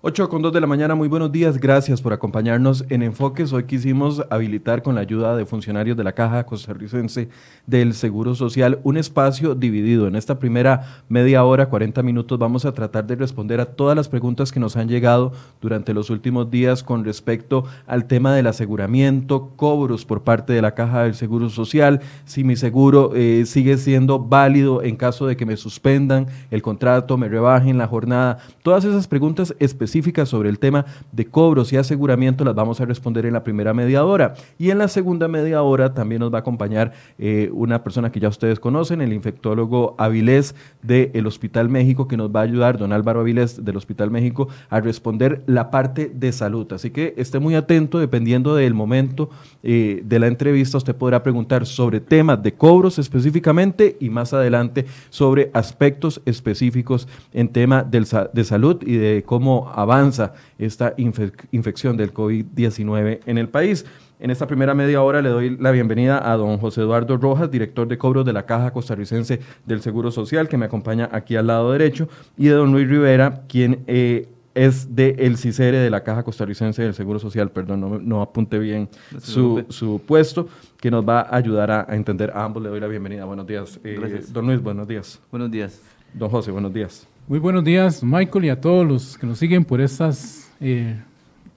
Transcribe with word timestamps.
8 0.00 0.28
con 0.28 0.42
2 0.42 0.52
de 0.52 0.60
la 0.60 0.68
mañana, 0.68 0.94
muy 0.94 1.08
buenos 1.08 1.32
días, 1.32 1.58
gracias 1.58 2.00
por 2.00 2.12
acompañarnos 2.12 2.84
en 2.88 3.02
Enfoques. 3.02 3.52
Hoy 3.52 3.64
quisimos 3.64 4.22
habilitar 4.30 4.80
con 4.80 4.94
la 4.94 5.00
ayuda 5.00 5.36
de 5.36 5.44
funcionarios 5.44 5.96
de 5.96 6.04
la 6.04 6.12
Caja 6.12 6.46
Costarricense 6.46 7.30
del 7.66 7.94
Seguro 7.94 8.36
Social 8.36 8.78
un 8.84 8.96
espacio 8.96 9.56
dividido. 9.56 10.06
En 10.06 10.14
esta 10.14 10.38
primera 10.38 11.02
media 11.08 11.42
hora, 11.42 11.68
40 11.68 12.04
minutos, 12.04 12.38
vamos 12.38 12.64
a 12.64 12.70
tratar 12.70 13.08
de 13.08 13.16
responder 13.16 13.60
a 13.60 13.66
todas 13.66 13.96
las 13.96 14.08
preguntas 14.08 14.52
que 14.52 14.60
nos 14.60 14.76
han 14.76 14.86
llegado 14.86 15.32
durante 15.60 15.92
los 15.92 16.10
últimos 16.10 16.48
días 16.48 16.84
con 16.84 17.04
respecto 17.04 17.64
al 17.88 18.04
tema 18.04 18.32
del 18.32 18.46
aseguramiento, 18.46 19.50
cobros 19.56 20.04
por 20.04 20.22
parte 20.22 20.52
de 20.52 20.62
la 20.62 20.76
Caja 20.76 21.02
del 21.02 21.16
Seguro 21.16 21.50
Social, 21.50 22.02
si 22.24 22.44
mi 22.44 22.54
seguro 22.54 23.16
eh, 23.16 23.42
sigue 23.46 23.76
siendo 23.76 24.20
válido 24.20 24.80
en 24.80 24.94
caso 24.94 25.26
de 25.26 25.36
que 25.36 25.44
me 25.44 25.56
suspendan 25.56 26.28
el 26.52 26.62
contrato, 26.62 27.16
me 27.16 27.28
rebajen 27.28 27.78
la 27.78 27.88
jornada, 27.88 28.38
todas 28.62 28.84
esas 28.84 29.08
preguntas 29.08 29.56
específicas 29.58 29.87
sobre 30.26 30.48
el 30.48 30.58
tema 30.58 30.86
de 31.12 31.26
cobros 31.26 31.72
y 31.72 31.76
aseguramiento 31.76 32.44
las 32.44 32.54
vamos 32.54 32.80
a 32.80 32.84
responder 32.84 33.26
en 33.26 33.32
la 33.32 33.42
primera 33.42 33.74
media 33.74 34.04
hora. 34.04 34.34
Y 34.58 34.70
en 34.70 34.78
la 34.78 34.88
segunda 34.88 35.28
media 35.28 35.62
hora 35.62 35.94
también 35.94 36.20
nos 36.20 36.32
va 36.32 36.38
a 36.38 36.40
acompañar 36.40 36.92
eh, 37.18 37.50
una 37.52 37.82
persona 37.82 38.12
que 38.12 38.20
ya 38.20 38.28
ustedes 38.28 38.60
conocen, 38.60 39.00
el 39.00 39.12
infectólogo 39.12 39.94
Avilés 39.98 40.54
del 40.82 41.26
Hospital 41.26 41.68
México, 41.68 42.06
que 42.06 42.16
nos 42.16 42.30
va 42.30 42.40
a 42.40 42.42
ayudar, 42.44 42.78
don 42.78 42.92
Álvaro 42.92 43.20
Avilés 43.20 43.64
del 43.64 43.76
Hospital 43.76 44.10
México, 44.10 44.48
a 44.70 44.80
responder 44.80 45.42
la 45.46 45.70
parte 45.70 46.10
de 46.14 46.32
salud. 46.32 46.72
Así 46.72 46.90
que 46.90 47.14
esté 47.16 47.38
muy 47.38 47.54
atento, 47.54 47.98
dependiendo 47.98 48.54
del 48.54 48.74
momento 48.74 49.30
eh, 49.62 50.02
de 50.04 50.18
la 50.18 50.26
entrevista, 50.26 50.78
usted 50.78 50.94
podrá 50.94 51.22
preguntar 51.22 51.66
sobre 51.66 52.00
temas 52.00 52.42
de 52.42 52.52
cobros 52.52 52.98
específicamente 52.98 53.96
y 54.00 54.10
más 54.10 54.32
adelante 54.32 54.86
sobre 55.10 55.50
aspectos 55.54 56.20
específicos 56.24 57.08
en 57.32 57.48
tema 57.48 57.82
de 57.82 58.44
salud 58.44 58.82
y 58.82 58.96
de 58.96 59.22
cómo 59.24 59.70
avanza 59.82 60.32
esta 60.58 60.94
infección 60.96 61.96
del 61.96 62.12
COVID-19 62.12 63.20
en 63.26 63.38
el 63.38 63.48
país. 63.48 63.84
En 64.20 64.30
esta 64.32 64.48
primera 64.48 64.74
media 64.74 65.02
hora 65.02 65.22
le 65.22 65.28
doy 65.28 65.56
la 65.56 65.70
bienvenida 65.70 66.32
a 66.32 66.36
don 66.36 66.58
José 66.58 66.80
Eduardo 66.80 67.16
Rojas, 67.16 67.50
director 67.50 67.86
de 67.86 67.96
cobros 67.96 68.24
de 68.24 68.32
la 68.32 68.44
Caja 68.44 68.72
Costarricense 68.72 69.38
del 69.64 69.80
Seguro 69.80 70.10
Social, 70.10 70.48
que 70.48 70.56
me 70.56 70.66
acompaña 70.66 71.08
aquí 71.12 71.36
al 71.36 71.46
lado 71.46 71.70
derecho, 71.70 72.08
y 72.36 72.46
de 72.46 72.54
don 72.54 72.72
Luis 72.72 72.88
Rivera, 72.88 73.42
quien 73.48 73.84
eh, 73.86 74.28
es 74.54 74.96
de 74.96 75.14
el 75.20 75.36
CICERE 75.36 75.78
de 75.78 75.90
la 75.90 76.02
Caja 76.02 76.24
Costarricense 76.24 76.82
del 76.82 76.94
Seguro 76.94 77.20
Social, 77.20 77.52
perdón, 77.52 78.08
no, 78.08 78.22
apunte 78.22 78.58
bien 78.58 78.88
su, 79.20 80.02
puesto, 80.04 80.48
que 80.80 80.90
nos 80.90 81.08
va 81.08 81.20
a 81.20 81.36
ayudar 81.36 81.70
a, 81.70 81.86
entender. 81.90 82.32
A 82.34 82.44
ambos 82.44 82.60
le 82.60 82.70
doy 82.70 82.80
la 82.80 82.88
bienvenida. 82.88 83.24
Buenos 83.24 83.46
días. 83.46 83.78
Eh, 83.84 84.24
don 84.32 84.46
Luis, 84.48 84.60
buenos 84.60 84.88
días. 84.88 85.20
Buenos 85.30 85.48
días. 85.48 85.80
Don 86.12 86.28
José, 86.28 86.50
buenos 86.50 86.72
días. 86.72 87.06
Muy 87.28 87.40
buenos 87.40 87.62
días, 87.62 88.02
Michael, 88.02 88.46
y 88.46 88.48
a 88.48 88.58
todos 88.58 88.86
los 88.86 89.18
que 89.18 89.26
nos 89.26 89.38
siguen 89.38 89.62
por 89.62 89.82
estas 89.82 90.50
eh, 90.62 90.98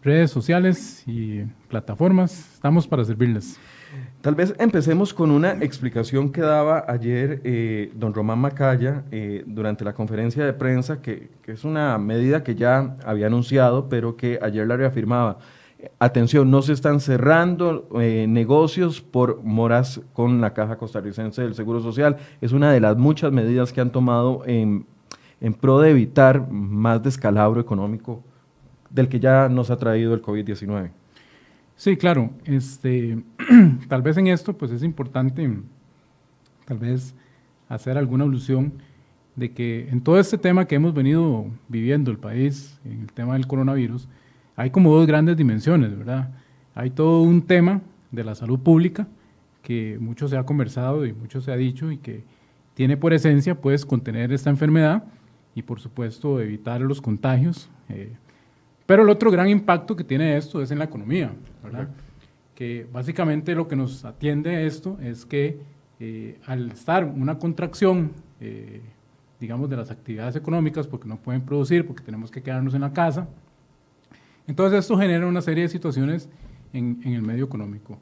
redes 0.04 0.30
sociales 0.30 1.02
y 1.08 1.44
plataformas. 1.70 2.56
Estamos 2.56 2.86
para 2.86 3.06
servirles. 3.06 3.58
Tal 4.20 4.36
vez 4.36 4.54
empecemos 4.60 5.14
con 5.14 5.32
una 5.32 5.54
explicación 5.64 6.30
que 6.30 6.42
daba 6.42 6.84
ayer 6.90 7.40
eh, 7.46 7.90
don 7.96 8.14
Román 8.14 8.40
Macaya 8.40 9.06
eh, 9.12 9.46
durante 9.48 9.86
la 9.86 9.94
conferencia 9.94 10.44
de 10.44 10.52
prensa, 10.52 11.02
que, 11.02 11.30
es 11.48 11.64
una 11.64 11.98
medida 11.98 12.44
que 12.44 12.56
ya 12.56 12.98
había 13.06 13.28
anunciado, 13.28 13.88
pero 13.88 14.18
que 14.18 14.40
ayer 14.42 14.68
la 14.68 14.76
reafirmaba. 14.76 15.38
Atención, 16.00 16.52
no 16.52 16.62
se 16.62 16.74
están 16.74 17.00
cerrando 17.00 17.88
negocios 17.94 19.02
por 19.02 19.42
moras 19.42 20.02
con 20.12 20.42
la 20.42 20.54
Caja 20.54 20.78
Costarricense 20.78 21.42
del 21.42 21.56
Seguro 21.56 21.80
Social. 21.80 22.18
Es 22.42 22.52
una 22.52 22.74
de 22.74 22.82
las 22.82 22.98
muchas 22.98 23.32
medidas 23.32 23.72
que 23.72 23.82
han 23.82 23.92
tomado 23.92 24.44
en 24.46 24.86
en 25.42 25.54
pro 25.54 25.80
de 25.80 25.90
evitar 25.90 26.50
más 26.50 27.02
descalabro 27.04 27.60
económico 27.60 28.24
del 28.90 29.10
que 29.10 29.20
ya 29.20 29.50
nos 29.50 29.72
ha 29.72 29.78
traído 29.78 30.14
el 30.14 30.22
COVID-19. 30.22 30.92
Sí, 31.76 31.98
claro. 31.98 32.30
Este, 32.46 33.24
tal 33.88 34.04
vez 34.04 34.18
en 34.18 34.28
esto 34.28 34.56
pues 34.56 34.72
es 34.72 34.84
importante 34.84 35.50
tal 36.66 36.78
vez 36.78 37.16
hacer 37.68 37.98
alguna 37.98 38.24
alusión 38.24 38.74
de 39.36 39.52
que 39.52 39.90
en 39.90 40.02
todo 40.02 40.20
este 40.20 40.38
tema 40.38 40.66
que 40.66 40.76
hemos 40.76 40.94
venido 40.94 41.48
viviendo 41.68 42.12
el 42.12 42.18
país, 42.18 42.80
en 42.86 43.02
el 43.02 43.12
tema 43.12 43.34
del 43.34 43.48
coronavirus, 43.48 44.08
hay 44.56 44.70
como 44.70 44.94
dos 44.94 45.08
grandes 45.08 45.38
dimensiones, 45.38 45.98
¿verdad? 45.98 46.30
Hay 46.76 46.92
todo 46.92 47.22
un 47.24 47.42
tema 47.42 47.82
de 48.12 48.24
la 48.24 48.36
salud 48.36 48.60
pública 48.60 49.08
que 49.64 49.98
mucho 50.00 50.28
se 50.28 50.38
ha 50.38 50.46
conversado 50.46 51.06
y 51.06 51.14
mucho 51.14 51.42
se 51.42 51.52
ha 51.52 51.56
dicho 51.56 51.92
y 51.92 51.98
que 51.98 52.24
tiene 52.74 52.98
por 52.98 53.14
esencia 53.14 53.60
pues 53.60 53.86
contener 53.86 54.32
esta 54.32 54.50
enfermedad 54.50 55.04
y 55.56 55.62
por 55.62 55.80
supuesto 55.80 56.40
evitar 56.40 56.82
los 56.82 57.02
contagios. 57.02 57.70
Eh, 57.90 58.14
pero 58.86 59.04
el 59.04 59.10
otro 59.10 59.32
gran 59.32 59.48
impacto 59.48 59.96
que 59.96 60.04
tiene 60.04 60.38
esto 60.38 60.62
es 60.62 60.72
en 60.72 60.80
la 60.80 60.86
economía, 60.86 61.32
¿verdad? 61.64 61.90
Que 62.56 62.88
básicamente 62.92 63.56
lo 63.56 63.68
que 63.68 63.76
nos 63.76 64.04
atiende 64.06 64.66
esto 64.66 64.98
es 65.02 65.26
que 65.26 65.60
eh, 66.00 66.40
al 66.46 66.72
estar 66.72 67.06
una 67.06 67.38
contracción, 67.38 68.12
eh, 68.40 68.82
digamos, 69.40 69.70
de 69.70 69.78
las 69.78 69.92
actividades 69.92 70.36
económicas, 70.36 70.88
porque 70.88 71.08
no 71.08 71.18
pueden 71.18 71.42
producir, 71.42 71.86
porque 71.86 72.04
tenemos 72.04 72.32
que 72.32 72.42
quedarnos 72.42 72.74
en 72.74 72.82
la 72.82 72.92
casa, 72.92 73.28
entonces 74.48 74.80
esto 74.80 74.98
genera 74.98 75.28
una 75.28 75.42
serie 75.42 75.64
de 75.64 75.70
situaciones 75.70 76.28
en, 76.74 77.00
en 77.04 77.14
el 77.14 77.22
medio 77.22 77.46
económico. 77.46 78.00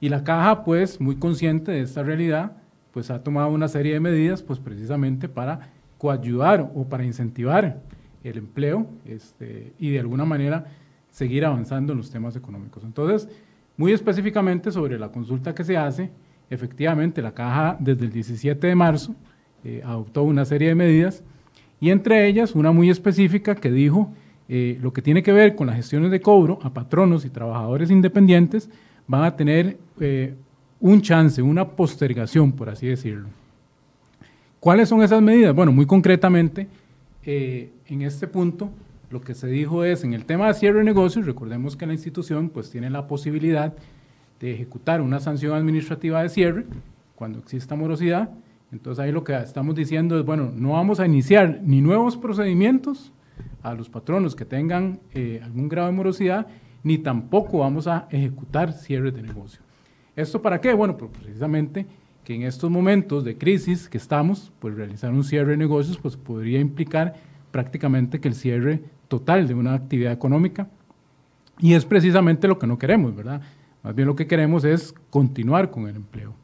Y 0.00 0.08
la 0.08 0.24
caja, 0.24 0.64
pues, 0.64 1.00
muy 1.00 1.16
consciente 1.16 1.72
de 1.72 1.82
esta 1.82 2.02
realidad, 2.02 2.56
pues 2.92 3.10
ha 3.10 3.22
tomado 3.22 3.48
una 3.50 3.68
serie 3.68 3.94
de 3.94 4.00
medidas, 4.00 4.42
pues 4.42 4.58
precisamente 4.58 5.28
para 5.28 5.70
coayudar 6.02 6.68
o 6.74 6.84
para 6.88 7.04
incentivar 7.04 7.80
el 8.24 8.36
empleo 8.36 8.88
este, 9.04 9.72
y 9.78 9.90
de 9.90 10.00
alguna 10.00 10.24
manera 10.24 10.66
seguir 11.08 11.44
avanzando 11.44 11.92
en 11.92 11.98
los 11.98 12.10
temas 12.10 12.34
económicos. 12.34 12.82
Entonces, 12.82 13.28
muy 13.76 13.92
específicamente 13.92 14.72
sobre 14.72 14.98
la 14.98 15.12
consulta 15.12 15.54
que 15.54 15.62
se 15.62 15.76
hace, 15.76 16.10
efectivamente 16.50 17.22
la 17.22 17.30
Caja 17.30 17.76
desde 17.78 18.06
el 18.06 18.10
17 18.10 18.66
de 18.66 18.74
marzo 18.74 19.14
eh, 19.62 19.80
adoptó 19.84 20.24
una 20.24 20.44
serie 20.44 20.70
de 20.70 20.74
medidas 20.74 21.22
y 21.80 21.90
entre 21.90 22.26
ellas 22.26 22.56
una 22.56 22.72
muy 22.72 22.90
específica 22.90 23.54
que 23.54 23.70
dijo 23.70 24.12
eh, 24.48 24.80
lo 24.82 24.92
que 24.92 25.02
tiene 25.02 25.22
que 25.22 25.32
ver 25.32 25.54
con 25.54 25.68
las 25.68 25.76
gestiones 25.76 26.10
de 26.10 26.20
cobro 26.20 26.58
a 26.64 26.74
patronos 26.74 27.24
y 27.24 27.30
trabajadores 27.30 27.92
independientes 27.92 28.68
van 29.06 29.22
a 29.22 29.36
tener 29.36 29.78
eh, 30.00 30.34
un 30.80 31.00
chance, 31.00 31.40
una 31.40 31.64
postergación, 31.64 32.50
por 32.50 32.70
así 32.70 32.88
decirlo. 32.88 33.28
¿Cuáles 34.62 34.88
son 34.88 35.02
esas 35.02 35.20
medidas? 35.20 35.52
Bueno, 35.56 35.72
muy 35.72 35.86
concretamente, 35.86 36.68
eh, 37.24 37.72
en 37.88 38.02
este 38.02 38.28
punto, 38.28 38.70
lo 39.10 39.20
que 39.20 39.34
se 39.34 39.48
dijo 39.48 39.82
es, 39.82 40.04
en 40.04 40.14
el 40.14 40.24
tema 40.24 40.46
de 40.46 40.54
cierre 40.54 40.78
de 40.78 40.84
negocios, 40.84 41.26
recordemos 41.26 41.74
que 41.76 41.84
la 41.84 41.94
institución 41.94 42.48
pues 42.48 42.70
tiene 42.70 42.88
la 42.88 43.08
posibilidad 43.08 43.74
de 44.38 44.54
ejecutar 44.54 45.00
una 45.00 45.18
sanción 45.18 45.54
administrativa 45.54 46.22
de 46.22 46.28
cierre 46.28 46.64
cuando 47.16 47.40
exista 47.40 47.74
morosidad. 47.74 48.30
Entonces 48.70 49.04
ahí 49.04 49.10
lo 49.10 49.24
que 49.24 49.36
estamos 49.36 49.74
diciendo 49.74 50.16
es, 50.16 50.24
bueno, 50.24 50.52
no 50.54 50.74
vamos 50.74 51.00
a 51.00 51.06
iniciar 51.06 51.58
ni 51.64 51.80
nuevos 51.80 52.16
procedimientos 52.16 53.10
a 53.64 53.74
los 53.74 53.88
patronos 53.88 54.36
que 54.36 54.44
tengan 54.44 55.00
eh, 55.12 55.40
algún 55.42 55.68
grado 55.68 55.88
de 55.88 55.94
morosidad, 55.94 56.46
ni 56.84 56.98
tampoco 56.98 57.58
vamos 57.58 57.88
a 57.88 58.06
ejecutar 58.12 58.72
cierres 58.72 59.12
de 59.12 59.22
negocio. 59.22 59.60
¿Esto 60.14 60.40
para 60.40 60.60
qué? 60.60 60.72
Bueno, 60.72 60.96
pues 60.96 61.10
precisamente 61.10 61.84
que 62.24 62.34
en 62.34 62.42
estos 62.42 62.70
momentos 62.70 63.24
de 63.24 63.36
crisis 63.36 63.88
que 63.88 63.98
estamos, 63.98 64.52
pues 64.58 64.74
realizar 64.74 65.12
un 65.12 65.24
cierre 65.24 65.52
de 65.52 65.56
negocios 65.56 65.98
pues 65.98 66.16
podría 66.16 66.60
implicar 66.60 67.14
prácticamente 67.50 68.20
que 68.20 68.28
el 68.28 68.34
cierre 68.34 68.82
total 69.08 69.46
de 69.46 69.54
una 69.54 69.74
actividad 69.74 70.12
económica 70.12 70.68
y 71.58 71.74
es 71.74 71.84
precisamente 71.84 72.48
lo 72.48 72.58
que 72.58 72.66
no 72.66 72.78
queremos, 72.78 73.14
¿verdad? 73.14 73.40
Más 73.82 73.94
bien 73.94 74.08
lo 74.08 74.16
que 74.16 74.26
queremos 74.26 74.64
es 74.64 74.94
continuar 75.10 75.70
con 75.70 75.88
el 75.88 75.96
empleo. 75.96 76.34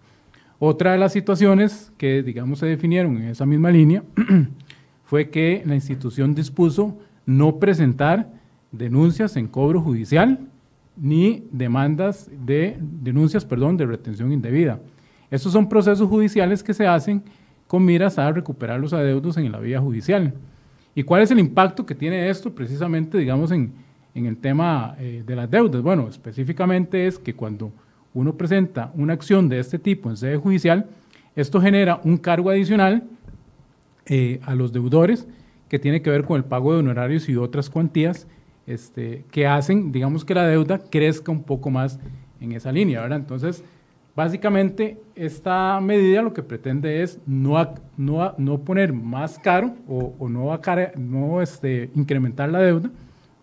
Otra 0.58 0.92
de 0.92 0.98
las 0.98 1.12
situaciones 1.12 1.92
que, 1.96 2.22
digamos, 2.22 2.58
se 2.58 2.66
definieron 2.66 3.16
en 3.16 3.28
esa 3.28 3.46
misma 3.46 3.70
línea 3.70 4.02
fue 5.04 5.30
que 5.30 5.62
la 5.64 5.75
institución 5.75 6.34
dispuso 6.34 6.98
no 7.26 7.58
presentar 7.58 8.28
denuncias 8.72 9.36
en 9.36 9.46
cobro 9.46 9.80
judicial 9.80 10.40
ni 10.96 11.44
demandas 11.52 12.28
de 12.44 12.76
denuncias, 12.80 13.44
perdón, 13.44 13.76
de 13.76 13.86
retención 13.86 14.32
indebida. 14.32 14.80
Estos 15.30 15.52
son 15.52 15.69
procesos 15.69 16.08
judiciales 16.08 16.62
que 16.62 16.75
se 16.75 16.86
hacen 16.86 17.22
con 17.66 17.84
miras 17.84 18.19
a 18.19 18.32
recuperar 18.32 18.80
los 18.80 18.92
adeudos 18.92 19.36
en 19.36 19.52
la 19.52 19.60
vía 19.60 19.80
judicial. 19.80 20.34
¿Y 20.94 21.02
cuál 21.02 21.22
es 21.22 21.30
el 21.30 21.38
impacto 21.38 21.86
que 21.86 21.94
tiene 21.94 22.28
esto 22.28 22.54
precisamente, 22.54 23.19
digamos, 23.19 23.52
en, 23.52 23.72
el 24.14 24.36
tema 24.36 24.96
eh, 24.98 25.22
de 25.25 25.36
las 25.36 25.48
deudas? 25.48 25.82
Bueno, 25.82 26.08
específicamente 26.08 27.06
es 27.06 27.19
que 27.19 27.34
cuando 27.34 27.70
uno 28.14 28.34
presenta 28.36 28.90
una 28.94 29.12
acción 29.12 29.48
de 29.48 29.60
este 29.60 29.78
tipo 29.78 30.10
en 30.10 30.16
sede 30.16 30.38
judicial, 30.38 30.86
esto 31.36 31.60
genera 31.60 32.00
un 32.02 32.16
cargo 32.16 32.50
adicional 32.50 33.04
eh, 34.06 34.40
a 34.44 34.54
los 34.54 34.72
deudores 34.72 35.28
que 35.69 35.78
tiene 35.78 36.02
que 36.02 36.10
ver 36.10 36.25
con 36.25 36.36
el 36.36 36.44
pago 36.44 36.72
de 36.72 36.80
honorarios 36.80 37.28
y 37.28 37.36
otras 37.36 37.70
cuantías 37.70 38.26
este, 38.66 39.25
que 39.30 39.46
hacen, 39.46 39.92
digamos, 39.92 40.25
que 40.25 40.34
la 40.34 40.46
deuda 40.46 40.78
crezca 40.90 41.30
un 41.30 41.42
poco 41.42 41.70
más 41.70 42.00
en 42.40 42.52
esa 42.52 42.72
línea, 42.72 43.00
¿verdad? 43.02 43.19
Entonces, 43.19 43.62
Básicamente, 44.19 45.00
esta 45.15 45.81
medida 45.81 46.23
lo 46.23 46.35
que 46.35 46.43
pretende 46.43 47.05
es 47.05 47.20
no, 47.25 47.55
no, 47.97 48.35
no 48.37 48.59
poner 48.59 48.93
más 48.93 49.38
caro 49.38 49.76
o, 49.87 50.29
no, 50.29 50.61
no 50.97 51.41
este, 51.41 51.93
incrementar 51.94 52.49
la 52.49 52.59
deuda, 52.59 52.91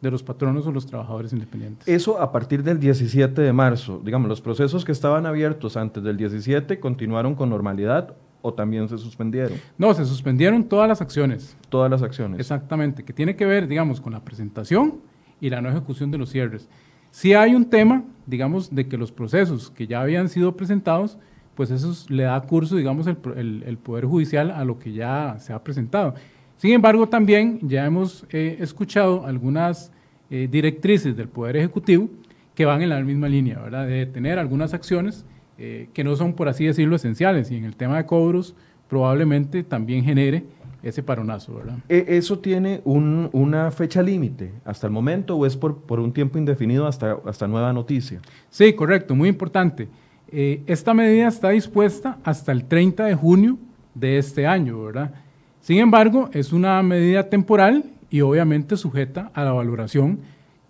de 0.01 0.11
los 0.11 0.21
patronos 0.21 0.67
o 0.67 0.73
los 0.73 0.85
trabajadores 0.85 1.31
independientes. 1.31 1.87
Eso 1.87 2.19
a 2.21 2.29
partir 2.29 2.61
del 2.61 2.77
17 2.77 3.41
de 3.41 3.53
marzo, 3.53 4.01
digamos, 4.03 4.27
los 4.27 4.41
procesos 4.41 4.83
que 4.83 4.91
estaban 4.91 5.25
abiertos 5.25 5.77
antes 5.77 6.03
del 6.03 6.17
17 6.17 6.77
continuaron 6.81 7.35
con 7.35 7.49
normalidad 7.49 8.13
o 8.41 8.53
también 8.53 8.89
se 8.89 8.97
suspendieron? 8.97 9.57
No, 9.77 9.93
se 9.93 10.03
suspendieron 10.03 10.65
todas 10.65 10.89
las 10.89 10.99
acciones. 10.99 11.55
Todas 11.69 11.89
las 11.89 12.01
acciones. 12.01 12.37
Exactamente, 12.37 13.05
que 13.05 13.13
tiene 13.13 13.37
que 13.37 13.45
ver, 13.45 13.69
digamos, 13.69 14.01
con 14.01 14.11
la 14.11 14.19
presentación 14.25 14.95
y 15.39 15.49
la 15.49 15.61
no 15.61 15.69
ejecución 15.69 16.11
de 16.11 16.17
los 16.17 16.31
cierres. 16.31 16.67
Si 17.15 17.33
hay 17.33 17.55
un 17.55 17.69
tema, 17.69 18.03
digamos, 18.25 18.75
de 18.75 18.89
que 18.89 18.97
los 18.97 19.09
procesos 19.09 19.71
que 19.71 19.87
ya 19.87 20.01
habían 20.01 20.27
sido 20.27 20.57
presentados, 20.57 21.17
pues 21.55 21.71
eso 21.71 21.93
le 22.09 22.23
da 22.23 22.41
curso, 22.41 22.75
digamos, 22.75 23.07
el, 23.07 23.77
Poder 23.81 24.03
Judicial 24.03 24.51
a 24.51 24.65
lo 24.65 24.79
que 24.79 24.91
ya 24.91 25.37
se 25.39 25.53
ha 25.53 25.63
presentado. 25.63 26.13
Sin 26.57 26.73
embargo, 26.73 27.07
también 27.07 27.59
ya 27.61 27.85
hemos 27.85 28.25
eh, 28.31 28.57
escuchado 28.59 29.25
algunas 29.25 29.93
eh, 30.29 30.49
directrices 30.51 31.15
del 31.15 31.29
Poder 31.29 31.55
Ejecutivo 31.55 32.09
que 32.53 32.65
van 32.65 32.81
en 32.81 32.89
la 32.89 32.99
misma 32.99 33.29
línea, 33.29 33.59
¿verdad? 33.59 33.87
De 33.87 34.05
tener 34.07 34.37
algunas 34.37 34.73
acciones 34.73 35.23
eh, 35.57 35.87
que 35.93 36.03
no 36.03 36.17
son, 36.17 36.33
por 36.33 36.49
así 36.49 36.65
decirlo, 36.65 36.97
esenciales. 36.97 37.49
Y 37.49 37.55
en 37.55 37.63
el 37.63 37.77
tema 37.77 37.95
de 37.95 38.05
cobros, 38.05 38.55
probablemente 38.89 39.63
también 39.63 40.03
genere 40.03 40.43
ese 40.85 41.01
paronazo, 41.01 41.55
¿verdad? 41.55 41.77
¿E, 41.89 42.05
¿Eso 42.09 42.37
tiene 42.39 42.81
una 42.85 43.71
fecha 43.71 44.03
límite 44.03 44.53
hasta 44.63 44.85
el 44.85 44.93
momento 44.93 45.35
o 45.35 45.45
es 45.45 45.57
por, 45.57 45.77
por 45.77 45.99
un 45.99 46.13
tiempo 46.13 46.37
indefinido 46.37 46.85
hasta, 46.85 47.17
hasta 47.25 47.47
nueva 47.47 47.73
noticia? 47.73 48.21
Sí, 48.51 48.71
correcto, 48.73 49.15
muy 49.15 49.27
importante. 49.27 49.87
Eh, 50.31 50.61
esta 50.67 50.93
medida 50.93 51.27
está 51.27 51.49
dispuesta 51.49 52.19
hasta 52.23 52.51
el 52.51 52.65
30 52.65 53.05
de 53.05 53.15
junio 53.15 53.57
de 53.95 54.19
este 54.19 54.45
año, 54.45 54.83
¿verdad? 54.83 55.11
Sin 55.59 55.79
embargo, 55.79 56.29
es 56.33 56.53
una 56.53 56.81
medida 56.83 57.29
temporal 57.29 57.83
y 58.11 58.21
obviamente 58.21 58.77
sujeta 58.77 59.31
a 59.33 59.43
la 59.43 59.53
valoración 59.53 60.19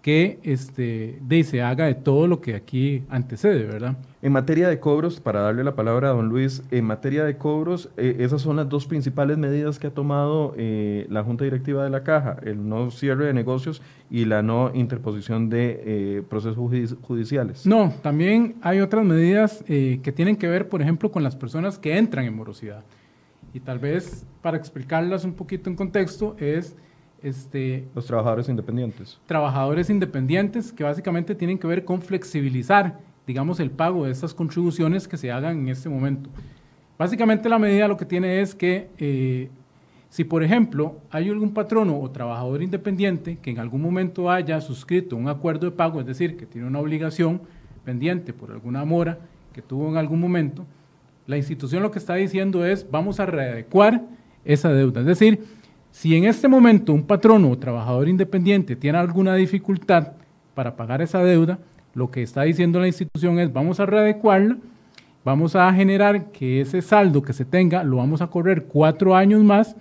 que 0.05 0.37
este, 0.43 1.17
de, 1.23 1.43
se 1.43 1.63
haga 1.63 1.87
de 1.87 1.95
todo 1.95 2.27
lo 2.27 2.39
que 2.39 2.53
aquí 2.53 3.01
antecede, 3.09 3.63
¿verdad? 3.63 3.97
En 4.21 4.33
materia 4.33 4.69
de 4.69 4.79
cobros, 4.79 5.19
para 5.19 5.41
darle 5.41 5.63
la 5.63 5.73
palabra 5.73 6.09
a 6.09 6.13
don 6.13 6.29
Luis, 6.29 6.61
en 6.69 6.85
materia 6.85 7.23
de 7.23 7.37
cobros, 7.37 7.89
eh, 7.97 8.17
esas 8.19 8.43
son 8.43 8.57
las 8.57 8.69
dos 8.69 8.85
principales 8.85 9.39
medidas 9.39 9.79
que 9.79 9.87
ha 9.87 9.89
tomado 9.89 10.53
eh, 10.57 11.07
la 11.09 11.23
Junta 11.23 11.45
Directiva 11.45 11.83
de 11.83 11.89
la 11.89 12.03
Caja, 12.03 12.37
el 12.43 12.69
no 12.69 12.91
cierre 12.91 13.25
de 13.25 13.33
negocios 13.33 13.81
y 14.11 14.25
la 14.25 14.43
no 14.43 14.69
interposición 14.75 15.49
de 15.49 15.81
eh, 15.83 16.23
procesos 16.29 16.59
judiciales. 17.01 17.65
No, 17.65 17.91
también 18.03 18.57
hay 18.61 18.81
otras 18.81 19.03
medidas 19.03 19.63
que 19.65 20.13
tienen 20.15 20.35
que 20.35 20.47
ver, 20.47 20.69
por 20.69 20.83
ejemplo, 20.83 21.11
con 21.11 21.23
las 21.23 21.35
personas 21.35 21.79
que 21.79 21.97
entran 21.97 22.25
en 22.25 22.35
morosidad. 22.35 22.83
Y 23.55 23.59
tal 23.59 23.79
vez, 23.79 24.23
para 24.43 24.55
explicarlas 24.55 25.25
un 25.25 25.33
poquito 25.33 25.67
en 25.67 25.75
contexto, 25.75 26.35
es 26.37 26.75
este, 27.25 27.87
los 27.95 28.05
trabajadores 28.05 28.47
independientes. 28.47 29.19
Trabajadores 29.25 29.89
independientes 29.89 30.71
que 30.71 30.83
básicamente 30.83 31.33
tienen 31.33 31.57
que 31.57 31.65
ver 31.65 31.83
con 31.83 32.01
flexibilizar, 32.01 32.99
digamos, 33.25 33.59
el 33.59 33.71
pago 33.71 34.05
de 34.05 34.11
estas 34.11 34.33
contribuciones 34.33 35.07
que 35.07 35.17
se 35.17 35.31
hagan 35.31 35.59
en 35.59 35.69
este 35.69 35.89
momento. 35.89 36.29
Básicamente 36.97 37.49
la 37.49 37.57
medida 37.57 37.87
lo 37.87 37.97
que 37.97 38.05
tiene 38.05 38.41
es 38.41 38.53
que 38.53 38.89
eh, 38.99 39.49
si, 40.09 40.23
por 40.23 40.43
ejemplo, 40.43 40.97
hay 41.09 41.29
algún 41.29 41.53
patrono 41.53 41.99
o 41.99 42.09
trabajador 42.11 42.61
independiente 42.61 43.37
que 43.41 43.49
en 43.49 43.59
algún 43.59 43.81
momento 43.81 44.29
haya 44.29 44.61
suscrito 44.61 45.15
un 45.15 45.27
acuerdo 45.27 45.65
de 45.65 45.75
pago, 45.75 45.99
es 45.99 46.05
decir, 46.05 46.37
que 46.37 46.45
tiene 46.45 46.67
una 46.67 46.79
obligación 46.79 47.41
pendiente 47.83 48.33
por 48.33 48.51
alguna 48.51 48.85
mora 48.85 49.17
que 49.51 49.61
tuvo 49.61 49.89
en 49.89 49.97
algún 49.97 50.19
momento, 50.19 50.65
la 51.27 51.37
institución 51.37 51.81
lo 51.81 51.89
que 51.89 51.99
está 51.99 52.13
diciendo 52.15 52.65
es 52.65 52.89
vamos 52.89 53.19
a 53.19 53.25
readecuar 53.25 54.03
esa 54.43 54.71
deuda. 54.71 55.01
Es 55.01 55.07
decir, 55.07 55.43
si 55.95 56.13
en 56.13 56.25
este 56.25 56.49
momento 56.49 56.91
un 56.91 57.03
patrono 57.03 57.49
o 57.49 57.57
trabajador 57.57 58.09
independiente 58.09 58.75
tiene 58.75 58.97
alguna 58.97 59.33
dificultad 59.35 60.11
para 60.53 60.75
pagar 60.75 61.01
esa 61.01 61.23
deuda, 61.23 61.57
lo 61.93 62.11
que 62.11 62.21
está 62.21 62.41
diciendo 62.41 62.81
la 62.81 62.87
institución 62.87 63.39
es 63.39 63.53
vamos 63.53 63.79
a 63.79 63.85
readecuarla, 63.85 64.57
vamos 65.23 65.55
a 65.55 65.71
generar 65.71 66.33
que 66.33 66.59
ese 66.59 66.81
saldo 66.81 67.21
que 67.21 67.31
se 67.31 67.45
tenga 67.45 67.85
lo 67.85 67.95
vamos 67.95 68.21
a 68.21 68.27
correr 68.27 68.65
cuatro 68.65 69.15
años 69.15 69.41
más 69.41 69.77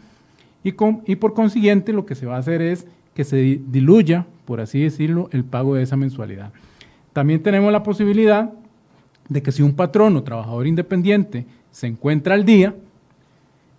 y, 0.63 0.73
y 1.05 1.17
por 1.17 1.35
consiguiente 1.35 1.93
lo 1.93 2.07
que 2.07 2.15
se 2.15 2.27
va 2.27 2.37
a 2.37 2.39
hacer 2.39 2.63
es 2.63 2.87
que 3.13 3.25
se 3.25 3.61
diluya, 3.67 4.25
por 4.45 4.61
así 4.61 4.83
decirlo, 4.83 5.29
el 5.33 5.43
pago 5.43 5.75
de 5.75 5.83
esa 5.83 5.97
mensualidad. 5.97 6.53
También 7.13 7.43
tenemos 7.43 7.73
la 7.73 7.83
posibilidad 7.83 8.53
de 9.29 9.43
que 9.43 9.51
si 9.51 9.65
un 9.65 9.75
patrono 9.75 10.21
o 10.21 10.23
trabajador 10.23 10.69
independiente 10.69 11.45
se 11.73 11.89
encuentra 11.89 12.35
al 12.35 12.45
día, 12.45 12.73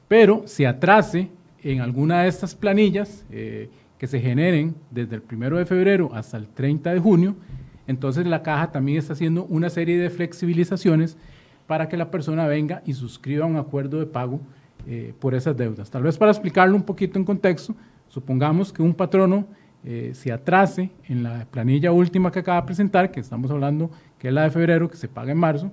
pero 0.10 0.44
se 0.46 0.68
atrase 0.68 1.30
en 1.72 1.82
alguna 1.82 2.22
de 2.22 2.28
estas 2.28 2.54
planillas 2.54 3.26
eh, 3.32 3.70
que 3.98 4.06
se 4.06 4.22
generen 4.22 4.76
desde 4.92 5.16
el 5.16 5.24
1 5.30 5.58
de 5.58 5.66
febrero 5.66 6.12
hasta 6.14 6.38
el 6.38 6.48
30 6.48 6.94
de 6.94 7.00
junio, 7.00 7.36
entonces 7.88 8.28
la 8.28 8.44
caja 8.44 8.72
también 8.72 9.00
está 9.00 9.14
haciendo 9.14 9.46
una 9.46 9.72
serie 9.72 9.98
de 9.98 10.12
flexibilizaciones 10.12 11.18
para 11.66 11.90
que 11.90 11.98
la 11.98 12.12
persona 12.12 12.46
venga 12.46 12.84
y 12.86 12.94
suscriba 12.94 13.48
un 13.48 13.58
acuerdo 13.58 14.00
de 14.00 14.06
pago 14.06 14.40
eh, 14.86 15.14
por 15.20 15.34
esas 15.34 15.58
deudas. 15.58 15.90
Tal 15.90 16.04
vez 16.04 16.18
para 16.20 16.32
explicarlo 16.32 16.76
un 16.76 16.84
poquito 16.84 17.18
en 17.18 17.26
contexto, 17.26 17.76
supongamos 18.10 18.72
que 18.72 18.84
un 18.84 18.94
patrono 18.94 19.48
eh, 19.84 20.12
se 20.14 20.32
atrase 20.32 20.92
en 21.08 21.24
la 21.24 21.46
planilla 21.50 21.92
última 21.92 22.32
que 22.32 22.40
acaba 22.40 22.62
de 22.62 22.68
presentar, 22.68 23.10
que 23.10 23.20
estamos 23.20 23.50
hablando 23.50 23.90
que 24.20 24.28
es 24.28 24.34
la 24.34 24.44
de 24.44 24.52
febrero, 24.52 24.88
que 24.88 24.98
se 24.98 25.08
paga 25.08 25.32
en 25.32 25.40
marzo. 25.40 25.72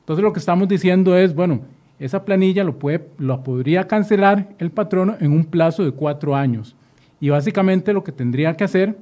Entonces 0.00 0.22
lo 0.22 0.32
que 0.32 0.38
estamos 0.38 0.68
diciendo 0.68 1.16
es, 1.16 1.34
bueno, 1.34 1.62
esa 1.98 2.24
planilla 2.24 2.64
lo, 2.64 2.78
puede, 2.78 3.08
lo 3.18 3.42
podría 3.42 3.86
cancelar 3.86 4.48
el 4.58 4.70
patrono 4.70 5.16
en 5.20 5.32
un 5.32 5.44
plazo 5.44 5.84
de 5.84 5.92
cuatro 5.92 6.36
años. 6.36 6.76
Y 7.20 7.30
básicamente 7.30 7.92
lo 7.92 8.04
que 8.04 8.12
tendría 8.12 8.56
que 8.56 8.64
hacer 8.64 8.98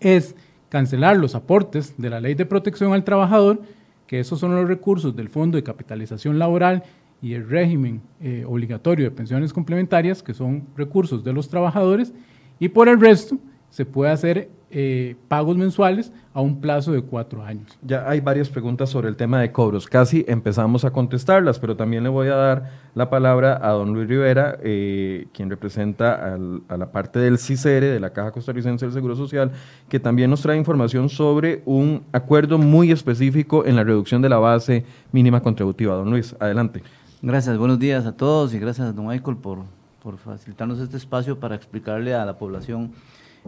es 0.00 0.34
cancelar 0.70 1.16
los 1.16 1.34
aportes 1.34 1.94
de 1.98 2.10
la 2.10 2.20
ley 2.20 2.34
de 2.34 2.46
protección 2.46 2.92
al 2.92 3.04
trabajador, 3.04 3.60
que 4.06 4.20
esos 4.20 4.38
son 4.40 4.54
los 4.54 4.66
recursos 4.66 5.14
del 5.14 5.28
Fondo 5.28 5.56
de 5.56 5.62
Capitalización 5.62 6.38
Laboral 6.38 6.84
y 7.20 7.34
el 7.34 7.48
régimen 7.48 8.00
eh, 8.20 8.44
obligatorio 8.46 9.04
de 9.04 9.10
pensiones 9.10 9.52
complementarias, 9.52 10.22
que 10.22 10.32
son 10.32 10.64
recursos 10.76 11.22
de 11.22 11.32
los 11.32 11.48
trabajadores, 11.48 12.14
y 12.58 12.68
por 12.68 12.88
el 12.88 13.00
resto 13.00 13.36
se 13.68 13.84
puede 13.84 14.10
hacer 14.10 14.48
eh, 14.72 15.16
pagos 15.26 15.56
mensuales 15.56 16.12
a 16.32 16.40
un 16.40 16.60
plazo 16.60 16.92
de 16.92 17.02
cuatro 17.02 17.42
años. 17.42 17.76
Ya 17.82 18.08
hay 18.08 18.20
varias 18.20 18.48
preguntas 18.48 18.88
sobre 18.88 19.08
el 19.08 19.16
tema 19.16 19.40
de 19.40 19.50
cobros. 19.50 19.86
Casi 19.86 20.24
empezamos 20.28 20.84
a 20.84 20.92
contestarlas, 20.92 21.58
pero 21.58 21.76
también 21.76 22.04
le 22.04 22.08
voy 22.08 22.28
a 22.28 22.36
dar 22.36 22.70
la 22.94 23.10
palabra 23.10 23.58
a 23.60 23.70
don 23.70 23.92
Luis 23.92 24.08
Rivera, 24.08 24.58
eh, 24.62 25.26
quien 25.32 25.50
representa 25.50 26.36
a 26.68 26.76
la 26.76 26.92
parte 26.92 27.18
del 27.18 27.38
CICERE, 27.38 27.88
de 27.88 27.98
la 27.98 28.10
Caja 28.10 28.30
Costarricense 28.30 28.86
del 28.86 28.92
Seguro 28.92 29.16
Social, 29.16 29.50
que 29.88 29.98
también 29.98 30.30
nos 30.30 30.40
trae 30.42 30.56
información 30.56 31.08
sobre 31.08 31.62
un 31.64 32.04
acuerdo 32.12 32.56
muy 32.56 32.92
específico 32.92 33.66
en 33.66 33.74
la 33.74 33.82
reducción 33.82 34.22
de 34.22 34.28
la 34.28 34.38
base 34.38 34.84
mínima 35.10 35.40
contributiva. 35.40 35.96
Don 35.96 36.10
Luis, 36.10 36.36
adelante. 36.38 36.82
Gracias, 37.22 37.58
buenos 37.58 37.78
días 37.78 38.06
a 38.06 38.16
todos 38.16 38.54
y 38.54 38.58
gracias 38.60 38.88
a 38.88 38.92
don 38.92 39.08
Michael 39.08 39.36
por, 39.36 39.58
por 40.00 40.16
facilitarnos 40.16 40.78
este 40.78 40.96
espacio 40.96 41.40
para 41.40 41.56
explicarle 41.56 42.14
a 42.14 42.24
la 42.24 42.38
población 42.38 42.92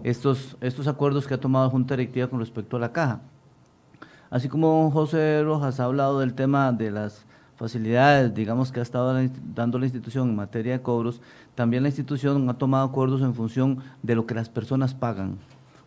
estos, 0.05 0.57
estos 0.61 0.87
acuerdos 0.89 1.27
que 1.27 1.35
ha 1.35 1.41
tomado 1.41 1.71
Junta 1.71 1.97
Directiva 1.97 2.29
con 2.29 2.41
respecto 2.41 2.77
a 2.77 2.81
la 2.81 2.93
caja. 2.93 3.21
Así 4.31 4.49
como 4.49 4.91
José 4.91 5.43
Rojas 5.43 5.79
ha 5.79 5.85
hablado 5.85 6.21
del 6.21 6.35
tema 6.35 6.73
de 6.73 6.91
las 6.91 7.27
facilidades, 7.57 8.35
digamos, 8.35 8.73
que 8.73 8.81
ha 8.81 8.83
estado 8.83 9.15
dando 9.55 9.79
la 9.79 9.85
institución 9.85 10.31
en 10.31 10.37
materia 10.37 10.73
de 10.73 10.83
cobros, 10.83 11.21
también 11.55 11.83
la 11.83 11.91
institución 11.91 12.49
ha 12.49 12.55
tomado 12.55 12.87
acuerdos 12.87 13.21
en 13.21 13.35
función 13.35 13.83
de 14.03 14.15
lo 14.15 14.27
que 14.27 14.35
las 14.35 14.49
personas 14.49 14.95
pagan, 14.95 15.39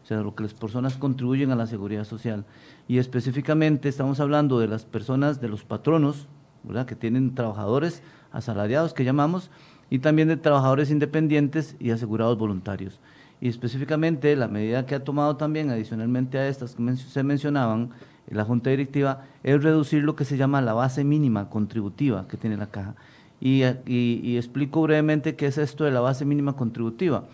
o 0.04 0.06
sea, 0.06 0.22
lo 0.22 0.36
que 0.36 0.44
las 0.44 0.54
personas 0.54 0.96
contribuyen 0.96 1.52
a 1.52 1.56
la 1.56 1.66
seguridad 1.66 2.04
social. 2.04 2.46
Y 2.88 3.00
específicamente 3.00 3.90
estamos 3.90 4.20
hablando 4.20 4.60
de 4.60 4.68
las 4.68 4.86
personas, 4.86 5.42
de 5.42 5.50
los 5.50 5.64
patronos, 5.64 6.28
¿verdad? 6.64 6.86
que 6.86 6.96
tienen 6.96 7.34
trabajadores 7.34 8.04
asalariados, 8.32 8.94
que 8.94 9.04
llamamos, 9.04 9.50
y 9.90 10.00
también 10.00 10.28
de 10.28 10.38
trabajadores 10.38 10.92
independientes 10.92 11.76
y 11.80 11.92
asegurados 11.92 12.38
voluntarios 12.38 13.02
y 13.42 13.50
específicamente 13.50 14.36
la 14.36 14.48
medida 14.48 14.86
que 14.86 14.96
ha 14.96 15.04
tomado 15.04 15.36
también 15.36 15.70
adicionalmente 15.70 16.38
a 16.38 16.48
estas 16.48 16.76
que 16.76 16.96
se 16.96 17.24
mencionaban, 17.24 17.90
la 18.30 18.44
Junta 18.44 18.70
Directiva, 18.70 19.24
es 19.44 19.62
reducir 19.62 20.04
lo 20.04 20.16
que 20.16 20.26
se 20.26 20.38
llama 20.38 20.62
la 20.62 20.74
base 20.74 21.04
mínima 21.04 21.50
contributiva 21.50 22.28
que 22.28 22.38
tiene 22.38 22.58
la 22.58 22.68
caja. 22.68 22.96
Y, 23.40 23.64
y, 23.86 24.38
explico 24.38 24.82
brevemente 24.82 25.36
qué 25.36 25.48
es 25.48 25.58
esto 25.58 25.84
de 25.84 25.92
la 25.92 26.00
base 26.00 26.26
mínima 26.26 26.54
contributiva. 26.54 27.26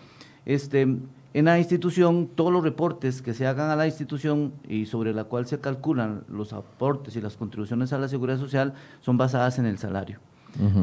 Este, 0.44 0.82
en 0.82 1.44
la 1.46 1.58
institución, 1.58 2.28
todos 2.34 2.52
los 2.52 2.62
reportes 2.62 3.22
que 3.22 3.32
se 3.32 3.46
hagan 3.46 3.70
a 3.70 3.76
la 3.76 3.86
institución 3.86 4.52
y 4.68 4.84
sobre 4.84 5.14
la 5.14 5.24
cual 5.24 5.46
se 5.46 5.60
calculan 5.60 6.24
los 6.28 6.52
aportes 6.52 7.16
y 7.16 7.22
las 7.22 7.36
contribuciones 7.36 7.92
a 7.92 7.98
la 7.98 8.08
seguridad 8.08 8.38
social 8.38 8.74
son 9.00 9.16
basadas 9.16 9.58
en 9.58 9.64
el 9.64 9.78
salario. 9.78 10.18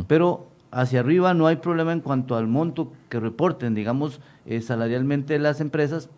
Pero 0.07 0.47
hacia 0.71 0.99
arriba 0.99 1.33
no 1.33 1.47
hay 1.47 1.55
problema 1.57 1.91
en 1.93 2.01
cuanto 2.01 2.35
al 2.35 2.47
monto 2.47 2.91
que 3.09 3.19
reporten, 3.19 3.75
digamos, 3.75 4.21
eh, 4.45 4.61
salarialmente 4.61 5.39
las 5.39 5.61
empresas, 5.61 6.09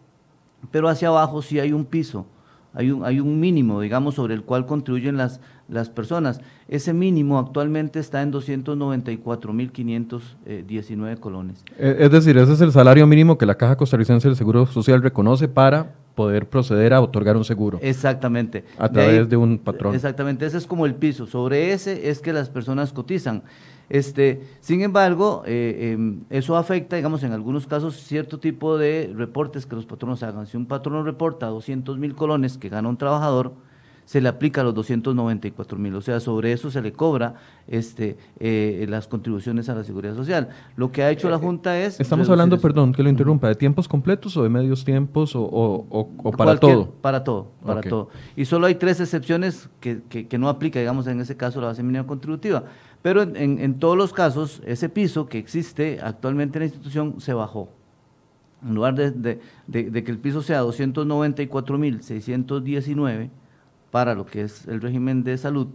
pero 0.72 0.89
hacia 0.89 1.08
abajo 1.08 1.41
sí 1.41 1.60
hay 1.60 1.72
un 1.74 1.86
piso, 1.86 2.27
hay 2.74 2.91
un, 2.91 3.05
hay 3.05 3.20
un 3.20 3.39
mínimo, 3.39 3.81
digamos, 3.81 4.15
sobre 4.15 4.34
el 4.34 4.43
cual 4.43 4.65
contribuyen 4.65 5.17
las, 5.17 5.41
las 5.67 5.89
personas. 5.89 6.39
Ese 6.67 6.93
mínimo 6.93 7.39
actualmente 7.39 8.00
está 8.00 8.22
en 8.22 8.31
294.519 8.31 11.20
colones. 11.20 11.63
Eh, 11.77 11.98
es 12.00 12.12
decir, 12.12 12.38
ese 12.38 12.53
es 12.53 12.62
el 12.62 12.72
salario 12.72 13.05
mínimo 13.08 13.38
que 13.38 13.46
la 13.46 13.55
Caja 13.55 13.75
Costarricense 13.75 14.27
del 14.27 14.38
Seguro 14.38 14.67
Social 14.67 15.01
reconoce 15.01 15.48
para 15.48 15.96
poder 16.15 16.50
proceder 16.50 16.93
a 16.93 17.01
otorgar 17.01 17.38
un 17.38 17.46
seguro. 17.46 17.79
Exactamente. 17.81 18.65
A 18.77 18.89
través 18.89 19.29
de, 19.29 19.38
un 19.38 19.58
patrón. 19.58 19.96
Exactamente, 19.96 20.46
ese 20.46 20.58
es 20.58 20.67
como 20.67 20.86
el 20.86 20.96
piso. 20.96 21.25
Sobre 21.25 21.74
ese 21.74 22.10
es 22.10 22.20
que 22.20 22.34
las 22.34 22.50
personas 22.50 22.93
cotizan. 22.93 23.43
Este, 23.91 24.41
sin 24.62 24.83
embargo, 24.83 25.43
eh, 25.45 25.91
em, 25.91 26.21
eso 26.29 26.55
afecta, 26.55 26.95
digamos, 26.95 27.24
en 27.24 27.33
algunos 27.33 27.67
casos, 27.67 27.98
cierto 27.98 28.39
tipo 28.39 28.77
de 28.77 29.12
reportes 29.13 29.65
que 29.65 29.75
los 29.75 29.86
patronos 29.86 30.24
hagan. 30.24 30.48
Si 30.48 30.55
un 30.55 30.65
patrono 30.65 31.03
reporta 31.03 31.48
200 31.48 31.98
mil 31.98 32.15
colones 32.15 32.57
que 32.57 32.69
gana 32.69 32.88
un 32.88 32.95
trabajador, 32.95 33.51
se 34.05 34.19
le 34.19 34.29
aplica 34.29 34.63
los 34.63 34.74
294 34.74 35.77
mil, 35.77 35.95
o 35.95 36.01
sea, 36.01 36.19
sobre 36.19 36.51
eso 36.51 36.71
se 36.71 36.81
le 36.81 36.91
cobra 36.91 37.36
este, 37.67 38.17
eh, 38.39 38.86
las 38.89 39.07
contribuciones 39.07 39.69
a 39.69 39.75
la 39.75 39.83
seguridad 39.83 40.15
social. 40.15 40.50
Lo 40.75 40.91
que 40.91 41.03
ha 41.03 41.12
hecho 41.12 41.29
la 41.29 41.36
eh, 41.38 41.39
Junta 41.39 41.79
es... 41.79 42.00
Estamos 42.00 42.29
hablando, 42.29 42.60
perdón, 42.60 42.93
que 42.93 43.03
lo 43.03 43.10
interrumpa, 43.10 43.48
¿de 43.48 43.55
tiempos 43.55 43.88
completos 43.88 44.36
o 44.38 44.43
de 44.43 44.50
medios 44.50 44.83
tiempos 44.83 45.33
o, 45.36 46.07
para 46.38 46.57
todo? 46.57 46.91
Para 47.01 47.24
todo, 47.24 47.51
para 47.65 47.81
todo. 47.81 48.10
Y 48.36 48.45
solo 48.45 48.67
hay 48.67 48.75
tres 48.75 49.00
excepciones 49.00 49.69
que, 49.79 50.01
que, 50.10 50.38
no 50.38 50.50
aplica, 50.50 50.79
digamos, 50.79 51.07
en 51.07 51.21
ese 51.21 51.38
caso 51.38 51.62
la 51.62 51.67
base 51.67 51.83
mínima 51.83 52.05
contributiva. 52.05 52.63
Pero 53.01 53.24
en, 53.24 53.79
todos 53.79 53.98
los 53.98 54.13
casos, 54.13 54.62
ese 54.65 54.88
piso 54.88 55.27
que 55.27 55.39
existe 55.39 56.00
actualmente 56.01 56.60
en 56.60 56.62
la 56.62 56.67
institución 56.67 57.20
se 57.20 57.34
bajó. 57.34 57.67
En 58.63 58.75
lugar 58.75 58.93
de, 58.93 59.41
que 59.72 60.12
el 60.12 60.20
piso 60.20 60.43
sea 60.43 60.63
294.619, 60.63 63.29
para 63.89 64.13
lo 64.13 64.25
que 64.25 64.43
es 64.43 64.67
el 64.67 64.81
régimen 64.81 65.24
de 65.24 65.38
salud, 65.38 65.67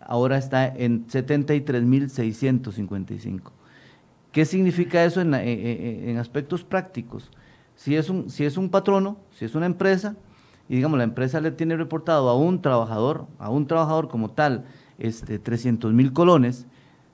ahora 0.00 0.36
está 0.36 0.66
en 0.66 1.06
73.655. 1.06 3.52
¿Qué 4.32 4.44
significa 4.44 5.02
eso 5.04 5.22
en, 5.22 5.32
en, 5.34 6.18
aspectos 6.18 6.62
prácticos? 6.62 7.30
Si 7.74 7.96
es, 7.96 8.10
un, 8.10 8.28
si 8.28 8.44
es 8.44 8.58
un 8.58 8.68
patrono, 8.68 9.16
si 9.32 9.46
es 9.46 9.54
una 9.54 9.66
empresa, 9.66 10.16
y 10.68 10.76
digamos 10.76 10.98
la 10.98 11.04
empresa 11.04 11.40
le 11.40 11.52
tiene 11.52 11.74
reportado 11.76 12.28
a 12.28 12.36
un 12.36 12.60
trabajador, 12.60 13.26
a 13.38 13.48
un 13.48 13.66
trabajador 13.66 14.08
como 14.08 14.30
tal, 14.30 14.66
este, 14.98 15.38
300 15.38 15.92
mil 15.92 16.12
colones, 16.12 16.66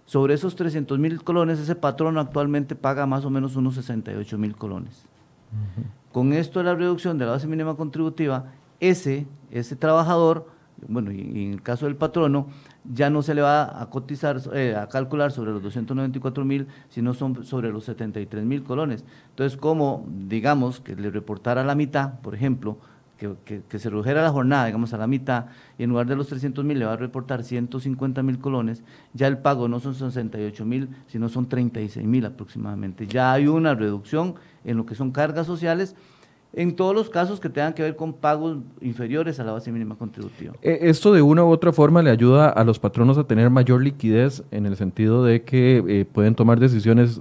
sobre 0.06 0.34
esos 0.34 0.56
300 0.56 0.98
mil 0.98 1.22
colones 1.22 1.58
ese 1.58 1.74
patrono 1.74 2.20
actualmente 2.20 2.74
paga 2.74 3.06
más 3.06 3.24
o 3.24 3.30
menos 3.30 3.56
unos 3.56 3.74
68 3.74 4.38
mil 4.38 4.56
colones. 4.56 5.06
Con 6.12 6.32
esto 6.32 6.58
de 6.58 6.66
la 6.66 6.74
reducción 6.74 7.16
de 7.18 7.24
la 7.24 7.32
base 7.32 7.46
mínima 7.46 7.76
contributiva, 7.76 8.46
ese, 8.80 9.26
ese 9.50 9.76
trabajador, 9.76 10.48
bueno, 10.88 11.10
y, 11.12 11.20
en 11.20 11.52
el 11.52 11.62
caso 11.62 11.86
del 11.86 11.96
patrono, 11.96 12.48
ya 12.92 13.08
no 13.08 13.22
se 13.22 13.34
le 13.34 13.40
va 13.40 13.80
a 13.80 13.88
cotizar, 13.88 14.40
eh, 14.52 14.76
a 14.76 14.88
calcular 14.88 15.32
sobre 15.32 15.52
los 15.52 15.62
294 15.62 16.44
mil, 16.44 16.66
sino 16.88 17.14
son 17.14 17.44
sobre 17.44 17.72
los 17.72 17.84
73 17.84 18.44
mil 18.44 18.62
colones. 18.62 19.04
Entonces, 19.30 19.56
como, 19.56 20.06
digamos, 20.08 20.80
que 20.80 20.94
le 20.96 21.10
reportara 21.10 21.64
la 21.64 21.74
mitad, 21.74 22.20
por 22.20 22.34
ejemplo, 22.34 22.78
que, 23.44 23.62
que, 23.68 23.78
se 23.78 23.90
redujera 23.90 24.22
la 24.22 24.30
jornada, 24.30 24.66
digamos, 24.66 24.92
a 24.94 24.98
la 24.98 25.06
mitad, 25.06 25.46
y 25.78 25.84
en 25.84 25.90
lugar 25.90 26.06
de 26.06 26.16
los 26.16 26.28
300 26.28 26.64
mil 26.64 26.78
le 26.78 26.84
va 26.84 26.92
a 26.92 26.96
reportar 26.96 27.42
150 27.42 28.22
mil 28.22 28.38
colones, 28.38 28.84
ya 29.12 29.26
el 29.26 29.38
pago 29.38 29.68
no 29.68 29.80
son 29.80 29.94
68 29.94 30.64
mil, 30.64 30.88
sino 31.06 31.28
son 31.28 31.48
36 31.48 32.06
mil 32.06 32.26
aproximadamente. 32.26 33.06
Ya 33.06 33.32
hay 33.32 33.46
una 33.46 33.74
reducción 33.74 34.34
en 34.64 34.76
lo 34.76 34.86
que 34.86 34.94
son 34.94 35.10
cargas 35.10 35.46
sociales 35.46 35.96
en 36.56 36.76
todos 36.76 36.94
los 36.94 37.10
casos 37.10 37.40
que 37.40 37.48
tengan 37.48 37.72
que 37.74 37.82
ver 37.82 37.96
con 37.96 38.12
pagos 38.12 38.58
inferiores 38.80 39.40
a 39.40 39.44
la 39.44 39.52
base 39.52 39.72
mínima 39.72 39.96
contributiva. 39.96 40.54
E, 40.62 40.78
esto 40.82 41.12
de 41.12 41.22
una 41.22 41.44
u 41.44 41.48
otra 41.48 41.72
forma 41.72 42.02
le 42.02 42.10
ayuda 42.10 42.48
a 42.48 42.64
los 42.64 42.78
patronos 42.78 43.18
a 43.18 43.24
tener 43.24 43.50
mayor 43.50 43.82
liquidez 43.82 44.42
en 44.50 44.66
el 44.66 44.76
sentido 44.76 45.24
de 45.24 45.42
que 45.42 45.82
eh, 45.88 46.04
pueden 46.04 46.34
tomar 46.34 46.60
decisiones 46.60 47.20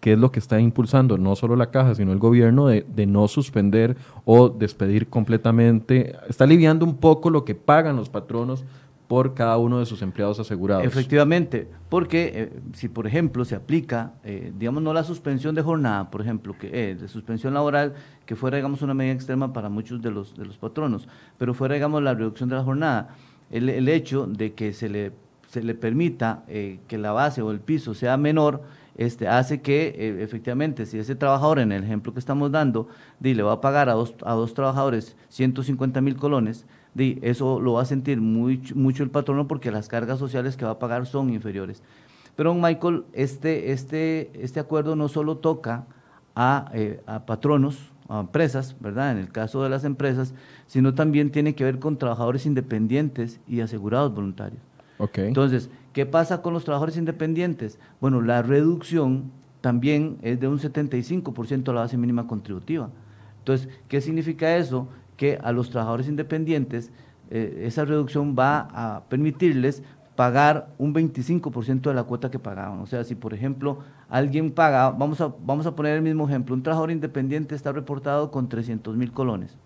que 0.00 0.14
es 0.14 0.18
lo 0.18 0.32
que 0.32 0.38
está 0.38 0.60
impulsando 0.60 1.18
no 1.18 1.36
solo 1.36 1.56
la 1.56 1.70
caja, 1.70 1.94
sino 1.94 2.12
el 2.12 2.18
gobierno 2.18 2.66
de, 2.66 2.86
de, 2.88 3.06
no 3.06 3.28
suspender 3.28 3.96
o 4.24 4.48
despedir 4.48 5.08
completamente. 5.08 6.16
Está 6.28 6.44
aliviando 6.44 6.84
un 6.84 6.96
poco 6.96 7.30
lo 7.30 7.44
que 7.44 7.54
pagan 7.54 7.96
los 7.96 8.08
patronos 8.08 8.64
por 9.10 9.34
cada 9.34 9.58
uno 9.58 9.80
de 9.80 9.86
sus 9.86 10.02
empleados 10.02 10.38
asegurados. 10.38 10.84
Efectivamente, 10.84 11.66
porque 11.88 12.30
eh, 12.32 12.60
si 12.74 12.88
por 12.88 13.08
ejemplo 13.08 13.44
se 13.44 13.56
aplica, 13.56 14.12
eh, 14.22 14.52
digamos, 14.56 14.84
no 14.84 14.92
la 14.92 15.02
suspensión 15.02 15.52
de 15.56 15.62
jornada, 15.62 16.12
por 16.12 16.20
ejemplo, 16.20 16.56
que 16.56 16.68
eh, 16.72 16.94
de 16.94 17.08
suspensión 17.08 17.52
laboral, 17.52 17.94
que 18.24 18.36
fuera, 18.36 18.58
digamos, 18.58 18.82
una 18.82 18.94
medida 18.94 19.14
extrema 19.14 19.52
para 19.52 19.68
muchos 19.68 20.00
de 20.00 20.12
los, 20.12 20.36
de 20.36 20.44
los 20.44 20.58
patronos, 20.58 21.08
pero 21.38 21.54
fuera, 21.54 21.74
digamos, 21.74 22.00
la 22.04 22.14
reducción 22.14 22.50
de 22.50 22.54
la 22.54 22.62
jornada, 22.62 23.16
el, 23.50 23.68
el 23.68 23.88
hecho 23.88 24.28
de 24.28 24.52
que 24.52 24.72
se 24.72 24.88
le, 24.88 25.10
se 25.48 25.64
le 25.64 25.74
permita 25.74 26.44
que 26.46 26.96
la 26.96 27.10
base 27.10 27.42
o 27.42 27.50
el 27.50 27.58
piso 27.58 27.94
sea 27.94 28.16
menor, 28.16 28.62
este, 28.96 29.28
hace 29.28 29.60
que 29.60 30.18
efectivamente 30.22 30.86
si 30.86 30.98
ese 30.98 31.14
trabajador, 31.14 31.58
en 31.58 31.72
el 31.72 31.84
ejemplo 31.84 32.12
que 32.12 32.18
estamos 32.18 32.50
dando, 32.52 32.88
le 33.20 33.42
va 33.42 33.52
a 33.52 33.60
pagar 33.60 33.88
a 33.88 33.94
dos, 33.94 34.14
a 34.24 34.34
dos 34.34 34.54
trabajadores 34.54 35.16
150 35.28 36.00
mil 36.00 36.16
colones, 36.16 36.66
eso 36.96 37.60
lo 37.60 37.74
va 37.74 37.82
a 37.82 37.84
sentir 37.84 38.20
muy, 38.20 38.62
mucho 38.74 39.02
el 39.02 39.10
patrono 39.10 39.46
porque 39.46 39.70
las 39.70 39.88
cargas 39.88 40.18
sociales 40.18 40.56
que 40.56 40.64
va 40.64 40.72
a 40.72 40.78
pagar 40.78 41.06
son 41.06 41.30
inferiores. 41.30 41.82
Pero, 42.36 42.54
Michael, 42.54 43.04
este, 43.12 43.72
este, 43.72 44.30
este 44.34 44.60
acuerdo 44.60 44.96
no 44.96 45.08
solo 45.08 45.36
toca 45.36 45.86
a, 46.34 46.70
eh, 46.74 47.00
a 47.06 47.26
patronos, 47.26 47.92
a 48.08 48.20
empresas, 48.20 48.76
¿verdad? 48.80 49.12
En 49.12 49.18
el 49.18 49.30
caso 49.30 49.62
de 49.62 49.68
las 49.68 49.84
empresas, 49.84 50.34
sino 50.66 50.94
también 50.94 51.30
tiene 51.30 51.54
que 51.54 51.64
ver 51.64 51.78
con 51.78 51.96
trabajadores 51.96 52.46
independientes 52.46 53.40
y 53.46 53.60
asegurados 53.60 54.14
voluntarios. 54.14 54.62
Okay. 54.98 55.28
Entonces, 55.28 55.70
¿qué 55.92 56.06
pasa 56.06 56.42
con 56.42 56.52
los 56.52 56.64
trabajadores 56.64 56.96
independientes? 56.96 57.78
Bueno, 58.00 58.20
la 58.20 58.42
reducción 58.42 59.30
también 59.60 60.18
es 60.22 60.40
de 60.40 60.48
un 60.48 60.58
75% 60.58 61.68
a 61.68 61.72
la 61.72 61.80
base 61.82 61.96
mínima 61.96 62.26
contributiva. 62.26 62.90
Entonces, 63.38 63.68
¿qué 63.88 64.00
significa 64.00 64.56
eso? 64.56 64.88
que 65.20 65.38
a 65.42 65.52
los 65.52 65.68
trabajadores 65.68 66.08
independientes 66.08 66.90
eh, 67.30 67.64
esa 67.66 67.84
reducción 67.84 68.34
va 68.38 68.68
a 68.72 69.02
permitirles 69.10 69.82
pagar 70.16 70.70
un 70.78 70.94
25% 70.94 71.82
de 71.82 71.92
la 71.92 72.04
cuota 72.04 72.30
que 72.30 72.38
pagaban. 72.38 72.80
O 72.80 72.86
sea, 72.86 73.04
si 73.04 73.14
por 73.14 73.34
ejemplo 73.34 73.80
alguien 74.08 74.50
paga, 74.50 74.88
vamos 74.88 75.20
a, 75.20 75.30
vamos 75.44 75.66
a 75.66 75.76
poner 75.76 75.96
el 75.96 76.00
mismo 76.00 76.26
ejemplo, 76.26 76.54
un 76.54 76.62
trabajador 76.62 76.90
independiente 76.90 77.54
está 77.54 77.70
reportado 77.70 78.30
con 78.30 78.48
300 78.48 78.96
mil 78.96 79.12
colones 79.12 79.58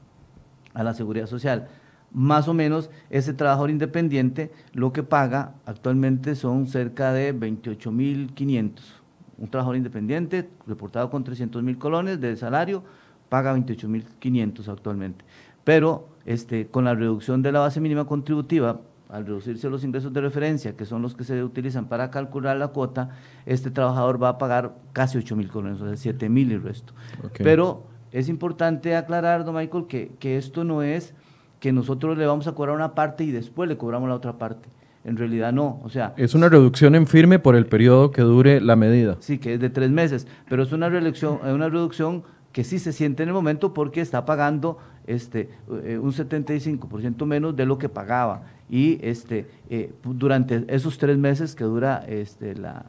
a 0.72 0.82
la 0.82 0.92
seguridad 0.92 1.26
social. 1.26 1.68
Más 2.14 2.48
o 2.48 2.54
menos 2.54 2.90
ese 3.10 3.34
trabajador 3.34 3.70
independiente 3.70 4.50
lo 4.72 4.92
que 4.92 5.02
paga 5.02 5.54
actualmente 5.66 6.34
son 6.34 6.66
cerca 6.66 7.12
de 7.12 7.32
28 7.32 7.92
mil 7.92 8.32
500. 8.32 9.02
Un 9.36 9.48
trabajador 9.50 9.76
independiente 9.76 10.48
reportado 10.66 11.10
con 11.10 11.24
300 11.24 11.62
mil 11.62 11.76
colones 11.76 12.20
de 12.20 12.36
salario 12.36 12.82
paga 13.28 13.52
28 13.52 13.88
mil 13.88 14.04
500 14.18 14.68
actualmente 14.68 15.24
pero 15.64 16.08
este, 16.26 16.66
con 16.66 16.84
la 16.84 16.94
reducción 16.94 17.42
de 17.42 17.50
la 17.50 17.60
base 17.60 17.80
mínima 17.80 18.06
contributiva, 18.06 18.80
al 19.08 19.26
reducirse 19.26 19.68
los 19.68 19.84
ingresos 19.84 20.12
de 20.12 20.20
referencia, 20.20 20.76
que 20.76 20.84
son 20.84 21.02
los 21.02 21.14
que 21.14 21.24
se 21.24 21.42
utilizan 21.42 21.88
para 21.88 22.10
calcular 22.10 22.56
la 22.56 22.68
cuota, 22.68 23.10
este 23.46 23.70
trabajador 23.70 24.22
va 24.22 24.30
a 24.30 24.38
pagar 24.38 24.74
casi 24.92 25.18
8 25.18 25.36
mil 25.36 25.48
colones, 25.48 25.80
o 25.80 25.86
sea, 25.86 25.96
7 25.96 26.28
mil 26.28 26.52
y 26.52 26.58
resto. 26.58 26.94
Pero 27.38 27.84
es 28.12 28.28
importante 28.28 28.94
aclarar, 28.96 29.44
don 29.44 29.54
Michael, 29.56 29.86
que, 29.86 30.12
que 30.18 30.36
esto 30.36 30.64
no 30.64 30.82
es 30.82 31.14
que 31.60 31.72
nosotros 31.72 32.16
le 32.18 32.26
vamos 32.26 32.46
a 32.46 32.52
cobrar 32.52 32.74
una 32.74 32.94
parte 32.94 33.24
y 33.24 33.30
después 33.30 33.68
le 33.68 33.76
cobramos 33.76 34.08
la 34.08 34.14
otra 34.14 34.38
parte. 34.38 34.68
En 35.04 35.16
realidad 35.16 35.52
no, 35.52 35.80
o 35.84 35.90
sea... 35.90 36.14
Es 36.16 36.34
una 36.34 36.48
reducción 36.48 36.94
en 36.94 37.06
firme 37.06 37.38
por 37.38 37.56
el 37.56 37.66
periodo 37.66 38.10
que 38.10 38.22
dure 38.22 38.60
la 38.60 38.74
medida. 38.74 39.16
Sí, 39.20 39.38
que 39.38 39.54
es 39.54 39.60
de 39.60 39.68
tres 39.68 39.90
meses, 39.90 40.26
pero 40.48 40.62
es 40.62 40.72
una 40.72 40.88
reducción, 40.88 41.40
una 41.44 41.68
reducción 41.68 42.22
que 42.52 42.64
sí 42.64 42.78
se 42.78 42.92
siente 42.92 43.22
en 43.22 43.28
el 43.28 43.34
momento 43.34 43.74
porque 43.74 44.00
está 44.00 44.24
pagando 44.24 44.78
este, 45.06 45.50
eh, 45.82 45.98
un 45.98 46.12
75% 46.12 47.26
menos 47.26 47.54
de 47.54 47.66
lo 47.66 47.78
que 47.78 47.88
pagaba. 47.88 48.44
Y 48.70 48.98
este, 49.02 49.50
eh, 49.68 49.92
durante 50.02 50.64
esos 50.68 50.96
tres 50.96 51.18
meses 51.18 51.54
que 51.54 51.64
dura 51.64 52.04
este, 52.08 52.54
la, 52.54 52.86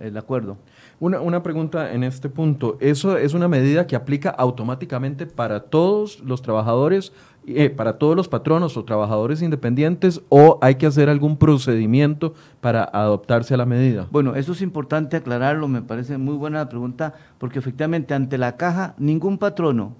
el 0.00 0.16
acuerdo. 0.16 0.58
Una, 1.00 1.18
una, 1.22 1.42
pregunta 1.42 1.94
en 1.94 2.04
este 2.04 2.28
punto. 2.28 2.76
¿Eso 2.78 3.16
es 3.16 3.32
una 3.32 3.48
medida 3.48 3.86
que 3.86 3.96
aplica 3.96 4.28
automáticamente 4.28 5.24
para 5.24 5.60
todos 5.60 6.20
los 6.20 6.42
trabajadores, 6.42 7.14
eh, 7.46 7.70
para 7.70 7.96
todos 7.96 8.14
los 8.14 8.28
patronos 8.28 8.76
o 8.76 8.84
trabajadores 8.84 9.40
independientes, 9.40 10.20
o 10.28 10.58
hay 10.60 10.74
que 10.74 10.84
hacer 10.84 11.08
algún 11.08 11.38
procedimiento 11.38 12.34
para 12.60 12.84
adoptarse 12.84 13.54
a 13.54 13.56
la 13.56 13.64
medida? 13.64 14.08
Bueno, 14.10 14.34
eso 14.34 14.52
es 14.52 14.60
importante 14.60 15.16
aclararlo, 15.16 15.68
me 15.68 15.80
parece 15.80 16.18
muy 16.18 16.34
buena 16.34 16.58
la 16.58 16.68
pregunta, 16.68 17.14
porque 17.38 17.58
efectivamente 17.58 18.12
ante 18.12 18.36
la 18.36 18.58
caja 18.58 18.94
ningún 18.98 19.38
patrono 19.38 19.94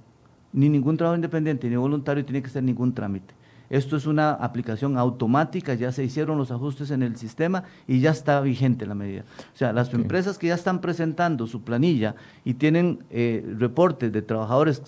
ni 0.53 0.69
ningún 0.69 0.99
trabajo 0.99 1.17
independiente 1.17 1.71
ni 1.71 1.77
voluntario 1.77 2.25
tiene 2.27 2.43
que 2.43 2.49
hacer 2.49 2.63
ningún 2.63 2.93
trámite. 2.93 3.40
Esto 3.71 3.97
es 3.97 4.07
una 4.07 4.33
aplicación 4.33 4.99
automática, 4.99 5.75
ya 5.75 5.93
se 5.93 6.03
hicieron 6.03 6.37
los 6.37 6.51
ajustes 6.51 6.91
en 6.91 7.05
el 7.05 7.17
sistema 7.17 7.63
y 7.87 8.01
ya 8.01 8.11
está 8.11 8.41
vigente 8.41 8.85
la 8.85 8.97
medida. 8.97 9.23
O 9.55 9.57
sea, 9.57 9.73
las 9.73 9.95
empresas 9.95 10.39
que 10.39 10.49
ya 10.49 10.55
están 10.55 10.81
presentando 10.81 11.47
su 11.47 11.63
planilla 11.63 12.17
y 12.45 12.55
tienen 12.55 13.05
eh, 13.11 13.47
reportes 13.59 14.13
de 14.13 14.23
trabajadores 14.23 14.83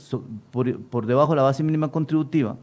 por, 0.51 0.81
por 0.81 1.07
debajo 1.07 1.31
de 1.31 1.37
la 1.37 1.43
base 1.43 1.63
mínima 1.63 1.93
contributiva, 1.93 2.57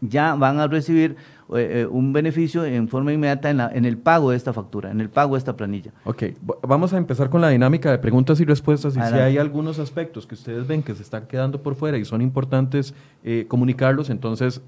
ya 0.00 0.36
van 0.36 0.60
a 0.60 0.68
recibir 0.68 1.16
eh, 1.54 1.82
eh, 1.82 1.86
un 1.86 2.12
beneficio 2.12 2.64
en 2.64 2.88
forma 2.88 3.12
inmediata 3.12 3.50
en, 3.50 3.58
la, 3.58 3.70
en, 3.72 3.84
el 3.84 3.98
pago 3.98 4.30
de 4.30 4.36
esta 4.36 4.52
factura, 4.52 4.90
en 4.90 5.00
el 5.00 5.10
pago 5.10 5.34
de 5.34 5.38
esta 5.38 5.56
planilla. 5.56 5.92
Ok, 6.04 6.24
vamos 6.62 6.92
a 6.92 6.98
empezar 6.98 7.30
con 7.30 7.40
la 7.40 7.48
dinámica 7.48 7.90
de 7.90 7.98
preguntas 7.98 8.40
y 8.40 8.44
respuestas 8.44 8.96
y 8.96 9.00
si 9.00 9.14
hay 9.14 9.38
algunos 9.38 9.78
aspectos 9.78 10.26
que 10.26 10.34
ustedes 10.34 10.66
ven 10.66 10.82
que 10.82 10.94
se 10.94 11.02
están 11.02 11.26
quedando 11.26 11.62
por 11.62 11.74
fuera 11.74 11.98
y 11.98 12.04
son 12.04 12.22
importantes 12.22 12.94
eh, 13.24 13.46
comunicarlos, 13.48 14.10
entonces 14.10 14.62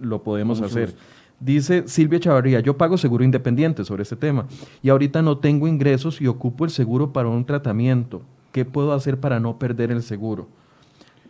lo 0.00 0.22
podemos 0.22 0.60
hacer. 0.60 0.94
Dice 1.40 1.84
Silvia 1.88 2.20
Chavarría, 2.20 2.60
yo 2.60 2.76
pago 2.76 2.96
seguro 2.96 3.24
independiente 3.24 3.84
sobre 3.84 4.02
este 4.02 4.16
tema 4.16 4.46
y 4.82 4.90
ahorita 4.90 5.20
no 5.20 5.38
tengo 5.38 5.66
ingresos 5.66 6.20
y 6.20 6.26
ocupo 6.26 6.64
el 6.64 6.70
seguro 6.70 7.12
para 7.12 7.28
un 7.28 7.44
tratamiento. 7.44 8.22
¿Qué 8.52 8.64
puedo 8.64 8.92
hacer 8.92 9.18
para 9.18 9.40
no 9.40 9.58
perder 9.58 9.90
el 9.90 10.02
seguro? 10.02 10.48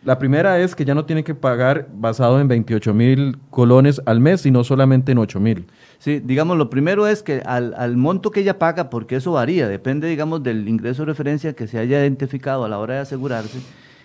La 0.05 0.19
primera 0.19 0.59
es 0.59 0.75
que 0.75 0.85
ya 0.85 0.93
no 0.93 1.05
tiene 1.05 1.23
que 1.23 1.33
pagar 1.33 1.87
basado 1.91 2.39
en 2.39 2.47
28 2.47 2.93
mil 2.93 3.39
colones 3.49 3.99
al 4.05 4.19
mes, 4.19 4.41
sino 4.41 4.63
solamente 4.63 5.11
en 5.11 5.17
8 5.17 5.39
mil. 5.39 5.65
Sí, 5.97 6.19
digamos, 6.23 6.57
lo 6.57 6.69
primero 6.69 7.07
es 7.07 7.23
que 7.23 7.41
al, 7.43 7.97
monto 7.97 8.29
que 8.29 8.41
ella 8.41 8.59
paga, 8.59 8.91
porque 8.91 9.15
eso 9.15 9.31
varía, 9.31 9.67
depende, 9.67 10.07
digamos, 10.07 10.43
del 10.43 10.69
ingreso 10.69 11.01
de 11.01 11.07
referencia 11.07 11.53
que 11.53 11.65
se 11.65 11.79
haya 11.79 11.99
identificado 11.99 12.63
a 12.63 12.69
la 12.69 12.77
hora 12.77 12.93
de 12.93 12.99
asegurarse, 12.99 13.59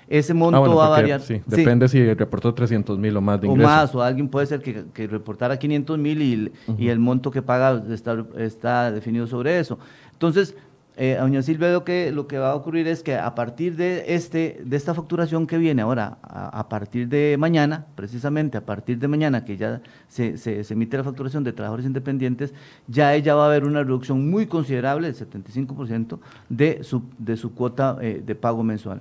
ese 0.09 0.33
monto 0.33 0.65
ah, 0.65 0.75
va 0.75 0.87
a 0.87 0.89
variar. 0.89 1.21
Sí, 1.21 1.43
depende 1.45 1.87
si 1.87 2.15
reportó 2.15 2.55
300 2.55 2.99
mil 2.99 3.15
o 3.19 3.21
más 3.21 3.39
de 3.39 3.49
ingreso. 3.49 3.69
O 3.69 3.71
más, 3.71 3.95
o 3.95 4.03
alguien 4.03 4.29
puede 4.29 4.47
ser 4.47 4.63
que, 4.63 4.87
que 4.95 5.07
reportara 5.07 5.59
500 5.59 5.99
mil 5.99 6.23
y, 6.23 6.51
y, 6.79 6.89
el 6.89 6.99
monto 6.99 7.31
que 7.31 7.43
paga 7.43 7.85
está, 7.91 8.25
está 8.39 8.91
definido 8.91 9.27
sobre 9.27 9.59
eso. 9.61 9.79
Entonces, 10.13 10.57
eh, 11.03 11.17
doña 11.19 11.41
Silvia, 11.41 11.73
lo 11.73 11.83
que, 11.83 12.13
lo 12.13 12.27
que 12.27 12.37
va 12.37 12.51
a 12.51 12.55
ocurrir 12.55 12.87
es 12.87 13.03
que 13.03 13.17
a 13.17 13.35
partir 13.35 13.75
de, 13.75 14.05
este, 14.09 14.61
de 14.63 14.77
esta 14.77 14.93
facturación 14.93 15.47
que 15.47 15.57
viene 15.57 15.81
ahora, 15.81 16.19
a, 16.21 16.69
partir 16.69 17.09
de 17.09 17.37
mañana, 17.39 17.87
precisamente 17.95 18.59
a 18.59 18.67
partir 18.67 18.99
de 18.99 19.09
mañana 19.09 19.43
que 19.43 19.57
ya 19.57 19.81
se, 20.09 20.37
se, 20.37 20.61
emite 20.69 20.99
la 20.99 21.05
facturación 21.05 21.43
de 21.43 21.55
trabajadores 21.55 21.87
independientes, 21.87 22.53
ya 22.87 23.15
ella 23.15 23.35
va 23.35 23.45
a 23.45 23.47
haber 23.47 23.65
una 23.65 23.83
reducción 23.83 24.29
muy 24.29 24.45
considerable, 24.45 25.11
del 25.11 25.17
75%, 25.17 26.19
de 26.51 26.85
su, 26.85 27.03
de 27.17 27.39
su 27.39 27.55
cuota 27.55 27.97
eh, 28.03 28.23
de 28.23 28.35
pago 28.35 28.63
mensual. 28.63 29.01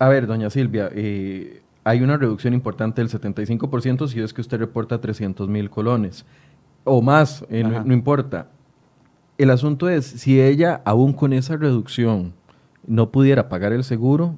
A 0.00 0.08
ver, 0.08 0.26
doña 0.26 0.50
Silvia, 0.50 0.90
eh, 0.92 1.62
hay 1.84 2.02
una 2.02 2.16
reducción 2.16 2.52
importante 2.52 3.00
del 3.00 3.08
75% 3.08 4.08
si 4.08 4.20
es 4.20 4.34
que 4.34 4.40
usted 4.40 4.58
reporta 4.58 5.00
300 5.00 5.48
mil 5.48 5.70
colones 5.70 6.26
o 6.82 7.00
más, 7.00 7.46
no 7.48 7.92
importa 7.94 8.48
el 9.42 9.50
asunto 9.50 9.88
es, 9.88 10.04
si 10.04 10.40
ella, 10.40 10.80
aún 10.84 11.12
con 11.12 11.32
esa 11.32 11.56
reducción, 11.56 12.32
no 12.86 13.10
pudiera 13.10 13.48
pagar 13.48 13.72
el 13.72 13.84
seguro, 13.84 14.36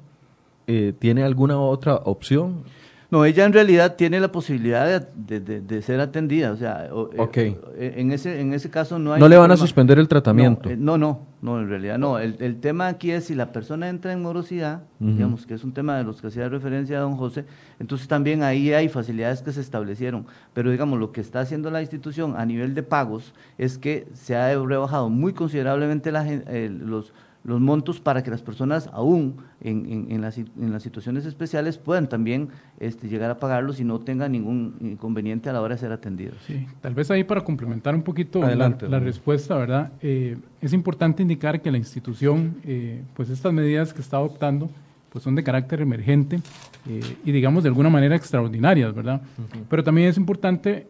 eh, 0.67 0.93
¿tiene 0.97 1.23
alguna 1.23 1.59
otra 1.59 1.95
opción? 1.95 2.63
No, 3.11 3.23
ella 3.23 3.45
en 3.45 3.53
realidad 3.53 3.95
tiene 3.95 4.19
la 4.19 4.31
posibilidad 4.31 5.07
de, 5.15 5.81
ser 5.81 5.99
atendida. 5.99 6.51
O 6.51 6.57
sea, 6.57 6.87
eh, 6.87 7.55
eh, 7.77 7.93
en, 7.97 8.11
ese, 8.11 8.41
en 8.41 8.53
ese 8.53 8.69
caso 8.69 8.97
no 8.99 9.13
hay. 9.13 9.19
No 9.19 9.29
le 9.29 9.37
van 9.37 9.51
a 9.51 9.57
suspender 9.57 9.99
el 9.99 10.07
tratamiento. 10.07 10.69
No, 10.77 10.97
no, 10.97 11.21
no, 11.45 11.59
en 11.59 11.69
realidad 11.69 11.97
no. 11.97 12.17
El, 12.19 12.59
tema 12.59 12.87
aquí 12.87 13.11
es 13.11 13.25
si 13.25 13.35
la 13.35 13.51
persona 13.51 13.87
entra 13.87 14.11
en 14.11 14.21
morosidad, 14.21 14.83
digamos 14.99 15.45
que 15.45 15.53
es 15.53 15.63
un 15.63 15.73
tema 15.73 15.95
de 15.97 16.03
los 16.03 16.19
que 16.19 16.27
hacía 16.27 16.49
referencia 16.49 16.97
a 16.97 17.01
don 17.01 17.15
José, 17.15 17.45
entonces 17.79 18.07
también 18.07 18.41
ahí 18.43 18.73
hay 18.73 18.89
facilidades 18.89 19.41
que 19.41 19.51
se 19.51 19.61
establecieron. 19.61 20.25
Pero 20.53 20.71
digamos, 20.71 20.99
lo 20.99 21.11
que 21.11 21.21
está 21.21 21.39
haciendo 21.39 21.69
la 21.69 21.81
institución 21.81 22.33
a 22.35 22.45
nivel 22.45 22.73
de 22.73 22.83
pagos 22.83 23.33
es 23.57 23.77
que 23.77 24.07
se 24.13 24.35
ha 24.35 24.57
rebajado 24.57 25.09
muy 25.09 25.33
considerablemente 25.33 26.11
la, 26.11 26.23
los 26.23 27.13
los 27.45 27.61
montos 27.61 27.99
para 27.99 28.23
que 28.23 28.31
las 28.31 28.41
personas 28.41 28.89
aún 28.91 29.37
en, 29.61 30.07
en, 30.09 30.21
las, 30.21 30.37
en 30.37 30.71
las, 30.71 30.81
situaciones 30.81 31.25
especiales 31.25 31.77
puedan 31.77 32.09
también 32.09 32.49
este, 32.79 33.07
llegar 33.07 33.29
a 33.29 33.37
pagarlos 33.37 33.79
y 33.79 33.83
no 33.83 33.99
tengan 33.99 34.31
ningún 34.31 34.75
inconveniente 34.81 35.49
a 35.49 35.53
la 35.53 35.61
hora 35.61 35.75
de 35.75 35.81
ser 35.81 35.91
atendidos. 35.91 36.37
Sí, 36.47 36.65
tal 36.81 36.95
vez 36.95 37.11
ahí 37.11 37.23
para 37.23 37.41
complementar 37.41 37.93
un 37.93 38.01
poquito 38.01 38.41
la, 38.41 38.99
respuesta, 38.99 39.55
¿verdad? 39.57 39.91
Eh, 40.01 40.37
es 40.59 40.73
importante 40.73 41.21
indicar 41.21 41.61
que 41.61 41.69
la 41.69 41.77
institución, 41.77 42.55
eh, 42.63 43.03
pues 43.13 43.29
estas 43.29 43.53
medidas 43.53 43.93
que 43.93 44.01
está 44.01 44.17
adoptando, 44.17 44.67
pues 45.11 45.23
son 45.23 45.35
de 45.35 45.43
carácter 45.43 45.81
emergente 45.81 46.41
eh, 46.89 46.99
y 47.23 47.31
digamos 47.31 47.63
de 47.63 47.69
alguna 47.69 47.89
manera 47.89 48.15
extraordinarias, 48.15 48.93
¿verdad? 48.93 49.21
Pero 49.69 49.83
también 49.83 50.09
es 50.09 50.17
importante 50.17 50.87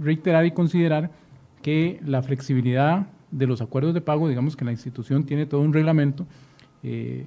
reiterar 0.00 0.46
y 0.46 0.52
considerar 0.52 1.10
que 1.60 2.00
la 2.04 2.22
flexibilidad 2.22 3.06
de 3.36 3.46
los 3.46 3.60
acuerdos 3.60 3.92
de 3.92 4.00
pago, 4.00 4.28
digamos 4.28 4.56
que 4.56 4.64
la 4.64 4.72
institución 4.72 5.24
tiene 5.24 5.44
todo 5.44 5.60
un 5.60 5.72
reglamento 5.72 6.26
eh, 6.82 7.26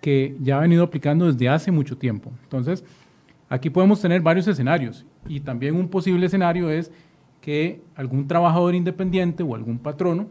que 0.00 0.36
ya 0.40 0.58
ha 0.58 0.60
venido 0.60 0.84
aplicando 0.84 1.26
desde 1.26 1.48
hace 1.48 1.72
mucho 1.72 1.98
tiempo. 1.98 2.32
Entonces, 2.44 2.84
aquí 3.48 3.70
podemos 3.70 4.00
tener 4.00 4.20
varios 4.22 4.46
escenarios 4.46 5.04
y 5.26 5.40
también 5.40 5.74
un 5.74 5.88
posible 5.88 6.26
escenario 6.26 6.70
es 6.70 6.92
que 7.40 7.82
algún 7.96 8.28
trabajador 8.28 8.74
independiente 8.74 9.42
o 9.42 9.54
algún 9.54 9.78
patrono, 9.78 10.28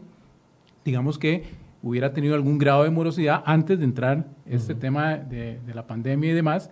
digamos 0.84 1.18
que 1.18 1.44
hubiera 1.82 2.12
tenido 2.12 2.34
algún 2.34 2.56
grado 2.56 2.84
de 2.84 2.90
morosidad 2.90 3.42
antes 3.44 3.78
de 3.78 3.84
entrar 3.84 4.26
este 4.46 4.74
tema 4.74 5.16
de, 5.16 5.60
la 5.74 5.86
pandemia 5.86 6.30
y 6.30 6.34
demás, 6.34 6.70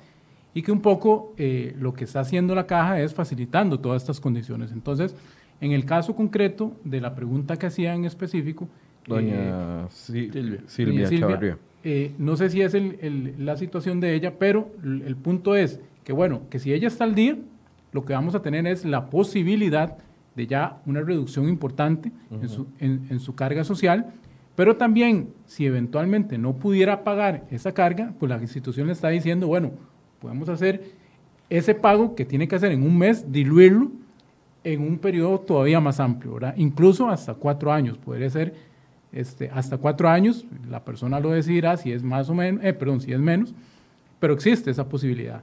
y 0.55 0.63
que 0.63 0.73
un 0.73 0.81
poco 0.81 1.35
eh, 1.37 1.75
lo 1.79 1.93
que 1.93 2.05
está 2.05 2.21
haciendo 2.21 2.55
la 2.55 2.67
caja 2.67 3.01
es 3.01 3.15
facilitando 3.15 3.81
todas 3.81 4.03
estas 4.03 4.19
condiciones. 4.19 4.73
Entonces, 4.73 5.15
en 5.61 5.73
el 5.73 5.85
caso 5.85 6.15
concreto 6.15 6.73
de 6.85 7.01
la 7.01 7.15
pregunta 7.15 7.57
que 7.57 7.67
hacía 7.67 7.95
en 7.95 8.05
específico, 8.05 8.69
doña 9.07 9.87
eh, 10.15 10.61
Silvia, 10.67 11.09
eh, 11.85 12.13
no 12.19 12.37
sé 12.37 12.51
si 12.51 12.61
es 12.61 12.75
la 13.39 13.57
situación 13.57 14.01
de 14.01 14.15
ella, 14.15 14.35
pero 14.39 14.71
el 14.83 15.17
punto 15.17 15.57
es 15.57 15.81
que, 16.05 16.13
bueno, 16.13 16.43
que 16.51 16.59
si 16.59 16.73
ella 16.73 16.89
está 16.89 17.05
al 17.05 17.15
día, 17.15 17.37
lo 17.93 18.05
que 18.05 18.13
vamos 18.13 18.35
a 18.35 18.43
tener 18.43 18.67
es 18.67 18.85
la 18.85 19.11
posibilidad 19.11 19.97
de 20.37 20.47
ya 20.47 20.81
una 20.87 21.01
reducción 21.01 21.49
importante 21.49 22.13
en, 22.31 22.49
su, 22.49 22.67
en, 22.79 23.19
su, 23.19 23.35
carga 23.35 23.65
social, 23.65 24.13
pero 24.55 24.77
también 24.77 25.31
si 25.47 25.67
eventualmente 25.67 26.39
no 26.39 26.55
pudiera 26.55 27.03
pagar 27.03 27.45
esa 27.51 27.73
carga, 27.73 28.13
pues 28.19 28.31
la 28.31 28.41
institución 28.41 28.87
le 28.87 28.93
está 28.93 29.09
diciendo, 29.09 29.49
bueno, 29.49 29.73
podemos 30.21 30.49
hacer 30.49 30.93
ese 31.51 31.75
pago 31.75 32.15
que 32.15 32.25
tiene 32.25 32.47
que 32.47 32.57
hacer 32.57 32.73
en 32.73 32.83
un 32.83 32.97
mes, 32.99 33.33
diluirlo 33.33 33.91
en 34.73 34.83
un 34.83 34.99
periodo 34.99 35.41
todavía 35.41 35.81
más 35.81 36.01
amplio. 36.01 36.39
Incluso 36.57 37.09
hasta 37.09 37.35
cuatro 37.35 37.73
años, 37.73 37.99
podría 37.99 38.29
ser 38.31 38.55
este, 39.13 39.51
hasta 39.51 39.79
cuatro 39.79 40.09
años, 40.09 40.45
la 40.69 40.85
persona 40.85 41.21
lo 41.21 41.31
decidirá 41.31 41.77
si 41.77 41.93
es 41.93 42.03
más 42.03 42.29
o 42.29 42.35
menos, 42.35 42.63
eh, 42.65 42.73
perdón, 42.73 43.01
si 43.01 43.13
es 43.13 43.19
menos, 43.19 43.55
pero 44.21 44.35
existe 44.35 44.71
esa 44.71 44.89
posibilidad. 44.89 45.43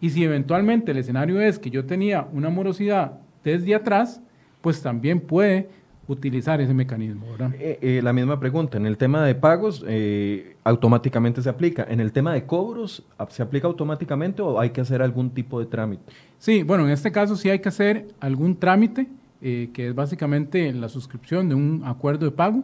Y 0.00 0.10
si 0.10 0.24
eventualmente 0.24 0.92
el 0.92 0.98
escenario 0.98 1.40
es 1.40 1.58
que 1.58 1.70
yo 1.70 1.84
tenía 1.84 2.26
una 2.32 2.48
morosidad 2.48 3.20
desde 3.44 3.74
atrás, 3.74 4.20
pues 4.60 4.80
también 4.80 5.20
puede 5.20 5.68
utilizar 6.08 6.60
ese 6.60 6.74
mecanismo. 6.74 7.24
Eh, 7.58 7.78
eh, 7.80 8.00
la 8.02 8.12
misma 8.12 8.40
pregunta, 8.40 8.76
en 8.76 8.86
el 8.86 8.96
tema 8.96 9.24
de 9.24 9.34
pagos 9.34 9.84
eh, 9.86 10.56
automáticamente 10.64 11.42
se 11.42 11.48
aplica, 11.48 11.86
en 11.88 12.00
el 12.00 12.12
tema 12.12 12.32
de 12.34 12.44
cobros 12.44 13.04
se 13.28 13.42
aplica 13.42 13.66
automáticamente 13.66 14.42
o 14.42 14.58
hay 14.58 14.70
que 14.70 14.80
hacer 14.80 15.00
algún 15.02 15.30
tipo 15.30 15.60
de 15.60 15.66
trámite. 15.66 16.02
Sí, 16.38 16.62
bueno, 16.64 16.84
en 16.84 16.90
este 16.90 17.12
caso 17.12 17.36
sí 17.36 17.50
hay 17.50 17.60
que 17.60 17.68
hacer 17.68 18.08
algún 18.20 18.56
trámite, 18.56 19.06
que 19.40 19.88
es 19.88 19.94
básicamente 19.94 20.72
la 20.72 20.88
suscripción 20.88 21.48
de 21.48 21.56
un 21.56 21.82
acuerdo 21.84 22.26
de 22.26 22.30
pago. 22.30 22.62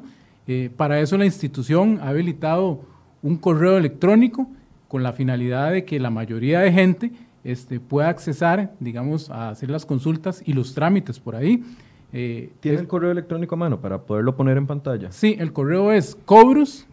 para 0.76 1.00
eso 1.00 1.18
la 1.18 1.24
institución 1.24 1.98
ha 2.00 2.08
habilitado 2.10 2.80
un 3.22 3.36
correo 3.36 3.76
electrónico 3.76 4.48
con 4.86 5.02
la 5.02 5.12
finalidad 5.12 5.72
de 5.72 5.84
que 5.84 5.98
la 5.98 6.10
mayoría 6.10 6.60
de 6.60 6.72
gente 6.72 7.12
este, 7.44 7.80
pueda 7.80 8.08
accesar, 8.08 8.72
digamos, 8.78 9.30
a 9.30 9.50
hacer 9.50 9.70
las 9.70 9.86
consultas 9.86 10.42
y 10.44 10.52
los 10.52 10.74
trámites 10.74 11.18
por 11.18 11.34
ahí. 11.34 11.64
Eh, 12.12 12.52
¿Tiene 12.60 12.78
el 12.78 12.86
correo 12.88 13.10
electrónico 13.10 13.54
a 13.54 13.58
mano 13.58 13.80
para 13.80 13.98
poderlo 13.98 14.34
poner 14.34 14.56
en 14.56 14.66
pantalla? 14.66 15.12
Sí, 15.12 15.36
el 15.38 15.52
correo 15.52 15.92
es 15.92 16.16
cobros 16.24 16.86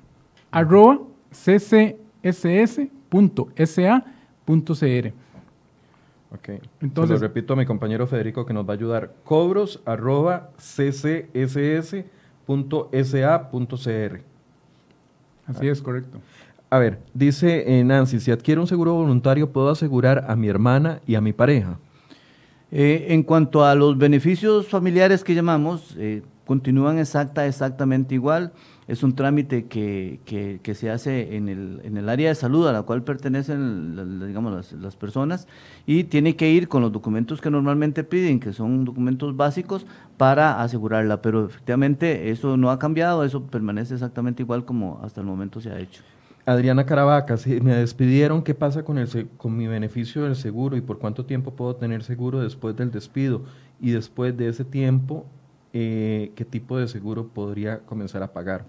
arroba 0.52 1.00
ccss.sa.cr. 1.32 2.34
Ok. 6.32 6.50
Entonces, 6.82 7.22
lo 7.22 7.28
repito 7.28 7.54
a 7.54 7.56
mi 7.56 7.66
compañero 7.66 8.08
Federico 8.08 8.46
que 8.46 8.54
nos 8.54 8.68
va 8.68 8.74
a 8.74 8.76
ayudar. 8.76 9.14
Cobros 9.24 9.82
arroba 9.86 10.50
ccss.sa.cr. 10.58 11.86
Así 15.48 15.68
es, 15.68 15.82
correcto. 15.82 16.20
A 16.70 16.80
ver, 16.80 17.00
dice 17.14 17.80
eh, 17.80 17.84
Nancy, 17.84 18.20
si 18.20 18.32
adquiero 18.32 18.62
un 18.62 18.68
seguro 18.68 18.96
voluntario, 18.96 19.52
¿puedo 19.52 19.70
asegurar 19.70 20.26
a 20.28 20.36
mi 20.36 20.50
hermana 20.50 21.00
y 21.06 21.16
a 21.16 21.22
mi 21.22 21.32
pareja? 21.32 21.78
Eh, 22.78 23.14
en 23.14 23.24
cuanto 23.24 23.64
a 23.64 23.74
los 23.74 23.98
beneficios 23.98 24.68
familiares 24.68 25.24
que 25.24 25.34
llamamos, 25.34 25.96
eh, 25.98 26.24
continúan 26.46 27.00
exacta, 27.00 27.48
exactamente 27.48 28.16
igual. 28.16 28.52
Es 28.90 29.02
un 29.02 29.16
trámite 29.16 29.68
que, 29.68 30.20
que, 30.26 30.76
se 30.76 30.90
hace 30.90 31.38
en 31.38 31.48
el, 31.48 31.80
en 31.86 31.96
el, 31.96 32.10
área 32.10 32.28
de 32.28 32.36
salud 32.36 32.68
a 32.68 32.74
la 32.74 32.82
cual 32.82 33.02
pertenecen 33.02 34.28
digamos, 34.28 34.54
las, 34.54 34.74
las, 34.74 34.98
personas 34.98 35.48
y 35.88 36.04
tiene 36.04 36.36
que 36.36 36.50
ir 36.52 36.68
con 36.68 36.82
los 36.82 36.92
documentos 36.92 37.40
que 37.40 37.50
normalmente 37.50 38.04
piden, 38.04 38.42
que 38.42 38.52
son 38.52 38.84
documentos 38.84 39.38
básicos, 39.38 39.86
para 40.18 40.62
asegurarla. 40.62 41.22
Pero 41.22 41.46
efectivamente 41.46 42.30
eso 42.30 42.58
no 42.58 42.72
ha 42.72 42.78
cambiado, 42.78 43.24
eso 43.24 43.44
permanece 43.44 43.94
exactamente 43.94 44.44
igual 44.44 44.66
como 44.66 45.00
hasta 45.02 45.22
el 45.22 45.28
momento 45.28 45.62
se 45.62 45.72
ha 45.72 45.80
hecho. 45.80 46.04
Adriana 46.46 46.86
Caravaca, 46.86 47.36
me 47.62 47.76
despidieron, 47.76 48.44
¿qué 48.44 48.54
pasa 48.54 48.84
con, 48.84 49.00
el, 49.00 49.30
con 49.38 49.58
mi 49.58 49.66
beneficio 49.68 50.24
del 50.24 50.36
seguro 50.36 50.78
y 50.78 50.82
por 50.82 51.00
cuánto 51.00 51.26
tiempo 51.26 51.56
puedo 51.56 51.76
tener 51.76 52.04
seguro 52.04 52.40
después 52.40 52.76
del 52.76 52.92
despido? 52.92 53.44
Y 53.82 53.92
después 53.92 54.38
de 54.38 54.50
ese 54.50 54.64
tiempo, 54.64 55.26
eh, 55.74 56.32
¿qué 56.36 56.46
tipo 56.46 56.78
de 56.78 56.88
seguro 56.88 57.28
podría 57.28 57.80
comenzar 57.80 58.22
a 58.22 58.32
pagar? 58.32 58.66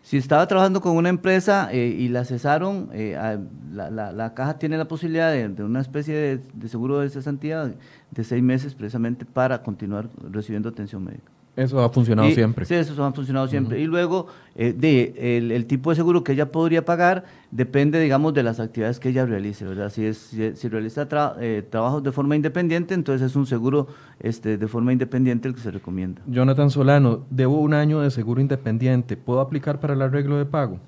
Si 0.00 0.16
estaba 0.16 0.46
trabajando 0.48 0.80
con 0.80 0.96
una 0.96 1.10
empresa 1.10 1.68
eh, 1.70 1.86
y 1.86 2.08
la 2.08 2.24
cesaron, 2.24 2.88
eh, 2.92 3.38
la, 3.72 3.90
la, 3.90 4.34
caja 4.34 4.58
tiene 4.58 4.78
la 4.78 4.88
posibilidad 4.88 5.30
de, 5.32 5.62
una 5.62 5.80
especie 5.80 6.14
de, 6.14 6.38
de 6.38 6.68
seguro 6.68 6.98
de 7.00 7.10
cesantía 7.10 7.72
de 8.10 8.24
seis 8.24 8.42
meses 8.42 8.74
precisamente 8.74 9.26
para 9.26 9.62
continuar 9.62 10.08
recibiendo 10.30 10.70
atención 10.70 11.04
médica. 11.04 11.30
Eso 11.54 11.82
ha 11.82 11.90
funcionado 11.90 12.30
siempre. 12.30 12.64
Sí, 12.64 12.74
eso 12.74 13.04
ha 13.04 13.12
funcionado 13.12 13.46
siempre. 13.46 13.78
Y 13.78 13.84
luego, 13.84 14.26
eh, 14.54 14.72
de, 14.72 15.36
el, 15.36 15.66
tipo 15.66 15.90
de 15.90 15.96
seguro 15.96 16.24
que 16.24 16.32
ella 16.32 16.50
podría 16.50 16.84
pagar 16.84 17.24
depende, 17.50 18.00
digamos, 18.00 18.32
de 18.32 18.42
las 18.42 18.58
actividades 18.58 18.98
que 18.98 19.10
ella 19.10 19.26
realice, 19.26 19.66
¿verdad? 19.66 19.90
Si, 19.90 20.06
es, 20.06 20.34
si, 20.54 20.68
realiza 20.68 21.06
eh, 21.40 21.62
trabajos 21.68 22.02
de 22.02 22.10
forma 22.10 22.36
independiente, 22.36 22.94
entonces 22.94 23.30
es 23.30 23.36
un 23.36 23.46
seguro 23.46 23.88
este, 24.20 24.56
de 24.56 24.66
forma 24.66 24.92
independiente 24.92 25.46
el 25.46 25.54
que 25.54 25.60
se 25.60 25.70
recomienda. 25.70 26.22
Jonathan 26.26 26.70
Solano, 26.70 27.26
debo 27.28 27.60
un 27.60 27.74
año 27.74 28.00
de 28.00 28.10
seguro 28.10 28.40
independiente. 28.40 29.18
¿Puedo 29.18 29.40
aplicar 29.40 29.78
para 29.78 29.92
el 29.92 30.00
arreglo 30.00 30.38
de 30.38 30.46
pago? 30.46 30.78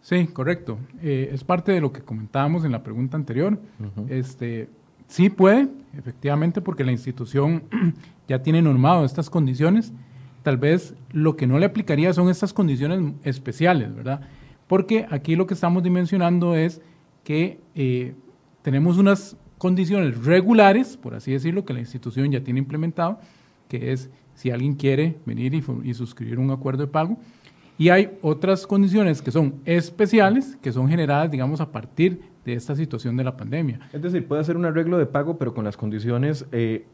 Sí, 0.00 0.26
correcto. 0.26 0.78
Eh, 1.02 1.30
es 1.32 1.44
parte 1.44 1.70
de 1.70 1.80
lo 1.80 1.92
que 1.92 2.00
comentábamos 2.00 2.64
en 2.64 2.72
la 2.72 2.82
pregunta 2.82 3.16
anterior. 3.16 3.60
este, 4.08 4.68
sí 5.06 5.30
puede, 5.30 5.68
efectivamente, 5.96 6.60
porque 6.60 6.82
la 6.82 6.90
institución 6.90 7.62
ya 8.28 8.42
tiene 8.42 8.62
normado 8.62 9.04
estas 9.04 9.30
condiciones. 9.30 9.92
Tal 10.42 10.58
vez 10.58 10.94
lo 11.10 11.36
que 11.36 11.46
no 11.46 11.58
le 11.58 11.66
aplicaría 11.66 12.12
son 12.12 12.28
estas 12.28 12.52
condiciones 12.52 13.14
especiales, 13.24 13.94
¿verdad? 13.94 14.20
Porque 14.66 15.06
aquí 15.10 15.34
lo 15.34 15.46
que 15.46 15.54
estamos 15.54 15.82
dimensionando 15.82 16.54
es 16.54 16.80
que 17.24 17.60
eh, 17.74 18.14
tenemos 18.62 18.98
unas 18.98 19.36
condiciones 19.56 20.24
regulares, 20.24 20.96
por 20.96 21.14
así 21.14 21.32
decirlo, 21.32 21.64
que 21.64 21.72
la 21.72 21.80
institución 21.80 22.30
ya 22.30 22.44
tiene 22.44 22.60
implementado, 22.60 23.18
que 23.68 23.92
es 23.92 24.10
si 24.34 24.50
alguien 24.50 24.74
quiere 24.74 25.16
venir 25.26 25.52
y, 25.54 25.94
suscribir 25.94 26.38
un 26.38 26.50
acuerdo 26.50 26.84
de 26.84 26.92
pago. 26.92 27.18
Y 27.76 27.90
hay 27.90 28.18
otras 28.22 28.66
condiciones 28.66 29.22
que 29.22 29.30
son 29.30 29.60
especiales, 29.64 30.56
que 30.62 30.72
son 30.72 30.88
generadas, 30.88 31.30
digamos, 31.30 31.60
a 31.60 31.70
partir 31.70 32.20
de 32.44 32.54
esta 32.54 32.74
situación 32.76 33.16
de 33.16 33.24
la 33.24 33.36
pandemia. 33.36 33.80
Es 33.92 34.02
decir, 34.02 34.26
puede 34.26 34.40
hacer 34.40 34.56
un 34.56 34.64
arreglo 34.64 34.98
de 34.98 35.06
pago, 35.06 35.38
pero 35.38 35.54
con 35.54 35.64
las 35.64 35.76
condiciones 35.76 36.46
eh, 36.52 36.86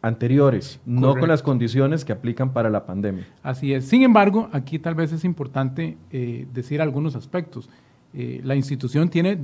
anteriores, 0.00 0.80
no 0.86 1.16
con 1.16 1.28
las 1.28 1.42
condiciones 1.42 2.04
que 2.04 2.12
aplican 2.12 2.52
para 2.52 2.70
la 2.70 2.86
pandemia. 2.86 3.26
Así 3.42 3.72
es. 3.72 3.86
Sin 3.86 4.02
embargo, 4.02 4.48
aquí 4.52 4.78
tal 4.78 4.94
vez 4.94 5.12
es 5.12 5.24
importante 5.24 5.98
eh, 6.10 6.46
decir 6.52 6.80
algunos 6.80 7.16
aspectos. 7.16 7.68
Eh, 8.14 8.40
la 8.44 8.54
institución 8.54 9.08
tiene 9.08 9.38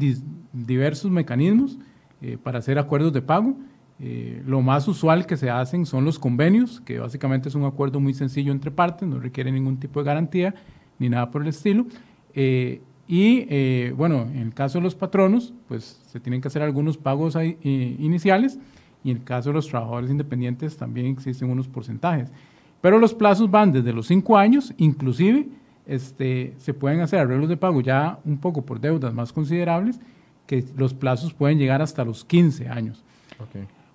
diversos 0.53 1.11
mecanismos 1.11 1.79
eh, 2.23 2.39
para 2.41 2.59
hacer 2.59 2.79
acuerdos 2.79 3.13
de 3.13 3.23
pago. 3.23 3.57
lo 4.47 4.61
más 4.61 4.89
usual 4.89 5.25
que 5.25 5.37
se 5.37 5.51
hacen 5.51 5.87
son 5.87 6.05
los 6.05 6.19
convenios, 6.19 6.81
que 6.81 6.99
básicamente 6.99 7.49
es 7.49 7.55
un 7.55 7.65
acuerdo 7.65 8.01
muy 8.01 8.13
sencillo 8.13 8.53
entre 8.53 8.71
partes, 8.71 9.09
no 9.09 9.19
requiere 9.19 9.51
ningún 9.51 9.79
tipo 9.79 10.01
de 10.01 10.07
garantía 10.07 10.55
ni 10.99 11.09
nada 11.09 11.31
por 11.31 11.43
el 11.43 11.49
estilo. 11.49 11.87
y 13.07 13.91
bueno, 13.93 14.23
en 14.23 14.43
el 14.49 14.55
caso 14.55 14.79
de 14.79 14.85
los 14.85 14.95
patronos, 14.95 15.53
pues 15.69 16.01
se 16.07 16.21
tienen 16.21 16.41
que 16.41 16.49
hacer 16.49 16.63
algunos 16.63 16.97
pagos 16.97 17.37
iniciales 17.63 18.59
y 19.05 19.11
en 19.11 19.19
el 19.19 19.25
caso 19.25 19.51
de 19.51 19.55
los 19.55 19.69
trabajadores 19.69 20.11
independientes 20.11 20.77
también 20.77 21.07
existen 21.07 21.51
unos 21.51 21.69
porcentajes. 21.69 22.33
Pero 22.81 22.99
los 22.99 23.15
plazos 23.15 23.51
van 23.51 23.71
desde 23.71 23.93
los 23.93 24.07
5 24.07 24.37
años, 24.37 24.75
inclusive 24.79 25.47
este, 25.87 26.55
se 26.59 26.75
pueden 26.75 27.01
hacer 27.01 27.21
arreglos 27.21 27.49
de 27.49 27.57
pago 27.57 27.81
ya 27.81 28.19
un 28.25 28.39
poco 28.39 28.63
por 28.63 28.81
deudas 28.81 29.13
más 29.13 29.33
considerables, 29.33 30.01
que 30.47 30.65
los 30.77 30.95
plazos 30.95 31.33
pueden 31.33 31.59
llegar 31.59 31.83
hasta 31.83 32.05
los 32.05 32.25
15 32.25 32.69
años. 32.69 33.05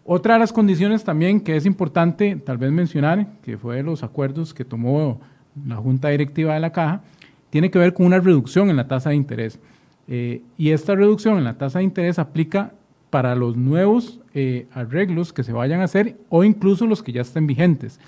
Otra 0.06 0.34
de 0.36 0.39
las 0.39 0.54
condiciones 0.54 1.04
también 1.04 1.41
que 1.41 1.56
es 1.56 1.65
importante 1.65 2.36
tal 2.36 2.58
vez 2.58 2.72
mencionar, 2.72 3.28
que 3.43 3.58
fue 3.58 3.78
de 3.78 3.84
los 3.84 4.04
acuerdos 4.04 4.54
que 4.54 4.65
tomó 4.65 5.19
la 5.67 5.76
Junta 5.76 6.10
Directiva 6.10 6.54
de 6.54 6.60
la 6.60 6.72
Caja, 6.72 7.02
tiene 7.50 7.72
que 7.72 7.80
ver 7.80 7.93
con 7.93 8.06
una 8.06 8.19
reducción 8.19 8.69
en 8.69 8.78
la 8.78 8.88
tasa 8.88 9.10
de 9.10 9.15
interés. 9.15 9.60
Eh, 10.08 10.41
y 10.58 10.72
esta 10.72 10.95
reducción 10.95 11.38
en 11.38 11.43
la 11.43 11.58
tasa 11.58 11.80
de 11.80 11.86
interés 11.86 12.17
aplica 12.17 12.74
para 13.10 13.36
los 13.36 13.58
nuevos 13.58 14.19
eh, 14.34 14.67
arreglos 14.74 15.34
que 15.34 15.43
se 15.43 15.54
vayan 15.54 15.82
a 15.82 15.86
hacer 15.86 16.17
o 16.30 16.43
incluso 16.43 16.86
los 16.86 17.02
que 17.02 17.12
ya 17.12 17.22
estén 17.22 17.48
vigentes. 17.48 18.00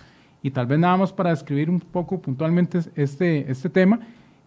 Y 0.44 0.52
tal 0.52 0.68
vez 0.68 0.80
nada 0.80 0.98
más 0.98 1.14
para 1.14 1.30
describir 1.30 1.70
un 1.70 1.80
poco 1.80 2.20
puntualmente 2.20 2.80
este, 2.96 3.50
este 3.52 3.70
tema, 3.70 4.00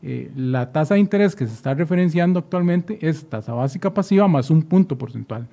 eh, 0.03 0.31
la 0.37 0.71
tasa 0.73 0.95
de 0.95 1.01
interés 1.01 1.35
que 1.35 1.47
se 1.47 1.55
está 1.55 1.75
referenciando 1.75 2.39
actualmente 2.39 2.99
es 3.01 3.29
tasa 3.29 3.55
básica 3.55 3.93
pasiva 3.93 4.29
más 4.29 4.51
un 4.51 4.63
punto 4.63 4.99
porcentual. 4.99 5.47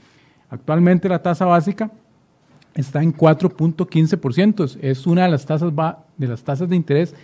Actualmente 0.50 1.08
la 1.08 1.22
tasa 1.22 1.46
básica 1.46 1.90
está 2.74 3.02
en 3.02 3.16
4.15%, 3.16 4.78
es 4.82 5.08
una 5.08 5.24
de 5.24 5.30
las 5.30 5.46
tasas, 5.46 5.72
de 6.18 6.28
las 6.28 6.44
tasas 6.44 6.70
de 6.70 6.76
interés 6.76 7.16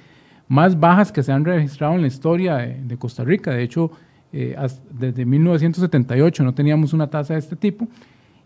más 0.47 0.79
bajas 0.79 1.11
que 1.11 1.23
se 1.23 1.31
han 1.31 1.43
registrado 1.43 1.95
en 1.95 2.01
la 2.01 2.07
historia 2.07 2.55
de, 2.55 2.81
de 2.81 2.97
Costa 2.97 3.23
Rica. 3.23 3.51
De 3.51 3.63
hecho, 3.63 3.91
eh, 4.33 4.55
desde 4.91 5.25
1978 5.25 6.43
no 6.43 6.53
teníamos 6.53 6.93
una 6.93 7.07
tasa 7.07 7.33
de 7.33 7.39
este 7.39 7.55
tipo. 7.55 7.87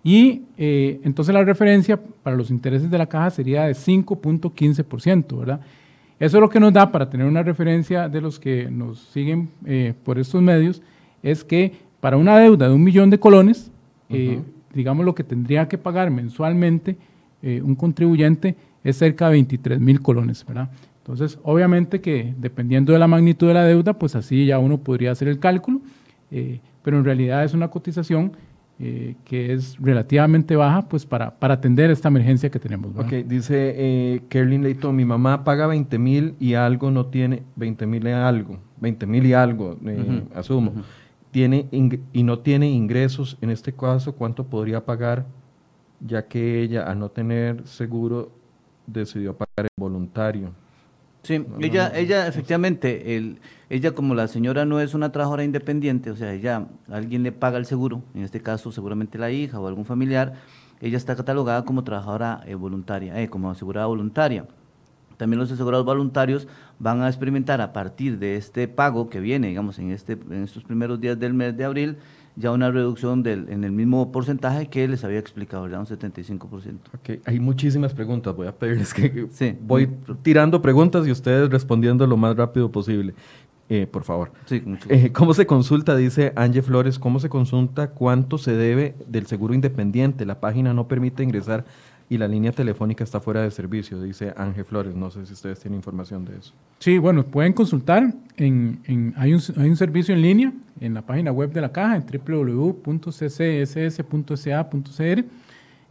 Y 0.04 0.44
eh, 0.58 1.00
entonces 1.04 1.34
la 1.34 1.44
referencia 1.44 2.00
para 2.24 2.36
los 2.36 2.50
intereses 2.50 2.90
de 2.90 2.98
la 2.98 3.08
caja 3.08 3.30
sería 3.30 3.64
de 3.64 3.74
5.15%, 3.74 5.38
¿verdad? 5.38 5.62
Eso 6.20 6.38
es 6.38 6.42
lo 6.42 6.50
que 6.50 6.60
nos 6.60 6.74
da 6.74 6.92
para 6.92 7.10
tener 7.10 7.28
una 7.28 7.44
referencia 7.44 8.10
de 8.10 8.22
los 8.22 8.40
que 8.40 8.70
nos 8.70 9.00
siguen 9.00 9.50
eh, 9.66 9.94
por 10.04 10.20
estos 10.20 10.42
medios, 10.42 10.82
es 11.24 11.44
que 11.44 11.74
para 12.00 12.18
una 12.18 12.38
deuda 12.38 12.68
de 12.68 12.74
un 12.74 12.84
millón 12.84 13.10
de 13.10 13.20
colones, 13.20 13.72
digamos 14.74 15.06
lo 15.06 15.16
que 15.16 15.24
tendría 15.24 15.68
que 15.68 15.78
pagar 15.78 16.12
mensualmente 16.12 16.98
un 17.42 17.76
contribuyente 17.76 18.56
es 18.84 18.98
cerca 18.98 19.28
de 19.28 19.34
23 19.34 19.80
mil 19.80 20.02
colones, 20.02 20.46
¿verdad? 20.46 20.70
Entonces, 21.02 21.40
obviamente 21.44 22.00
que 22.00 22.34
dependiendo 22.38 22.94
de 22.94 23.00
la 23.00 23.08
magnitud 23.08 23.48
de 23.48 23.54
la 23.54 23.64
deuda, 23.64 23.94
pues 23.94 24.16
así 24.16 24.46
ya 24.46 24.60
uno 24.60 24.78
podría 24.78 25.12
hacer 25.12 25.28
el 25.28 25.40
cálculo, 25.40 25.82
eh, 26.30 26.60
pero 26.84 26.98
en 26.98 27.06
realidad 27.06 27.44
es 27.44 27.54
una 27.54 27.70
cotización 27.70 28.34
eh, 28.84 29.16
que 29.26 29.54
es 29.54 29.78
relativamente 29.80 30.56
baja 30.56 30.90
pues 30.90 31.06
para, 31.06 31.38
para 31.38 31.54
atender 31.54 31.92
esta 31.92 32.08
emergencia 32.08 32.50
que 32.50 32.58
tenemos. 32.58 32.92
Ok, 32.98 33.14
dice 33.28 33.76
eh, 33.78 34.24
Kerlin 34.28 34.64
Leito, 34.64 34.92
mi 34.92 35.06
mamá 35.06 35.44
paga 35.44 35.68
20 35.68 36.00
mil 36.00 36.34
y 36.40 36.56
algo 36.56 36.90
no 36.90 37.06
tiene, 37.06 37.44
20 37.58 37.86
mil 37.86 38.08
y 38.08 38.12
algo, 38.12 38.58
20 38.80 39.06
mil 39.06 39.24
y 39.28 39.34
algo, 39.34 39.78
eh, 39.86 40.24
asumo, 40.34 40.74
tiene 41.30 41.68
y 41.72 42.24
no 42.24 42.40
tiene 42.40 42.72
ingresos, 42.72 43.38
en 43.42 43.52
este 43.52 43.72
caso, 43.72 44.16
¿cuánto 44.16 44.46
podría 44.46 44.84
pagar? 44.84 45.28
Ya 46.00 46.28
que 46.28 46.64
ella, 46.64 46.90
al 46.90 46.98
no 46.98 47.10
tener 47.10 47.68
seguro, 47.68 48.32
decidió 48.88 49.38
pagar 49.38 49.68
el 49.68 49.80
voluntario. 49.80 50.54
Sí, 51.24 51.46
ella, 51.60 51.92
ella 51.96 52.28
efectivamente, 52.28 53.16
el, 53.16 53.40
ella 53.70 53.92
como 53.94 54.16
la 54.16 54.28
señora 54.28 54.66
no 54.66 54.80
es 54.80 54.96
una 54.96 55.12
trabajadora 55.12 55.44
independiente, 55.44 56.10
o 56.10 56.16
sea, 56.16 56.34
ella, 56.34 56.66
alguien 56.90 57.22
le 57.22 57.32
paga 57.32 57.60
el 57.60 57.66
seguro, 57.66 58.02
en 58.16 58.24
este 58.24 58.42
caso 58.42 58.72
seguramente 58.72 59.20
la 59.20 59.30
hija 59.30 59.60
o 59.60 59.68
algún 59.68 59.86
familiar, 59.86 60.34
ella 60.82 60.98
está 60.98 61.16
catalogada 61.16 61.64
como 61.64 61.84
trabajadora 61.84 62.42
eh, 62.48 62.56
voluntaria, 62.56 63.22
eh, 63.22 63.30
como 63.30 63.52
asegurada 63.52 63.86
voluntaria. 63.86 64.48
También 65.18 65.40
los 65.40 65.52
asegurados 65.52 65.86
voluntarios 65.86 66.48
van 66.80 67.04
a 67.04 67.08
experimentar 67.08 67.62
a 67.62 67.72
partir 67.72 68.18
de 68.18 68.38
este 68.38 68.68
pago 68.68 69.08
que 69.08 69.20
viene, 69.20 69.50
digamos, 69.50 69.78
en, 69.78 69.92
este, 69.92 70.14
en 70.14 70.44
estos 70.44 70.64
primeros 70.64 71.00
días 71.00 71.20
del 71.20 71.36
mes 71.36 71.56
de 71.56 71.64
abril, 71.64 71.98
ya 72.42 72.52
una 72.52 72.72
reducción 72.72 73.24
del, 73.24 73.48
en 73.50 73.64
el 73.64 73.72
mismo 73.72 74.12
porcentaje 74.12 74.68
que 74.68 74.88
les 74.88 75.04
había 75.04 75.20
explicado, 75.20 75.70
ya 75.70 75.80
un 75.80 75.86
75%. 75.86 76.78
Okay. 77.00 77.22
Hay 77.26 77.40
muchísimas 77.40 77.94
preguntas, 77.94 78.36
voy 78.36 78.48
a 78.48 78.52
pedirles 78.52 78.94
que 78.94 79.28
voy 79.62 79.90
tirando 80.22 80.62
preguntas 80.62 81.08
y 81.08 81.12
ustedes 81.12 81.50
respondiendo 81.50 82.06
lo 82.06 82.18
más 82.18 82.36
rápido 82.36 82.72
posible. 82.72 83.14
Eh, 83.74 83.88
por 83.88 84.04
favor. 84.04 84.34
Sí, 84.48 84.62
eh, 84.90 85.14
¿Cómo 85.14 85.34
se 85.34 85.46
consulta, 85.46 85.96
dice 85.96 86.34
Ángel 86.36 86.62
Flores, 86.62 87.00
cómo 87.00 87.22
se 87.22 87.30
consulta 87.30 87.92
cuánto 87.92 88.38
se 88.38 88.52
debe 88.52 88.96
del 89.08 89.28
seguro 89.28 89.54
independiente? 89.54 90.26
La 90.26 90.42
página 90.42 90.74
no 90.74 90.90
permite 90.90 91.24
ingresar 91.24 91.64
y 92.12 92.18
la 92.18 92.28
línea 92.28 92.52
telefónica 92.52 93.06
está 93.06 93.22
fuera 93.22 93.42
de 93.42 93.50
servicio, 93.52 94.02
dice 94.02 94.34
Ángel 94.36 94.66
Flores. 94.66 94.94
No 94.94 95.10
sé 95.10 95.26
si 95.26 95.32
ustedes 95.32 95.62
tienen 95.62 95.78
información 95.78 96.26
de 96.26 96.38
eso. 96.40 96.54
Sí, 96.80 96.98
bueno, 96.98 97.24
pueden 97.26 97.54
consultar. 97.54 98.14
En, 98.36 98.82
hay, 99.16 99.34
un, 99.34 99.42
hay, 99.56 99.70
un, 99.70 99.78
servicio 99.78 100.14
en 100.14 100.22
línea 100.22 100.52
en 100.82 100.94
la 100.94 101.04
página 101.04 101.32
web 101.32 101.54
de 101.54 101.62
la 101.62 101.72
caja, 101.72 101.96
en 101.96 102.04
www.ccss.ca.cr. 102.04 102.86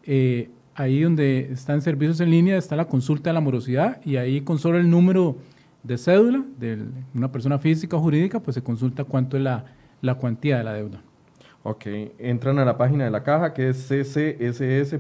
Eh, 0.05 0.51
ahí 0.75 1.01
donde 1.01 1.53
están 1.53 1.81
servicios 1.81 2.21
en 2.21 2.31
línea 2.31 2.59
está 2.59 2.77
la 2.77 2.85
consulta 2.85 3.31
de 3.31 3.35
la 3.35 3.41
morosidad 3.41 4.05
y 4.05 4.17
ahí 4.17 4.43
con 4.43 4.59
solo 4.59 4.77
el 4.77 4.91
número 4.91 5.39
de 5.83 5.97
cédula 5.97 6.45
de 6.59 6.85
una 7.15 7.33
persona 7.33 7.59
física 7.59 7.97
o 7.97 8.01
jurídica, 8.01 8.41
pues 8.41 8.57
se 8.57 8.63
consulta 8.63 9.05
cuánto 9.05 9.39
es 9.39 9.43
la, 9.43 9.65
la 10.03 10.17
cuantía 10.17 10.59
de 10.59 10.65
la 10.65 10.75
deuda. 10.75 11.01
Ok, 11.63 11.85
entran 12.19 12.59
a 12.59 12.65
la 12.65 12.79
página 12.79 13.05
de 13.05 13.11
la 13.11 13.23
caja 13.23 13.53
que 13.53 13.69
es 13.69 13.87
ccss.sa.cr, 13.87 14.93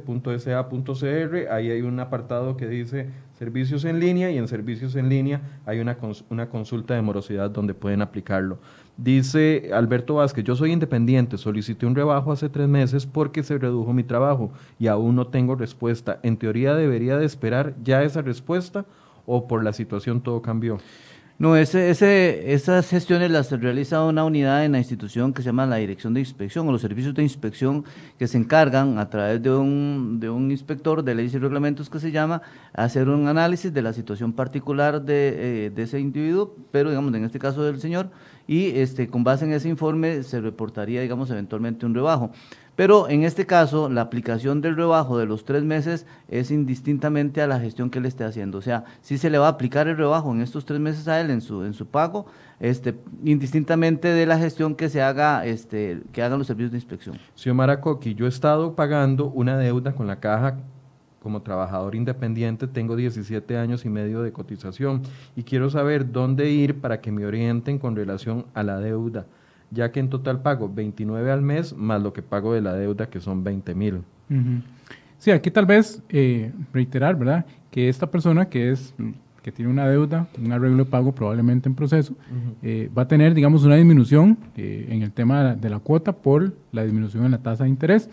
ahí 1.50 1.70
hay 1.70 1.80
un 1.80 1.98
apartado 2.00 2.58
que 2.58 2.68
dice 2.68 3.08
servicios 3.38 3.86
en 3.86 3.98
línea 3.98 4.30
y 4.30 4.36
en 4.36 4.46
servicios 4.46 4.94
en 4.94 5.08
línea 5.08 5.40
hay 5.64 5.80
una, 5.80 5.96
una 6.28 6.50
consulta 6.50 6.92
de 6.92 7.00
morosidad 7.00 7.48
donde 7.48 7.72
pueden 7.72 8.02
aplicarlo. 8.02 8.58
Dice 8.98 9.70
Alberto 9.72 10.16
Vázquez, 10.16 10.44
yo 10.44 10.54
soy 10.54 10.72
independiente, 10.72 11.38
solicité 11.38 11.86
un 11.86 11.94
rebajo 11.94 12.30
hace 12.30 12.50
tres 12.50 12.68
meses 12.68 13.06
porque 13.06 13.42
se 13.42 13.56
redujo 13.56 13.94
mi 13.94 14.04
trabajo 14.04 14.52
y 14.78 14.88
aún 14.88 15.16
no 15.16 15.28
tengo 15.28 15.54
respuesta. 15.54 16.20
En 16.22 16.36
teoría 16.36 16.74
debería 16.74 17.16
de 17.16 17.24
esperar 17.24 17.74
ya 17.82 18.02
esa 18.02 18.20
respuesta 18.20 18.84
o 19.24 19.48
por 19.48 19.64
la 19.64 19.72
situación 19.72 20.20
todo 20.20 20.42
cambió. 20.42 20.76
No, 21.40 21.56
ese, 21.56 21.88
ese, 21.88 22.52
esas 22.52 22.86
gestiones 22.90 23.30
las 23.30 23.50
realiza 23.50 24.04
una 24.04 24.24
unidad 24.26 24.62
en 24.62 24.72
la 24.72 24.78
institución 24.78 25.32
que 25.32 25.40
se 25.40 25.46
llama 25.46 25.64
la 25.64 25.76
Dirección 25.76 26.12
de 26.12 26.20
Inspección 26.20 26.68
o 26.68 26.72
los 26.72 26.82
servicios 26.82 27.14
de 27.14 27.22
inspección 27.22 27.86
que 28.18 28.28
se 28.28 28.36
encargan 28.36 28.98
a 28.98 29.08
través 29.08 29.42
de 29.42 29.50
un, 29.50 30.20
de 30.20 30.28
un 30.28 30.50
inspector 30.50 31.02
de 31.02 31.14
leyes 31.14 31.32
y 31.32 31.38
reglamentos 31.38 31.88
que 31.88 31.98
se 31.98 32.12
llama 32.12 32.42
hacer 32.74 33.08
un 33.08 33.26
análisis 33.26 33.72
de 33.72 33.80
la 33.80 33.94
situación 33.94 34.34
particular 34.34 35.00
de, 35.00 35.64
eh, 35.64 35.70
de 35.70 35.82
ese 35.82 35.98
individuo, 35.98 36.54
pero 36.72 36.90
digamos 36.90 37.14
en 37.14 37.24
este 37.24 37.38
caso 37.38 37.62
del 37.62 37.80
señor, 37.80 38.10
y 38.46 38.78
este, 38.78 39.08
con 39.08 39.24
base 39.24 39.46
en 39.46 39.54
ese 39.54 39.70
informe 39.70 40.22
se 40.22 40.42
reportaría, 40.42 41.00
digamos, 41.00 41.30
eventualmente 41.30 41.86
un 41.86 41.94
rebajo. 41.94 42.32
Pero 42.80 43.10
en 43.10 43.24
este 43.24 43.44
caso, 43.44 43.90
la 43.90 44.00
aplicación 44.00 44.62
del 44.62 44.74
rebajo 44.74 45.18
de 45.18 45.26
los 45.26 45.44
tres 45.44 45.64
meses 45.64 46.06
es 46.28 46.50
indistintamente 46.50 47.42
a 47.42 47.46
la 47.46 47.60
gestión 47.60 47.90
que 47.90 47.98
él 47.98 48.06
esté 48.06 48.24
haciendo. 48.24 48.56
O 48.56 48.62
sea, 48.62 48.84
si 49.02 49.18
se 49.18 49.28
le 49.28 49.36
va 49.36 49.48
a 49.48 49.50
aplicar 49.50 49.86
el 49.86 49.98
rebajo 49.98 50.32
en 50.32 50.40
estos 50.40 50.64
tres 50.64 50.80
meses 50.80 51.06
a 51.06 51.20
él 51.20 51.28
en 51.28 51.42
su, 51.42 51.62
en 51.62 51.74
su 51.74 51.84
pago, 51.84 52.24
este, 52.58 52.94
indistintamente 53.22 54.08
de 54.08 54.24
la 54.24 54.38
gestión 54.38 54.74
que 54.74 54.88
se 54.88 55.02
haga, 55.02 55.44
este, 55.44 56.00
que 56.10 56.22
hagan 56.22 56.38
los 56.38 56.46
servicios 56.46 56.70
de 56.72 56.78
inspección. 56.78 57.18
Señor 57.34 57.56
Maracoqui, 57.56 58.14
yo 58.14 58.24
he 58.24 58.30
estado 58.30 58.74
pagando 58.74 59.26
una 59.26 59.58
deuda 59.58 59.92
con 59.92 60.06
la 60.06 60.18
caja 60.18 60.56
como 61.22 61.42
trabajador 61.42 61.94
independiente 61.96 62.66
tengo 62.66 62.96
17 62.96 63.58
años 63.58 63.84
y 63.84 63.90
medio 63.90 64.22
de 64.22 64.32
cotización 64.32 65.02
y 65.36 65.42
quiero 65.42 65.68
saber 65.68 66.10
dónde 66.12 66.50
ir 66.50 66.80
para 66.80 67.02
que 67.02 67.12
me 67.12 67.26
orienten 67.26 67.78
con 67.78 67.94
relación 67.94 68.46
a 68.54 68.62
la 68.62 68.78
deuda, 68.78 69.26
ya 69.70 69.92
que 69.92 70.00
en 70.00 70.08
total 70.08 70.42
pago 70.42 70.68
29 70.72 71.30
al 71.30 71.42
mes 71.42 71.74
más 71.76 72.02
lo 72.02 72.12
que 72.12 72.22
pago 72.22 72.52
de 72.52 72.60
la 72.60 72.74
deuda 72.74 73.08
que 73.08 73.20
son 73.20 73.44
20 73.44 73.74
mil. 73.74 74.02
Sí, 75.18 75.30
aquí 75.30 75.50
tal 75.50 75.66
vez 75.66 76.02
eh, 76.08 76.52
reiterar, 76.72 77.16
¿verdad? 77.16 77.44
Que 77.70 77.88
esta 77.88 78.10
persona 78.10 78.48
que 78.48 78.70
es 78.70 78.94
que 79.42 79.52
tiene 79.52 79.70
una 79.70 79.88
deuda, 79.88 80.28
un 80.38 80.52
arreglo 80.52 80.84
de 80.84 80.90
pago 80.90 81.12
probablemente 81.12 81.68
en 81.68 81.74
proceso, 81.74 82.14
eh, 82.62 82.90
va 82.96 83.02
a 83.02 83.08
tener, 83.08 83.34
digamos, 83.34 83.64
una 83.64 83.76
disminución 83.76 84.36
eh, 84.56 84.88
en 84.90 85.02
el 85.02 85.12
tema 85.12 85.54
de 85.54 85.70
la 85.70 85.78
cuota 85.78 86.12
por 86.12 86.54
la 86.72 86.84
disminución 86.84 87.24
en 87.24 87.30
la 87.30 87.38
tasa 87.38 87.64
de 87.64 87.70
interés. 87.70 88.10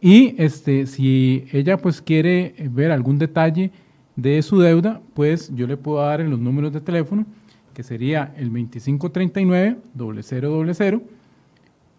Y 0.00 0.34
este, 0.38 0.86
si 0.86 1.44
ella 1.52 1.76
pues 1.78 2.00
quiere 2.00 2.54
ver 2.70 2.92
algún 2.92 3.18
detalle 3.18 3.72
de 4.16 4.40
su 4.42 4.58
deuda, 4.58 5.00
pues 5.14 5.50
yo 5.54 5.66
le 5.66 5.76
puedo 5.76 6.00
dar 6.00 6.20
en 6.20 6.30
los 6.30 6.38
números 6.38 6.72
de 6.72 6.80
teléfono, 6.80 7.26
que 7.74 7.82
sería 7.82 8.32
el 8.36 8.50
2539-0000, 8.50 11.02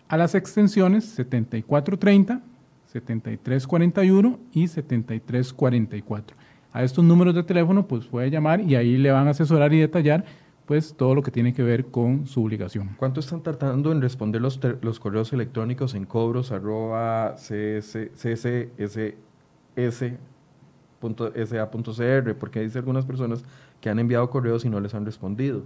a 0.08 0.18
las 0.18 0.36
extensiones 0.36 1.06
7430, 1.06 2.42
7341 2.88 4.40
y 4.54 4.68
7344. 4.68 6.38
A 6.72 6.84
estos 6.84 7.04
números 7.04 7.34
de 7.36 7.44
teléfono 7.44 7.88
pues 7.88 8.06
puede 8.06 8.30
llamar 8.30 8.62
y 8.62 8.76
ahí 8.76 8.98
le 8.98 9.10
van 9.12 9.28
a 9.28 9.32
asesorar 9.32 9.74
y 9.74 9.80
detallar 9.80 10.24
pues 10.66 10.96
todo 10.96 11.14
lo 11.14 11.22
que 11.22 11.32
tiene 11.32 11.54
que 11.54 11.64
ver 11.64 11.86
con 11.86 12.28
su 12.28 12.44
obligación. 12.44 12.96
¿Cuánto 12.98 13.20
están 13.20 13.44
tratando 13.44 13.92
en 13.92 14.02
responder 14.02 14.42
los, 14.42 14.60
los 14.82 15.00
correos 15.00 15.32
electrónicos 15.32 15.94
en 15.94 16.06
cobros 16.06 16.52
arroba 16.52 17.36
Porque 22.40 22.62
dice 22.62 22.80
algunas 22.80 23.06
personas 23.06 23.44
que 23.82 23.90
han 23.90 24.00
enviado 24.00 24.30
correos 24.30 24.66
y 24.66 24.70
no 24.70 24.80
les 24.80 24.94
han 24.94 25.06
respondido. 25.06 25.64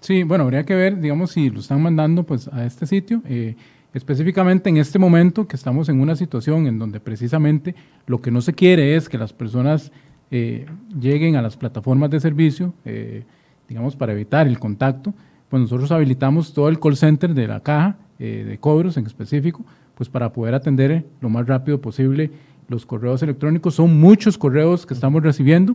Sí, 0.00 0.22
bueno, 0.22 0.44
habría 0.44 0.64
que 0.64 0.74
ver, 0.74 1.00
digamos, 1.00 1.32
si 1.32 1.50
lo 1.50 1.60
están 1.60 1.82
mandando 1.82 2.24
pues 2.24 2.48
a 2.48 2.64
este 2.64 2.86
sitio. 2.86 3.22
Eh, 3.26 3.56
específicamente 3.94 4.68
en 4.68 4.76
este 4.76 4.98
momento 4.98 5.46
que 5.46 5.56
estamos 5.56 5.88
en 5.88 6.00
una 6.00 6.16
situación 6.16 6.66
en 6.66 6.78
donde 6.78 7.00
precisamente 7.00 7.74
lo 8.06 8.20
que 8.20 8.30
no 8.30 8.40
se 8.40 8.52
quiere 8.52 8.96
es 8.96 9.08
que 9.08 9.16
las 9.16 9.32
personas 9.32 9.92
eh, 10.30 10.66
lleguen 11.00 11.36
a 11.36 11.42
las 11.42 11.56
plataformas 11.56 12.10
de 12.10 12.18
servicio, 12.18 12.74
eh, 12.84 13.22
digamos, 13.68 13.94
para 13.94 14.12
evitar 14.12 14.48
el 14.48 14.58
contacto, 14.58 15.14
pues 15.48 15.62
nosotros 15.62 15.92
habilitamos 15.92 16.52
todo 16.52 16.68
el 16.68 16.80
call 16.80 16.96
center 16.96 17.34
de 17.34 17.46
la 17.46 17.60
caja 17.60 17.96
eh, 18.18 18.44
de 18.46 18.58
cobros 18.58 18.96
en 18.96 19.06
específico, 19.06 19.64
pues 19.94 20.08
para 20.08 20.32
poder 20.32 20.54
atender 20.54 21.06
lo 21.20 21.28
más 21.28 21.46
rápido 21.46 21.80
posible 21.80 22.32
los 22.68 22.86
correos 22.86 23.22
electrónicos. 23.22 23.74
Son 23.74 23.98
muchos 23.98 24.38
correos 24.38 24.86
que 24.86 24.94
estamos 24.94 25.22
recibiendo, 25.22 25.74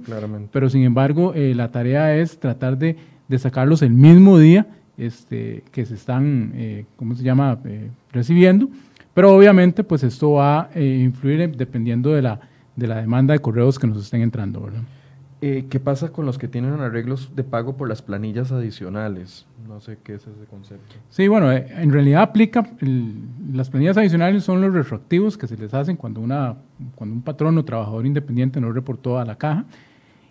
pero 0.51 0.69
sin 0.69 0.83
embargo 0.83 1.33
eh, 1.35 1.53
la 1.55 1.71
tarea 1.71 2.15
es 2.15 2.39
tratar 2.39 2.77
de, 2.77 2.97
de, 3.27 3.39
sacarlos 3.39 3.81
el 3.81 3.91
mismo 3.91 4.37
día 4.37 4.67
este, 4.97 5.63
que 5.71 5.85
se 5.85 5.95
están, 5.95 6.51
eh, 6.55 6.85
¿cómo 6.95 7.15
se 7.15 7.23
llama?, 7.23 7.59
recibiendo. 8.11 8.69
Pero 9.13 9.35
obviamente 9.35 9.83
pues 9.83 10.03
esto 10.03 10.33
va 10.33 10.69
a 10.73 10.79
influir 10.79 11.55
dependiendo 11.55 12.11
de 12.11 12.21
la, 12.21 12.39
de 12.75 12.87
la 12.87 13.01
demanda 13.01 13.33
de 13.33 13.39
correos 13.39 13.77
que 13.77 13.87
nos 13.87 14.03
estén 14.03 14.21
entrando, 14.21 14.61
¿verdad? 14.61 14.81
Eh, 15.41 15.67
¿Qué 15.69 15.79
pasa 15.79 16.09
con 16.09 16.25
los 16.25 16.37
que 16.37 16.49
tienen 16.49 16.73
arreglos 16.81 17.33
de 17.33 17.45
pago 17.45 17.77
por 17.77 17.87
las 17.87 18.01
planillas 18.01 18.51
adicionales? 18.51 19.45
No 19.69 19.79
sé 19.79 19.97
qué 20.03 20.15
es 20.15 20.23
ese 20.23 20.45
concepto. 20.49 20.95
Sí, 21.09 21.29
bueno, 21.29 21.49
eh, 21.51 21.65
en 21.77 21.93
realidad 21.93 22.23
aplica, 22.23 22.69
las 23.53 23.69
planillas 23.69 23.97
adicionales 23.97 24.43
son 24.43 24.59
los 24.59 24.73
retroactivos 24.73 25.37
que 25.37 25.47
se 25.47 25.55
les 25.55 25.73
hacen 25.73 25.95
cuando, 25.95 26.19
una, 26.19 26.57
cuando 26.95 27.15
un 27.15 27.21
patrón 27.21 27.57
o 27.57 27.63
trabajador 27.63 28.05
independiente 28.05 28.59
no 28.59 28.73
reportó 28.73 29.17
a 29.17 29.23
la 29.23 29.37
caja 29.37 29.63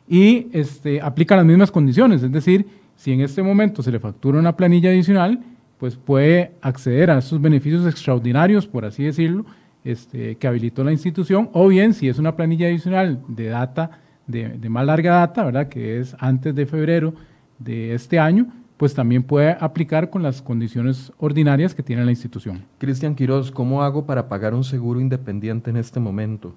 y 0.06 0.48
este, 0.52 1.00
aplica 1.00 1.36
las 1.36 1.46
mismas 1.46 1.70
condiciones, 1.70 2.22
es 2.22 2.30
decir, 2.30 2.66
si 2.96 3.12
en 3.12 3.22
este 3.22 3.42
momento 3.42 3.82
se 3.82 3.92
le 3.92 4.00
factura 4.00 4.38
una 4.38 4.56
planilla 4.56 4.90
adicional, 4.90 5.40
pues 5.78 5.96
puede 5.96 6.52
acceder 6.60 7.10
a 7.10 7.18
esos 7.18 7.40
beneficios 7.40 7.86
extraordinarios, 7.86 8.66
por 8.66 8.84
así 8.84 9.04
decirlo, 9.04 9.46
este, 9.84 10.36
que 10.36 10.46
habilitó 10.46 10.84
la 10.84 10.92
institución, 10.92 11.48
o 11.52 11.68
bien 11.68 11.94
si 11.94 12.08
es 12.08 12.18
una 12.18 12.36
planilla 12.36 12.66
adicional 12.66 13.22
de 13.28 13.46
data 13.46 14.02
de, 14.28 14.68
más 14.68 14.86
larga 14.86 15.14
data, 15.14 15.44
¿verdad? 15.44 15.68
que 15.68 15.98
es 15.98 16.14
antes 16.20 16.54
de 16.54 16.66
febrero 16.66 17.14
de 17.58 17.94
este 17.94 18.18
año, 18.20 18.46
pues 18.76 18.94
también 18.94 19.24
puede 19.24 19.56
aplicar 19.58 20.08
con 20.08 20.22
las 20.22 20.40
condiciones 20.40 21.12
ordinarias 21.18 21.74
que 21.74 21.82
tiene 21.82 22.04
la 22.04 22.12
institución. 22.12 22.64
Cristian 22.78 23.16
Quiroz, 23.16 23.50
¿cómo 23.50 23.82
hago 23.82 24.06
para 24.06 24.28
pagar 24.28 24.54
un 24.54 24.62
seguro 24.62 25.00
independiente 25.00 25.70
en 25.70 25.76
este 25.76 25.98
momento? 25.98 26.54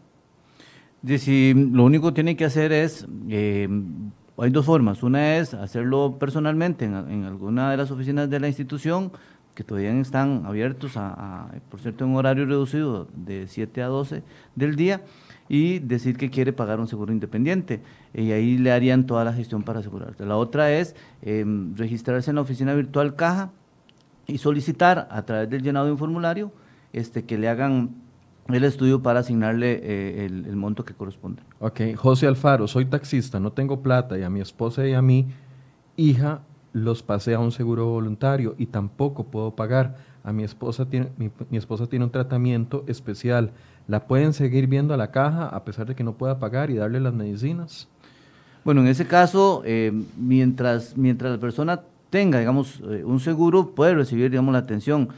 si 1.18 1.56
lo 1.56 1.84
único 1.84 2.10
que 2.10 2.14
tiene 2.14 2.36
que 2.36 2.46
hacer 2.46 2.72
es, 2.72 3.08
eh, 3.28 3.68
hay 4.38 4.52
dos 4.52 4.66
formas. 4.68 5.02
Una 5.02 5.38
es 5.38 5.56
hacerlo 5.56 6.18
personalmente 6.20 6.86
en, 6.86 7.24
alguna 7.24 7.72
de 7.72 7.78
las 7.78 7.90
oficinas 7.90 8.30
de 8.30 8.40
la 8.40 8.48
institución, 8.48 9.12
que 9.56 9.64
todavía 9.64 9.92
están 10.00 10.46
abiertos, 10.46 10.98
a, 10.98 11.50
por 11.70 11.80
cierto, 11.80 12.04
en 12.04 12.12
un 12.12 12.18
horario 12.18 12.46
reducido 12.46 13.08
de 13.16 13.48
7 13.48 13.82
a 13.82 13.88
12 13.88 14.22
del 14.56 14.76
día 14.76 15.02
y 15.54 15.80
decir 15.80 16.16
que 16.16 16.30
quiere 16.30 16.54
pagar 16.54 16.80
un 16.80 16.88
seguro 16.88 17.12
independiente. 17.12 17.82
Y 18.14 18.32
ahí 18.32 18.58
le 18.58 18.72
harían 18.72 19.06
toda 19.06 19.26
la 19.26 19.34
gestión 19.34 19.64
para 19.64 19.82
asegurarse. 19.82 20.26
La 20.26 20.38
otra 20.38 20.72
es 20.72 20.96
em, 21.22 21.76
registrarse 21.76 22.32
en 22.32 22.36
la 22.36 22.42
oficina 22.42 22.74
virtual 22.74 23.18
Caja 23.18 23.52
y 24.28 24.38
solicitar 24.38 25.10
a 25.12 25.24
través 25.24 25.50
del 25.50 25.62
llenado 25.62 25.88
de 25.88 25.92
un 25.92 25.98
formulario 25.98 26.54
este, 26.94 27.26
que 27.26 27.38
le 27.38 27.50
hagan 27.50 27.90
el 28.48 28.64
estudio 28.64 29.04
para 29.04 29.20
asignarle 29.20 29.82
eh, 29.84 30.26
el, 30.26 30.56
monto 30.56 30.86
que 30.86 30.94
corresponde. 30.94 31.42
Ok, 31.60 31.82
José 31.98 32.28
Alfaro, 32.28 32.66
soy 32.70 32.86
taxista, 32.86 33.38
no 33.42 33.52
tengo 33.52 33.82
plata 33.82 34.18
y 34.18 34.24
a 34.24 34.30
mi 34.30 34.40
esposa 34.40 34.88
y 34.88 34.94
a 34.94 35.02
mi 35.02 35.28
hija 35.98 36.44
los 36.72 37.04
pasé 37.04 37.34
a 37.34 37.40
un 37.40 37.52
seguro 37.52 37.88
voluntario 37.88 38.56
y 38.58 38.68
tampoco 38.68 39.26
puedo 39.26 39.54
pagar. 39.54 39.98
A 40.24 40.32
mi 40.32 40.44
esposa 40.44 40.88
tiene, 40.88 41.10
mi 41.18 41.58
esposa 41.58 41.88
tiene 41.88 42.06
un 42.06 42.12
tratamiento 42.12 42.86
especial 42.88 43.52
la 43.92 44.08
pueden 44.08 44.32
seguir 44.32 44.68
viendo 44.68 44.94
a 44.94 44.98
la 44.98 45.12
caja 45.12 45.48
a 45.48 45.66
pesar 45.66 45.86
de 45.86 45.96
que 45.96 46.04
no 46.06 46.14
pueda 46.14 46.40
pagar 46.40 46.70
y 46.70 46.76
darle 46.76 47.02
las 47.02 47.14
medicinas. 47.14 47.90
Bueno, 48.64 48.80
en 48.80 48.88
ese 48.88 49.06
caso, 49.06 49.64
eh, 49.66 49.92
mientras, 50.16 50.96
mientras 50.96 51.30
la 51.30 51.40
persona 51.40 51.82
tenga, 52.10 52.40
digamos, 52.40 52.82
eh, 52.90 53.04
un 53.04 53.20
seguro, 53.20 53.76
puede 53.76 53.94
recibir, 53.94 54.32
digamos, 54.32 54.54
la 54.54 54.60
atención. 54.60 55.10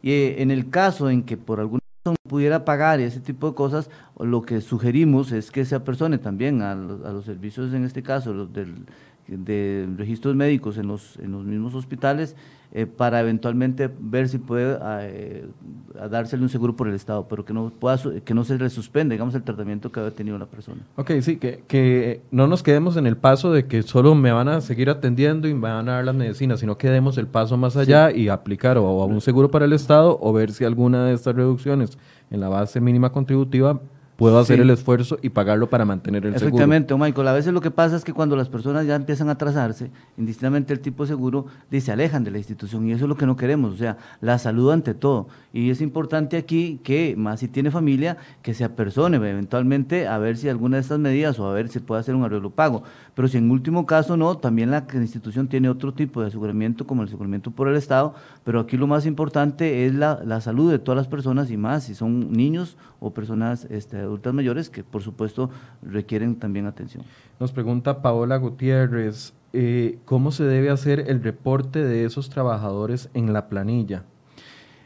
Y 0.00 0.12
eh, 0.12 0.42
en 0.42 0.50
el 0.50 0.70
caso 0.70 1.10
en 1.10 1.24
que 1.24 1.36
por 1.36 1.60
alguna 1.60 1.82
razón 2.02 2.16
pudiera 2.26 2.64
pagar 2.64 3.00
y 3.00 3.02
ese 3.02 3.20
tipo 3.20 3.50
de 3.50 3.54
cosas, 3.54 3.90
lo 4.18 4.40
que 4.40 4.62
sugerimos 4.62 5.30
es 5.30 5.50
que 5.50 5.66
se 5.66 5.74
apersone 5.74 6.16
también 6.16 6.62
a 6.62 6.74
los, 6.74 7.04
a 7.04 7.12
los 7.12 7.26
servicios, 7.26 7.74
en 7.74 7.84
este 7.84 8.02
caso, 8.02 8.32
los 8.32 8.50
del 8.50 8.86
de 9.38 9.88
registros 9.96 10.34
médicos 10.34 10.78
en 10.78 10.88
los, 10.88 11.18
en 11.18 11.32
los 11.32 11.44
mismos 11.44 11.74
hospitales 11.74 12.36
eh, 12.74 12.86
para 12.86 13.20
eventualmente 13.20 13.90
ver 14.00 14.30
si 14.30 14.38
puede 14.38 14.78
eh, 15.02 15.44
dársele 16.10 16.42
un 16.42 16.48
seguro 16.48 16.74
por 16.74 16.88
el 16.88 16.94
Estado, 16.94 17.28
pero 17.28 17.44
que 17.44 17.52
no, 17.52 17.68
pueda, 17.68 17.98
que 18.24 18.32
no 18.32 18.44
se 18.44 18.56
le 18.56 18.70
suspenda, 18.70 19.12
digamos, 19.12 19.34
el 19.34 19.42
tratamiento 19.42 19.92
que 19.92 20.00
había 20.00 20.12
tenido 20.12 20.38
la 20.38 20.46
persona. 20.46 20.80
Ok, 20.96 21.10
sí, 21.20 21.36
que, 21.36 21.64
que 21.68 22.22
no 22.30 22.46
nos 22.46 22.62
quedemos 22.62 22.96
en 22.96 23.06
el 23.06 23.18
paso 23.18 23.52
de 23.52 23.66
que 23.66 23.82
solo 23.82 24.14
me 24.14 24.32
van 24.32 24.48
a 24.48 24.62
seguir 24.62 24.88
atendiendo 24.88 25.48
y 25.48 25.52
me 25.54 25.68
van 25.68 25.86
a 25.90 25.96
dar 25.96 26.04
las 26.06 26.14
medicinas, 26.14 26.60
sino 26.60 26.78
que 26.78 26.88
demos 26.88 27.18
el 27.18 27.26
paso 27.26 27.58
más 27.58 27.76
allá 27.76 28.10
y 28.10 28.30
aplicar 28.30 28.78
o 28.78 29.02
a 29.02 29.04
un 29.04 29.20
seguro 29.20 29.50
para 29.50 29.66
el 29.66 29.74
Estado 29.74 30.18
o 30.18 30.32
ver 30.32 30.50
si 30.52 30.64
alguna 30.64 31.04
de 31.04 31.12
estas 31.12 31.36
reducciones 31.36 31.98
en 32.30 32.40
la 32.40 32.48
base 32.48 32.80
mínima 32.80 33.12
contributiva 33.12 33.82
puedo 34.16 34.38
hacer 34.38 34.60
el 34.60 34.70
esfuerzo 34.70 35.18
y 35.22 35.30
pagarlo 35.30 35.68
para 35.68 35.84
mantener 35.84 36.26
el 36.26 36.32
seguro. 36.34 36.48
Efectivamente, 36.48 36.94
Michael. 36.94 37.28
A 37.28 37.32
veces 37.32 37.52
lo 37.52 37.60
que 37.60 37.70
pasa 37.70 37.96
es 37.96 38.04
que 38.04 38.12
cuando 38.12 38.36
las 38.36 38.48
personas 38.48 38.86
ya 38.86 38.94
empiezan 38.94 39.28
a 39.28 39.32
atrasarse, 39.32 39.90
indistintamente 40.16 40.72
el 40.72 40.80
tipo 40.80 41.04
de 41.04 41.08
seguro, 41.08 41.46
se 41.70 41.92
alejan 41.92 42.22
de 42.24 42.30
la 42.30 42.38
institución 42.38 42.86
y 42.86 42.92
eso 42.92 43.04
es 43.04 43.08
lo 43.08 43.16
que 43.16 43.26
no 43.26 43.36
queremos. 43.36 43.74
O 43.74 43.76
sea, 43.76 43.96
la 44.20 44.38
salud 44.38 44.70
ante 44.70 44.94
todo. 44.94 45.28
Y 45.52 45.70
es 45.70 45.80
importante 45.80 46.36
aquí 46.36 46.80
que, 46.82 47.14
más 47.16 47.40
si 47.40 47.48
tiene 47.48 47.70
familia, 47.70 48.16
que 48.42 48.54
se 48.54 48.64
apersone 48.64 49.16
eventualmente 49.16 50.06
a 50.06 50.18
ver 50.18 50.36
si 50.36 50.48
alguna 50.48 50.76
de 50.76 50.82
estas 50.82 50.98
medidas 50.98 51.38
o 51.38 51.48
a 51.48 51.52
ver 51.52 51.68
si 51.68 51.80
puede 51.80 52.00
hacer 52.00 52.14
un 52.14 52.24
arreglo 52.24 52.50
pago. 52.50 52.82
Pero 53.14 53.28
si 53.28 53.38
en 53.38 53.50
último 53.50 53.86
caso 53.86 54.16
no, 54.16 54.38
también 54.38 54.70
la 54.70 54.86
institución 54.94 55.48
tiene 55.48 55.68
otro 55.68 55.92
tipo 55.92 56.20
de 56.20 56.28
aseguramiento 56.28 56.86
como 56.86 57.02
el 57.02 57.08
aseguramiento 57.08 57.50
por 57.50 57.68
el 57.68 57.76
Estado, 57.76 58.14
pero 58.44 58.60
aquí 58.60 58.76
lo 58.76 58.86
más 58.86 59.04
importante 59.04 59.86
es 59.86 59.94
la, 59.94 60.20
la 60.24 60.40
salud 60.40 60.70
de 60.70 60.78
todas 60.78 60.96
las 60.96 61.08
personas 61.08 61.50
y 61.50 61.56
más 61.56 61.84
si 61.84 61.94
son 61.94 62.32
niños 62.32 62.76
o 63.00 63.12
personas 63.12 63.66
este, 63.70 64.01
adultas 64.04 64.34
mayores 64.34 64.70
que 64.70 64.84
por 64.84 65.02
supuesto 65.02 65.50
requieren 65.82 66.36
también 66.36 66.66
atención. 66.66 67.04
Nos 67.40 67.52
pregunta 67.52 68.02
Paola 68.02 68.36
Gutiérrez, 68.36 69.32
eh, 69.52 69.98
¿cómo 70.04 70.32
se 70.32 70.44
debe 70.44 70.70
hacer 70.70 71.04
el 71.08 71.22
reporte 71.22 71.84
de 71.84 72.04
esos 72.04 72.30
trabajadores 72.30 73.10
en 73.14 73.32
la 73.32 73.48
planilla? 73.48 74.04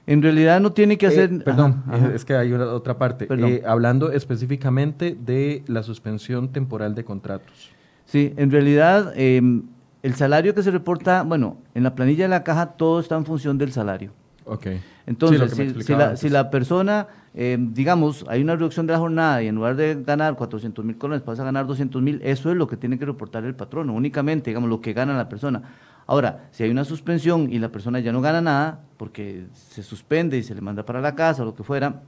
En 0.07 0.23
realidad 0.23 0.61
no 0.61 0.73
tiene 0.73 0.99
que 0.99 1.07
eh, 1.07 1.09
hacer... 1.09 1.45
perdón, 1.45 1.83
es 2.15 2.25
que 2.25 2.35
hay 2.35 2.53
otra 2.53 2.97
parte. 2.97 3.27
Eh, 3.29 3.63
hablando 3.67 4.13
específicamente 4.13 5.17
de 5.21 5.65
la 5.67 5.83
suspensión 5.83 6.49
temporal 6.53 6.95
de 6.95 7.05
contratos. 7.05 7.71
Sí, 8.05 8.33
en 8.37 8.53
realidad 8.53 9.13
em, 9.17 9.65
el 10.03 10.15
salario 10.15 10.55
que 10.55 10.63
se 10.63 10.71
reporta, 10.71 11.25
bueno, 11.25 11.59
en 11.75 11.83
la 11.83 11.97
planilla 11.97 12.25
de 12.25 12.29
la 12.29 12.45
caja 12.45 12.73
todo 12.73 13.01
está 13.01 13.17
en 13.17 13.25
función 13.25 13.59
del 13.59 13.73
salario. 13.73 14.13
Ok. 14.45 14.69
Entonces, 15.07 15.53
si, 16.16 16.29
la, 16.29 16.51
persona, 16.51 17.07
em, 17.33 17.73
digamos, 17.73 18.25
hay 18.29 18.42
una 18.42 18.57
reducción 18.57 18.87
de 18.87 18.92
la 18.92 18.99
jornada 18.99 19.42
y 19.42 19.47
en 19.47 19.55
lugar 19.55 19.77
de 19.77 20.03
ganar 20.05 20.35
400 20.35 20.85
mil 20.85 20.99
colones 20.99 21.23
pasa 21.23 21.42
a 21.42 21.45
ganar 21.45 21.66
200 21.66 22.03
mil, 22.03 22.21
eso 22.25 22.51
es 22.51 22.57
lo 22.57 22.66
que 22.66 22.77
tiene 22.77 22.99
que 22.99 23.07
reportar 23.07 23.45
el 23.45 23.55
patrono, 23.55 23.95
únicamente, 23.95 24.51
digamos, 24.51 24.69
lo 24.69 24.81
que 24.81 24.92
gana 24.92 25.16
la 25.16 25.29
persona. 25.29 25.62
Ahora, 26.09 26.49
si 26.51 26.64
hay 26.64 26.71
una 26.71 26.85
suspensión 26.85 27.53
y 27.53 27.59
la 27.59 27.71
persona 27.71 28.01
ya 28.01 28.12
no 28.12 28.21
gana 28.21 28.40
nada, 28.40 28.81
porque 28.97 29.47
se 29.53 29.83
suspende 29.83 30.38
y 30.38 30.42
se 30.42 30.55
le 30.55 30.61
manda 30.61 30.85
para 30.85 31.01
la 31.01 31.14
casa 31.14 31.42
o 31.42 31.45
lo 31.45 31.55
que 31.55 31.62
fuera, 31.62 32.03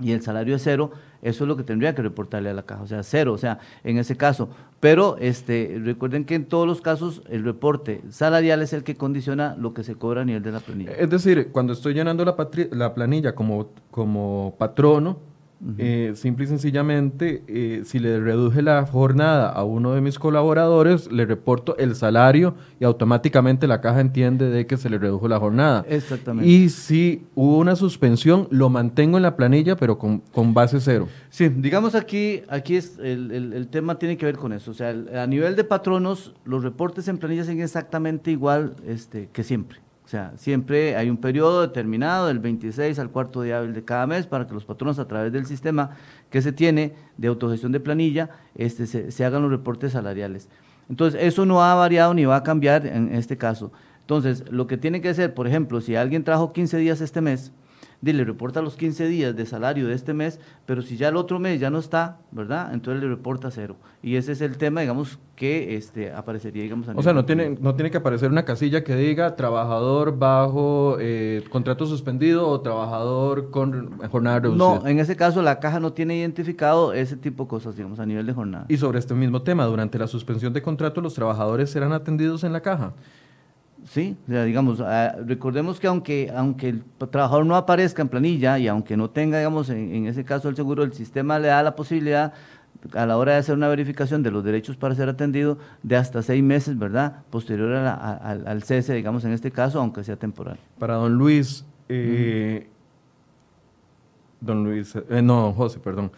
y 0.00 0.12
el 0.12 0.22
salario 0.22 0.56
es 0.56 0.62
cero, 0.62 0.90
eso 1.22 1.44
es 1.44 1.48
lo 1.48 1.56
que 1.56 1.62
tendría 1.62 1.94
que 1.94 2.02
reportarle 2.02 2.50
a 2.50 2.54
la 2.54 2.62
caja, 2.62 2.82
o 2.82 2.86
sea, 2.86 3.02
cero, 3.02 3.32
o 3.32 3.38
sea, 3.38 3.58
en 3.82 3.98
ese 3.98 4.16
caso. 4.16 4.48
Pero 4.80 5.16
este, 5.18 5.80
recuerden 5.82 6.24
que 6.24 6.34
en 6.34 6.44
todos 6.44 6.66
los 6.66 6.80
casos 6.80 7.22
el 7.30 7.44
reporte 7.44 8.02
salarial 8.10 8.60
es 8.62 8.72
el 8.72 8.84
que 8.84 8.96
condiciona 8.96 9.56
lo 9.58 9.72
que 9.72 9.84
se 9.84 9.94
cobra 9.94 10.22
a 10.22 10.24
nivel 10.24 10.42
de 10.42 10.52
la 10.52 10.60
planilla. 10.60 10.92
Es 10.92 11.08
decir, 11.08 11.48
cuando 11.52 11.72
estoy 11.72 11.94
llenando 11.94 12.24
la, 12.24 12.36
la 12.72 12.94
planilla 12.94 13.34
como, 13.34 13.70
como 13.90 14.54
patrono, 14.58 15.18
eh, 15.78 16.12
simple 16.14 16.44
y 16.44 16.48
sencillamente, 16.48 17.42
eh, 17.46 17.82
si 17.84 17.98
le 17.98 18.20
reduje 18.20 18.60
la 18.60 18.84
jornada 18.86 19.48
a 19.48 19.64
uno 19.64 19.94
de 19.94 20.02
mis 20.02 20.18
colaboradores, 20.18 21.10
le 21.10 21.24
reporto 21.24 21.76
el 21.78 21.94
salario 21.94 22.54
y 22.80 22.84
automáticamente 22.84 23.66
la 23.66 23.80
caja 23.80 24.00
entiende 24.00 24.50
de 24.50 24.66
que 24.66 24.76
se 24.76 24.90
le 24.90 24.98
redujo 24.98 25.26
la 25.26 25.38
jornada. 25.38 25.86
Exactamente. 25.88 26.50
Y 26.50 26.68
si 26.68 27.24
hubo 27.34 27.58
una 27.58 27.76
suspensión, 27.76 28.46
lo 28.50 28.68
mantengo 28.68 29.16
en 29.16 29.22
la 29.22 29.36
planilla, 29.36 29.76
pero 29.76 29.98
con, 29.98 30.22
base 30.52 30.80
cero. 30.80 31.08
Sí, 31.30 31.48
digamos 31.48 31.94
aquí, 31.94 32.42
aquí 32.48 32.76
es 32.76 32.98
el, 32.98 33.30
el, 33.30 33.68
tema 33.68 33.98
tiene 33.98 34.18
que 34.18 34.26
ver 34.26 34.36
con 34.36 34.52
eso. 34.52 34.70
O 34.70 34.74
sea, 34.74 34.90
a 34.90 35.26
nivel 35.26 35.56
de 35.56 35.64
patronos, 35.64 36.34
los 36.44 36.62
reportes 36.62 37.08
en 37.08 37.16
planilla 37.16 37.44
siguen 37.44 37.64
exactamente 37.64 38.30
igual 38.30 38.76
este, 38.86 39.30
que 39.32 39.42
siempre. 39.42 39.78
Sea, 40.14 40.32
siempre 40.36 40.94
hay 40.94 41.10
un 41.10 41.16
periodo 41.16 41.62
determinado 41.62 42.28
del 42.28 42.38
26 42.38 43.00
al 43.00 43.10
cuarto 43.10 43.42
día 43.42 43.60
de 43.62 43.84
cada 43.84 44.06
mes 44.06 44.28
para 44.28 44.46
que 44.46 44.54
los 44.54 44.64
patronos 44.64 45.00
a 45.00 45.08
través 45.08 45.32
del 45.32 45.44
sistema 45.44 45.96
que 46.30 46.40
se 46.40 46.52
tiene 46.52 46.92
de 47.16 47.26
autogestión 47.26 47.72
de 47.72 47.80
planilla 47.80 48.30
este, 48.54 48.86
se, 48.86 49.24
hagan 49.24 49.42
los 49.42 49.50
reportes 49.50 49.90
salariales. 49.90 50.48
Entonces, 50.88 51.20
eso 51.20 51.46
no 51.46 51.64
ha 51.64 51.74
variado 51.74 52.14
ni 52.14 52.26
va 52.26 52.36
a 52.36 52.42
cambiar 52.44 52.86
en 52.86 53.12
este 53.12 53.36
caso. 53.36 53.72
Entonces, 54.02 54.44
lo 54.52 54.68
que 54.68 54.76
tiene 54.76 55.00
que 55.00 55.08
hacer, 55.08 55.34
por 55.34 55.48
ejemplo, 55.48 55.80
si 55.80 55.96
alguien 55.96 56.22
trajo 56.22 56.52
15 56.52 56.76
días 56.76 57.00
este 57.00 57.20
mes, 57.20 57.50
le 58.12 58.24
reporta 58.24 58.60
los 58.62 58.76
15 58.76 59.06
días 59.06 59.36
de 59.36 59.46
salario 59.46 59.86
de 59.86 59.94
este 59.94 60.14
mes, 60.14 60.40
pero 60.66 60.82
si 60.82 60.96
ya 60.96 61.08
el 61.08 61.16
otro 61.16 61.38
mes 61.38 61.60
ya 61.60 61.70
no 61.70 61.78
está, 61.78 62.18
¿verdad? 62.30 62.72
Entonces 62.74 63.02
le 63.02 63.08
reporta 63.08 63.50
cero. 63.50 63.76
Y 64.02 64.16
ese 64.16 64.32
es 64.32 64.40
el 64.40 64.56
tema, 64.58 64.82
digamos, 64.82 65.18
que 65.36 65.76
este, 65.76 66.12
aparecería, 66.12 66.62
digamos, 66.62 66.86
O 66.94 67.02
sea, 67.02 67.12
no 67.12 67.24
tiene, 67.24 67.56
no 67.60 67.74
tiene 67.74 67.90
que 67.90 67.96
aparecer 67.96 68.30
una 68.30 68.44
casilla 68.44 68.84
que 68.84 68.94
diga 68.94 69.34
trabajador 69.36 70.18
bajo 70.18 70.96
eh, 71.00 71.42
contrato 71.50 71.86
suspendido 71.86 72.48
o 72.48 72.60
trabajador 72.60 73.50
con 73.50 73.98
jornada 74.10 74.40
reducida. 74.40 74.80
No, 74.80 74.86
en 74.86 74.98
ese 74.98 75.16
caso 75.16 75.42
la 75.42 75.58
caja 75.60 75.80
no 75.80 75.92
tiene 75.92 76.16
identificado 76.16 76.92
ese 76.92 77.16
tipo 77.16 77.44
de 77.44 77.48
cosas, 77.48 77.76
digamos, 77.76 77.98
a 77.98 78.06
nivel 78.06 78.26
de 78.26 78.32
jornada. 78.32 78.66
Y 78.68 78.76
sobre 78.76 78.98
este 78.98 79.14
mismo 79.14 79.42
tema, 79.42 79.64
durante 79.64 79.98
la 79.98 80.06
suspensión 80.06 80.52
de 80.52 80.62
contrato, 80.62 81.00
¿los 81.00 81.14
trabajadores 81.14 81.70
serán 81.70 81.92
atendidos 81.92 82.44
en 82.44 82.52
la 82.52 82.60
caja? 82.60 82.92
Sí, 83.84 84.16
o 84.26 84.30
sea, 84.30 84.44
digamos, 84.44 84.80
ah, 84.80 85.14
recordemos 85.26 85.78
que 85.78 85.86
aunque, 85.86 86.32
aunque 86.34 86.70
el 86.70 86.84
trabajador 87.10 87.44
no 87.44 87.54
aparezca 87.54 88.00
en 88.00 88.08
planilla 88.08 88.58
y 88.58 88.66
aunque 88.66 88.96
no 88.96 89.10
tenga, 89.10 89.38
digamos, 89.38 89.68
en, 89.68 90.06
ese 90.06 90.24
caso 90.24 90.48
el 90.48 90.56
seguro, 90.56 90.84
el 90.84 90.94
sistema 90.94 91.38
le 91.38 91.48
da 91.48 91.62
la 91.62 91.76
posibilidad 91.76 92.32
a 92.94 93.06
la 93.06 93.18
hora 93.18 93.32
de 93.32 93.38
hacer 93.38 93.54
una 93.54 93.68
verificación 93.68 94.22
de 94.22 94.30
los 94.30 94.42
derechos 94.42 94.76
para 94.76 94.94
ser 94.94 95.10
atendido 95.10 95.58
de 95.82 95.96
hasta 95.96 96.22
seis 96.22 96.42
meses, 96.42 96.78
¿verdad? 96.78 97.24
Posterior 97.28 97.72
al 97.74 98.62
cese, 98.62 98.94
digamos, 98.94 99.24
en 99.24 99.32
este 99.32 99.50
caso, 99.50 99.80
aunque 99.80 100.02
sea 100.02 100.16
temporal. 100.16 100.58
Para 100.78 100.94
don 100.94 101.14
Luis, 101.14 101.64
eh, 101.90 102.66
don 104.40 104.64
Luis, 104.64 104.96
eh, 104.96 105.20
no, 105.22 105.52
José, 105.52 105.78
perdón. 105.78 106.10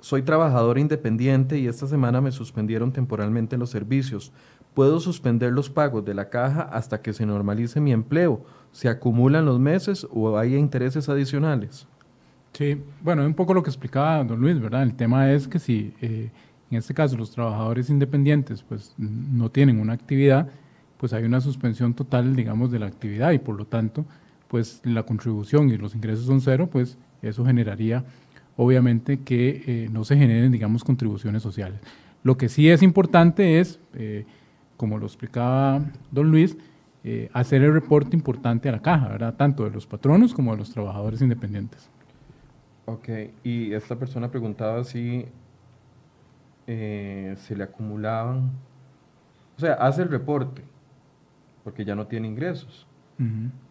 Soy 0.00 0.22
trabajador 0.22 0.78
independiente 0.78 1.58
y 1.58 1.66
esta 1.66 1.86
semana 1.86 2.20
me 2.20 2.32
suspendieron 2.32 2.92
temporalmente 2.92 3.56
los 3.56 3.70
servicios 3.70 4.32
puedo 4.74 5.00
suspender 5.00 5.52
los 5.52 5.70
pagos 5.70 6.04
de 6.04 6.14
la 6.14 6.28
caja 6.28 6.62
hasta 6.62 7.00
que 7.00 7.12
se 7.12 7.24
normalice 7.24 7.80
mi 7.80 7.92
empleo. 7.92 8.44
¿Se 8.72 8.88
acumulan 8.88 9.44
los 9.44 9.60
meses 9.60 10.06
o 10.10 10.36
hay 10.36 10.56
intereses 10.56 11.08
adicionales? 11.08 11.86
Sí, 12.52 12.82
bueno, 13.02 13.22
es 13.22 13.28
un 13.28 13.34
poco 13.34 13.54
lo 13.54 13.62
que 13.62 13.70
explicaba 13.70 14.22
don 14.24 14.40
Luis, 14.40 14.60
¿verdad? 14.60 14.82
El 14.82 14.94
tema 14.94 15.30
es 15.32 15.48
que 15.48 15.58
si 15.58 15.94
eh, 16.00 16.30
en 16.70 16.78
este 16.78 16.92
caso 16.92 17.16
los 17.16 17.30
trabajadores 17.30 17.88
independientes 17.88 18.62
pues 18.62 18.94
no 18.98 19.50
tienen 19.50 19.80
una 19.80 19.92
actividad, 19.92 20.48
pues 20.98 21.12
hay 21.12 21.24
una 21.24 21.40
suspensión 21.40 21.94
total, 21.94 22.34
digamos, 22.34 22.70
de 22.70 22.80
la 22.80 22.86
actividad 22.86 23.32
y 23.32 23.38
por 23.38 23.56
lo 23.56 23.66
tanto, 23.66 24.04
pues 24.48 24.80
la 24.84 25.04
contribución 25.04 25.70
y 25.70 25.76
los 25.76 25.94
ingresos 25.94 26.26
son 26.26 26.40
cero, 26.40 26.68
pues 26.70 26.98
eso 27.22 27.44
generaría 27.44 28.04
obviamente 28.56 29.20
que 29.20 29.62
eh, 29.66 29.88
no 29.90 30.04
se 30.04 30.16
generen, 30.16 30.50
digamos, 30.52 30.84
contribuciones 30.84 31.42
sociales. 31.42 31.80
Lo 32.22 32.36
que 32.36 32.48
sí 32.48 32.68
es 32.68 32.82
importante 32.82 33.60
es... 33.60 33.78
Eh, 33.94 34.26
como 34.84 34.98
lo 34.98 35.06
explicaba 35.06 35.80
don 36.10 36.30
Luis, 36.30 36.58
eh, 37.04 37.30
hacer 37.32 37.62
el 37.62 37.72
reporte 37.72 38.14
importante 38.14 38.68
a 38.68 38.72
la 38.72 38.82
caja, 38.82 39.08
¿verdad? 39.08 39.32
Tanto 39.34 39.64
de 39.64 39.70
los 39.70 39.86
patronos 39.86 40.34
como 40.34 40.52
de 40.52 40.58
los 40.58 40.70
trabajadores 40.72 41.22
independientes. 41.22 41.88
Ok, 42.84 43.08
y 43.42 43.72
esta 43.72 43.96
persona 43.96 44.30
preguntaba 44.30 44.84
si 44.84 45.24
eh, 46.66 47.34
se 47.38 47.56
le 47.56 47.64
acumulaban, 47.64 48.50
o 49.56 49.60
sea, 49.60 49.72
hace 49.72 50.02
el 50.02 50.10
reporte, 50.10 50.60
porque 51.62 51.86
ya 51.86 51.94
no 51.94 52.06
tiene 52.06 52.28
ingresos. 52.28 52.86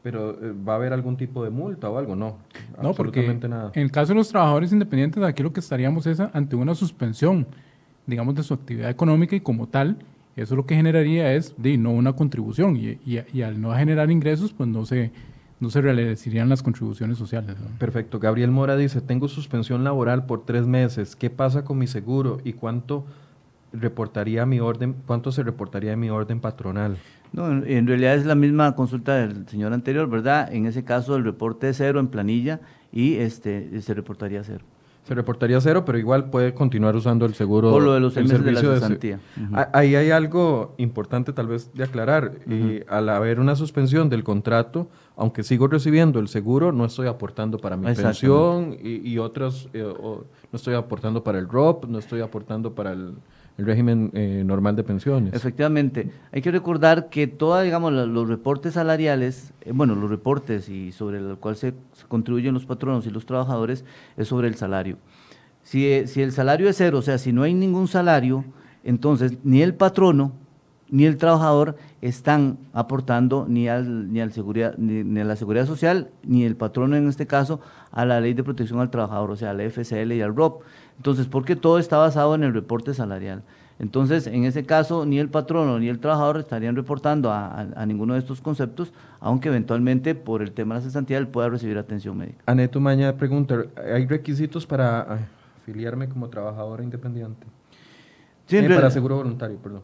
Pero 0.02 0.32
eh, 0.32 0.52
¿va 0.68 0.74
a 0.74 0.76
haber 0.78 0.94
algún 0.94 1.16
tipo 1.16 1.44
de 1.44 1.52
multa 1.52 1.92
o 1.92 2.00
algo? 2.00 2.16
No, 2.16 2.40
no 2.82 2.90
absolutamente 2.90 3.48
porque 3.48 3.48
nada. 3.50 3.72
En 3.76 3.84
el 3.84 3.92
caso 3.92 4.14
de 4.14 4.16
los 4.16 4.30
trabajadores 4.30 4.72
independientes, 4.72 5.22
aquí 5.22 5.44
lo 5.44 5.54
que 5.54 5.60
estaríamos 5.60 6.08
es 6.08 6.20
ante 6.20 6.56
una 6.56 6.74
suspensión, 6.74 7.46
digamos, 8.08 8.34
de 8.34 8.42
su 8.42 8.56
actividad 8.56 8.90
económica 8.90 9.36
y 9.36 9.42
como 9.42 9.68
tal, 9.68 10.00
eso 10.36 10.56
lo 10.56 10.66
que 10.66 10.76
generaría 10.76 11.34
es 11.34 11.54
de, 11.58 11.78
no 11.78 11.92
una 11.92 12.14
contribución 12.14 12.76
y, 12.76 12.98
y, 13.06 13.42
al 13.42 13.62
no 13.62 13.74
generar 13.76 14.10
ingresos, 14.10 14.52
pues 14.54 14.68
no 14.68 14.86
se, 14.86 15.12
no 15.60 15.70
se 15.70 15.82
realizarían 15.82 16.50
las 16.50 16.64
contribuciones 16.64 17.18
sociales. 17.18 17.56
Perfecto. 17.78 18.20
Gabriel 18.20 18.52
Mora 18.52 18.76
dice, 18.76 19.02
tengo 19.02 19.28
suspensión 19.28 19.84
laboral 19.84 20.26
por 20.26 20.46
tres 20.46 20.66
meses. 20.66 21.16
¿Qué 21.16 21.30
pasa 21.30 21.64
con 21.64 21.78
mi 21.78 21.88
seguro 21.88 22.40
y 22.44 22.54
cuánto 22.54 23.06
reportaría 23.74 24.46
mi 24.46 24.60
orden, 24.60 24.96
cuánto 25.06 25.32
se 25.32 25.44
reportaría 25.44 25.96
mi 25.96 26.10
orden 26.10 26.40
patronal? 26.40 26.98
No, 27.32 27.52
en, 27.52 27.88
realidad 27.88 28.16
es 28.16 28.26
la 28.26 28.36
misma 28.36 28.76
consulta 28.76 29.16
del 29.16 29.48
señor 29.48 29.74
anterior, 29.74 30.08
¿verdad? 30.08 30.54
En 30.54 30.68
ese 30.68 30.84
caso 30.84 31.16
el 31.16 31.24
reporte 31.24 31.70
es 31.70 31.78
cero 31.78 32.00
en 32.00 32.08
planilla 32.08 32.62
y 32.92 33.16
este 33.16 33.82
se 33.82 33.94
reportaría 33.96 34.44
cero. 34.44 34.64
Se 35.04 35.14
reportaría 35.14 35.60
cero, 35.60 35.84
pero 35.86 35.98
igual 35.98 36.30
puede 36.30 36.54
continuar 36.54 36.96
usando 36.96 37.26
el 37.26 37.34
seguro. 37.34 37.72
Por 37.72 37.84
lo 37.84 37.94
de 37.94 38.00
los 38.00 38.16
meses 38.16 38.44
de 38.44 38.52
la 38.54 38.62
cesantía. 38.62 39.20
Ah, 39.52 39.70
Ahí 39.74 39.96
hay 39.96 40.12
algo 40.12 40.76
importante 40.78 41.34
tal 41.34 41.48
vez 41.48 41.74
de 41.74 41.84
aclarar. 41.84 42.34
Eh, 42.50 42.86
al 42.88 43.10
haber 43.10 43.40
una 43.40 43.56
suspensión 43.56 44.10
del 44.10 44.24
contrato, 44.24 44.88
aunque 45.18 45.44
sigo 45.44 45.68
recibiendo 45.68 46.20
el 46.20 46.30
seguro, 46.30 46.72
no 46.72 46.86
estoy 46.86 47.08
aportando 47.08 47.58
para 47.58 47.76
mi 47.76 47.94
pensión 47.94 48.78
y, 48.82 49.08
y 49.10 49.20
otras, 49.20 49.68
eh, 49.74 49.84
no 49.84 50.26
estoy 50.54 50.76
aportando 50.76 51.22
para 51.24 51.38
el 51.38 51.50
ROP, 51.50 51.86
no 51.86 52.00
estoy 52.00 52.22
aportando 52.22 52.74
para 52.74 52.94
el, 52.94 53.16
el 53.58 53.66
régimen 53.66 54.10
eh, 54.14 54.44
normal 54.46 54.76
de 54.76 54.84
pensiones. 54.84 55.34
Efectivamente, 55.34 56.10
hay 56.32 56.42
que 56.42 56.52
recordar 56.52 57.10
que 57.10 57.28
todos, 57.28 57.64
digamos, 57.64 57.94
los 57.94 58.28
reportes 58.28 58.74
salariales, 58.74 59.54
eh, 59.62 59.72
bueno, 59.74 59.96
los 59.96 60.10
reportes 60.10 60.70
y 60.70 60.92
sobre 60.92 61.20
el 61.20 61.38
cual 61.38 61.56
se, 61.56 61.74
contribuyen 62.08 62.54
los 62.54 62.66
patronos 62.66 63.06
y 63.06 63.12
los 63.12 63.26
trabajadores 63.26 63.86
es 64.18 64.28
sobre 64.28 64.48
el 64.48 64.56
salario. 64.56 64.98
Si, 65.62 65.88
eh, 65.88 66.08
si 66.08 66.22
el 66.22 66.32
salario 66.32 66.68
es 66.68 66.78
cero, 66.78 66.98
o 66.98 67.02
sea, 67.02 67.18
si 67.18 67.32
no 67.32 67.44
hay 67.44 67.54
ningún 67.54 67.88
salario, 67.88 68.44
entonces 68.84 69.38
ni 69.44 69.62
el 69.62 69.76
patrono 69.76 70.34
ni 70.90 71.06
el 71.06 71.18
trabajador 71.18 71.76
están 72.02 72.60
aportando 72.72 73.46
ni 73.48 73.68
al 73.68 74.14
ni 74.14 74.22
al 74.22 74.32
seguridad 74.32 74.76
ni, 74.78 75.04
ni 75.04 75.22
a 75.22 75.24
la 75.24 75.36
seguridad 75.36 75.66
social 75.66 76.12
ni 76.22 76.44
el 76.44 76.56
patrono 76.56 76.96
en 76.96 77.08
este 77.08 77.26
caso 77.26 77.62
a 77.92 78.06
la 78.06 78.20
ley 78.20 78.34
de 78.34 78.44
protección 78.44 78.80
al 78.80 78.92
trabajador, 78.92 79.32
o 79.32 79.36
sea, 79.36 79.52
a 79.52 79.54
la 79.54 79.64
FCL 79.64 80.12
y 80.12 80.22
al 80.22 80.36
ROP. 80.36 80.62
Entonces, 80.98 81.28
porque 81.28 81.56
todo 81.56 81.80
está 81.80 81.98
basado 81.98 82.36
en 82.36 82.44
el 82.44 82.54
reporte 82.54 82.94
salarial. 82.94 83.44
Entonces, 83.80 84.28
en 84.28 84.46
ese 84.46 84.66
caso, 84.66 85.06
ni 85.06 85.18
el 85.20 85.30
patrono 85.30 85.80
ni 85.80 85.90
el 85.90 86.00
trabajador 86.00 86.38
estarían 86.38 86.76
reportando 86.76 87.32
a, 87.32 87.48
a- 87.48 87.68
a 87.76 87.86
ninguno 87.86 88.14
de 88.14 88.20
estos 88.20 88.40
conceptos, 88.40 88.94
aunque 89.20 89.50
eventualmente 89.50 90.14
por 90.16 90.42
el 90.42 90.52
tema 90.52 90.76
de 90.76 90.82
la 90.82 90.86
cesantía 90.86 91.18
él 91.18 91.28
pueda 91.28 91.50
recibir 91.50 91.78
atención 91.78 92.18
médica. 92.18 92.44
Aneto 92.46 92.80
Maña 92.80 93.16
pregunta, 93.18 93.66
¿hay 93.94 94.06
requisitos 94.06 94.66
para 94.66 95.20
afiliarme 95.64 96.08
como 96.08 96.30
trabajadora 96.30 96.84
independiente? 96.84 97.48
Sí, 98.46 98.58
Eh, 98.58 98.70
para 98.70 98.92
seguro 98.92 99.18
voluntario, 99.18 99.58
perdón. 99.58 99.82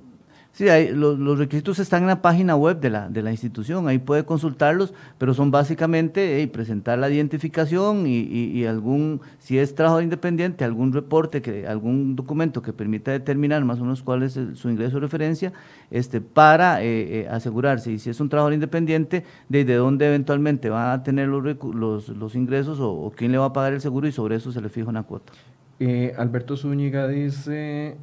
Sí, 0.59 0.67
hay- 0.67 0.91
los, 0.93 1.39
requisitos 1.39 1.79
están 1.79 2.01
en 2.01 2.07
la 2.09 2.21
página 2.21 2.53
web 2.57 2.81
de 2.81 2.89
la, 2.89 3.07
de 3.07 3.21
la 3.21 3.31
institución, 3.31 3.87
ahí 3.87 3.97
puede 3.97 4.25
consultarlos, 4.25 4.93
pero 5.17 5.33
son 5.33 5.51
básicamente 5.51 6.45
presentar 6.51 6.99
la 6.99 7.09
identificación 7.09 8.03
y, 8.05 8.65
algún, 8.65 9.21
si 9.39 9.57
es 9.57 9.73
trabajo 9.73 10.01
independiente, 10.01 10.65
algún 10.65 10.91
reporte, 10.91 11.41
que, 11.41 11.65
algún 11.65 12.17
documento 12.17 12.61
que 12.61 12.73
permita 12.73 13.11
determinar 13.11 13.63
más 13.63 13.79
o 13.79 13.83
menos 13.83 14.03
cuál 14.03 14.21
es 14.23 14.37
su 14.55 14.69
ingreso 14.69 14.95
de 14.95 14.99
referencia, 14.99 15.53
este, 15.91 16.19
para 16.19 16.83
eh, 16.83 17.21
eh, 17.21 17.27
asegurarse, 17.31 17.93
y 17.93 17.97
si 17.97 18.09
es 18.09 18.19
un 18.19 18.27
trabajador 18.27 18.51
independiente, 18.53 19.23
de, 19.47 19.63
de 19.63 19.75
dónde 19.75 20.07
eventualmente 20.07 20.69
va 20.69 20.91
a 20.91 21.03
tener 21.03 21.29
los, 21.29 21.41
los, 21.73 22.09
los 22.09 22.35
ingresos 22.35 22.81
o, 22.81 22.91
o 22.91 23.11
quién 23.11 23.31
le 23.31 23.37
va 23.37 23.45
a 23.45 23.53
pagar 23.53 23.71
el 23.71 23.79
seguro 23.79 24.09
y 24.09 24.11
sobre 24.11 24.35
eso 24.35 24.51
se 24.51 24.59
le 24.59 24.67
fija 24.67 24.89
una 24.89 25.03
cuota. 25.03 25.31
Eh, 25.79 26.13
Alberto 26.17 26.57
Zúñiga 26.57 27.07
dice, 27.07 27.95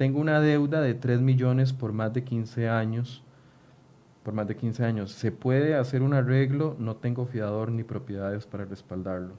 tengo 0.00 0.18
una 0.18 0.40
deuda 0.40 0.80
de 0.80 0.94
3 0.94 1.20
millones 1.20 1.74
por 1.74 1.92
más 1.92 2.14
de 2.14 2.24
15 2.24 2.70
años. 2.70 3.22
Por 4.22 4.32
más 4.32 4.48
de 4.48 4.56
15 4.56 4.82
años. 4.82 5.12
¿Se 5.12 5.30
puede 5.30 5.74
hacer 5.74 6.00
un 6.00 6.14
arreglo? 6.14 6.74
No 6.78 6.96
tengo 6.96 7.26
fiador 7.26 7.70
ni 7.70 7.84
propiedades 7.84 8.46
para 8.46 8.64
respaldarlo. 8.64 9.34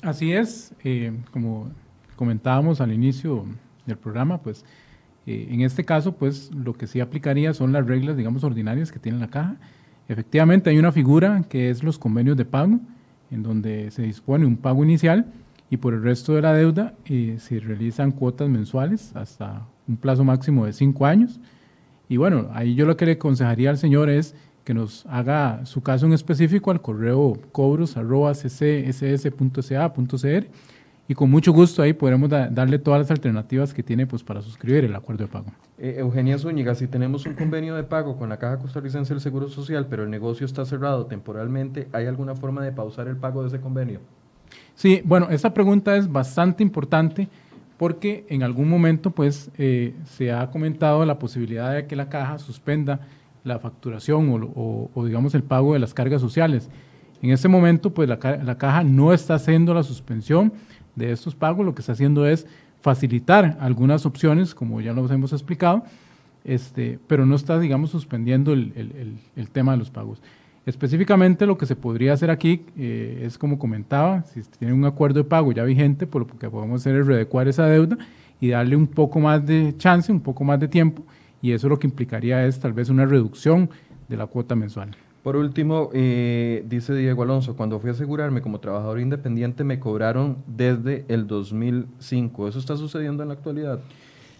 Así 0.00 0.32
es, 0.32 0.74
eh, 0.82 1.12
como 1.30 1.70
comentábamos 2.16 2.80
al 2.80 2.90
inicio 2.90 3.44
del 3.84 3.98
programa, 3.98 4.40
pues 4.40 4.64
eh, 5.26 5.48
en 5.50 5.60
este 5.60 5.84
caso, 5.84 6.16
pues 6.16 6.50
lo 6.54 6.72
que 6.72 6.86
sí 6.86 6.98
aplicaría 7.00 7.52
son 7.52 7.74
las 7.74 7.86
reglas, 7.86 8.16
digamos, 8.16 8.44
ordinarias 8.44 8.90
que 8.90 8.98
tiene 8.98 9.18
la 9.18 9.28
caja. 9.28 9.56
Efectivamente, 10.08 10.70
hay 10.70 10.78
una 10.78 10.92
figura 10.92 11.44
que 11.50 11.68
es 11.68 11.82
los 11.82 11.98
convenios 11.98 12.38
de 12.38 12.46
pago, 12.46 12.80
en 13.30 13.42
donde 13.42 13.90
se 13.90 14.00
dispone 14.00 14.46
un 14.46 14.56
pago 14.56 14.82
inicial 14.84 15.26
y 15.68 15.76
por 15.76 15.92
el 15.92 16.02
resto 16.02 16.32
de 16.32 16.40
la 16.40 16.54
deuda 16.54 16.94
eh, 17.04 17.36
se 17.38 17.60
realizan 17.60 18.10
cuotas 18.10 18.48
mensuales 18.48 19.14
hasta 19.14 19.66
un 19.88 19.96
plazo 19.96 20.24
máximo 20.24 20.66
de 20.66 20.72
cinco 20.72 21.06
años. 21.06 21.40
Y 22.08 22.16
bueno, 22.16 22.48
ahí 22.52 22.74
yo 22.74 22.84
lo 22.86 22.96
que 22.96 23.06
le 23.06 23.12
aconsejaría 23.12 23.70
al 23.70 23.78
señor 23.78 24.10
es 24.10 24.34
que 24.64 24.74
nos 24.74 25.04
haga 25.06 25.64
su 25.66 25.82
caso 25.82 26.06
en 26.06 26.12
específico 26.12 26.70
al 26.70 26.80
correo 26.80 27.36
cobros.ccs.sa.cr 29.12 30.46
y 31.08 31.14
con 31.14 31.30
mucho 31.30 31.52
gusto 31.52 31.82
ahí 31.82 31.92
podremos 31.92 32.30
da- 32.30 32.48
darle 32.48 32.78
todas 32.78 33.00
las 33.00 33.10
alternativas 33.10 33.74
que 33.74 33.82
tiene 33.82 34.06
pues, 34.06 34.22
para 34.22 34.40
suscribir 34.40 34.84
el 34.84 34.94
acuerdo 34.94 35.24
de 35.24 35.30
pago. 35.32 35.46
Eh, 35.78 35.96
Eugenia 35.98 36.38
Zúñiga, 36.38 36.74
si 36.76 36.86
tenemos 36.86 37.26
un 37.26 37.34
convenio 37.34 37.74
de 37.74 37.82
pago 37.82 38.16
con 38.16 38.28
la 38.28 38.38
Caja 38.38 38.58
Costarricense 38.58 39.12
del 39.12 39.20
Seguro 39.20 39.48
Social, 39.48 39.86
pero 39.90 40.04
el 40.04 40.10
negocio 40.10 40.46
está 40.46 40.64
cerrado 40.64 41.06
temporalmente, 41.06 41.88
¿hay 41.92 42.06
alguna 42.06 42.34
forma 42.36 42.62
de 42.64 42.70
pausar 42.72 43.08
el 43.08 43.16
pago 43.16 43.42
de 43.42 43.48
ese 43.48 43.60
convenio? 43.60 43.98
Sí, 44.76 45.02
bueno, 45.04 45.26
esta 45.30 45.52
pregunta 45.52 45.96
es 45.96 46.10
bastante 46.10 46.62
importante 46.62 47.28
porque 47.78 48.24
en 48.28 48.42
algún 48.42 48.68
momento 48.68 49.10
pues 49.10 49.50
eh, 49.58 49.94
se 50.04 50.32
ha 50.32 50.50
comentado 50.50 51.04
la 51.04 51.18
posibilidad 51.18 51.74
de 51.74 51.86
que 51.86 51.96
la 51.96 52.08
caja 52.08 52.38
suspenda 52.38 53.00
la 53.44 53.58
facturación 53.58 54.28
o, 54.54 54.90
o- 54.94 55.04
digamos 55.06 55.34
el 55.34 55.42
pago 55.42 55.72
de 55.72 55.80
las 55.80 55.94
cargas 55.94 56.20
sociales. 56.20 56.70
En 57.22 57.30
este 57.30 57.48
momento 57.48 57.92
pues 57.92 58.08
la, 58.08 58.18
ca- 58.18 58.36
la 58.36 58.56
caja 58.58 58.84
no 58.84 59.12
está 59.12 59.34
haciendo 59.34 59.74
la 59.74 59.82
suspensión 59.82 60.52
de 60.94 61.10
estos 61.12 61.34
pagos, 61.34 61.64
lo 61.66 61.74
que 61.74 61.80
está 61.80 61.92
haciendo 61.92 62.26
es 62.26 62.46
facilitar 62.80 63.56
algunas 63.60 64.06
opciones, 64.06 64.54
como 64.54 64.80
ya 64.80 64.92
los 64.92 65.10
hemos 65.10 65.32
explicado, 65.32 65.84
este, 66.44 66.98
pero 67.06 67.24
no 67.26 67.36
está, 67.36 67.58
digamos, 67.60 67.90
suspendiendo 67.90 68.52
el 68.52 69.50
tema 69.52 69.72
de 69.72 69.78
los 69.78 69.90
pagos. 69.90 70.20
Específicamente 70.64 71.44
lo 71.44 71.58
que 71.58 71.66
se 71.66 71.74
podría 71.74 72.12
hacer 72.12 72.30
aquí 72.30 72.64
eh, 72.76 73.22
es, 73.24 73.36
como 73.36 73.58
comentaba, 73.58 74.22
si 74.22 74.42
tiene 74.58 74.72
un 74.72 74.84
acuerdo 74.84 75.18
de 75.18 75.24
pago 75.24 75.50
ya 75.52 75.64
vigente, 75.64 76.06
por 76.06 76.22
lo 76.22 76.38
que 76.38 76.48
podemos 76.48 76.80
hacer 76.80 76.96
es 76.96 77.06
readecuar 77.06 77.48
esa 77.48 77.66
deuda 77.66 77.98
y 78.40 78.50
darle 78.50 78.76
un 78.76 78.86
poco 78.86 79.18
más 79.18 79.44
de 79.44 79.74
chance, 79.76 80.12
un 80.12 80.20
poco 80.20 80.44
más 80.44 80.60
de 80.60 80.68
tiempo, 80.68 81.02
y 81.40 81.50
eso 81.50 81.68
lo 81.68 81.78
que 81.78 81.88
implicaría 81.88 82.46
es 82.46 82.60
tal 82.60 82.72
vez 82.72 82.88
una 82.90 83.06
reducción 83.06 83.70
de 84.08 84.16
la 84.16 84.26
cuota 84.26 84.54
mensual. 84.54 84.90
Por 85.22 85.36
último, 85.36 85.90
eh, 85.92 86.64
dice 86.68 86.94
Diego 86.94 87.22
Alonso, 87.22 87.56
cuando 87.56 87.78
fui 87.78 87.90
a 87.90 87.92
asegurarme 87.92 88.42
como 88.42 88.58
trabajador 88.58 89.00
independiente 89.00 89.62
me 89.62 89.78
cobraron 89.78 90.38
desde 90.48 91.04
el 91.08 91.28
2005. 91.28 92.48
¿Eso 92.48 92.58
está 92.58 92.76
sucediendo 92.76 93.22
en 93.22 93.28
la 93.28 93.34
actualidad? 93.34 93.80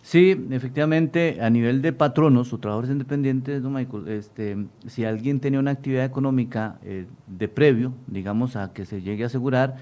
Sí, 0.05 0.47
efectivamente, 0.51 1.39
a 1.41 1.49
nivel 1.49 1.81
de 1.81 1.93
patronos 1.93 2.53
o 2.53 2.59
trabajadores 2.59 2.91
independientes, 2.91 3.63
don 3.63 3.73
Michael, 3.73 4.09
este, 4.09 4.57
si 4.89 5.05
alguien 5.05 5.39
tenía 5.39 5.61
una 5.61 5.71
actividad 5.71 6.05
económica 6.05 6.79
eh, 6.83 7.07
de 7.29 7.49
previo, 7.49 7.93
digamos, 8.09 8.57
a 8.57 8.73
que 8.73 8.85
se 8.85 9.01
llegue 9.01 9.23
a 9.23 9.27
asegurar 9.29 9.77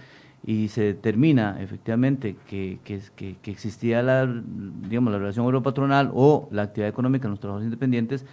y 0.46 0.68
se 0.68 0.82
determina 0.82 1.56
efectivamente 1.62 2.36
que, 2.48 2.78
que, 2.84 3.00
que- 3.16 3.36
que 3.40 3.50
existía 3.50 4.02
la, 4.02 4.26
digamos, 4.88 5.10
la 5.10 5.18
relación 5.18 5.46
obrero-patronal 5.46 6.10
o 6.12 6.48
la 6.52 6.62
actividad 6.62 6.90
económica 6.90 7.26
en 7.26 7.30
los 7.30 7.40
trabajadores 7.40 7.66
independientes, 7.66 8.26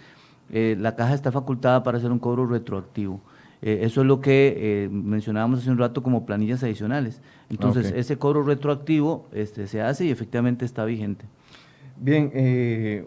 eh, 0.50 0.76
la 0.78 0.94
caja 0.94 1.14
está 1.14 1.32
facultada 1.32 1.82
para 1.82 1.96
hacer 1.98 2.12
un 2.12 2.18
cobro 2.18 2.46
retroactivo. 2.46 3.20
Eh, 3.62 3.80
eso 3.82 4.02
es 4.02 4.06
lo 4.06 4.20
que 4.20 4.54
eh, 4.84 4.88
mencionábamos 4.90 5.60
hace 5.60 5.70
un 5.70 5.78
rato 5.78 6.02
como 6.02 6.26
planillas 6.26 6.62
adicionales. 6.62 7.22
Entonces, 7.50 7.86
ese 7.98 8.18
cobro 8.18 8.42
retroactivo 8.42 9.26
este, 9.32 9.66
se 9.66 9.80
hace 9.80 10.04
y 10.04 10.10
efectivamente 10.10 10.64
está 10.66 10.84
vigente. 10.84 11.24
Bien, 12.00 12.30
eh, 12.34 13.04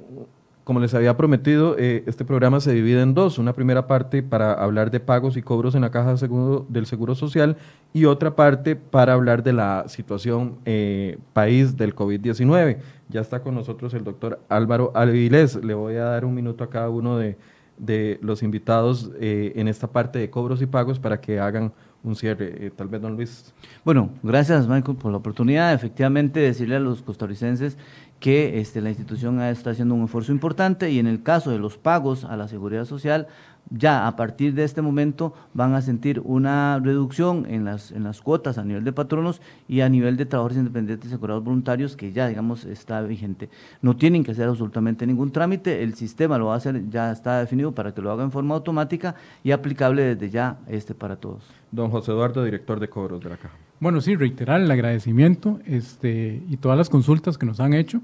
como 0.63 0.79
les 0.79 0.93
había 0.93 1.17
prometido, 1.17 1.75
eh, 1.79 2.03
este 2.05 2.23
programa 2.25 2.59
se 2.59 2.73
divide 2.73 3.01
en 3.01 3.13
dos. 3.13 3.37
Una 3.39 3.53
primera 3.53 3.87
parte 3.87 4.21
para 4.21 4.53
hablar 4.53 4.91
de 4.91 4.99
pagos 4.99 5.35
y 5.37 5.41
cobros 5.41 5.75
en 5.75 5.81
la 5.81 5.91
caja 5.91 6.17
seguro- 6.17 6.65
del 6.69 6.85
Seguro 6.85 7.15
Social 7.15 7.57
y 7.93 8.05
otra 8.05 8.35
parte 8.35 8.75
para 8.75 9.13
hablar 9.13 9.43
de 9.43 9.53
la 9.53 9.85
situación 9.87 10.57
eh, 10.65 11.17
país 11.33 11.77
del 11.77 11.95
COVID-19. 11.95 12.77
Ya 13.09 13.21
está 13.21 13.41
con 13.41 13.55
nosotros 13.55 13.93
el 13.93 14.03
doctor 14.03 14.39
Álvaro 14.49 14.91
Avilés. 14.93 15.55
Le 15.63 15.73
voy 15.73 15.95
a 15.95 16.03
dar 16.05 16.25
un 16.25 16.35
minuto 16.35 16.63
a 16.63 16.69
cada 16.69 16.89
uno 16.89 17.17
de, 17.17 17.37
de 17.77 18.19
los 18.21 18.43
invitados 18.43 19.11
eh, 19.19 19.53
en 19.55 19.67
esta 19.67 19.87
parte 19.87 20.19
de 20.19 20.29
cobros 20.29 20.61
y 20.61 20.65
pagos 20.67 20.99
para 20.99 21.19
que 21.19 21.39
hagan 21.39 21.73
un 22.03 22.15
cierre. 22.15 22.67
Eh, 22.67 22.71
tal 22.75 22.87
vez, 22.87 23.01
don 23.01 23.15
Luis. 23.15 23.53
Bueno, 23.83 24.09
gracias 24.23 24.67
Michael 24.67 24.97
por 24.97 25.11
la 25.11 25.17
oportunidad. 25.17 25.73
Efectivamente, 25.73 26.39
decirle 26.39 26.75
a 26.77 26.79
los 26.79 27.01
costarricenses 27.01 27.77
que 28.22 28.61
este, 28.61 28.82
la 28.82 28.89
institución 28.89 29.41
está 29.41 29.72
haciendo 29.72 29.95
un 29.95 30.05
esfuerzo 30.05 30.32
importante 30.32 30.91
y 30.91 30.99
en 30.99 31.07
el 31.07 31.24
caso 31.24 31.49
de 31.49 31.57
los 31.57 31.78
pagos 31.78 32.24
a 32.24 32.38
la 32.38 32.47
seguridad 32.47 32.86
social, 32.86 33.28
ya 33.70 34.07
a 34.07 34.16
partir 34.16 34.53
de 34.53 34.64
este 34.64 34.82
momento 34.82 35.34
van 35.53 35.74
a 35.76 35.82
sentir 35.82 36.22
una 36.24 36.80
reducción 36.80 37.45
en 37.47 37.66
las, 37.66 37.91
en 37.91 38.03
las 38.03 38.22
cuotas 38.22 38.57
a 38.57 38.64
nivel 38.64 38.84
de 38.84 38.93
patronos 38.93 39.41
y 39.68 39.82
a 39.82 39.89
nivel 39.89 40.18
de 40.18 40.26
trabajadores 40.26 40.57
independientes 40.57 41.09
y 41.09 41.14
asegurados 41.14 41.43
voluntarios 41.43 41.95
que 41.95 42.12
ya, 42.12 42.28
digamos, 42.28 42.66
está 42.66 43.01
vigente. 43.01 43.49
No 43.82 43.95
tienen 43.95 44.24
que 44.24 44.32
hacer 44.32 44.47
absolutamente 44.47 45.07
ningún 45.07 45.32
trámite, 45.32 45.84
el 45.84 45.95
sistema 45.95 46.38
lo 46.38 46.47
va 46.47 46.55
a 46.55 46.57
hacer, 46.57 46.89
ya 46.89 47.12
está 47.12 47.39
definido 47.39 47.72
para 47.72 47.93
que 47.93 48.01
lo 48.01 48.12
haga 48.12 48.24
en 48.24 48.32
forma 48.32 48.55
automática 48.55 49.16
y 49.43 49.51
aplicable 49.51 50.03
desde 50.03 50.30
ya 50.30 50.57
este, 50.68 50.93
para 50.93 51.16
todos. 51.16 51.43
Don 51.72 51.89
José 51.89 52.12
Eduardo, 52.12 52.43
director 52.43 52.80
de 52.80 52.89
cobros 52.89 53.22
de 53.22 53.30
la 53.30 53.38
caja. 53.38 53.55
Bueno, 53.80 54.01
sí, 54.01 54.16
reiterar 54.16 54.62
el 54.62 54.70
agradecimiento 54.70 55.59
este, 55.66 56.43
y 56.47 56.57
todas 56.57 56.78
las 56.78 56.89
consultas 56.89 57.38
que 57.38 57.45
nos 57.45 57.59
han 57.59 57.74
hecho. 57.74 58.01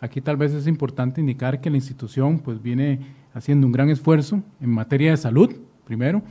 Aquí 0.00 0.20
tal 0.20 0.36
vez 0.36 0.52
es 0.52 0.66
importante 0.66 1.20
indicar 1.20 1.60
que 1.60 1.70
la 1.70 1.76
institución 1.76 2.38
pues 2.38 2.62
viene 2.62 3.00
haciendo 3.34 3.66
un 3.66 3.72
gran 3.72 3.90
esfuerzo 3.90 4.42
en 4.60 4.70
materia 4.70 5.10
de 5.10 5.16
salud, 5.16 5.54
primero, 5.84 6.22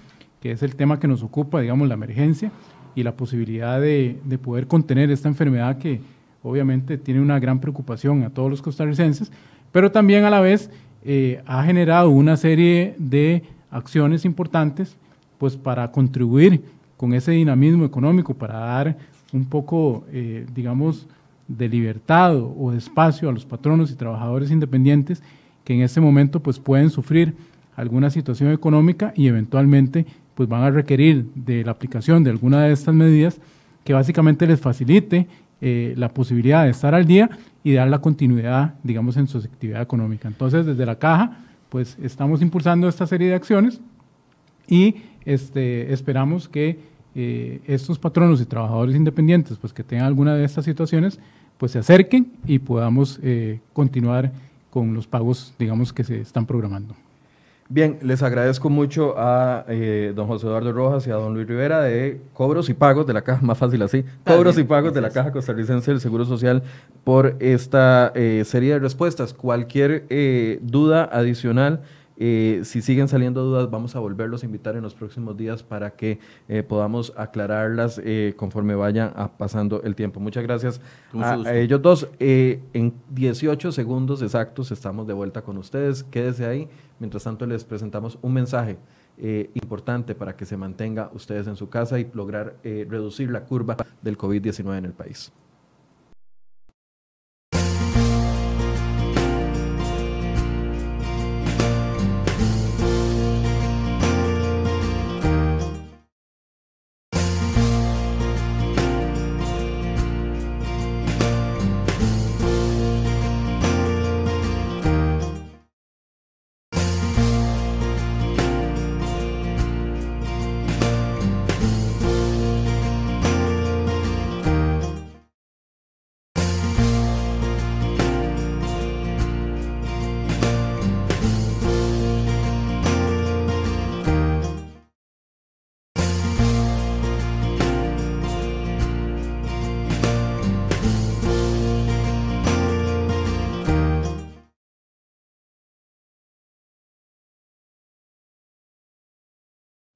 que 0.42 0.52
es 0.52 0.64
el 0.64 0.76
tema 0.76 1.00
que 1.00 1.08
nos 1.08 1.24
ocupa, 1.24 1.62
digamos, 1.62 1.88
la 1.88 1.94
emergencia, 1.94 2.52
y 2.96 3.04
la 3.04 3.16
posibilidad 3.16 3.80
de, 3.80 4.20
de 4.26 4.38
poder 4.38 4.68
contener 4.68 5.12
esta 5.12 5.30
enfermedad 5.30 5.78
que 5.78 6.02
obviamente 6.44 6.98
tiene 6.98 7.22
una 7.22 7.40
gran 7.40 7.60
preocupación 7.60 8.24
a 8.24 8.30
todos 8.30 8.50
los 8.50 8.62
costarricenses, 8.62 9.32
pero 9.72 9.92
también 9.92 10.26
a 10.26 10.30
la 10.30 10.40
vez 10.40 10.70
eh, 11.04 11.42
ha 11.46 11.64
generado 11.64 12.10
una 12.10 12.38
serie 12.38 12.96
de 12.98 13.44
acciones 13.72 14.26
importantes 14.26 14.98
pues 15.38 15.56
para 15.56 15.92
contribuir 15.92 16.64
con 16.98 17.14
ese 17.14 17.32
dinamismo 17.32 17.86
económico, 17.86 18.34
para 18.34 18.60
dar 18.60 18.98
un 19.32 19.46
poco, 19.46 20.06
eh, 20.12 20.46
digamos, 20.54 21.08
de 21.50 21.68
libertad 21.68 22.38
o 22.38 22.72
de 22.72 22.78
espacio 22.78 23.28
a 23.28 23.34
los 23.34 23.46
patronos 23.46 23.92
y 23.92 23.96
trabajadores 23.96 24.52
independientes 24.52 25.22
que 25.66 25.74
en 25.74 25.82
este 25.82 26.00
momento 26.00 26.40
pues 26.40 26.60
pueden 26.60 26.90
sufrir 26.90 27.36
alguna 27.76 28.10
situación 28.10 28.52
económica 28.52 29.14
y 29.16 29.28
eventualmente 29.28 30.06
pues 30.36 30.48
van 30.48 30.64
a 30.64 30.70
requerir 30.70 31.26
de 31.36 31.66
la 31.66 31.72
aplicación 31.72 32.24
de 32.24 32.30
alguna 32.30 32.64
de 32.64 32.72
estas 32.72 32.96
medidas 32.96 33.42
que 33.84 33.94
básicamente 33.94 34.48
les 34.48 34.60
facilite 34.60 35.28
eh, 35.62 35.94
la 35.98 36.10
posibilidad 36.10 36.64
de 36.64 36.70
estar 36.70 36.96
al 36.96 37.06
día 37.06 37.30
y 37.64 37.74
dar 37.74 37.90
la 37.90 38.00
continuidad, 38.00 38.76
digamos, 38.84 39.18
en 39.18 39.28
su 39.28 39.40
actividad 39.40 39.82
económica. 39.82 40.28
Entonces, 40.28 40.66
desde 40.66 40.86
la 40.86 40.98
caja, 40.98 41.40
pues 41.68 41.98
estamos 42.02 42.42
impulsando 42.42 42.88
esta 42.88 43.06
serie 43.08 43.28
de 43.28 43.36
acciones 43.36 43.82
y 44.68 44.96
este, 45.26 45.92
esperamos 45.92 46.48
que 46.48 46.80
eh, 47.16 47.62
estos 47.66 48.00
patronos 48.00 48.40
y 48.40 48.46
trabajadores 48.46 48.96
independientes, 48.96 49.58
pues 49.58 49.74
que 49.74 49.84
tengan 49.84 50.06
alguna 50.06 50.36
de 50.36 50.46
estas 50.46 50.64
situaciones, 50.64 51.20
pues 51.60 51.74
se 51.74 51.80
acerquen 51.80 52.32
y 52.48 52.58
podamos 52.58 53.20
eh, 53.22 53.60
continuar 53.74 54.32
con 54.72 54.96
los 54.96 55.06
pagos, 55.06 55.54
digamos, 55.60 55.94
que 55.94 56.04
se 56.04 56.22
están 56.22 56.48
programando. 56.48 56.96
Bien, 57.72 58.00
les 58.02 58.24
agradezco 58.24 58.72
mucho 58.72 59.14
a 59.16 59.64
eh, 59.68 60.12
don 60.16 60.26
José 60.26 60.48
Eduardo 60.48 60.72
Rojas 60.72 61.06
y 61.06 61.12
a 61.12 61.16
don 61.16 61.36
Luis 61.36 61.48
Rivera 61.48 61.82
de 61.82 62.20
cobros 62.34 62.68
y 62.70 62.74
pagos 62.74 63.06
de 63.06 63.14
la 63.14 63.22
caja, 63.22 63.42
más 63.46 63.60
fácil 63.60 63.84
así, 63.84 64.04
cobros 64.26 64.58
y 64.58 64.64
pagos 64.64 64.92
de 64.92 65.02
la 65.02 65.12
Caja 65.12 65.32
Costarricense 65.32 65.92
del 65.92 66.02
Seguro 66.02 66.26
Social 66.26 66.64
por 67.04 67.36
esta 67.40 68.12
eh, 68.16 68.42
serie 68.44 68.74
de 68.74 68.80
respuestas. 68.80 69.36
Cualquier 69.36 70.06
eh, 70.10 70.58
duda 70.64 71.08
adicional 71.12 71.82
eh, 72.22 72.62
si 72.66 72.82
siguen 72.82 73.08
saliendo 73.08 73.46
dudas, 73.46 73.72
vamos 73.72 73.96
a 73.96 74.00
volverlos 74.00 74.44
a 74.44 74.46
invitar 74.46 74.76
en 74.76 74.84
los 74.84 74.94
próximos 74.94 75.38
días 75.38 75.64
para 75.64 75.92
que 75.92 76.20
eh, 76.50 76.64
podamos 76.64 77.14
aclararlas 77.16 78.02
eh, 78.04 78.34
conforme 78.36 78.76
vaya 78.76 79.14
pasando 79.38 79.82
el 79.84 79.96
tiempo. 79.96 80.20
Muchas 80.20 80.44
gracias 80.44 80.82
a, 81.14 81.56
ellos 81.56 81.82
dos. 81.82 82.10
en 82.20 82.94
18 83.12 83.72
segundos 83.72 84.22
exactos 84.22 84.70
estamos 84.72 85.08
de 85.08 85.14
vuelta 85.14 85.42
con 85.44 85.58
ustedes. 85.58 86.04
Quédese 86.04 86.46
ahí. 86.46 86.68
Mientras 87.00 87.24
tanto, 87.24 87.46
les 87.46 87.64
presentamos 87.64 88.20
un 88.22 88.34
mensaje. 88.34 88.78
importante 89.54 90.14
para 90.14 90.36
que 90.36 90.46
se 90.46 90.58
mantenga 90.58 91.10
ustedes 91.14 91.48
en 91.48 91.56
su 91.56 91.70
casa 91.70 92.00
y 92.00 92.10
lograr 92.14 92.56
reducir 92.64 93.32
la 93.32 93.46
curva 93.46 93.78
del 94.02 94.18
COVID-19 94.18 94.78
en 94.78 94.86
el 94.86 94.94
país. 94.94 95.32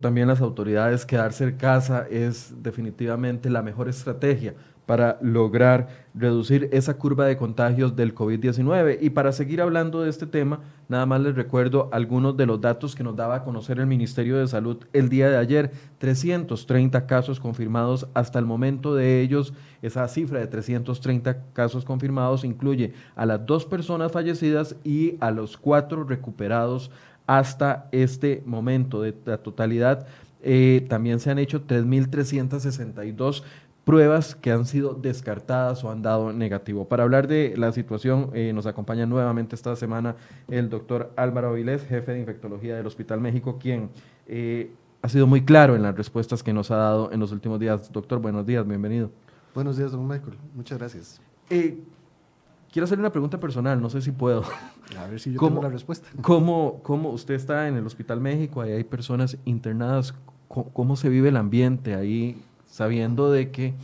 También 0.03 0.27
las 0.27 0.41
autoridades, 0.41 1.05
quedarse 1.05 1.45
en 1.45 1.57
casa 1.57 2.05
es 2.11 2.53
definitivamente 2.61 3.49
la 3.49 3.63
mejor 3.63 3.87
estrategia 3.89 4.53
para 4.85 5.17
lograr 5.21 5.87
reducir 6.13 6.69
esa 6.73 6.95
curva 6.95 7.25
de 7.25 7.37
contagios 7.37 7.95
del 7.95 8.13
COVID-19. 8.13 8.97
Y 9.01 9.11
para 9.11 9.31
seguir 9.31 9.61
hablando 9.61 10.01
de 10.01 10.09
este 10.09 10.27
tema, 10.27 10.59
nada 10.89 11.05
más 11.05 11.21
les 11.21 11.35
recuerdo 11.35 11.89
algunos 11.93 12.35
de 12.35 12.45
los 12.45 12.59
datos 12.59 12.95
que 12.95 13.03
nos 13.03 13.15
daba 13.15 13.35
a 13.35 13.43
conocer 13.43 13.79
el 13.79 13.87
Ministerio 13.87 14.37
de 14.37 14.47
Salud 14.47 14.83
el 14.91 15.07
día 15.07 15.29
de 15.29 15.37
ayer. 15.37 15.71
330 15.99 17.07
casos 17.07 17.39
confirmados 17.39 18.07
hasta 18.13 18.39
el 18.39 18.45
momento 18.45 18.93
de 18.93 19.21
ellos. 19.21 19.53
Esa 19.81 20.07
cifra 20.09 20.39
de 20.39 20.47
330 20.47 21.53
casos 21.53 21.85
confirmados 21.85 22.43
incluye 22.43 22.93
a 23.15 23.25
las 23.25 23.45
dos 23.45 23.65
personas 23.65 24.11
fallecidas 24.11 24.75
y 24.83 25.15
a 25.21 25.31
los 25.31 25.55
cuatro 25.57 26.03
recuperados 26.03 26.91
hasta 27.27 27.87
este 27.91 28.43
momento. 28.45 29.01
De 29.01 29.13
la 29.25 29.37
totalidad, 29.37 30.07
eh, 30.41 30.85
también 30.89 31.19
se 31.19 31.31
han 31.31 31.39
hecho 31.39 31.65
3.362 31.65 33.43
pruebas 33.85 34.35
que 34.35 34.51
han 34.51 34.65
sido 34.65 34.93
descartadas 34.93 35.83
o 35.83 35.91
han 35.91 36.01
dado 36.01 36.31
negativo. 36.31 36.87
Para 36.87 37.03
hablar 37.03 37.27
de 37.27 37.55
la 37.57 37.71
situación, 37.71 38.29
eh, 38.33 38.53
nos 38.53 38.65
acompaña 38.65 39.05
nuevamente 39.05 39.55
esta 39.55 39.75
semana 39.75 40.15
el 40.47 40.69
doctor 40.69 41.11
Álvaro 41.15 41.49
Avilés, 41.49 41.85
jefe 41.85 42.13
de 42.13 42.19
infectología 42.19 42.75
del 42.75 42.87
Hospital 42.87 43.19
México, 43.19 43.57
quien 43.59 43.89
eh, 44.27 44.71
ha 45.01 45.09
sido 45.09 45.27
muy 45.27 45.43
claro 45.43 45.75
en 45.75 45.83
las 45.83 45.95
respuestas 45.95 46.43
que 46.43 46.53
nos 46.53 46.71
ha 46.71 46.77
dado 46.77 47.11
en 47.11 47.19
los 47.19 47.31
últimos 47.31 47.59
días. 47.59 47.91
Doctor, 47.91 48.19
buenos 48.19 48.45
días, 48.45 48.65
bienvenido. 48.65 49.11
Buenos 49.53 49.77
días, 49.77 49.91
don 49.91 50.07
Michael. 50.07 50.37
Muchas 50.55 50.77
gracias. 50.77 51.21
Quiero 52.73 52.85
hacerle 52.85 53.03
una 53.03 53.11
pregunta 53.11 53.39
personal, 53.39 53.79
no 53.79 53.87
sé 53.91 54.01
si 54.01 54.11
puedo. 54.11 54.43
A 54.97 55.05
ver 55.05 55.19
si 55.19 55.31
yo 55.31 55.39
tengo 55.39 55.61
la 55.61 55.69
respuesta. 55.69 56.09
¿cómo, 56.23 56.79
¿Cómo 56.81 57.11
usted 57.11 57.35
está 57.35 57.67
en 57.67 57.77
el 57.77 57.85
Hospital 57.85 58.19
México? 58.19 58.61
Ahí 58.61 58.71
hay 58.71 58.83
personas 58.83 59.37
internadas. 59.45 60.15
¿Cómo, 60.47 60.95
se 60.95 61.07
vive 61.07 61.29
el 61.29 61.37
ambiente 61.37 61.93
ahí, 61.93 62.41
sabiendo 62.65 63.31
de 63.31 63.51
que, 63.51 63.75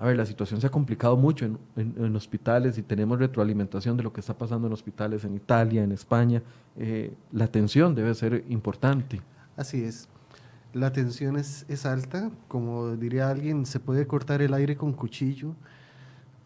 a 0.00 0.06
ver, 0.06 0.16
la 0.16 0.26
situación 0.26 0.60
se 0.60 0.66
ha 0.66 0.70
complicado 0.70 1.16
mucho 1.16 1.44
en, 1.44 1.58
en, 1.76 2.16
hospitales 2.16 2.76
y 2.76 2.82
tenemos 2.82 3.20
retroalimentación 3.20 3.96
de 3.96 4.02
lo 4.02 4.12
que 4.12 4.18
está 4.18 4.36
pasando 4.36 4.66
en 4.66 4.72
hospitales 4.72 5.24
en 5.24 5.36
Italia, 5.36 5.84
en 5.84 5.92
España? 5.92 6.42
Eh, 6.76 7.14
la 7.30 7.44
atención 7.44 7.94
debe 7.94 8.12
ser 8.16 8.44
importante. 8.48 9.20
Así 9.56 9.84
es. 9.84 10.08
La 10.72 10.92
tensión 10.92 11.36
es, 11.36 11.66
es 11.68 11.86
alta. 11.86 12.32
Como 12.48 12.96
diría 12.96 13.30
alguien, 13.30 13.64
se 13.64 13.78
puede 13.78 14.08
cortar 14.08 14.42
el 14.42 14.54
aire 14.54 14.76
con 14.76 14.92
cuchillo 14.92 15.54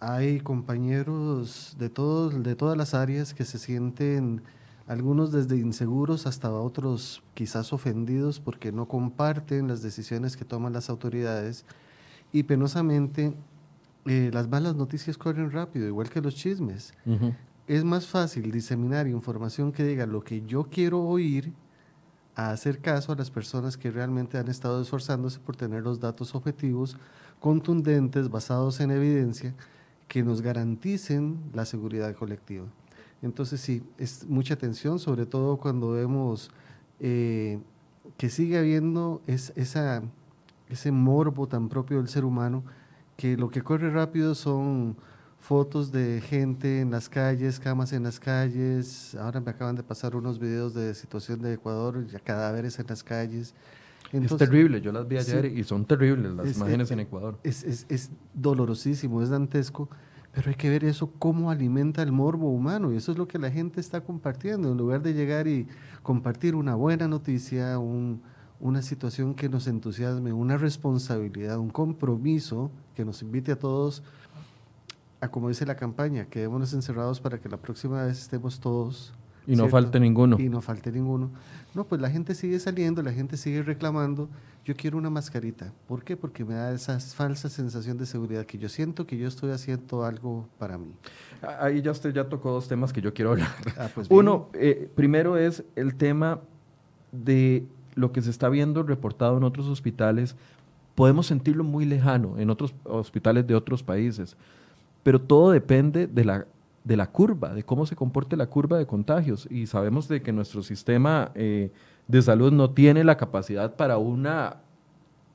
hay 0.00 0.40
compañeros 0.40 1.76
de, 1.78 1.88
todos, 1.88 2.42
de 2.42 2.54
todas 2.54 2.76
las 2.76 2.94
áreas 2.94 3.34
que 3.34 3.44
se 3.44 3.58
sienten, 3.58 4.42
algunos 4.86 5.32
desde 5.32 5.56
inseguros 5.56 6.26
hasta 6.26 6.50
otros 6.52 7.22
quizás 7.34 7.72
ofendidos 7.72 8.38
porque 8.38 8.72
no 8.72 8.86
comparten 8.86 9.68
las 9.68 9.82
decisiones 9.82 10.36
que 10.36 10.44
toman 10.44 10.72
las 10.72 10.90
autoridades 10.90 11.64
y 12.32 12.44
penosamente 12.44 13.34
eh, 14.04 14.30
las 14.32 14.48
malas 14.48 14.76
noticias 14.76 15.18
corren 15.18 15.50
rápido, 15.50 15.86
igual 15.86 16.08
que 16.08 16.20
los 16.20 16.36
chismes. 16.36 16.92
Es 17.66 17.82
más 17.82 18.06
fácil 18.06 18.52
diseminar 18.52 19.08
información 19.08 19.72
que 19.72 19.84
diga 19.84 20.06
lo 20.06 20.22
que 20.22 20.42
yo 20.46 20.64
quiero 20.70 21.02
oír 21.02 21.52
a 22.36 22.50
hacer 22.50 22.80
caso 22.80 23.12
a 23.12 23.16
las 23.16 23.30
personas 23.30 23.76
que 23.76 23.90
realmente 23.90 24.38
han 24.38 24.48
estado 24.48 24.80
esforzándose 24.80 25.40
por 25.40 25.56
tener 25.56 25.82
los 25.82 25.98
datos 25.98 26.34
objetivos, 26.34 26.96
contundentes, 27.40 28.28
basados 28.28 28.78
en 28.78 28.92
evidencia, 28.92 29.54
que 30.08 30.22
nos 30.22 30.42
garanticen 30.42 31.38
la 31.52 31.64
seguridad 31.64 32.14
colectiva. 32.14 32.66
Entonces 33.22 33.60
sí, 33.60 33.82
es 33.98 34.26
mucha 34.26 34.54
atención, 34.54 34.98
sobre 34.98 35.26
todo 35.26 35.56
cuando 35.56 35.92
vemos 35.92 36.50
eh, 37.00 37.58
que 38.16 38.28
sigue 38.28 38.58
habiendo 38.58 39.22
ese 39.26 40.92
morbo 40.92 41.46
tan 41.48 41.68
propio 41.68 41.98
del 41.98 42.08
ser 42.08 42.24
humano, 42.24 42.64
que 43.16 43.36
lo 43.36 43.48
que 43.48 43.62
corre 43.62 43.90
rápido 43.90 44.34
son 44.34 44.96
fotos 45.38 45.92
de 45.92 46.20
gente 46.20 46.80
en 46.80 46.90
las 46.90 47.08
calles, 47.08 47.60
camas 47.60 47.92
en 47.92 48.02
las 48.02 48.18
calles. 48.18 49.14
Ahora 49.14 49.40
me 49.40 49.50
acaban 49.50 49.76
de 49.76 49.82
pasar 49.82 50.16
unos 50.16 50.38
videos 50.38 50.74
de 50.74 50.94
situación 50.94 51.40
de 51.40 51.54
Ecuador, 51.54 52.06
ya 52.06 52.18
cadáveres 52.18 52.78
en 52.78 52.86
las 52.88 53.02
calles. 53.02 53.54
Es 54.12 54.36
terrible, 54.36 54.80
yo 54.80 54.92
las 54.92 55.06
vi 55.06 55.18
ayer 55.18 55.46
y 55.46 55.64
son 55.64 55.84
terribles 55.84 56.32
las 56.32 56.56
imágenes 56.56 56.90
en 56.90 57.00
Ecuador. 57.00 57.38
Es, 57.42 57.64
es, 57.64 57.86
es, 57.88 58.10
dolorosísimo, 58.34 59.22
es 59.22 59.30
dantesco, 59.30 59.88
pero 60.32 60.50
hay 60.50 60.54
que 60.54 60.70
ver 60.70 60.84
eso 60.84 61.12
cómo 61.18 61.50
alimenta 61.50 62.02
el 62.02 62.12
morbo 62.12 62.50
humano 62.50 62.92
y 62.92 62.96
eso 62.96 63.12
es 63.12 63.18
lo 63.18 63.26
que 63.26 63.38
la 63.38 63.50
gente 63.50 63.80
está 63.80 64.02
compartiendo. 64.02 64.70
En 64.70 64.78
lugar 64.78 65.02
de 65.02 65.14
llegar 65.14 65.48
y 65.48 65.66
compartir 66.02 66.54
una 66.54 66.74
buena 66.74 67.08
noticia, 67.08 67.78
un, 67.78 68.22
una 68.60 68.82
situación 68.82 69.34
que 69.34 69.48
nos 69.48 69.66
entusiasme, 69.66 70.32
una 70.32 70.56
responsabilidad, 70.56 71.58
un 71.58 71.70
compromiso 71.70 72.70
que 72.94 73.04
nos 73.04 73.22
invite 73.22 73.52
a 73.52 73.58
todos 73.58 74.02
a, 75.20 75.28
como 75.28 75.48
dice 75.48 75.64
la 75.66 75.76
campaña, 75.76 76.26
quedémonos 76.26 76.72
encerrados 76.72 77.20
para 77.20 77.38
que 77.38 77.48
la 77.48 77.56
próxima 77.56 78.04
vez 78.04 78.18
estemos 78.18 78.60
todos. 78.60 79.14
Y 79.46 79.56
no 79.56 79.68
falte 79.68 80.00
ninguno. 80.00 80.38
Y 80.38 80.48
no 80.48 80.60
falte 80.60 80.90
ninguno. 80.90 81.30
No, 81.74 81.84
pues 81.84 82.00
la 82.00 82.10
gente 82.10 82.34
sigue 82.34 82.58
saliendo, 82.58 83.02
la 83.02 83.12
gente 83.12 83.36
sigue 83.36 83.62
reclamando. 83.62 84.28
Yo 84.64 84.74
quiero 84.74 84.98
una 84.98 85.10
mascarita. 85.10 85.72
¿Por 85.86 86.02
qué? 86.02 86.16
Porque 86.16 86.44
me 86.44 86.54
da 86.54 86.72
esa 86.72 86.98
falsa 86.98 87.48
sensación 87.48 87.96
de 87.98 88.06
seguridad 88.06 88.44
que 88.44 88.58
yo 88.58 88.68
siento 88.68 89.06
que 89.06 89.16
yo 89.16 89.28
estoy 89.28 89.50
haciendo 89.50 90.04
algo 90.04 90.48
para 90.58 90.78
mí. 90.78 90.92
Ahí 91.60 91.82
ya 91.82 91.92
usted 91.92 92.12
ya 92.12 92.28
tocó 92.28 92.50
dos 92.50 92.66
temas 92.66 92.92
que 92.92 93.00
yo 93.00 93.14
quiero 93.14 93.32
hablar. 93.32 93.50
Ah, 93.78 93.88
pues 93.94 94.08
Uno, 94.10 94.48
eh, 94.54 94.90
primero 94.94 95.36
es 95.36 95.62
el 95.76 95.94
tema 95.94 96.40
de 97.12 97.64
lo 97.94 98.10
que 98.10 98.22
se 98.22 98.30
está 98.30 98.48
viendo 98.48 98.82
reportado 98.82 99.36
en 99.36 99.44
otros 99.44 99.66
hospitales. 99.66 100.34
Podemos 100.94 101.26
sentirlo 101.26 101.62
muy 101.62 101.84
lejano 101.84 102.38
en 102.38 102.50
otros 102.50 102.74
hospitales 102.84 103.46
de 103.46 103.54
otros 103.54 103.82
países 103.82 104.36
pero 105.06 105.20
todo 105.20 105.52
depende 105.52 106.08
de 106.08 106.24
la, 106.24 106.46
de 106.86 106.96
la 106.96 107.10
curva, 107.10 107.52
de 107.52 107.64
cómo 107.64 107.84
se 107.84 107.96
comporte 107.96 108.36
la 108.36 108.46
curva 108.46 108.78
de 108.78 108.86
contagios. 108.86 109.48
Y 109.50 109.66
sabemos 109.66 110.06
de 110.06 110.22
que 110.22 110.32
nuestro 110.32 110.62
sistema 110.62 111.32
eh, 111.34 111.72
de 112.06 112.22
salud 112.22 112.52
no 112.52 112.70
tiene 112.70 113.02
la 113.02 113.16
capacidad 113.16 113.74
para 113.74 113.98
un 113.98 114.28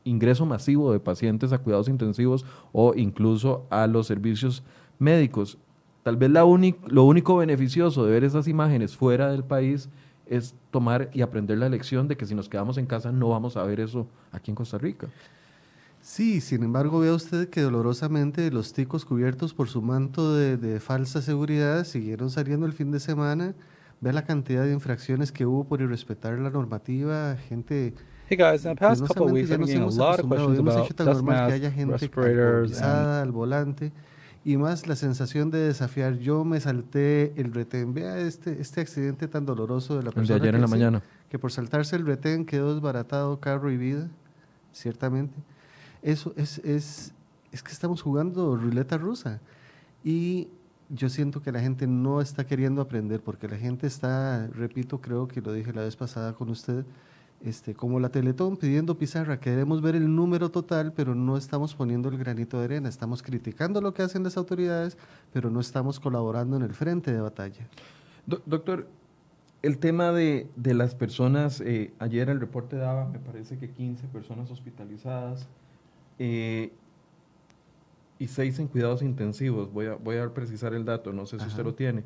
ingreso 0.06 0.46
masivo 0.46 0.94
de 0.94 1.02
pacientes 1.02 1.52
a 1.52 1.58
cuidados 1.58 1.90
intensivos 1.90 2.46
o 2.72 2.94
incluso 2.96 3.66
a 3.70 3.86
los 3.88 4.08
servicios 4.08 4.64
médicos. 4.98 5.58
Tal 6.04 6.16
vez 6.16 6.32
la 6.32 6.46
lo 6.88 7.04
único 7.04 7.36
beneficioso 7.36 8.06
de 8.06 8.14
ver 8.14 8.24
esas 8.24 8.48
imágenes 8.48 8.96
fuera 8.96 9.30
del 9.30 9.44
país 9.44 9.90
es 10.28 10.56
tomar 10.72 11.10
y 11.14 11.22
aprender 11.22 11.58
la 11.58 11.68
lección 11.68 12.08
de 12.08 12.16
que 12.16 12.26
si 12.26 12.34
nos 12.34 12.48
quedamos 12.48 12.78
en 12.78 12.86
casa 12.86 13.12
no 13.12 13.28
vamos 13.28 13.58
a 13.58 13.64
ver 13.64 13.82
eso 13.82 14.08
aquí 14.32 14.52
en 14.52 14.56
Costa 14.56 14.78
Rica. 14.78 15.08
Sí, 16.02 16.42
sin 16.42 16.64
embargo, 16.64 17.00
vea 17.00 17.14
usted 17.14 17.50
que 17.50 17.62
dolorosamente 17.62 18.50
los 18.52 18.74
ticos 18.74 19.06
cubiertos 19.06 19.54
por 19.54 19.70
su 19.70 19.82
manto 19.82 20.36
de, 20.36 20.80
falsa 20.80 21.22
seguridad 21.22 21.84
siguieron 21.84 22.32
saliendo 22.32 22.66
el 22.66 22.74
fin 22.74 22.92
de 22.92 23.00
semana. 23.00 23.54
Vea 24.00 24.14
la 24.14 24.26
cantidad 24.26 24.64
de 24.64 24.74
infracciones 24.74 25.32
que 25.32 25.46
hubo 25.46 25.64
por 25.64 25.82
irrespetar 25.82 26.40
la 26.40 26.50
normativa, 26.50 27.38
gente... 27.48 27.94
Hey 28.30 28.38
guys, 28.38 28.66
in 28.66 28.72
the 28.72 28.80
past 28.80 29.06
couple 29.06 29.26
of 29.26 29.32
weeks, 29.32 29.50
been 29.50 29.66
getting 29.66 29.84
a 29.84 29.88
lot 29.88 30.20
of 30.20 30.30
questions 30.30 30.60
about 30.60 30.90
dust 30.98 31.22
masks, 31.22 31.76
respirators, 31.86 32.82
al 32.82 33.32
volante 33.32 33.92
y 34.44 34.58
más 34.58 34.88
la 34.88 34.96
sensación 34.96 35.52
de 35.52 35.60
desafiar. 35.60 36.18
Yo 36.18 36.44
me 36.44 36.60
salté 36.60 37.34
el 37.36 37.54
retén. 37.54 37.94
Vea 37.94 38.20
este, 38.20 38.60
este 38.60 38.82
accidente 38.82 39.28
tan 39.28 39.46
doloroso 39.46 39.98
de 39.98 40.04
la 40.04 40.12
persona. 40.12 40.40
de 40.40 40.44
ayer 40.44 40.56
en 40.56 40.62
la 40.62 40.68
mañana. 40.68 41.04
Que 41.30 41.38
por 41.38 41.52
saltarse 41.52 41.96
el 41.96 42.06
retén 42.06 42.46
quedó 42.46 42.74
desbaratado 42.74 43.40
carro 43.40 43.72
y 43.72 43.78
vida, 43.78 44.08
ciertamente. 44.72 45.36
Eso 46.02 46.34
es, 46.36 46.60
es, 46.60 47.14
es 47.52 47.64
que 47.64 47.72
estamos 47.72 48.02
jugando 48.02 48.56
ruleta 48.56 48.98
rusa. 48.98 49.40
Y 50.04 50.48
yo 50.90 51.10
siento 51.10 51.42
que 51.42 51.52
la 51.52 51.62
gente 51.62 51.88
no 51.88 52.22
está 52.22 52.46
queriendo 52.46 52.82
aprender 52.82 53.22
porque 53.22 53.48
la 53.48 53.58
gente 53.58 53.88
está, 53.88 54.48
repito, 54.48 55.00
creo 55.00 55.28
que 55.28 55.42
lo 55.42 55.54
dije 55.54 55.74
la 55.74 55.84
vez 55.84 55.96
pasada 55.96 56.34
con 56.34 56.50
usted, 56.50 56.86
este, 57.44 57.74
como 57.74 58.00
la 58.00 58.10
Teletón 58.10 58.58
pidiendo 58.58 58.98
pizarra, 58.98 59.40
queremos 59.40 59.82
ver 59.82 59.96
el 59.96 60.14
número 60.14 60.52
total, 60.52 60.94
pero 60.94 61.16
no 61.16 61.38
estamos 61.38 61.74
poniendo 61.74 62.10
el 62.10 62.18
granito 62.18 62.60
de 62.60 62.66
arena, 62.66 62.90
estamos 62.90 63.24
criticando 63.24 63.82
lo 63.82 63.94
que 63.94 64.04
hacen 64.04 64.24
las 64.24 64.38
autoridades, 64.38 64.98
pero 65.32 65.50
no 65.50 65.60
estamos 65.60 66.00
colaborando 66.00 66.58
en 66.58 66.64
el 66.64 66.74
frente 66.74 67.12
de 67.12 67.22
batalla. 67.22 67.68
doctor, 68.46 68.88
el 69.62 69.78
tema 69.78 70.12
de, 70.12 70.50
de 70.56 70.74
las 70.74 70.94
personas, 70.94 71.62
eh, 71.62 71.94
ayer 72.00 72.30
el 72.30 72.40
reporte 72.40 72.76
daba, 72.76 73.08
me 73.08 73.20
parece 73.20 73.58
que 73.58 73.70
15 73.70 74.08
personas 74.08 74.52
hospitalizadas, 74.52 75.48
eh, 76.24 76.72
y 78.20 78.28
seis 78.28 78.60
en 78.60 78.68
cuidados 78.68 79.02
intensivos. 79.02 79.74
Voy 79.74 79.88
a, 79.88 79.96
voy 79.96 80.18
a 80.18 80.32
precisar 80.32 80.76
el 80.76 80.86
dato, 80.86 81.12
no 81.12 81.26
sé 81.26 81.40
si 81.40 81.48
usted 81.48 81.64
lo 81.64 81.74
tiene. 81.74 82.04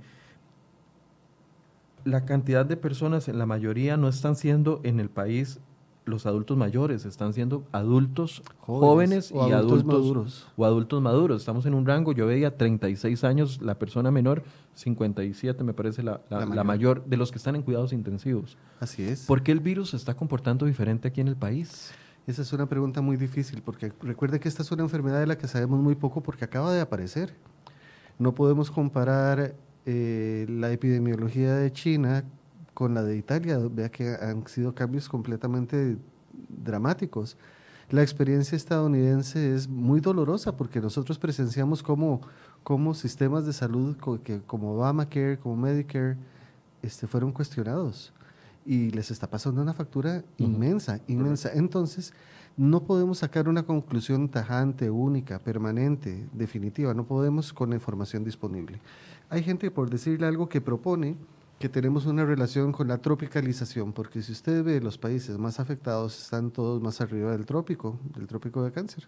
La 2.05 2.23
cantidad 2.23 2.65
de 2.65 2.77
personas, 2.77 3.27
en 3.27 3.37
la 3.37 3.45
mayoría, 3.45 3.97
no 3.97 4.07
están 4.07 4.37
siendo 4.37 4.79
en 4.83 5.01
el 5.01 5.09
país 5.09 5.59
los 6.05 6.25
adultos 6.25 6.55
mayores, 6.55 7.03
están 7.03 7.33
siendo 7.33 7.65
adultos 7.73 8.41
jóvenes, 8.59 9.31
y 9.31 9.51
adultos, 9.51 9.83
maduros. 9.83 10.47
O 10.55 10.63
adultos 10.63 11.01
maduros. 11.01 11.41
Estamos 11.41 11.65
en 11.65 11.73
un 11.73 11.85
rango, 11.85 12.13
yo 12.13 12.25
veía 12.27 12.55
36 12.55 13.21
años 13.25 13.61
la 13.61 13.77
persona 13.77 14.11
menor, 14.11 14.43
57 14.75 15.61
me 15.65 15.73
parece 15.73 16.03
la, 16.03 16.21
la, 16.29 16.45
mayor. 16.45 16.65
mayor. 16.65 17.05
de 17.05 17.17
los 17.17 17.31
que 17.31 17.37
están 17.37 17.57
en 17.57 17.63
cuidados 17.63 17.91
intensivos. 17.91 18.57
Así 18.79 19.03
es. 19.03 19.25
¿Por 19.25 19.43
qué 19.43 19.51
el 19.51 19.59
virus 19.59 19.89
se 19.89 19.97
está 19.97 20.15
comportando 20.15 20.65
diferente 20.65 21.09
aquí 21.09 21.19
en 21.19 21.27
el 21.27 21.35
país? 21.35 21.91
Esa 22.27 22.41
es 22.41 22.51
una 22.53 22.65
pregunta 22.65 23.01
muy 23.01 23.17
difícil 23.17 23.61
porque 23.61 23.93
recuerde 24.01 24.39
que 24.39 24.49
esta 24.49 24.63
es 24.63 24.71
una 24.71 24.81
enfermedad 24.81 25.19
de 25.19 25.27
la 25.27 25.37
que 25.37 25.47
sabemos 25.47 25.79
muy 25.79 25.93
poco 25.93 26.23
porque 26.23 26.43
acaba 26.43 26.73
de 26.73 26.81
aparecer. 26.81 27.35
No 28.17 28.33
podemos 28.33 28.71
comparar 28.71 29.53
eh, 29.85 30.47
la 30.49 30.71
epidemiología 30.71 31.53
de 31.53 31.71
China 31.71 32.23
con 32.73 32.95
la 32.95 33.03
de 33.03 33.15
Italia. 33.15 33.59
Vea 33.69 33.89
que 33.89 34.15
han 34.19 34.47
sido 34.47 34.73
cambios 34.73 35.07
completamente 35.07 35.97
dramáticos. 36.49 37.37
La 37.91 38.01
experiencia 38.01 38.55
estadounidense 38.55 39.53
es 39.53 39.67
muy 39.67 39.99
dolorosa 39.99 40.57
porque 40.57 40.81
nosotros 40.81 41.19
presenciamos 41.19 41.83
cómo, 41.83 42.21
cómo 42.63 42.95
sistemas 42.95 43.45
de 43.45 43.53
salud 43.53 43.95
como 44.47 44.73
Obamacare, 44.73 45.37
como 45.37 45.57
Medicare, 45.57 46.17
este, 46.81 47.05
fueron 47.05 47.31
cuestionados 47.31 48.11
y 48.65 48.89
les 48.89 49.11
está 49.11 49.29
pasando 49.29 49.61
una 49.61 49.73
factura 49.73 50.23
inmensa, 50.37 50.99
inmensa. 51.07 51.51
Entonces, 51.53 52.13
no 52.57 52.83
podemos 52.83 53.19
sacar 53.19 53.47
una 53.47 53.63
conclusión 53.63 54.29
tajante, 54.29 54.89
única, 54.89 55.39
permanente, 55.39 56.27
definitiva, 56.33 56.93
no 56.93 57.05
podemos 57.05 57.53
con 57.53 57.69
la 57.69 57.75
información 57.75 58.23
disponible. 58.23 58.81
Hay 59.29 59.43
gente, 59.43 59.69
por 59.71 59.89
decirle 59.89 60.25
algo, 60.25 60.49
que 60.49 60.61
propone 60.61 61.15
que 61.59 61.69
tenemos 61.69 62.05
una 62.05 62.25
relación 62.25 62.71
con 62.71 62.87
la 62.87 62.97
tropicalización, 62.97 63.93
porque 63.93 64.21
si 64.21 64.31
usted 64.31 64.63
ve 64.63 64.81
los 64.81 64.97
países 64.97 65.37
más 65.37 65.59
afectados, 65.59 66.19
están 66.21 66.51
todos 66.51 66.81
más 66.81 67.01
arriba 67.01 67.31
del 67.31 67.45
trópico, 67.45 67.99
del 68.13 68.27
trópico 68.27 68.63
de 68.63 68.71
cáncer. 68.71 69.07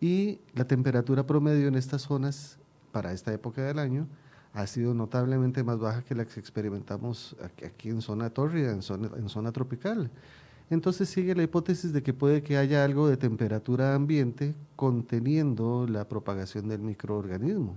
Y 0.00 0.38
la 0.54 0.64
temperatura 0.64 1.26
promedio 1.26 1.66
en 1.66 1.74
estas 1.74 2.02
zonas, 2.02 2.58
para 2.92 3.12
esta 3.12 3.32
época 3.32 3.62
del 3.62 3.78
año, 3.78 4.06
ha 4.52 4.66
sido 4.66 4.94
notablemente 4.94 5.62
más 5.62 5.78
baja 5.78 6.02
que 6.02 6.14
la 6.14 6.24
que 6.24 6.40
experimentamos 6.40 7.36
aquí 7.64 7.88
en 7.88 8.02
zona 8.02 8.30
tórrida, 8.30 8.72
en 8.72 8.82
zona, 8.82 9.10
en 9.16 9.28
zona 9.28 9.52
tropical. 9.52 10.10
Entonces 10.70 11.08
sigue 11.08 11.34
la 11.34 11.42
hipótesis 11.42 11.92
de 11.92 12.02
que 12.02 12.14
puede 12.14 12.42
que 12.42 12.56
haya 12.56 12.84
algo 12.84 13.08
de 13.08 13.16
temperatura 13.16 13.94
ambiente 13.94 14.54
conteniendo 14.76 15.86
la 15.88 16.08
propagación 16.08 16.68
del 16.68 16.80
microorganismo. 16.80 17.76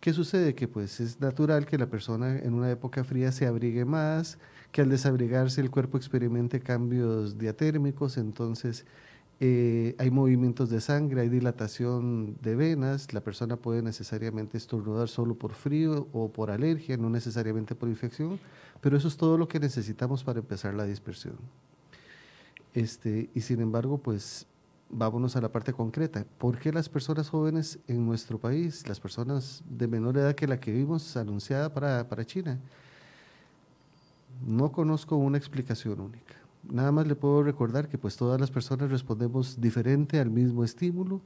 ¿Qué 0.00 0.12
sucede? 0.12 0.54
Que 0.54 0.66
pues 0.66 0.98
es 0.98 1.20
natural 1.20 1.66
que 1.66 1.76
la 1.76 1.86
persona 1.86 2.38
en 2.38 2.54
una 2.54 2.70
época 2.70 3.04
fría 3.04 3.32
se 3.32 3.46
abrigue 3.46 3.84
más, 3.84 4.38
que 4.72 4.80
al 4.80 4.88
desabrigarse 4.88 5.60
el 5.60 5.70
cuerpo 5.70 5.98
experimente 5.98 6.60
cambios 6.60 7.36
diatérmicos, 7.36 8.16
entonces 8.16 8.86
eh, 9.42 9.94
hay 9.98 10.10
movimientos 10.10 10.68
de 10.68 10.82
sangre, 10.82 11.22
hay 11.22 11.30
dilatación 11.30 12.36
de 12.42 12.56
venas, 12.56 13.14
la 13.14 13.22
persona 13.22 13.56
puede 13.56 13.80
necesariamente 13.80 14.58
estornudar 14.58 15.08
solo 15.08 15.34
por 15.34 15.54
frío 15.54 16.08
o 16.12 16.30
por 16.30 16.50
alergia, 16.50 16.98
no 16.98 17.08
necesariamente 17.08 17.74
por 17.74 17.88
infección, 17.88 18.38
pero 18.82 18.98
eso 18.98 19.08
es 19.08 19.16
todo 19.16 19.38
lo 19.38 19.48
que 19.48 19.58
necesitamos 19.58 20.24
para 20.24 20.40
empezar 20.40 20.74
la 20.74 20.84
dispersión. 20.84 21.36
Este, 22.74 23.30
y 23.34 23.40
sin 23.40 23.62
embargo, 23.62 23.96
pues 23.96 24.46
vámonos 24.90 25.34
a 25.36 25.40
la 25.40 25.50
parte 25.50 25.72
concreta. 25.72 26.26
¿Por 26.36 26.58
qué 26.58 26.70
las 26.70 26.90
personas 26.90 27.30
jóvenes 27.30 27.78
en 27.88 28.04
nuestro 28.04 28.38
país, 28.38 28.86
las 28.88 29.00
personas 29.00 29.64
de 29.70 29.88
menor 29.88 30.18
edad 30.18 30.34
que 30.34 30.46
la 30.46 30.60
que 30.60 30.70
vimos 30.70 31.16
anunciada 31.16 31.72
para, 31.72 32.06
para 32.06 32.26
China? 32.26 32.58
No 34.46 34.70
conozco 34.70 35.16
una 35.16 35.38
explicación 35.38 35.98
única 35.98 36.39
nada 36.68 36.92
más 36.92 37.06
le 37.06 37.14
puedo 37.14 37.42
recordar 37.42 37.88
que 37.88 37.98
pues 37.98 38.16
todas 38.16 38.40
las 38.40 38.50
personas 38.50 38.90
respondemos 38.90 39.60
diferente 39.60 40.20
al 40.20 40.30
mismo 40.30 40.64
estímulo. 40.64 41.20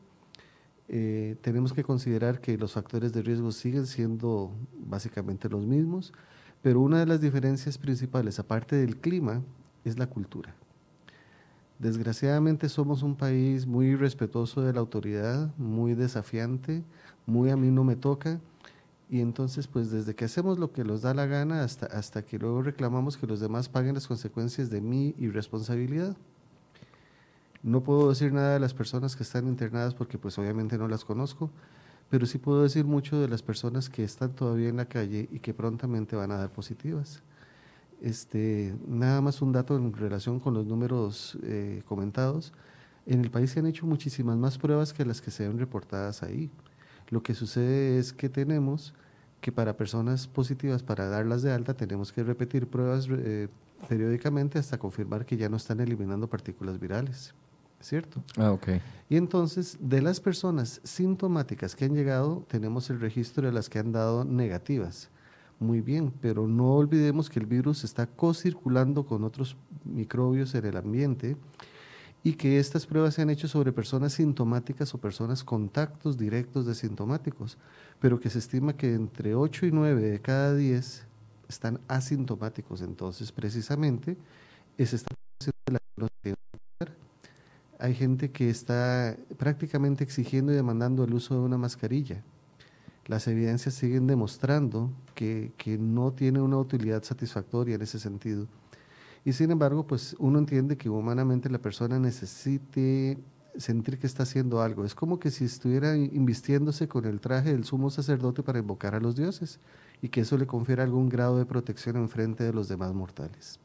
Eh, 0.88 1.36
tenemos 1.40 1.72
que 1.72 1.82
considerar 1.82 2.40
que 2.40 2.58
los 2.58 2.72
factores 2.72 3.12
de 3.12 3.22
riesgo 3.22 3.52
siguen 3.52 3.86
siendo 3.86 4.52
básicamente 4.86 5.48
los 5.48 5.66
mismos, 5.66 6.12
pero 6.62 6.80
una 6.80 6.98
de 6.98 7.06
las 7.06 7.20
diferencias 7.20 7.78
principales, 7.78 8.38
aparte 8.38 8.76
del 8.76 8.96
clima, 8.96 9.42
es 9.84 9.98
la 9.98 10.06
cultura. 10.06 10.54
Desgraciadamente 11.78 12.68
somos 12.68 13.02
un 13.02 13.16
país 13.16 13.66
muy 13.66 13.96
respetuoso 13.96 14.62
de 14.62 14.72
la 14.72 14.80
autoridad, 14.80 15.54
muy 15.58 15.94
desafiante, 15.94 16.84
muy 17.26 17.50
a 17.50 17.56
mí 17.56 17.70
no 17.70 17.84
me 17.84 17.96
toca, 17.96 18.40
y 19.10 19.20
entonces, 19.20 19.66
pues 19.66 19.90
desde 19.90 20.14
que 20.14 20.24
hacemos 20.24 20.58
lo 20.58 20.72
que 20.72 20.84
nos 20.84 21.02
da 21.02 21.14
la 21.14 21.26
gana 21.26 21.62
hasta, 21.62 21.86
hasta 21.86 22.24
que 22.24 22.38
luego 22.38 22.62
reclamamos 22.62 23.16
que 23.16 23.26
los 23.26 23.40
demás 23.40 23.68
paguen 23.68 23.94
las 23.94 24.06
consecuencias 24.06 24.70
de 24.70 24.80
mi 24.80 25.14
irresponsabilidad. 25.18 26.16
No 27.62 27.82
puedo 27.82 28.08
decir 28.08 28.32
nada 28.32 28.54
de 28.54 28.60
las 28.60 28.74
personas 28.74 29.16
que 29.16 29.22
están 29.22 29.46
internadas 29.46 29.94
porque 29.94 30.18
pues 30.18 30.38
obviamente 30.38 30.78
no 30.78 30.88
las 30.88 31.04
conozco, 31.04 31.50
pero 32.10 32.26
sí 32.26 32.38
puedo 32.38 32.62
decir 32.62 32.84
mucho 32.84 33.18
de 33.20 33.28
las 33.28 33.42
personas 33.42 33.88
que 33.88 34.04
están 34.04 34.34
todavía 34.34 34.68
en 34.68 34.76
la 34.76 34.86
calle 34.86 35.28
y 35.32 35.38
que 35.38 35.54
prontamente 35.54 36.16
van 36.16 36.30
a 36.30 36.36
dar 36.36 36.50
positivas. 36.50 37.22
Este, 38.00 38.74
nada 38.86 39.20
más 39.20 39.40
un 39.40 39.52
dato 39.52 39.76
en 39.76 39.92
relación 39.92 40.40
con 40.40 40.54
los 40.54 40.66
números 40.66 41.38
eh, 41.42 41.82
comentados. 41.86 42.52
En 43.06 43.20
el 43.20 43.30
país 43.30 43.50
se 43.50 43.60
han 43.60 43.66
hecho 43.66 43.86
muchísimas 43.86 44.36
más 44.36 44.58
pruebas 44.58 44.92
que 44.92 45.04
las 45.04 45.20
que 45.20 45.30
se 45.30 45.46
ven 45.46 45.58
reportadas 45.58 46.22
ahí. 46.22 46.50
Lo 47.10 47.22
que 47.22 47.34
sucede 47.34 47.98
es 47.98 48.12
que 48.12 48.28
tenemos 48.28 48.94
que 49.40 49.52
para 49.52 49.76
personas 49.76 50.26
positivas, 50.26 50.82
para 50.82 51.06
darlas 51.08 51.42
de 51.42 51.52
alta, 51.52 51.74
tenemos 51.74 52.12
que 52.12 52.22
repetir 52.22 52.66
pruebas 52.66 53.06
eh, 53.10 53.48
periódicamente 53.88 54.58
hasta 54.58 54.78
confirmar 54.78 55.26
que 55.26 55.36
ya 55.36 55.48
no 55.48 55.58
están 55.58 55.80
eliminando 55.80 56.28
partículas 56.28 56.80
virales. 56.80 57.34
¿Cierto? 57.80 58.22
Ah, 58.38 58.50
ok. 58.52 58.68
Y 59.10 59.16
entonces, 59.18 59.76
de 59.78 60.00
las 60.00 60.18
personas 60.18 60.80
sintomáticas 60.84 61.76
que 61.76 61.84
han 61.84 61.94
llegado, 61.94 62.42
tenemos 62.48 62.88
el 62.88 62.98
registro 62.98 63.46
de 63.46 63.52
las 63.52 63.68
que 63.68 63.78
han 63.78 63.92
dado 63.92 64.24
negativas. 64.24 65.10
Muy 65.60 65.82
bien, 65.82 66.10
pero 66.22 66.48
no 66.48 66.76
olvidemos 66.76 67.28
que 67.28 67.38
el 67.38 67.44
virus 67.44 67.84
está 67.84 68.06
co-circulando 68.06 69.04
con 69.04 69.22
otros 69.22 69.58
microbios 69.84 70.54
en 70.54 70.64
el 70.64 70.78
ambiente 70.78 71.36
y 72.26 72.32
que 72.32 72.58
estas 72.58 72.86
pruebas 72.86 73.14
se 73.14 73.22
han 73.22 73.28
hecho 73.28 73.46
sobre 73.46 73.70
personas 73.70 74.14
sintomáticas 74.14 74.94
o 74.94 74.98
personas 74.98 75.44
contactos 75.44 76.16
directos 76.16 76.64
de 76.64 76.74
sintomáticos, 76.74 77.58
pero 78.00 78.18
que 78.18 78.30
se 78.30 78.38
estima 78.38 78.78
que 78.78 78.94
entre 78.94 79.34
8 79.34 79.66
y 79.66 79.72
9 79.72 80.00
de 80.00 80.20
cada 80.22 80.54
10 80.54 81.06
están 81.50 81.80
asintomáticos. 81.86 82.80
Entonces, 82.80 83.30
precisamente, 83.30 84.16
es 84.78 84.94
esta 84.94 85.14
Hay 87.78 87.94
gente 87.94 88.30
que 88.30 88.48
está 88.48 89.14
prácticamente 89.36 90.02
exigiendo 90.02 90.50
y 90.50 90.56
demandando 90.56 91.04
el 91.04 91.12
uso 91.12 91.34
de 91.34 91.40
una 91.40 91.58
mascarilla. 91.58 92.22
Las 93.04 93.28
evidencias 93.28 93.74
siguen 93.74 94.06
demostrando 94.06 94.90
que, 95.14 95.52
que 95.58 95.76
no 95.76 96.12
tiene 96.14 96.40
una 96.40 96.56
utilidad 96.56 97.02
satisfactoria 97.02 97.74
en 97.74 97.82
ese 97.82 97.98
sentido. 97.98 98.46
Y 99.24 99.32
sin 99.32 99.50
embargo, 99.50 99.86
pues 99.86 100.14
uno 100.18 100.38
entiende 100.38 100.76
que 100.76 100.90
humanamente 100.90 101.48
la 101.48 101.58
persona 101.58 101.98
necesite 101.98 103.18
sentir 103.56 103.98
que 103.98 104.06
está 104.06 104.24
haciendo 104.24 104.60
algo. 104.60 104.84
Es 104.84 104.94
como 104.94 105.18
que 105.18 105.30
si 105.30 105.44
estuviera 105.44 105.96
invistiéndose 105.96 106.88
con 106.88 107.04
el 107.06 107.20
traje 107.20 107.52
del 107.52 107.64
sumo 107.64 107.88
sacerdote 107.90 108.42
para 108.42 108.58
invocar 108.58 108.94
a 108.94 109.00
los 109.00 109.16
dioses 109.16 109.60
y 110.02 110.08
que 110.08 110.20
eso 110.20 110.36
le 110.36 110.46
confiera 110.46 110.82
algún 110.82 111.08
grado 111.08 111.38
de 111.38 111.46
protección 111.46 111.96
en 111.96 112.08
frente 112.08 112.44
de 112.44 112.52
los 112.52 112.68
demás 112.68 112.92
mortales. 112.92 113.58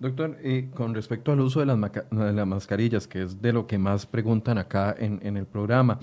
Doctor, 0.00 0.38
con 0.74 0.94
respecto 0.94 1.30
al 1.30 1.40
uso 1.40 1.60
de 1.60 1.66
las, 1.66 1.78
de 1.78 2.32
las, 2.32 2.46
mascarillas, 2.46 3.06
que 3.06 3.22
es 3.22 3.40
de 3.40 3.52
lo 3.52 3.66
que 3.66 3.76
más 3.76 4.06
preguntan 4.06 4.56
acá 4.56 4.94
en, 4.98 5.20
en 5.22 5.36
el 5.36 5.44
programa, 5.44 5.98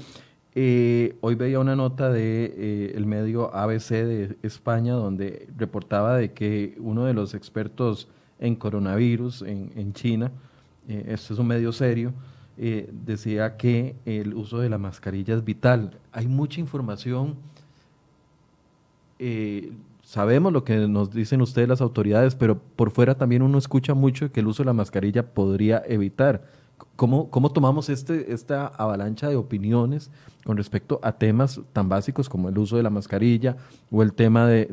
eh, 0.54 1.16
hoy 1.22 1.36
veía 1.36 1.60
una 1.60 1.76
nota 1.76 2.10
de 2.10 2.46
eh, 2.46 2.94
el 2.96 3.06
medio 3.06 3.54
ABC 3.54 3.90
de 3.90 4.38
España 4.42 4.94
donde 4.94 5.48
reportaba 5.56 6.18
de 6.18 6.34
que 6.34 6.76
uno 6.80 7.06
de 7.06 7.14
los 7.14 7.36
expertos 7.36 8.08
en 8.40 8.56
coronavirus 8.56 9.42
en, 9.44 9.72
en 9.76 9.94
China, 9.94 10.32
eh, 10.88 11.06
esto 11.10 11.34
es 11.34 11.40
un 11.40 11.48
medio 11.48 11.72
serio, 11.72 12.14
eh, 12.58 12.90
decía 12.92 13.58
que 13.58 13.96
el 14.06 14.34
uso 14.34 14.60
de 14.60 14.70
la 14.70 14.78
mascarilla 14.78 15.36
es 15.36 15.44
vital. 15.44 16.00
Hay 16.12 16.28
mucha 16.28 16.60
información, 16.60 17.36
eh, 19.20 19.72
sabemos 20.02 20.54
lo 20.54 20.64
que 20.64 20.88
nos 20.88 21.12
dicen 21.12 21.42
ustedes 21.42 21.68
las 21.68 21.82
autoridades, 21.82 22.36
pero 22.36 22.58
por 22.58 22.92
fuera 22.92 23.16
también 23.16 23.42
uno 23.42 23.58
escucha 23.58 23.94
mucho 23.94 24.32
que 24.32 24.40
el 24.40 24.48
uso 24.48 24.64
de 24.64 24.68
la 24.68 24.74
mascarilla 24.74 25.34
podría 25.34 25.84
evitar. 25.88 26.46
¿Cómo, 26.96 27.30
cómo 27.30 27.52
tomamos 27.52 27.90
este, 27.90 28.34
esta 28.34 28.68
avalancha 28.68 29.30
de 29.30 29.36
opiniones 29.36 30.10
con 30.44 30.58
respecto 30.58 31.00
a 31.04 31.12
temas 31.12 31.60
tan 31.74 31.90
básicos 31.90 32.30
como 32.30 32.50
el 32.50 32.58
uso 32.58 32.78
de 32.78 32.84
la 32.84 32.90
mascarilla 32.90 33.58
o 33.92 34.02
el 34.02 34.14
tema 34.14 34.48
de, 34.48 34.68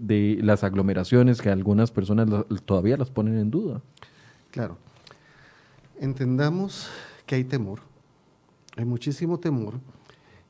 de, 0.00 0.38
las 0.42 0.64
aglomeraciones 0.64 1.40
que 1.40 1.50
algunas 1.50 1.90
personas 1.90 2.28
todavía 2.64 2.96
las 2.96 3.10
ponen 3.10 3.38
en 3.38 3.50
duda? 3.50 3.82
Claro. 4.50 4.78
Entendamos 6.00 6.88
que 7.26 7.34
hay 7.34 7.44
temor, 7.44 7.80
hay 8.76 8.84
muchísimo 8.84 9.38
temor, 9.38 9.74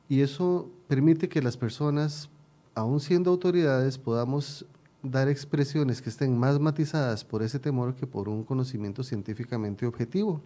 y 0.09 0.21
eso 0.21 0.69
permite 0.87 1.29
que 1.29 1.41
las 1.41 1.55
personas, 1.55 2.29
aún 2.73 2.99
siendo 2.99 3.29
autoridades, 3.29 3.97
podamos 3.97 4.65
dar 5.03 5.29
expresiones 5.29 6.01
que 6.01 6.09
estén 6.09 6.37
más 6.37 6.59
matizadas 6.59 7.23
por 7.23 7.43
ese 7.43 7.59
temor 7.59 7.95
que 7.95 8.07
por 8.07 8.27
un 8.27 8.43
conocimiento 8.43 9.03
científicamente 9.03 9.85
objetivo. 9.85 10.41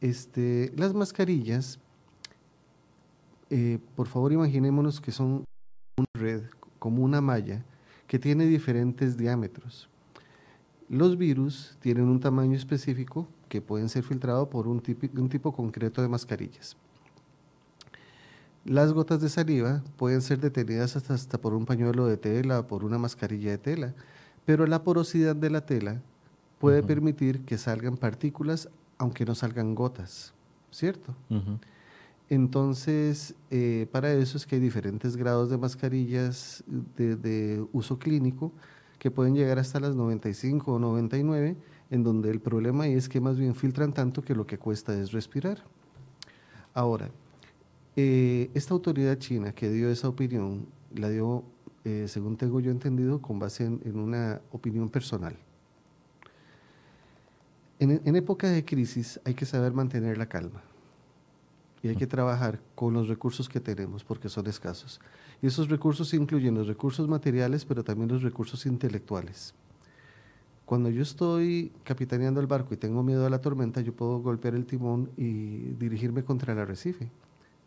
Este, 0.00 0.72
las 0.76 0.94
mascarillas, 0.94 1.80
eh, 3.50 3.78
por 3.96 4.06
favor 4.06 4.32
imaginémonos 4.32 5.00
que 5.00 5.10
son 5.10 5.44
una 5.96 6.06
red, 6.14 6.42
como 6.78 7.02
una 7.02 7.20
malla, 7.20 7.64
que 8.06 8.18
tiene 8.18 8.46
diferentes 8.46 9.16
diámetros. 9.16 9.88
Los 10.88 11.18
virus 11.18 11.76
tienen 11.80 12.04
un 12.04 12.20
tamaño 12.20 12.56
específico 12.56 13.26
que 13.48 13.60
pueden 13.60 13.88
ser 13.88 14.04
filtrados 14.04 14.48
por 14.48 14.68
un 14.68 14.80
tipo, 14.80 15.06
un 15.20 15.28
tipo 15.28 15.52
concreto 15.52 16.00
de 16.00 16.08
mascarillas. 16.08 16.76
Las 18.64 18.92
gotas 18.92 19.20
de 19.20 19.28
saliva 19.28 19.82
pueden 19.96 20.22
ser 20.22 20.40
detenidas 20.40 20.94
hasta, 20.96 21.14
hasta 21.14 21.38
por 21.38 21.54
un 21.54 21.66
pañuelo 21.66 22.06
de 22.06 22.16
tela 22.16 22.60
o 22.60 22.66
por 22.66 22.84
una 22.84 22.98
mascarilla 22.98 23.50
de 23.50 23.58
tela, 23.58 23.94
pero 24.44 24.66
la 24.66 24.82
porosidad 24.82 25.34
de 25.34 25.50
la 25.50 25.66
tela 25.66 26.00
puede 26.58 26.82
permitir 26.82 27.44
que 27.44 27.58
salgan 27.58 27.96
partículas 27.96 28.68
aunque 28.98 29.24
no 29.24 29.34
salgan 29.34 29.74
gotas, 29.74 30.34
¿cierto? 30.70 31.14
Entonces, 32.28 33.34
eh, 33.50 33.86
para 33.90 34.12
eso 34.12 34.36
es 34.36 34.46
que 34.46 34.56
hay 34.56 34.60
diferentes 34.60 35.16
grados 35.16 35.48
de 35.48 35.56
mascarillas 35.56 36.62
de, 36.96 37.64
uso 37.72 37.98
clínico 37.98 38.52
que 38.98 39.10
pueden 39.10 39.34
llegar 39.34 39.58
hasta 39.58 39.80
las 39.80 39.94
95 39.94 40.74
o 40.74 40.78
99, 40.78 41.56
en 41.90 42.02
donde 42.02 42.30
el 42.30 42.40
problema 42.40 42.86
es 42.86 43.08
que 43.08 43.20
más 43.20 43.38
bien 43.38 43.54
filtran 43.54 43.94
tanto 43.94 44.22
que 44.22 44.34
lo 44.34 44.46
que 44.46 44.58
cuesta 44.58 44.92
es 45.00 45.12
respirar. 45.12 45.62
Ahora, 46.74 47.08
eh, 47.96 48.50
esta 48.54 48.74
autoridad 48.74 49.16
china 49.18 49.52
que 49.52 49.70
dio 49.70 49.88
esa 49.88 50.08
opinión, 50.08 50.66
la 50.94 51.08
dio, 51.08 51.44
eh, 51.84 52.06
según 52.08 52.36
tengo 52.36 52.60
yo 52.60 52.70
entendido, 52.70 53.22
con 53.22 53.38
base 53.38 53.64
en 53.64 53.98
una 53.98 54.42
opinión 54.50 54.90
personal. 54.90 55.36
En, 57.80 58.16
época 58.16 58.48
de 58.50 58.64
crisis 58.64 59.20
hay 59.24 59.34
que 59.34 59.46
saber 59.46 59.72
mantener 59.72 60.18
la 60.18 60.26
calma 60.26 60.62
y 61.80 61.88
hay 61.88 61.94
que 61.94 62.08
trabajar 62.08 62.60
con 62.74 62.92
los 62.92 63.06
recursos 63.06 63.48
que 63.48 63.60
tenemos 63.60 64.02
porque 64.02 64.28
son 64.28 64.48
escasos. 64.48 65.00
Y 65.40 65.46
esos 65.46 65.68
recursos 65.68 66.12
incluyen 66.12 66.56
los 66.56 66.66
recursos 66.66 67.06
materiales, 67.06 67.64
pero 67.64 67.84
también 67.84 68.08
los 68.08 68.22
recursos 68.22 68.66
intelectuales. 68.66 69.54
Cuando 70.64 70.90
yo 70.90 71.02
estoy 71.02 71.72
capitaneando 71.84 72.40
el 72.40 72.48
barco 72.48 72.74
y 72.74 72.76
tengo 72.76 73.04
miedo 73.04 73.24
a 73.24 73.30
la 73.30 73.40
tormenta, 73.40 73.80
yo 73.80 73.94
puedo 73.94 74.18
golpear 74.18 74.56
el 74.56 74.66
timón 74.66 75.10
y 75.16 75.74
dirigirme 75.78 76.24
contra 76.24 76.52
el 76.52 76.58
arrecife. 76.58 77.08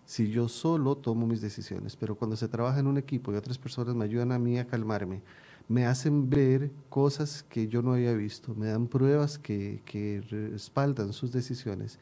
Si 0.06 0.30
yo 0.30 0.50
solo 0.50 0.98
tomo 0.98 1.26
mis 1.26 1.40
decisiones, 1.40 1.96
pero 1.96 2.16
cuando 2.16 2.36
se 2.36 2.50
trabaja 2.50 2.80
en 2.80 2.88
un 2.88 2.98
equipo 2.98 3.32
y 3.32 3.38
otras 3.38 3.58
personas 3.58 3.96
me 3.96 4.04
ayudan 4.04 4.34
a 4.34 4.40
mí 4.40 4.60
a 4.60 4.68
calmarme, 4.68 5.22
me 5.68 5.86
hacen 5.86 6.30
ver 6.30 6.72
cosas 6.90 7.44
que 7.44 7.68
yo 7.68 7.82
no 7.82 7.94
había 7.94 8.14
visto, 8.14 8.54
me 8.56 8.68
dan 8.68 8.88
pruebas 8.88 9.38
que, 9.38 9.82
que 9.86 10.22
respaldan 10.30 11.14
sus 11.14 11.32
decisiones. 11.32 12.00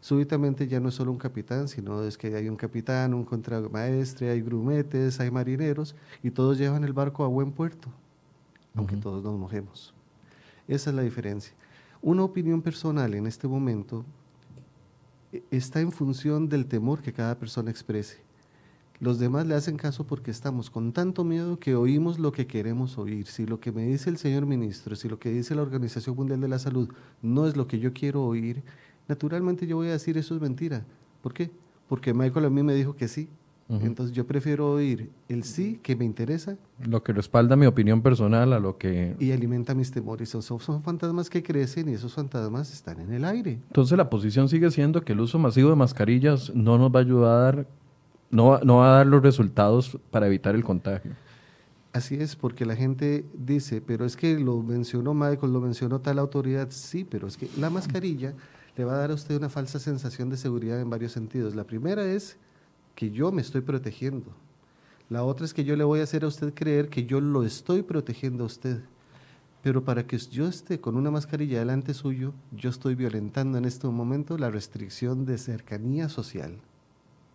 Súbitamente 0.00 0.66
ya 0.66 0.80
no 0.80 0.88
es 0.88 0.94
solo 0.94 1.12
un 1.12 1.18
capitán, 1.18 1.68
sino 1.68 2.02
es 2.04 2.16
que 2.16 2.34
hay 2.34 2.48
un 2.48 2.56
capitán, 2.56 3.12
un 3.12 3.24
contramaestre, 3.24 4.30
hay 4.30 4.40
grumetes, 4.40 5.20
hay 5.20 5.30
marineros 5.30 5.94
y 6.22 6.30
todos 6.30 6.56
llevan 6.56 6.84
el 6.84 6.94
barco 6.94 7.22
a 7.22 7.28
buen 7.28 7.52
puerto, 7.52 7.88
aunque 8.74 8.96
todos 8.96 9.22
nos 9.22 9.38
mojemos. 9.38 9.92
Esa 10.66 10.90
es 10.90 10.96
la 10.96 11.02
diferencia. 11.02 11.52
Una 12.00 12.22
opinión 12.22 12.62
personal 12.62 13.12
en 13.12 13.26
este 13.26 13.46
momento 13.46 14.06
e, 15.32 15.42
está 15.50 15.80
en 15.80 15.92
función 15.92 16.48
del 16.48 16.64
temor 16.64 17.02
que 17.02 17.12
cada 17.12 17.38
persona 17.38 17.70
exprese. 17.70 18.22
Los 19.00 19.18
demás 19.18 19.46
le 19.46 19.54
hacen 19.54 19.78
caso 19.78 20.04
porque 20.04 20.30
estamos 20.30 20.68
con 20.68 20.92
tanto 20.92 21.24
miedo 21.24 21.58
que 21.58 21.74
oímos 21.74 22.18
lo 22.18 22.32
que 22.32 22.46
queremos 22.46 22.98
oír. 22.98 23.26
Si 23.26 23.46
lo 23.46 23.58
que 23.58 23.72
me 23.72 23.86
dice 23.86 24.10
el 24.10 24.18
señor 24.18 24.44
ministro, 24.44 24.94
si 24.94 25.08
lo 25.08 25.18
que 25.18 25.30
dice 25.30 25.54
la 25.54 25.62
Organización 25.62 26.14
Mundial 26.16 26.42
de 26.42 26.48
la 26.48 26.58
Salud 26.58 26.90
no 27.22 27.46
es 27.46 27.56
lo 27.56 27.66
que 27.66 27.78
yo 27.78 27.94
quiero 27.94 28.22
oír, 28.22 28.62
naturalmente 29.08 29.66
yo 29.66 29.76
voy 29.76 29.88
a 29.88 29.92
decir 29.92 30.18
eso 30.18 30.34
es 30.34 30.42
mentira. 30.42 30.84
¿Por 31.22 31.32
qué? 31.32 31.50
Porque 31.88 32.12
Michael 32.12 32.44
a 32.44 32.50
mí 32.50 32.62
me 32.62 32.74
dijo 32.74 32.94
que 32.94 33.08
sí. 33.08 33.28
Entonces 33.70 34.14
yo 34.14 34.26
prefiero 34.26 34.72
oír 34.72 35.10
el 35.28 35.44
sí 35.44 35.78
que 35.80 35.94
me 35.94 36.04
interesa. 36.04 36.56
Lo 36.80 37.04
que 37.04 37.12
respalda 37.12 37.54
mi 37.54 37.66
opinión 37.66 38.02
personal 38.02 38.52
a 38.52 38.58
lo 38.58 38.76
que... 38.78 39.14
Y 39.20 39.30
alimenta 39.30 39.74
mis 39.74 39.92
temores. 39.92 40.28
Son, 40.28 40.42
son, 40.42 40.82
fantasmas 40.82 41.30
que 41.30 41.40
crecen 41.40 41.88
y 41.88 41.92
esos 41.92 42.12
fantasmas 42.12 42.72
están 42.72 42.98
en 42.98 43.12
el 43.12 43.24
aire. 43.24 43.60
Entonces 43.68 43.96
la 43.96 44.10
posición 44.10 44.48
sigue 44.48 44.72
siendo 44.72 45.02
que 45.02 45.12
el 45.12 45.20
uso 45.20 45.38
masivo 45.38 45.70
de 45.70 45.76
mascarillas 45.76 46.52
no 46.52 46.78
nos 46.78 46.92
va 46.92 46.98
a 46.98 47.02
ayudar 47.02 47.68
no, 48.30 48.58
no 48.60 48.76
va 48.76 48.92
a 48.92 48.96
dar 48.98 49.06
los 49.06 49.22
resultados 49.22 49.98
para 50.10 50.26
evitar 50.26 50.54
el 50.54 50.64
contagio. 50.64 51.12
Así 51.92 52.14
es, 52.14 52.36
porque 52.36 52.64
la 52.64 52.76
gente 52.76 53.24
dice, 53.34 53.80
pero 53.80 54.04
es 54.04 54.16
que 54.16 54.38
lo 54.38 54.62
mencionó 54.62 55.12
Michael, 55.12 55.52
lo 55.52 55.60
mencionó 55.60 56.00
tal 56.00 56.20
autoridad, 56.20 56.68
sí, 56.70 57.04
pero 57.04 57.26
es 57.26 57.36
que 57.36 57.48
la 57.58 57.68
mascarilla 57.68 58.34
le 58.76 58.84
va 58.84 58.94
a 58.94 58.98
dar 58.98 59.10
a 59.10 59.14
usted 59.14 59.36
una 59.36 59.48
falsa 59.48 59.80
sensación 59.80 60.30
de 60.30 60.36
seguridad 60.36 60.80
en 60.80 60.88
varios 60.88 61.10
sentidos. 61.10 61.56
La 61.56 61.64
primera 61.64 62.04
es 62.04 62.36
que 62.94 63.10
yo 63.10 63.32
me 63.32 63.42
estoy 63.42 63.62
protegiendo. 63.62 64.30
La 65.08 65.24
otra 65.24 65.44
es 65.44 65.52
que 65.52 65.64
yo 65.64 65.74
le 65.74 65.82
voy 65.82 65.98
a 65.98 66.04
hacer 66.04 66.22
a 66.22 66.28
usted 66.28 66.54
creer 66.54 66.88
que 66.88 67.06
yo 67.06 67.20
lo 67.20 67.42
estoy 67.42 67.82
protegiendo 67.82 68.44
a 68.44 68.46
usted. 68.46 68.80
Pero 69.60 69.84
para 69.84 70.06
que 70.06 70.16
yo 70.16 70.46
esté 70.46 70.80
con 70.80 70.96
una 70.96 71.10
mascarilla 71.10 71.58
delante 71.58 71.92
suyo, 71.92 72.32
yo 72.52 72.70
estoy 72.70 72.94
violentando 72.94 73.58
en 73.58 73.64
este 73.64 73.88
momento 73.88 74.38
la 74.38 74.50
restricción 74.50 75.26
de 75.26 75.38
cercanía 75.38 76.08
social. 76.08 76.60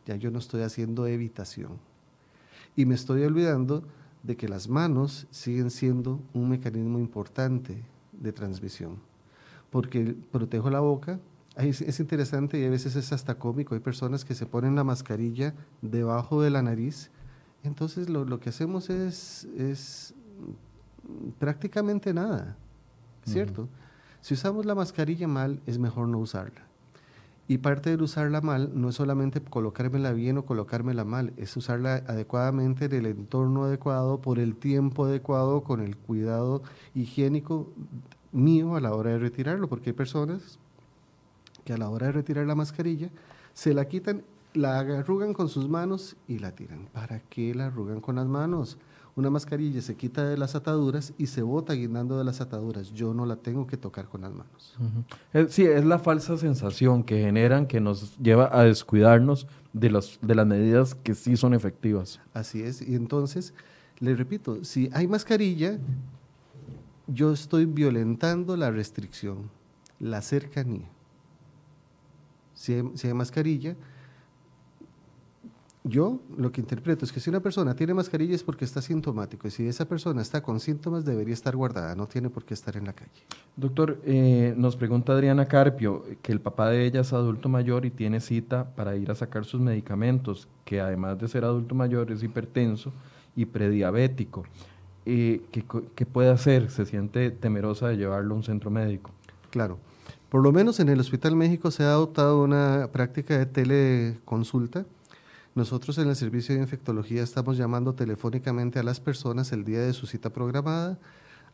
Ya 0.05 0.15
yo 0.15 0.31
no 0.31 0.39
estoy 0.39 0.61
haciendo 0.61 1.07
evitación. 1.07 1.79
Y 2.75 2.85
me 2.85 2.95
estoy 2.95 3.23
olvidando 3.23 3.83
de 4.23 4.35
que 4.35 4.47
las 4.47 4.67
manos 4.67 5.27
siguen 5.29 5.69
siendo 5.69 6.19
un 6.33 6.49
mecanismo 6.49 6.99
importante 6.99 7.83
de 8.11 8.33
transmisión. 8.33 8.97
Porque 9.69 10.15
protejo 10.31 10.69
la 10.69 10.79
boca, 10.79 11.19
es, 11.57 11.99
interesante 11.99 12.59
y 12.59 12.65
a 12.65 12.69
veces 12.69 12.95
es 12.95 13.13
hasta 13.13 13.35
cómico. 13.35 13.75
Hay 13.75 13.81
personas 13.81 14.25
que 14.25 14.35
se 14.35 14.45
ponen 14.45 14.75
la 14.75 14.83
mascarilla 14.83 15.53
debajo 15.81 16.41
de 16.41 16.49
la 16.49 16.61
nariz. 16.61 17.11
Entonces 17.63 18.09
lo, 18.09 18.39
que 18.39 18.49
hacemos 18.49 18.89
es, 18.89 19.45
es 19.57 20.13
prácticamente 21.39 22.13
nada, 22.13 22.57
¿cierto? 23.25 23.67
Si 24.21 24.33
usamos 24.33 24.65
la 24.65 24.75
mascarilla 24.75 25.27
mal, 25.27 25.61
es 25.65 25.77
mejor 25.77 26.07
no 26.07 26.19
usarla. 26.19 26.65
Y 27.47 27.59
parte 27.59 27.95
de 27.95 28.03
usarla 28.03 28.41
mal 28.41 28.71
no 28.73 28.89
es 28.89 28.95
solamente 28.95 29.39
colocármela 29.39 30.13
bien 30.13 30.39
o 30.39 30.45
colocármela 30.45 31.05
mal, 31.05 31.31
es 31.37 31.55
usarla 31.55 32.03
adecuadamente 32.07 32.85
en 32.85 32.93
el 32.93 33.05
entorno 33.05 33.65
adecuado, 33.65 34.19
por 34.19 34.39
el 34.39 34.55
tiempo 34.55 35.05
adecuado, 35.05 35.61
con 35.61 35.79
el 35.79 35.95
cuidado 35.95 36.63
higiénico 36.95 37.71
mío 38.31 38.75
a 38.75 38.81
la 38.81 38.93
hora 38.95 39.11
de 39.11 39.19
retirarlo, 39.19 39.69
porque 39.69 39.91
hay 39.91 39.95
personas 39.95 40.57
que 41.63 41.73
a 41.73 41.77
la 41.77 41.89
hora 41.89 42.07
de 42.07 42.13
retirar 42.13 42.47
la 42.47 42.55
mascarilla 42.55 43.09
se 43.53 43.73
la 43.73 43.85
quitan, 43.85 44.23
la 44.53 44.79
arrugan 44.79 45.33
con 45.33 45.49
sus 45.49 45.69
manos 45.69 46.15
y 46.27 46.39
la 46.39 46.51
tiran. 46.51 46.87
¿Para 46.93 47.19
qué 47.19 47.53
la 47.53 47.67
arrugan 47.67 48.01
con 48.01 48.15
las 48.15 48.27
manos? 48.27 48.77
Una 49.15 49.29
mascarilla 49.29 49.81
se 49.81 49.95
quita 49.95 50.27
de 50.27 50.37
las 50.37 50.55
ataduras 50.55 51.13
y 51.17 51.27
se 51.27 51.41
bota 51.41 51.73
guindando 51.73 52.17
de 52.17 52.25
las 52.25 52.41
ataduras. 52.41 52.91
Yo 52.91 53.13
no 53.13 53.25
la 53.25 53.37
tengo 53.37 53.65
que 53.65 53.77
tocar 53.77 54.09
con 54.09 54.21
las 54.21 54.33
manos. 54.33 54.75
sí, 55.49 55.63
es 55.63 55.85
la 55.85 55.99
falsa 55.99 56.37
sensación 56.37 57.03
que 57.03 57.21
generan 57.21 57.65
que 57.65 57.79
nos 57.79 58.17
lleva 58.17 58.49
a 58.51 58.63
descuidarnos 58.63 59.47
de, 59.71 59.89
los, 59.89 60.19
de 60.21 60.35
las 60.35 60.45
medidas 60.45 60.95
que 60.95 61.13
sí 61.13 61.37
son 61.37 61.53
efectivas. 61.53 62.19
Así 62.33 62.61
es. 62.61 62.81
Y 62.81 62.95
entonces, 62.95 63.53
le 63.99 64.15
repito, 64.15 64.65
si 64.65 64.89
hay 64.91 65.07
mascarilla, 65.07 65.79
yo 67.07 67.31
estoy 67.31 67.65
violentando 67.65 68.57
la 68.57 68.69
restricción, 68.69 69.49
la 69.97 70.21
cercanía. 70.21 70.89
Si 72.53 72.83
si 72.95 73.07
hay 73.07 73.13
mascarilla, 73.13 73.77
yo 75.87 76.19
lo 76.35 76.51
que 76.51 76.61
interpreto 76.61 77.05
es 77.05 77.11
que 77.11 77.19
si 77.19 77.29
una 77.29 77.41
persona 77.41 77.75
tiene 77.75 77.93
mascarilla 77.93 78.33
es 78.33 78.41
porque 78.41 78.65
está 78.65 78.81
sintomático 78.81 79.47
y 79.47 79.51
si 79.51 79.67
esa 79.67 79.85
persona 79.87 80.23
está 80.23 80.41
con 80.41 80.59
síntomas 80.59 81.05
debería 81.05 81.33
estar 81.35 81.55
guardada, 81.55 81.93
no 81.93 82.07
tiene 82.07 82.31
por 82.31 82.43
qué 82.43 82.55
estar 82.55 82.75
en 82.75 82.85
la 82.85 82.93
calle. 82.93 83.11
Doctor, 83.55 84.01
eh, 84.03 84.55
nos 84.57 84.75
pregunta 84.75 85.13
Adriana 85.13 85.45
Carpio 85.45 86.03
que 86.23 86.31
el 86.31 86.41
papá 86.41 86.69
de 86.69 86.85
ella 86.85 87.01
es 87.01 87.13
adulto 87.13 87.49
mayor 87.49 87.85
y 87.85 87.91
tiene 87.91 88.19
cita 88.19 88.75
para 88.75 88.95
ir 88.95 89.11
a 89.11 89.15
sacar 89.15 89.45
sus 89.45 89.61
medicamentos, 89.61 90.47
que 90.65 90.81
además 90.81 91.19
de 91.19 91.27
ser 91.27 91.45
adulto 91.45 91.75
mayor 91.75 92.11
es 92.11 92.23
hipertenso 92.23 92.91
y 93.35 93.45
prediabético. 93.45 94.43
Eh, 95.05 95.43
¿qué, 95.51 95.63
¿Qué 95.93 96.05
puede 96.07 96.31
hacer? 96.31 96.71
¿Se 96.71 96.87
siente 96.87 97.29
temerosa 97.29 97.89
de 97.89 97.97
llevarlo 97.97 98.33
a 98.33 98.37
un 98.37 98.43
centro 98.43 98.71
médico? 98.71 99.11
Claro. 99.51 99.77
Por 100.29 100.41
lo 100.41 100.51
menos 100.51 100.79
en 100.79 100.89
el 100.89 100.99
Hospital 100.99 101.35
México 101.35 101.69
se 101.69 101.83
ha 101.83 101.91
adoptado 101.91 102.43
una 102.43 102.89
práctica 102.91 103.37
de 103.37 103.45
teleconsulta 103.45 104.85
nosotros 105.55 105.97
en 105.97 106.09
el 106.09 106.17
servicio 106.17 106.53
de 106.53 106.61
infectología 106.61 107.23
estamos 107.23 107.57
llamando 107.57 107.95
telefónicamente 107.95 108.77
a 108.77 108.83
las 108.83 108.99
personas 108.99 109.53
el 109.53 109.63
día 109.63 109.79
de 109.79 109.93
su 109.93 110.05
cita 110.05 110.29
programada, 110.29 110.99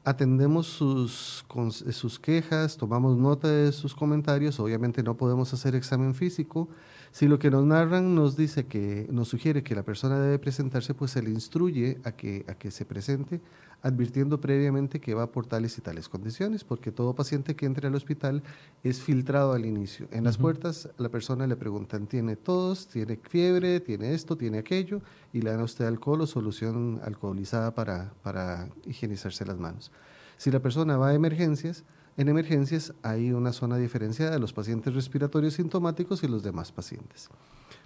atendemos 0.04 0.66
sus, 0.66 1.46
sus 1.92 2.20
quejas, 2.20 2.78
tomamos 2.78 3.16
nota 3.16 3.48
de 3.48 3.72
sus 3.72 3.94
comentarios, 3.94 4.60
obviamente 4.60 5.04
no 5.04 5.18
podemos 5.18 5.54
hacer 5.54 5.76
examen 5.76 6.16
físico, 6.16 6.68
si 7.12 7.28
lo 7.28 7.40
que 7.40 7.52
nos 7.52 7.66
narran 7.66 8.16
nos 8.16 8.38
dice 8.38 8.66
que 8.68 9.06
nos 9.12 9.28
sugiere 9.28 9.64
que 9.64 9.76
la 9.76 9.84
persona 9.84 10.18
debe 10.20 10.40
presentarse, 10.40 10.94
pues 10.94 11.12
se 11.12 11.22
le 11.22 11.30
instruye 11.30 12.00
a 12.06 12.14
que, 12.14 12.46
a 12.48 12.54
que 12.54 12.72
se 12.72 12.86
presente, 12.86 13.42
advirtiendo 13.82 14.40
previamente 14.40 15.02
que 15.02 15.14
va 15.14 15.32
por 15.32 15.46
tales 15.46 15.78
y 15.78 15.82
tales 15.82 16.08
condiciones, 16.08 16.64
porque 16.64 16.92
todo 16.92 17.14
paciente 17.14 17.56
que 17.56 17.66
entre 17.66 17.88
al 17.88 17.96
hospital 17.96 18.44
es 18.84 19.02
filtrado 19.02 19.54
al 19.54 19.66
inicio. 19.66 20.08
En 20.12 20.24
las 20.24 20.38
puertas 20.38 20.90
la 20.98 21.10
persona 21.10 21.48
le 21.48 21.58
preguntan, 21.58 22.08
¿tiene 22.08 22.38
tos? 22.38 22.88
¿Tiene 22.88 23.18
fiebre? 23.18 23.82
¿Tiene 23.82 24.14
esto? 24.14 24.38
¿Tiene 24.38 24.60
aquello? 24.60 25.02
Y 25.34 25.42
le 25.42 25.52
dan 25.52 25.60
a 25.60 25.66
usted 25.66 25.86
alcohol 25.86 26.22
o 26.22 26.28
solución 26.28 27.02
alcoholizada 27.04 27.74
para, 27.74 28.14
para 28.24 28.70
higienizarse 28.86 29.46
las 29.46 29.58
manos. 29.58 29.92
Si 30.38 30.50
la 30.50 30.62
persona 30.62 30.96
va 30.98 31.10
a 31.10 31.14
emergencias, 31.14 31.84
en 32.22 32.30
emergencias 32.30 32.94
hay 33.04 33.32
una 33.32 33.52
zona 33.52 33.78
diferenciada 33.78 34.32
de 34.32 34.40
los 34.40 34.54
pacientes 34.54 34.94
respiratorios 34.94 35.56
sintomáticos 35.56 36.24
y 36.24 36.28
los 36.28 36.44
demás 36.44 36.72
pacientes. 36.72 37.30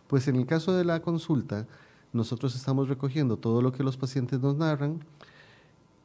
Pues 0.08 0.28
en 0.28 0.36
el 0.36 0.46
caso 0.46 0.74
de 0.74 0.86
la 0.86 1.02
consulta, 1.02 1.68
nosotros 2.14 2.56
estamos 2.56 2.88
recogiendo 2.88 3.38
todo 3.38 3.62
lo 3.62 3.72
que 3.72 3.84
los 3.84 3.98
pacientes 3.98 4.40
nos 4.40 4.56
narran, 4.56 5.00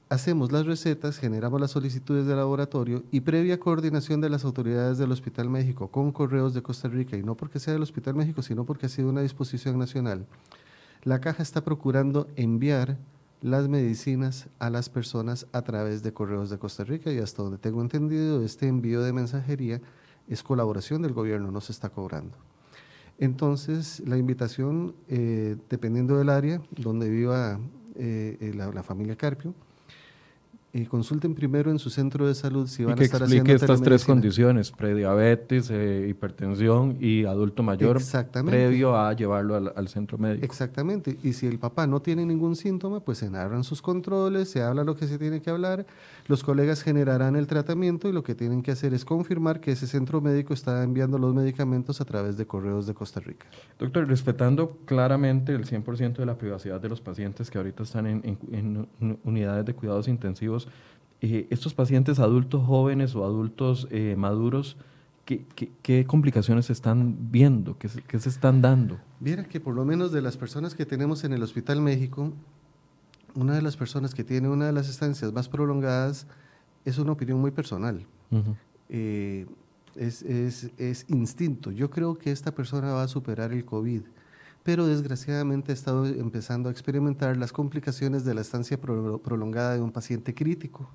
hacemos 0.08 0.50
las 0.50 0.66
recetas, 0.66 1.18
generamos 1.18 1.60
las 1.60 1.70
solicitudes 1.70 2.26
de 2.26 2.34
laboratorio 2.34 3.04
y 3.12 3.20
previa 3.20 3.60
coordinación 3.60 4.20
de 4.20 4.30
las 4.30 4.44
autoridades 4.44 4.98
del 4.98 5.12
Hospital 5.12 5.48
México 5.48 5.88
con 5.88 6.10
correos 6.10 6.52
de 6.52 6.62
Costa 6.62 6.88
Rica, 6.88 7.16
y 7.16 7.22
no 7.22 7.36
porque 7.36 7.60
sea 7.60 7.74
del 7.74 7.82
Hospital 7.82 8.14
México, 8.16 8.42
sino 8.42 8.64
porque 8.64 8.86
ha 8.86 8.88
sido 8.88 9.08
una 9.08 9.22
disposición 9.22 9.78
nacional, 9.78 10.26
la 11.04 11.20
caja 11.20 11.42
está 11.42 11.64
procurando 11.64 12.26
enviar 12.36 12.98
las 13.42 13.68
medicinas 13.68 14.48
a 14.58 14.70
las 14.70 14.88
personas 14.88 15.46
a 15.52 15.62
través 15.62 16.02
de 16.02 16.12
correos 16.12 16.50
de 16.50 16.58
Costa 16.58 16.84
Rica 16.84 17.12
y 17.12 17.18
hasta 17.18 17.42
donde 17.42 17.58
tengo 17.58 17.80
entendido, 17.80 18.42
este 18.42 18.68
envío 18.68 19.02
de 19.02 19.12
mensajería 19.12 19.80
es 20.28 20.42
colaboración 20.42 21.02
del 21.02 21.12
gobierno, 21.12 21.50
no 21.50 21.60
se 21.60 21.72
está 21.72 21.88
cobrando. 21.88 22.36
Entonces, 23.18 24.00
la 24.06 24.16
invitación, 24.16 24.94
eh, 25.08 25.56
dependiendo 25.68 26.16
del 26.16 26.30
área 26.30 26.62
donde 26.70 27.08
viva 27.08 27.60
eh, 27.94 28.36
eh, 28.40 28.54
la 28.54 28.82
familia 28.82 29.16
Carpio, 29.16 29.54
y 30.72 30.86
consulten 30.86 31.34
primero 31.34 31.70
en 31.70 31.78
su 31.78 31.90
centro 31.90 32.28
de 32.28 32.34
salud 32.34 32.68
si 32.68 32.84
van 32.84 32.98
a 32.98 33.02
estar 33.02 33.22
explique 33.22 33.52
estas 33.52 33.82
tres 33.82 34.04
condiciones, 34.04 34.70
prediabetes, 34.70 35.68
eh, 35.70 36.06
hipertensión 36.08 36.96
y 37.00 37.24
adulto 37.24 37.62
mayor, 37.64 38.00
previo 38.46 38.96
a 38.96 39.12
llevarlo 39.12 39.56
al, 39.56 39.88
centro 39.88 40.16
médico. 40.16 40.44
Exactamente, 40.44 41.16
y 41.24 41.32
si 41.32 41.46
el 41.46 41.58
papá 41.58 41.88
no 41.88 42.00
tiene 42.00 42.24
ningún 42.24 42.54
síntoma, 42.54 43.00
pues 43.00 43.18
se 43.18 43.30
narran 43.30 43.64
sus 43.64 43.82
controles, 43.82 44.50
se 44.50 44.62
habla 44.62 44.84
lo 44.84 44.94
que 44.94 45.08
se 45.08 45.18
tiene 45.18 45.42
que 45.42 45.50
hablar, 45.50 45.86
los 46.28 46.44
colegas 46.44 46.82
generarán 46.82 47.34
el 47.34 47.48
tratamiento 47.48 48.08
y 48.08 48.12
lo 48.12 48.22
que 48.22 48.36
tienen 48.36 48.62
que 48.62 48.70
hacer 48.70 48.94
es 48.94 49.04
confirmar 49.04 49.60
que 49.60 49.72
ese 49.72 49.88
centro 49.88 50.20
médico 50.20 50.54
está 50.54 50.84
enviando 50.84 51.18
los 51.18 51.34
medicamentos 51.34 52.00
a 52.00 52.04
través 52.04 52.36
de 52.36 52.46
correos 52.46 52.86
de 52.86 52.94
Costa 52.94 53.18
Rica. 53.18 53.46
Doctor, 53.78 54.06
respetando 54.06 54.78
claramente 54.84 55.52
el 55.52 55.66
100% 55.66 56.18
de 56.18 56.26
la 56.26 56.38
privacidad 56.38 56.80
de 56.80 56.88
los 56.88 57.00
pacientes 57.00 57.50
que 57.50 57.58
ahorita 57.58 57.82
están 57.82 58.06
en 58.06 58.88
unidades 59.24 59.64
de 59.64 59.74
cuidados 59.74 60.06
intensivos, 60.06 60.59
eh, 61.20 61.46
estos 61.50 61.74
pacientes 61.74 62.18
adultos 62.18 62.66
jóvenes 62.66 63.14
o 63.14 63.24
adultos 63.24 63.86
eh, 63.90 64.14
maduros, 64.16 64.76
¿qué, 65.24 66.06
complicaciones 66.06 66.70
están 66.70 67.30
viendo? 67.30 67.76
¿Qué, 67.78 67.88
se 67.88 68.28
están 68.28 68.62
dando? 68.62 68.98
Mira 69.20 69.44
que 69.44 69.60
por 69.60 69.74
lo 69.74 69.84
menos 69.84 70.12
de 70.12 70.22
las 70.22 70.36
personas 70.36 70.74
que 70.74 70.86
tenemos 70.86 71.24
en 71.24 71.32
el 71.32 71.42
Hospital 71.42 71.80
México, 71.82 72.32
una 73.34 73.54
de 73.54 73.62
las 73.62 73.76
personas 73.76 74.14
que 74.14 74.24
tiene 74.24 74.48
una 74.48 74.66
de 74.66 74.72
las 74.72 74.88
estancias 74.88 75.32
más 75.32 75.48
prolongadas 75.48 76.26
es 76.84 76.98
una 76.98 77.12
opinión 77.12 77.40
muy 77.40 77.50
personal. 77.50 78.06
Eh, 78.88 79.46
es, 79.94 80.22
es, 80.22 80.70
es, 80.78 81.04
instinto. 81.08 81.70
Yo 81.70 81.90
creo 81.90 82.16
que 82.16 82.32
esta 82.32 82.54
persona 82.54 82.92
va 82.92 83.02
a 83.02 83.08
superar 83.08 83.52
el 83.52 83.64
COVID, 83.64 84.02
pero 84.62 84.86
desgraciadamente 84.86 85.72
ha 85.72 85.74
estado 85.74 86.06
empezando 86.06 86.68
a 86.68 86.72
experimentar 86.72 87.36
las 87.36 87.52
complicaciones 87.52 88.24
de 88.24 88.34
la 88.34 88.42
estancia 88.42 88.78
prolongada 88.78 89.74
de 89.74 89.80
un 89.80 89.90
paciente 89.90 90.34
crítico 90.34 90.90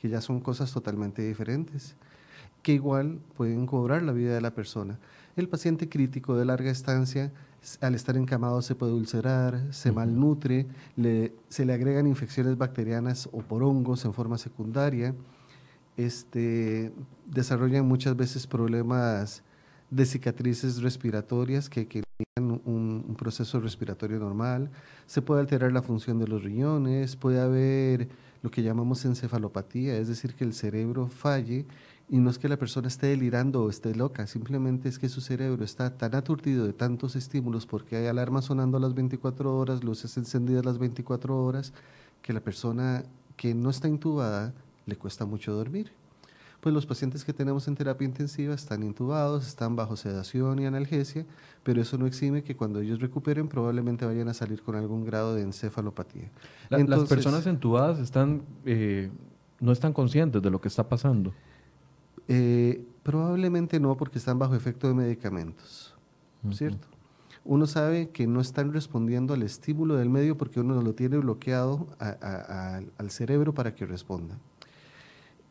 que 0.00 0.08
ya 0.08 0.20
son 0.20 0.40
cosas 0.40 0.72
totalmente 0.72 1.22
diferentes, 1.22 1.94
que 2.62 2.72
igual 2.72 3.20
pueden 3.36 3.66
cobrar 3.66 4.02
la 4.02 4.12
vida 4.12 4.34
de 4.34 4.40
la 4.40 4.54
persona. 4.54 4.98
El 5.36 5.48
paciente 5.48 5.88
crítico 5.88 6.36
de 6.36 6.44
larga 6.46 6.70
estancia, 6.70 7.32
al 7.80 7.94
estar 7.94 8.16
encamado, 8.16 8.62
se 8.62 8.74
puede 8.74 8.92
ulcerar, 8.92 9.60
se 9.70 9.92
malnutre, 9.92 10.66
se 11.48 11.64
le 11.66 11.72
agregan 11.72 12.06
infecciones 12.06 12.56
bacterianas 12.56 13.28
o 13.32 13.40
por 13.40 13.62
hongos 13.62 14.04
en 14.06 14.14
forma 14.14 14.38
secundaria, 14.38 15.14
este, 15.96 16.92
desarrollan 17.26 17.86
muchas 17.86 18.16
veces 18.16 18.46
problemas 18.46 19.42
de 19.90 20.06
cicatrices 20.06 20.82
respiratorias 20.82 21.68
que, 21.68 21.86
que 21.88 22.02
un, 22.36 23.16
proceso 23.18 23.60
respiratorio 23.60 24.18
normal, 24.18 24.70
se 25.06 25.20
puede 25.20 25.40
alterar 25.40 25.72
la 25.72 25.82
función 25.82 26.18
de 26.18 26.28
los 26.28 26.42
riñones, 26.42 27.16
puede 27.16 27.40
haber 27.40 28.08
lo 28.42 28.50
que 28.50 28.62
llamamos 28.62 29.04
encefalopatía, 29.04 29.96
es 29.98 30.08
decir, 30.08 30.34
que 30.34 30.44
el 30.44 30.54
cerebro 30.54 31.08
falle 31.08 31.66
y 32.08 32.18
no 32.18 32.30
es 32.30 32.38
que 32.38 32.48
la 32.48 32.56
persona 32.56 32.88
esté 32.88 33.08
delirando 33.08 33.62
o 33.62 33.70
esté 33.70 33.94
loca, 33.94 34.26
simplemente 34.26 34.88
es 34.88 34.98
que 34.98 35.08
su 35.08 35.20
cerebro 35.20 35.64
está 35.64 35.96
tan 35.96 36.14
aturdido 36.14 36.66
de 36.66 36.72
tantos 36.72 37.14
estímulos 37.14 37.66
porque 37.66 37.96
hay 37.96 38.06
alarmas 38.06 38.46
sonando 38.46 38.78
a 38.78 38.80
las 38.80 38.94
24 38.94 39.56
horas, 39.56 39.84
luces 39.84 40.16
encendidas 40.16 40.64
las 40.64 40.78
24 40.78 41.44
horas, 41.44 41.72
que 42.22 42.32
la 42.32 42.40
persona 42.40 43.04
que 43.36 43.54
no 43.54 43.70
está 43.70 43.88
intubada 43.88 44.54
le 44.86 44.96
cuesta 44.96 45.24
mucho 45.26 45.52
dormir. 45.52 45.92
Pues 46.60 46.74
los 46.74 46.84
pacientes 46.84 47.24
que 47.24 47.32
tenemos 47.32 47.66
en 47.68 47.74
terapia 47.74 48.04
intensiva 48.04 48.54
están 48.54 48.82
intubados, 48.82 49.46
están 49.46 49.76
bajo 49.76 49.96
sedación 49.96 50.58
y 50.58 50.66
analgesia, 50.66 51.24
pero 51.62 51.80
eso 51.80 51.96
no 51.96 52.06
exime 52.06 52.42
que 52.42 52.54
cuando 52.54 52.80
ellos 52.80 53.00
recuperen 53.00 53.48
probablemente 53.48 54.04
vayan 54.04 54.28
a 54.28 54.34
salir 54.34 54.62
con 54.62 54.76
algún 54.76 55.04
grado 55.04 55.34
de 55.34 55.42
encefalopatía. 55.42 56.30
las 56.68 57.08
personas 57.08 57.46
entubadas 57.46 57.98
están, 57.98 58.42
eh, 58.66 59.10
no 59.58 59.72
están 59.72 59.94
conscientes 59.94 60.42
de 60.42 60.50
lo 60.50 60.60
que 60.60 60.68
está 60.68 60.86
pasando. 60.86 61.32
Eh, 62.28 62.84
probablemente 63.02 63.80
no, 63.80 63.96
porque 63.96 64.18
están 64.18 64.38
bajo 64.38 64.54
efecto 64.54 64.86
de 64.86 64.94
medicamentos, 64.94 65.94
¿cierto? 66.52 66.86
Uno 67.44 67.66
sabe 67.66 68.10
que 68.10 68.26
no 68.26 68.40
están 68.40 68.72
respondiendo 68.72 69.32
al 69.32 69.42
estímulo 69.42 69.96
del 69.96 70.10
medio 70.10 70.36
porque 70.36 70.60
uno 70.60 70.80
lo 70.82 70.94
tiene 70.94 71.16
bloqueado 71.16 71.86
al 71.98 73.10
cerebro 73.10 73.54
para 73.54 73.74
que 73.74 73.86
responda. 73.86 74.38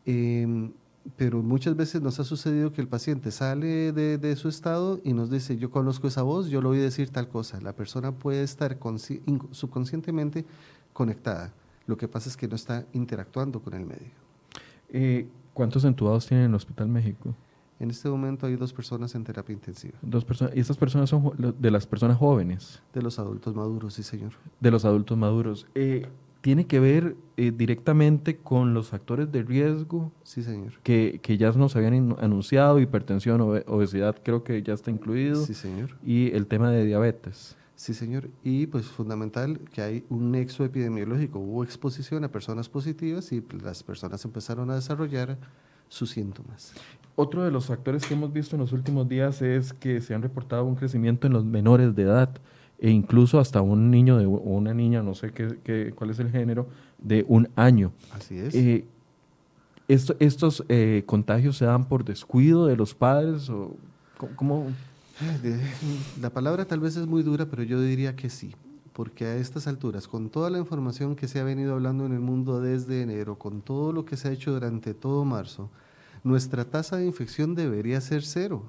Em, 0.06 0.72
pero 1.16 1.42
muchas 1.42 1.76
veces 1.76 2.02
nos 2.02 2.20
ha 2.20 2.24
sucedido 2.24 2.72
que 2.72 2.80
el 2.80 2.88
paciente 2.88 3.30
sale 3.30 3.92
de, 3.92 4.36
su 4.36 4.48
estado 4.48 5.00
y 5.04 5.12
nos 5.12 5.30
dice, 5.30 5.56
yo 5.56 5.70
conozco 5.70 6.08
esa 6.08 6.22
voz, 6.22 6.48
yo 6.48 6.60
lo 6.60 6.70
oí 6.70 6.78
decir 6.78 7.10
tal 7.10 7.28
cosa. 7.28 7.60
La 7.60 7.72
persona 7.72 8.12
puede 8.12 8.42
estar 8.42 8.78
subconscientemente 9.50 10.44
conectada. 10.92 11.52
Lo 11.86 11.96
que 11.96 12.08
pasa 12.08 12.28
es 12.28 12.36
que 12.36 12.48
no 12.48 12.56
está 12.56 12.86
interactuando 12.92 13.60
con 13.60 13.74
el 13.74 13.86
medio. 13.86 14.10
Eh, 14.90 15.28
¿Cuántos 15.54 15.84
entubados 15.84 16.26
tiene 16.26 16.44
en 16.44 16.50
el 16.50 16.54
Hospital 16.54 16.88
México? 16.88 17.34
En 17.78 17.90
este 17.90 18.10
momento 18.10 18.46
hay 18.46 18.56
dos 18.56 18.74
personas 18.74 19.14
en 19.14 19.24
terapia 19.24 19.54
intensiva. 19.54 19.98
Dos 20.02 20.24
personas. 20.24 20.54
¿Y 20.54 20.60
estas 20.60 20.76
personas 20.76 21.08
son 21.08 21.32
de 21.58 21.70
las 21.70 21.86
personas 21.86 22.18
jóvenes? 22.18 22.82
De 22.92 23.00
los 23.00 23.18
adultos 23.18 23.54
maduros, 23.54 23.94
sí, 23.94 24.02
señor. 24.02 24.32
De 24.60 24.70
los 24.70 24.84
adultos 24.84 25.16
maduros. 25.16 25.66
Eh, 25.74 26.06
¿Tiene 26.40 26.66
que 26.66 26.80
ver 26.80 27.16
eh, 27.36 27.52
directamente 27.54 28.38
con 28.38 28.72
los 28.72 28.88
factores 28.88 29.30
de 29.30 29.42
riesgo? 29.42 30.10
Sí, 30.22 30.42
señor. 30.42 30.72
Que, 30.82 31.20
que 31.22 31.36
ya 31.36 31.52
nos 31.52 31.76
habían 31.76 32.16
anunciado, 32.18 32.80
hipertensión, 32.80 33.40
obesidad 33.40 34.16
creo 34.22 34.42
que 34.42 34.62
ya 34.62 34.72
está 34.72 34.90
incluido. 34.90 35.44
Sí, 35.44 35.52
señor. 35.54 35.98
Y 36.04 36.34
el 36.34 36.46
tema 36.46 36.70
de 36.70 36.84
diabetes. 36.86 37.56
Sí, 37.74 37.94
señor. 37.94 38.28
Y 38.42 38.66
pues 38.66 38.86
fundamental 38.86 39.60
que 39.72 39.82
hay 39.82 40.04
un 40.08 40.30
nexo 40.32 40.64
epidemiológico. 40.64 41.38
Hubo 41.38 41.64
exposición 41.64 42.24
a 42.24 42.28
personas 42.28 42.68
positivas 42.68 43.32
y 43.32 43.42
las 43.62 43.82
personas 43.82 44.24
empezaron 44.24 44.70
a 44.70 44.74
desarrollar 44.74 45.38
sus 45.88 46.10
síntomas. 46.10 46.72
Otro 47.16 47.42
de 47.42 47.50
los 47.50 47.66
factores 47.66 48.06
que 48.06 48.14
hemos 48.14 48.32
visto 48.32 48.56
en 48.56 48.60
los 48.60 48.72
últimos 48.72 49.08
días 49.08 49.42
es 49.42 49.72
que 49.72 50.00
se 50.00 50.14
han 50.14 50.22
reportado 50.22 50.64
un 50.64 50.74
crecimiento 50.74 51.26
en 51.26 51.32
los 51.32 51.44
menores 51.44 51.94
de 51.94 52.02
edad 52.02 52.30
e 52.80 52.90
incluso 52.90 53.38
hasta 53.38 53.60
un 53.60 53.90
niño 53.90 54.16
de, 54.16 54.24
o 54.24 54.30
una 54.30 54.72
niña, 54.72 55.02
no 55.02 55.14
sé 55.14 55.32
qué, 55.32 55.92
cuál 55.94 56.10
es 56.10 56.18
el 56.18 56.30
género, 56.30 56.66
de 56.98 57.24
un 57.28 57.48
año. 57.54 57.92
Así 58.12 58.38
es. 58.38 58.54
Eh, 58.54 58.86
¿Estos 59.86 60.64
eh, 60.68 61.02
contagios 61.04 61.56
se 61.56 61.66
dan 61.66 61.86
por 61.86 62.04
descuido 62.04 62.66
de 62.66 62.76
los 62.76 62.94
padres 62.94 63.50
o 63.50 63.76
cómo? 64.36 64.68
La 66.20 66.30
palabra 66.30 66.64
tal 66.64 66.80
vez 66.80 66.96
es 66.96 67.06
muy 67.06 67.22
dura, 67.22 67.46
pero 67.46 67.64
yo 67.64 67.80
diría 67.82 68.16
que 68.16 68.30
sí, 68.30 68.54
porque 68.94 69.26
a 69.26 69.36
estas 69.36 69.66
alturas, 69.66 70.08
con 70.08 70.30
toda 70.30 70.48
la 70.48 70.58
información 70.58 71.16
que 71.16 71.28
se 71.28 71.40
ha 71.40 71.44
venido 71.44 71.74
hablando 71.74 72.06
en 72.06 72.12
el 72.12 72.20
mundo 72.20 72.60
desde 72.60 73.02
enero, 73.02 73.36
con 73.36 73.60
todo 73.60 73.92
lo 73.92 74.04
que 74.06 74.16
se 74.16 74.28
ha 74.28 74.32
hecho 74.32 74.52
durante 74.52 74.94
todo 74.94 75.24
marzo, 75.24 75.68
nuestra 76.24 76.64
tasa 76.64 76.96
de 76.96 77.06
infección 77.06 77.54
debería 77.54 78.00
ser 78.00 78.22
cero. 78.22 78.62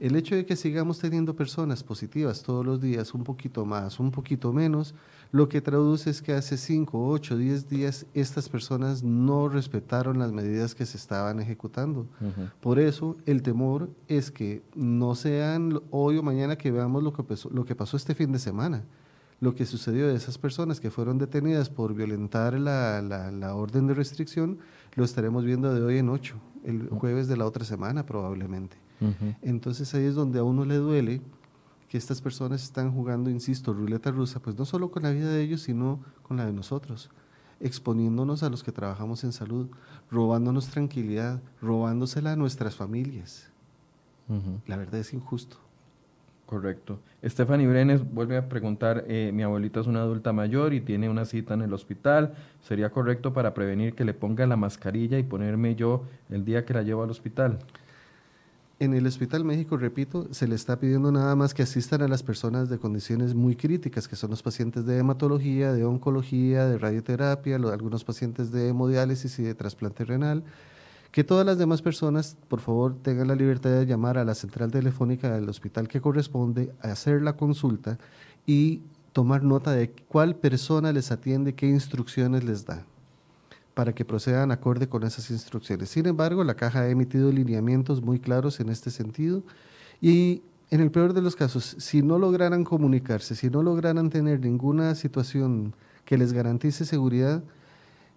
El 0.00 0.16
hecho 0.16 0.34
de 0.34 0.46
que 0.46 0.56
sigamos 0.56 0.98
teniendo 0.98 1.36
personas 1.36 1.84
positivas 1.84 2.42
todos 2.42 2.64
los 2.64 2.80
días, 2.80 3.12
un 3.12 3.22
poquito 3.22 3.66
más, 3.66 4.00
un 4.00 4.10
poquito 4.10 4.50
menos, 4.50 4.94
lo 5.30 5.46
que 5.50 5.60
traduce 5.60 6.08
es 6.08 6.22
que 6.22 6.32
hace 6.32 6.56
5, 6.56 7.06
8, 7.06 7.36
10 7.36 7.68
días 7.68 8.06
estas 8.14 8.48
personas 8.48 9.02
no 9.02 9.50
respetaron 9.50 10.18
las 10.18 10.32
medidas 10.32 10.74
que 10.74 10.86
se 10.86 10.96
estaban 10.96 11.38
ejecutando. 11.38 12.06
Por 12.62 12.78
eso 12.78 13.18
el 13.26 13.42
temor 13.42 13.90
es 14.08 14.30
que 14.30 14.62
no 14.74 15.14
sean 15.14 15.82
hoy 15.90 16.16
o 16.16 16.22
mañana 16.22 16.56
que 16.56 16.70
veamos 16.70 17.02
lo 17.02 17.12
que, 17.12 17.22
pasó, 17.22 17.50
lo 17.50 17.66
que 17.66 17.74
pasó 17.74 17.98
este 17.98 18.14
fin 18.14 18.32
de 18.32 18.38
semana. 18.38 18.84
Lo 19.38 19.54
que 19.54 19.66
sucedió 19.66 20.08
de 20.08 20.14
esas 20.14 20.38
personas 20.38 20.80
que 20.80 20.90
fueron 20.90 21.18
detenidas 21.18 21.68
por 21.68 21.92
violentar 21.92 22.58
la, 22.58 23.02
la 23.02 23.54
orden 23.54 23.86
de 23.86 23.92
restricción, 23.92 24.60
lo 24.94 25.04
estaremos 25.04 25.44
viendo 25.44 25.74
de 25.74 25.82
hoy 25.82 25.98
en 25.98 26.08
8, 26.08 26.36
el 26.64 26.88
jueves 26.88 27.28
de 27.28 27.36
la 27.36 27.44
otra 27.44 27.66
semana 27.66 28.06
probablemente. 28.06 28.78
Entonces 29.42 29.94
ahí 29.94 30.04
es 30.04 30.14
donde 30.14 30.38
a 30.38 30.44
uno 30.44 30.64
le 30.64 30.76
duele 30.76 31.22
que 31.88 31.98
estas 31.98 32.20
personas 32.20 32.62
están 32.62 32.92
jugando, 32.92 33.30
insisto, 33.30 33.72
ruleta 33.72 34.10
rusa, 34.10 34.40
pues 34.40 34.56
no 34.56 34.64
solo 34.64 34.90
con 34.90 35.02
la 35.02 35.10
vida 35.10 35.28
de 35.28 35.42
ellos, 35.42 35.62
sino 35.62 36.00
con 36.22 36.36
la 36.36 36.46
de 36.46 36.52
nosotros, 36.52 37.10
exponiéndonos 37.58 38.42
a 38.42 38.50
los 38.50 38.62
que 38.62 38.72
trabajamos 38.72 39.24
en 39.24 39.32
salud, 39.32 39.68
robándonos 40.10 40.68
tranquilidad, 40.68 41.40
robándosela 41.60 42.32
a 42.32 42.36
nuestras 42.36 42.76
familias. 42.76 43.50
La 44.66 44.76
verdad 44.76 45.00
es 45.00 45.12
injusto. 45.12 45.56
Correcto. 46.46 46.98
Stephanie 47.24 47.66
Brenes 47.66 48.08
vuelve 48.12 48.36
a 48.36 48.48
preguntar, 48.48 49.04
eh, 49.06 49.30
mi 49.32 49.42
abuelita 49.42 49.80
es 49.80 49.86
una 49.86 50.00
adulta 50.00 50.32
mayor 50.32 50.74
y 50.74 50.80
tiene 50.80 51.08
una 51.08 51.24
cita 51.24 51.54
en 51.54 51.62
el 51.62 51.72
hospital, 51.72 52.34
¿sería 52.60 52.90
correcto 52.90 53.32
para 53.32 53.54
prevenir 53.54 53.94
que 53.94 54.04
le 54.04 54.14
ponga 54.14 54.46
la 54.46 54.56
mascarilla 54.56 55.18
y 55.18 55.22
ponerme 55.22 55.76
yo 55.76 56.04
el 56.28 56.44
día 56.44 56.64
que 56.64 56.74
la 56.74 56.82
llevo 56.82 57.04
al 57.04 57.10
hospital? 57.10 57.58
En 58.82 58.94
el 58.94 59.06
Hospital 59.06 59.44
México, 59.44 59.76
repito, 59.76 60.32
se 60.32 60.48
le 60.48 60.54
está 60.54 60.78
pidiendo 60.78 61.12
nada 61.12 61.36
más 61.36 61.52
que 61.52 61.62
asistan 61.62 62.00
a 62.00 62.08
las 62.08 62.22
personas 62.22 62.70
de 62.70 62.78
condiciones 62.78 63.34
muy 63.34 63.54
críticas, 63.54 64.08
que 64.08 64.16
son 64.16 64.30
los 64.30 64.42
pacientes 64.42 64.86
de 64.86 64.96
hematología, 64.96 65.74
de 65.74 65.84
oncología, 65.84 66.64
de 66.64 66.78
radioterapia, 66.78 67.56
algunos 67.56 68.04
pacientes 68.04 68.50
de 68.52 68.68
hemodiálisis 68.68 69.38
y 69.38 69.42
de 69.42 69.54
trasplante 69.54 70.06
renal. 70.06 70.44
Que 71.12 71.24
todas 71.24 71.44
las 71.44 71.58
demás 71.58 71.82
personas, 71.82 72.38
por 72.48 72.60
favor, 72.60 72.96
tengan 73.02 73.28
la 73.28 73.34
libertad 73.34 73.68
de 73.68 73.84
llamar 73.84 74.16
a 74.16 74.24
la 74.24 74.34
central 74.34 74.70
telefónica 74.70 75.30
del 75.30 75.50
hospital 75.50 75.86
que 75.86 76.00
corresponde, 76.00 76.72
hacer 76.80 77.20
la 77.20 77.36
consulta 77.36 77.98
y 78.46 78.80
tomar 79.12 79.42
nota 79.42 79.72
de 79.72 79.90
cuál 80.08 80.36
persona 80.36 80.90
les 80.90 81.12
atiende, 81.12 81.54
qué 81.54 81.66
instrucciones 81.66 82.44
les 82.44 82.64
da 82.64 82.86
para 83.80 83.94
que 83.94 84.04
procedan 84.04 84.50
acorde 84.50 84.90
con 84.90 85.04
esas 85.04 85.30
instrucciones. 85.30 85.88
Sin 85.88 86.04
embargo, 86.04 86.44
la 86.44 86.52
caja 86.52 86.82
ha 86.82 86.90
emitido 86.90 87.32
lineamientos 87.32 88.02
muy 88.02 88.20
claros 88.20 88.60
en 88.60 88.68
este 88.68 88.90
sentido 88.90 89.42
y 90.02 90.42
en 90.70 90.82
el 90.82 90.90
peor 90.90 91.14
de 91.14 91.22
los 91.22 91.34
casos, 91.34 91.76
si 91.78 92.02
no 92.02 92.18
lograran 92.18 92.62
comunicarse, 92.62 93.34
si 93.34 93.48
no 93.48 93.62
lograran 93.62 94.10
tener 94.10 94.38
ninguna 94.40 94.94
situación 94.94 95.74
que 96.04 96.18
les 96.18 96.34
garantice 96.34 96.84
seguridad, 96.84 97.42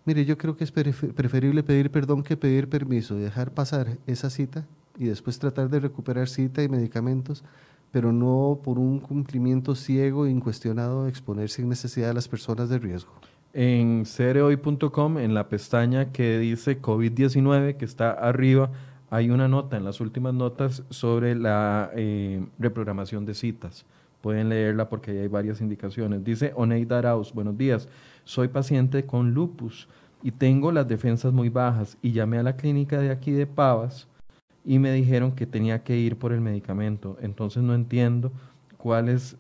mire, 0.04 0.26
yo 0.26 0.38
creo 0.38 0.58
que 0.58 0.66
es 0.66 0.72
preferible 0.74 1.64
pedir 1.64 1.92
perdón 1.92 2.24
que 2.24 2.36
pedir 2.36 2.68
permiso 2.68 3.16
dejar 3.16 3.52
pasar 3.52 3.98
esa 4.06 4.30
cita 4.30 4.66
y 4.98 5.06
después 5.06 5.40
tratar 5.40 5.70
de 5.70 5.80
recuperar 5.80 6.28
cita 6.28 6.62
y 6.62 6.68
medicamentos, 6.68 7.42
pero 7.90 8.12
no 8.12 8.60
por 8.62 8.80
un 8.80 9.00
cumplimiento 9.00 9.76
ciego 9.76 10.26
e 10.26 10.30
incuestionado 10.30 11.08
exponerse 11.08 11.62
sin 11.62 11.70
necesidad 11.70 12.10
a 12.10 12.14
las 12.14 12.28
personas 12.28 12.68
de 12.68 12.80
riesgo 12.80 13.14
en 13.54 14.06
cereoy.com, 14.06 15.20
en 15.20 15.34
la 15.34 15.48
pestaña 15.48 16.12
que 16.12 16.40
dice 16.40 16.82
COVID-19, 16.82 17.78
que 17.78 17.86
está 17.86 18.12
arriba, 18.12 18.72
hay 19.12 19.30
una 19.30 19.48
nota 19.48 19.78
en 19.78 19.86
las 19.86 20.02
últimas 20.02 20.34
notas 20.34 20.84
sobre 20.90 21.36
la 21.36 21.92
eh, 21.96 22.44
reprogramación 22.58 23.26
de 23.26 23.36
citas. 23.36 23.86
Pueden 24.22 24.50
leerla 24.50 24.90
porque 24.90 25.12
ahí 25.12 25.18
hay 25.20 25.28
varias 25.28 25.62
indicaciones. 25.62 26.24
Dice 26.24 26.52
Oneida 26.56 26.98
Arauz, 26.98 27.32
buenos 27.32 27.56
días, 27.56 27.88
soy 28.24 28.48
paciente 28.48 29.06
con 29.06 29.34
lupus 29.34 29.88
y 30.24 30.32
tengo 30.32 30.72
las 30.72 30.88
defensas 30.88 31.32
muy 31.32 31.50
bajas 31.50 31.98
y 32.02 32.12
llamé 32.12 32.40
a 32.40 32.44
la 32.44 32.56
clínica 32.56 33.00
de 33.00 33.12
aquí 33.12 33.32
de 33.32 33.46
Pavas 33.46 34.08
y 34.66 34.80
me 34.80 34.92
dijeron 34.94 35.34
que 35.34 35.46
tenía 35.46 35.84
que 35.84 35.96
ir 35.96 36.18
por 36.18 36.32
el 36.32 36.42
medicamento. 36.42 37.18
Entonces 37.22 37.62
no 37.62 37.76
entiendo 37.76 38.32
cuál 38.78 39.10
es, 39.10 39.36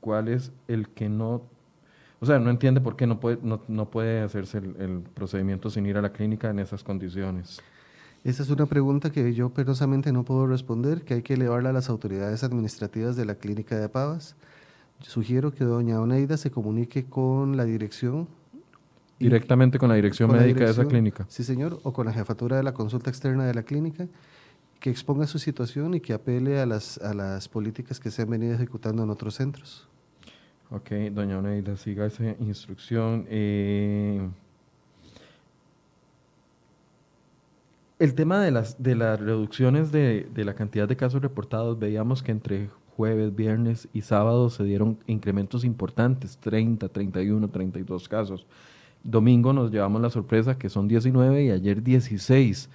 cuál 0.00 0.28
es 0.28 0.52
el 0.68 0.88
que 0.88 1.08
no 1.08 1.42
o 2.24 2.26
sea, 2.26 2.38
no 2.38 2.48
entiende 2.48 2.80
por 2.80 2.96
qué 2.96 3.06
no 3.06 3.20
puede, 3.20 3.38
no, 3.42 3.90
puede 3.90 4.22
hacerse 4.22 4.56
el, 4.56 5.02
procedimiento 5.12 5.68
sin 5.68 5.84
ir 5.84 5.98
a 5.98 6.00
la 6.00 6.10
clínica 6.10 6.48
en 6.48 6.58
esas 6.58 6.82
condiciones. 6.82 7.60
Esa 8.24 8.42
es 8.42 8.48
una 8.48 8.64
pregunta 8.64 9.12
que 9.12 9.34
yo 9.34 9.50
penosamente 9.50 10.10
no 10.10 10.24
puedo 10.24 10.46
responder, 10.46 11.02
que 11.02 11.14
hay 11.14 11.22
que 11.22 11.34
elevarla 11.34 11.68
a 11.68 11.72
las 11.74 11.90
autoridades 11.90 12.42
administrativas 12.42 13.14
de 13.16 13.26
la 13.26 13.34
clínica 13.34 13.78
de 13.78 13.90
Pavas. 13.90 14.36
sugiero 15.00 15.52
que 15.52 15.64
doña 15.64 16.00
Oneida 16.00 16.38
se 16.38 16.50
comunique 16.50 17.04
con 17.04 17.58
la 17.58 17.66
dirección. 17.66 18.26
Directamente 19.18 19.78
con 19.78 19.90
la 19.90 19.96
dirección 19.96 20.32
médica 20.32 20.64
de 20.64 20.70
esa 20.70 20.86
clínica. 20.86 21.26
Sí, 21.28 21.44
señor, 21.44 21.78
o 21.82 21.92
con 21.92 22.06
la 22.06 22.14
jefatura 22.14 22.56
de 22.56 22.62
la 22.62 22.72
consulta 22.72 23.10
externa 23.10 23.44
de 23.44 23.52
la 23.52 23.64
clínica, 23.64 24.08
que 24.80 24.88
exponga 24.88 25.26
su 25.26 25.38
situación 25.38 25.92
y 25.92 26.00
que 26.00 26.14
apele 26.14 26.58
a 26.58 26.64
las, 26.64 26.96
a 27.02 27.12
las 27.12 27.50
políticas 27.50 28.00
que 28.00 28.10
se 28.10 28.22
han 28.22 28.30
venido 28.30 28.54
ejecutando 28.54 29.02
en 29.02 29.10
otros 29.10 29.34
centros. 29.34 29.88
Ok, 30.74 30.90
doña 31.12 31.38
Oneida, 31.38 31.76
siga 31.76 32.04
esa 32.04 32.34
instrucción. 32.40 33.26
Eh, 33.28 34.28
el 38.00 38.14
tema 38.14 38.40
de 38.40 38.50
las, 38.50 38.82
de 38.82 38.96
las 38.96 39.20
reducciones 39.20 39.92
de, 39.92 40.26
de, 40.34 40.44
la 40.44 40.54
cantidad 40.54 40.88
de 40.88 40.96
casos 40.96 41.22
reportados, 41.22 41.78
veíamos 41.78 42.24
que 42.24 42.32
entre 42.32 42.70
jueves, 42.96 43.36
viernes 43.36 43.88
y 43.92 44.00
sábado 44.00 44.50
se 44.50 44.64
dieron 44.64 44.98
incrementos 45.06 45.64
importantes, 45.64 46.38
30, 46.38 46.88
31, 46.88 47.48
32 47.50 48.08
casos. 48.08 48.44
domingo 49.04 49.52
nos 49.52 49.70
llevamos 49.70 50.02
la 50.02 50.10
sorpresa 50.10 50.58
que 50.58 50.68
son 50.68 50.88
19 50.88 51.44
y 51.44 51.50
ayer 51.52 51.84
16. 51.84 52.68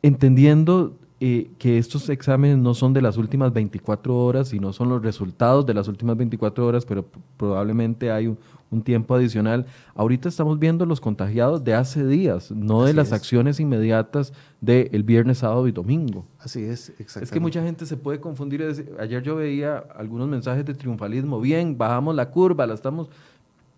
Entendiendo 0.00 0.96
eh, 1.22 1.50
que 1.58 1.76
estos 1.76 2.08
exámenes 2.08 2.56
no 2.56 2.72
son 2.72 2.94
de 2.94 3.02
las 3.02 3.18
últimas 3.18 3.52
24 3.52 4.16
horas 4.16 4.54
y 4.54 4.58
no 4.58 4.72
son 4.72 4.88
los 4.88 5.02
resultados 5.02 5.66
de 5.66 5.74
las 5.74 5.86
últimas 5.86 6.16
24 6.16 6.66
horas, 6.66 6.86
pero 6.86 7.04
probablemente 7.36 8.10
hay 8.10 8.26
un, 8.26 8.38
tiempo 8.84 9.14
adicional. 9.14 9.66
Ahorita 9.94 10.30
estamos 10.30 10.58
viendo 10.58 10.86
los 10.86 10.98
contagiados 11.00 11.62
de 11.62 11.74
hace 11.74 12.06
días, 12.06 12.50
no 12.52 12.84
de 12.84 12.94
las 12.94 13.12
acciones 13.12 13.60
inmediatas 13.60 14.32
del 14.60 15.02
viernes, 15.02 15.38
sábado 15.38 15.68
y 15.68 15.72
domingo. 15.72 16.24
Así 16.38 16.62
es, 16.62 16.88
exactamente. 16.90 17.24
Es 17.24 17.30
que 17.32 17.40
mucha 17.40 17.62
gente 17.62 17.84
se 17.84 17.96
puede 17.96 18.20
confundir. 18.20 18.64
Ayer 18.98 19.22
yo 19.22 19.36
veía 19.36 19.78
algunos 19.96 20.28
mensajes 20.28 20.64
de 20.64 20.72
triunfalismo. 20.72 21.40
Bien, 21.40 21.76
bajamos 21.76 22.14
la 22.14 22.30
curva, 22.30 22.66
la 22.66 22.74
estamos 22.74 23.10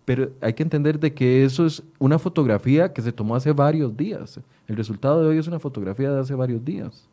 pero 0.05 0.31
hay 0.41 0.53
que 0.53 0.63
entender 0.63 0.99
de 0.99 1.13
que 1.13 1.45
eso 1.45 1.65
es 1.65 1.81
una 1.97 2.19
fotografía 2.19 2.91
que 2.91 3.01
se 3.01 3.11
tomó 3.11 3.35
hace 3.35 3.51
varios 3.53 3.95
días. 3.95 4.39
El 4.67 4.75
resultado 4.75 5.21
de 5.21 5.29
hoy 5.29 5.37
es 5.37 5.47
una 5.47 5.59
fotografía 5.59 6.11
de 6.11 6.19
hace 6.19 6.35
varios 6.35 6.63
días. 6.63 7.07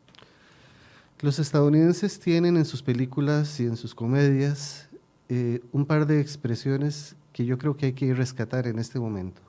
Los 1.21 1.37
estadounidenses 1.37 2.19
tienen 2.19 2.57
en 2.57 2.65
sus 2.65 2.81
películas 2.81 3.59
y 3.59 3.65
en 3.65 3.77
sus 3.77 3.93
comedias 3.93 4.89
eh, 5.29 5.61
un 5.71 5.85
par 5.85 6.07
de 6.07 6.19
expresiones 6.19 7.15
que 7.31 7.45
yo 7.45 7.59
creo 7.59 7.77
que 7.77 7.85
hay 7.87 7.93
que 7.93 8.11
rescatar 8.15 8.65
en 8.65 8.79
este 8.79 8.99
momento. 8.99 9.39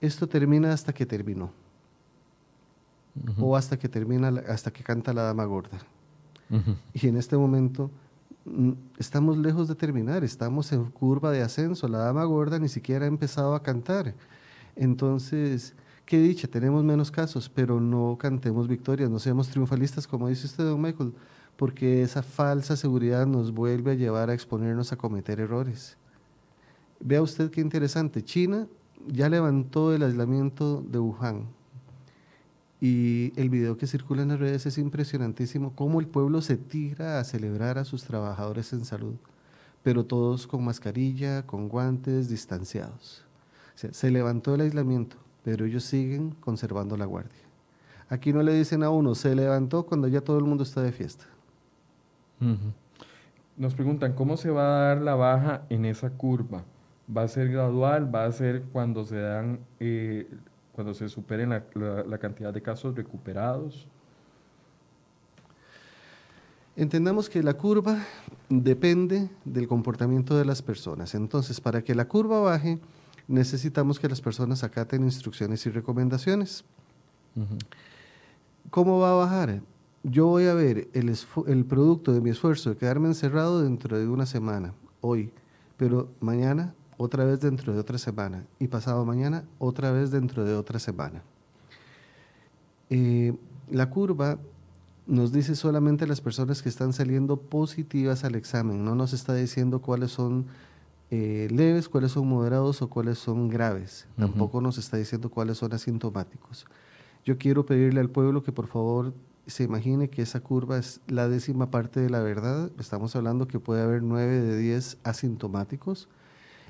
Esto 0.00 0.26
termina 0.26 0.72
hasta 0.72 0.94
que 0.94 1.04
terminó. 1.04 1.52
O 3.38 3.56
hasta 3.56 3.78
que 3.78 3.88
termina, 3.88 4.28
hasta 4.48 4.70
que 4.70 4.82
canta 4.82 5.12
la 5.12 5.22
dama 5.22 5.44
gorda. 5.44 5.78
Y 6.92 7.08
en 7.08 7.16
este 7.16 7.36
momento 7.36 7.90
mm, 8.44 8.72
estamos 8.98 9.36
lejos 9.36 9.68
de 9.68 9.74
terminar, 9.74 10.22
estamos 10.22 10.70
en 10.72 10.84
curva 10.86 11.30
de 11.30 11.42
ascenso. 11.42 11.88
La 11.88 11.98
dama 11.98 12.24
gorda 12.24 12.58
ni 12.58 12.68
siquiera 12.68 13.04
ha 13.04 13.08
empezado 13.08 13.54
a 13.54 13.62
cantar. 13.62 14.14
Entonces, 14.74 15.74
qué 16.06 16.20
dicha, 16.20 16.48
tenemos 16.48 16.84
menos 16.84 17.10
casos, 17.10 17.48
pero 17.48 17.80
no 17.80 18.16
cantemos 18.18 18.68
victorias, 18.68 19.10
no 19.10 19.18
seamos 19.18 19.48
triunfalistas, 19.48 20.06
como 20.06 20.28
dice 20.28 20.46
usted, 20.46 20.64
don 20.64 20.80
Michael, 20.80 21.12
porque 21.56 22.02
esa 22.02 22.22
falsa 22.22 22.76
seguridad 22.76 23.26
nos 23.26 23.52
vuelve 23.52 23.90
a 23.90 23.94
llevar 23.94 24.30
a 24.30 24.34
exponernos 24.34 24.92
a 24.92 24.96
cometer 24.96 25.40
errores. 25.40 25.98
Vea 27.00 27.20
usted 27.20 27.50
qué 27.50 27.60
interesante, 27.60 28.22
China 28.22 28.68
ya 29.08 29.28
levantó 29.28 29.92
el 29.92 30.02
aislamiento 30.02 30.80
de 30.80 30.98
Wuhan. 30.98 31.48
Y 32.80 33.32
el 33.40 33.48
video 33.48 33.76
que 33.76 33.86
circula 33.86 34.22
en 34.22 34.28
las 34.28 34.38
redes 34.38 34.66
es 34.66 34.78
impresionantísimo, 34.78 35.74
cómo 35.74 36.00
el 36.00 36.06
pueblo 36.06 36.40
se 36.40 36.56
tira 36.56 37.18
a 37.18 37.24
celebrar 37.24 37.78
a 37.78 37.84
sus 37.84 38.04
trabajadores 38.04 38.72
en 38.72 38.84
salud, 38.84 39.14
pero 39.82 40.04
todos 40.04 40.46
con 40.46 40.64
mascarilla, 40.64 41.46
con 41.46 41.68
guantes, 41.68 42.28
distanciados. 42.28 43.24
se 43.74 44.10
levantó 44.10 44.54
el 44.54 44.60
aislamiento 44.62 45.25
pero 45.46 45.64
ellos 45.64 45.84
siguen 45.84 46.32
conservando 46.40 46.96
la 46.96 47.04
guardia. 47.04 47.38
Aquí 48.08 48.32
no 48.32 48.42
le 48.42 48.52
dicen 48.52 48.82
a 48.82 48.90
uno, 48.90 49.14
se 49.14 49.32
levantó 49.32 49.86
cuando 49.86 50.08
ya 50.08 50.20
todo 50.20 50.38
el 50.38 50.44
mundo 50.44 50.64
está 50.64 50.82
de 50.82 50.90
fiesta. 50.90 51.24
Nos 53.56 53.76
preguntan, 53.76 54.14
¿cómo 54.14 54.36
se 54.36 54.50
va 54.50 54.64
a 54.64 54.88
dar 54.88 55.02
la 55.02 55.14
baja 55.14 55.62
en 55.68 55.84
esa 55.84 56.10
curva? 56.10 56.64
¿Va 57.16 57.22
a 57.22 57.28
ser 57.28 57.48
gradual? 57.48 58.12
¿Va 58.12 58.24
a 58.24 58.32
ser 58.32 58.64
cuando 58.72 59.04
se 59.04 59.20
dan, 59.20 59.60
eh, 59.78 60.28
cuando 60.72 60.94
se 60.94 61.08
superen 61.08 61.50
la, 61.50 62.18
cantidad 62.18 62.52
de 62.52 62.60
casos 62.60 62.96
recuperados? 62.96 63.86
Entendamos 66.74 67.30
que 67.30 67.40
la 67.44 67.54
curva 67.54 67.98
depende 68.48 69.30
del 69.44 69.68
comportamiento 69.68 70.36
de 70.36 70.44
las 70.44 70.60
personas. 70.60 71.14
Entonces, 71.14 71.60
para 71.60 71.82
que 71.82 71.94
la 71.94 72.08
curva 72.08 72.40
baje, 72.40 72.80
necesitamos 73.28 73.98
que 73.98 74.08
las 74.08 74.20
personas 74.20 74.64
acaten 74.64 75.02
instrucciones 75.02 75.64
y 75.66 75.70
recomendaciones. 75.70 76.64
¿Cómo 78.70 78.98
va 78.98 79.10
a 79.10 79.14
bajar? 79.14 79.60
Yo 80.02 80.26
voy 80.26 80.46
a 80.46 80.54
ver 80.54 80.88
el, 80.92 81.14
el, 81.46 81.64
producto 81.64 82.12
de 82.12 82.20
mi 82.20 82.30
esfuerzo 82.30 82.70
de 82.70 82.76
quedarme 82.76 83.08
encerrado 83.08 83.62
dentro 83.62 83.98
de 83.98 84.08
una 84.08 84.24
semana, 84.24 84.72
hoy, 85.00 85.32
pero 85.76 86.08
mañana 86.20 86.74
otra 86.96 87.24
vez 87.24 87.40
dentro 87.40 87.72
de 87.74 87.80
otra 87.80 87.98
semana 87.98 88.46
y 88.58 88.68
pasado 88.68 89.04
mañana 89.04 89.44
otra 89.58 89.90
vez 89.90 90.10
dentro 90.10 90.44
de 90.44 90.54
otra 90.54 90.78
semana. 90.78 91.22
Eh, 92.88 93.34
la 93.70 93.90
curva 93.90 94.38
nos 95.06 95.32
dice 95.32 95.54
solamente 95.54 96.06
las 96.06 96.20
personas 96.20 96.62
que 96.62 96.68
están 96.68 96.92
saliendo 96.92 97.36
positivas 97.36 98.24
al 98.24 98.34
examen, 98.34 98.84
no 98.84 98.94
nos 98.94 99.12
está 99.12 99.34
diciendo 99.34 99.80
cuáles 99.80 100.10
son 100.10 100.46
eh, 101.10 101.48
leves, 101.50 101.88
cuáles 101.88 102.12
son 102.12 102.28
moderados 102.28 102.82
o 102.82 102.88
cuáles 102.88 103.18
son 103.18 103.48
graves. 103.48 104.06
Tampoco 104.16 104.60
nos 104.60 104.78
está 104.78 104.96
diciendo 104.96 105.30
cuáles 105.30 105.58
son 105.58 105.72
asintomáticos. 105.72 106.66
Yo 107.24 107.38
quiero 107.38 107.66
pedirle 107.66 108.00
al 108.00 108.10
pueblo 108.10 108.42
que 108.42 108.52
por 108.52 108.66
favor 108.66 109.14
se 109.46 109.62
imagine 109.64 110.10
que 110.10 110.22
esa 110.22 110.40
curva 110.40 110.78
es 110.78 111.00
la 111.06 111.28
décima 111.28 111.70
parte 111.70 112.00
de 112.00 112.10
la 112.10 112.20
verdad. 112.20 112.70
Estamos 112.78 113.14
hablando 113.14 113.46
que 113.46 113.60
puede 113.60 113.82
haber 113.82 114.02
nueve 114.02 114.40
de 114.40 114.56
diez 114.56 114.98
asintomáticos. 115.04 116.08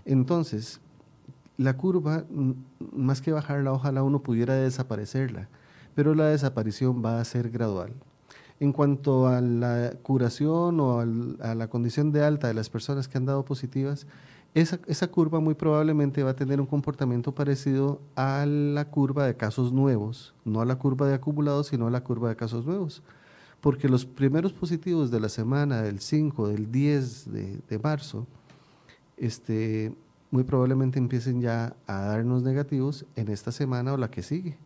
Entonces, 0.05 0.81
la 1.57 1.77
curva, 1.77 2.25
más 2.95 3.23
que 3.23 3.33
bajarla, 3.33 3.73
ojalá 3.73 4.03
uno 4.03 4.23
pudiera 4.23 4.55
desaparecerla, 4.55 5.49
pero 5.95 6.15
la 6.15 6.27
desaparición 6.27 7.03
va 7.03 7.21
a 7.21 7.25
ser 7.25 7.51
gradual. 7.51 7.95
En 8.59 8.73
cuanto 8.73 9.27
a 9.27 9.41
la 9.41 9.93
curación 10.03 10.81
o 10.81 11.01
a 11.01 11.55
la 11.55 11.69
condición 11.69 12.11
de 12.13 12.25
alta 12.25 12.49
de 12.49 12.55
las 12.55 12.71
personas 12.71 13.07
que 13.07 13.19
han 13.19 13.27
dado 13.27 13.45
positivas, 13.45 14.07
esa, 14.55 14.81
esa, 14.87 15.09
curva 15.09 15.39
muy 15.41 15.55
probablemente 15.55 16.23
va 16.23 16.31
a 16.31 16.37
tener 16.37 16.63
un 16.63 16.67
comportamiento 16.67 17.35
parecido 17.35 18.01
a 18.15 18.47
la 18.47 18.87
curva 18.87 19.27
de 19.27 19.37
casos 19.37 19.71
nuevos, 19.71 20.35
no 20.47 20.63
a 20.63 20.65
la 20.65 20.77
curva 20.77 21.07
de 21.07 21.15
acumulados, 21.15 21.67
sino 21.67 21.87
a 21.87 21.91
la 21.91 22.03
curva 22.03 22.31
de 22.31 22.37
casos 22.37 22.65
nuevos. 22.65 23.03
Porque 23.61 23.89
los 23.89 24.07
primeros 24.07 24.55
positivos 24.55 25.11
de 25.11 25.21
la 25.21 25.29
semana 25.29 25.83
del 25.83 26.01
5, 26.01 26.49
del 26.49 26.73
10 26.73 27.33
de, 27.33 27.61
de 27.69 27.79
marzo, 27.79 28.27
este, 29.19 29.95
muy 30.31 30.45
probablemente 30.45 30.99
empiecen 30.99 31.41
ya 31.41 31.77
a 31.87 32.01
darnos 32.01 32.43
negativos 32.43 33.05
en 33.17 33.29
esta 33.29 33.53
semana 33.53 33.93
o 33.93 33.97
la 33.97 34.11
que 34.11 34.23
sigue. 34.23 34.57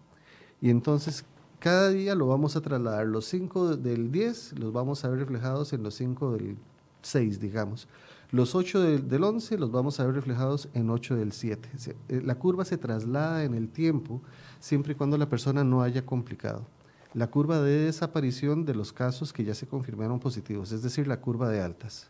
Y 0.61 0.71
entonces 0.71 1.25
cada 1.61 1.91
día 1.91 2.15
lo 2.15 2.27
vamos 2.27 2.57
a 2.57 2.63
trasladar. 2.63 3.07
Los 3.07 3.27
5 3.27 3.77
del 3.77 4.11
10 4.11 4.59
los 4.59 4.73
vamos 4.73 5.05
a 5.05 5.09
ver 5.09 5.21
reflejados 5.21 5.73
en 5.73 5.83
los 5.83 5.95
5 5.95 6.33
del 6.33 6.57
6, 7.03 7.39
digamos. 7.39 7.87
Los 8.31 8.55
8 8.55 8.81
del, 8.81 9.23
11 9.25 9.59
los 9.59 9.71
vamos 9.71 10.01
a 10.01 10.07
ver 10.07 10.15
reflejados 10.15 10.69
en 10.73 10.89
8 10.89 11.17
del 11.17 11.33
7. 11.33 11.69
Eh, 12.09 12.23
la 12.25 12.37
curva 12.37 12.65
se 12.65 12.79
traslada 12.79 13.45
en 13.45 13.55
el 13.55 13.69
tiempo 13.69 14.23
siempre 14.59 14.93
y 14.93 14.97
cuando 14.97 15.19
la 15.19 15.29
persona 15.29 15.63
no 15.63 15.83
haya 15.83 16.07
complicado. 16.07 16.67
La 17.13 17.29
curva 17.29 17.61
de 17.61 17.87
desaparición 17.87 18.65
de 18.65 18.75
los 18.75 18.93
casos 18.93 19.33
que 19.33 19.45
ya 19.45 19.55
se 19.55 19.67
confirmaron 19.67 20.19
positivos, 20.19 20.73
es 20.73 20.83
decir, 20.83 21.09
la 21.09 21.21
curva 21.21 21.49
de 21.49 21.61
altas. 21.61 22.09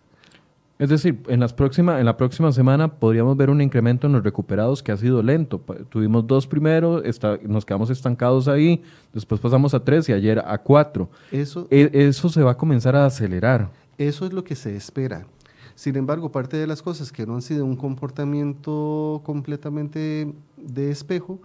Es 0.80 0.88
decir, 0.88 1.22
en, 1.28 1.40
las 1.40 1.52
próxima, 1.52 2.00
en 2.00 2.06
la 2.06 2.16
próxima 2.16 2.50
semana 2.52 2.88
podríamos 2.88 3.36
ver 3.36 3.50
un 3.50 3.60
incremento 3.60 4.06
en 4.06 4.14
los 4.14 4.24
recuperados 4.24 4.82
que 4.82 4.90
ha 4.90 4.96
sido 4.96 5.22
lento. 5.22 5.60
Tuvimos 5.90 6.26
dos 6.26 6.46
primero, 6.46 7.02
nos 7.42 7.66
quedamos 7.66 7.90
estancados 7.90 8.48
ahí, 8.48 8.82
después 9.12 9.42
pasamos 9.42 9.74
a 9.74 9.84
tres 9.84 10.08
y 10.08 10.14
ayer 10.14 10.38
a 10.38 10.56
cuatro. 10.56 11.10
Eso, 11.30 11.68
e, 11.70 11.90
eso 11.92 12.30
se 12.30 12.42
va 12.42 12.52
a 12.52 12.56
comenzar 12.56 12.96
a 12.96 13.04
acelerar. 13.04 13.70
Eso 13.98 14.24
es 14.24 14.32
lo 14.32 14.42
que 14.42 14.56
se 14.56 14.74
espera. 14.74 15.26
Sin 15.74 15.96
embargo, 15.96 16.32
parte 16.32 16.56
de 16.56 16.66
las 16.66 16.80
cosas 16.80 17.12
que 17.12 17.26
no 17.26 17.34
han 17.34 17.42
sido 17.42 17.66
un 17.66 17.76
comportamiento 17.76 19.20
completamente 19.22 20.32
de 20.56 20.90
espejo 20.90 21.40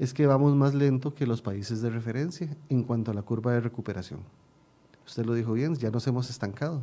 es 0.00 0.12
que 0.12 0.26
vamos 0.26 0.56
más 0.56 0.74
lento 0.74 1.14
que 1.14 1.28
los 1.28 1.42
países 1.42 1.80
de 1.80 1.90
referencia 1.90 2.56
en 2.68 2.82
cuanto 2.82 3.12
a 3.12 3.14
la 3.14 3.22
curva 3.22 3.52
de 3.52 3.60
recuperación. 3.60 4.18
Usted 5.06 5.24
lo 5.24 5.34
dijo 5.34 5.52
bien, 5.52 5.76
ya 5.76 5.92
nos 5.92 6.08
hemos 6.08 6.28
estancado. 6.28 6.82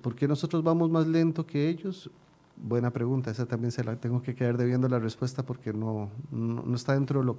¿Por 0.00 0.14
qué 0.14 0.26
nosotros 0.26 0.62
vamos 0.62 0.90
más 0.90 1.06
lento 1.06 1.46
que 1.46 1.68
ellos? 1.68 2.10
Buena 2.56 2.90
pregunta, 2.90 3.30
esa 3.30 3.46
también 3.46 3.72
se 3.72 3.84
la 3.84 3.96
tengo 3.96 4.22
que 4.22 4.34
quedar 4.34 4.56
debiendo 4.56 4.88
la 4.88 4.98
respuesta 4.98 5.44
porque 5.44 5.72
no, 5.72 6.10
no, 6.30 6.74
está 6.74 6.94
dentro 6.94 7.20
de 7.20 7.26
lo, 7.26 7.36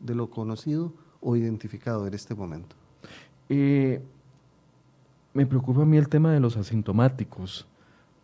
de 0.00 0.14
lo 0.14 0.30
conocido 0.30 0.92
o 1.20 1.36
identificado 1.36 2.06
en 2.06 2.14
este 2.14 2.34
momento. 2.34 2.76
Eh, 3.48 4.02
me 5.32 5.46
preocupa 5.46 5.82
a 5.82 5.86
mí 5.86 5.96
el 5.96 6.08
tema 6.08 6.32
de 6.32 6.40
los 6.40 6.56
asintomáticos. 6.56 7.66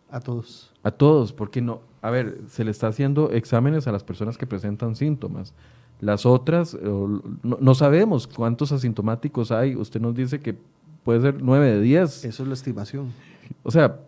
A 0.09 0.19
todos. 0.19 0.71
A 0.83 0.91
todos, 0.91 1.33
porque 1.33 1.61
no, 1.61 1.81
a 2.01 2.09
ver, 2.09 2.41
se 2.47 2.63
le 2.63 2.71
está 2.71 2.87
haciendo 2.87 3.31
exámenes 3.31 3.87
a 3.87 3.91
las 3.91 4.03
personas 4.03 4.37
que 4.37 4.45
presentan 4.45 4.95
síntomas. 4.95 5.53
Las 5.99 6.25
otras, 6.25 6.77
no, 6.81 7.21
no, 7.41 7.75
sabemos 7.75 8.27
cuántos 8.27 8.71
asintomáticos 8.71 9.51
hay. 9.51 9.75
Usted 9.75 10.01
nos 10.01 10.13
dice 10.13 10.39
que 10.39 10.55
puede 11.03 11.21
ser 11.21 11.41
9 11.41 11.65
de 11.65 11.81
10. 11.81 12.25
Eso 12.25 12.43
es 12.43 12.47
la 12.47 12.53
estimación. 12.53 13.13
O 13.63 13.71
sea, 13.71 13.99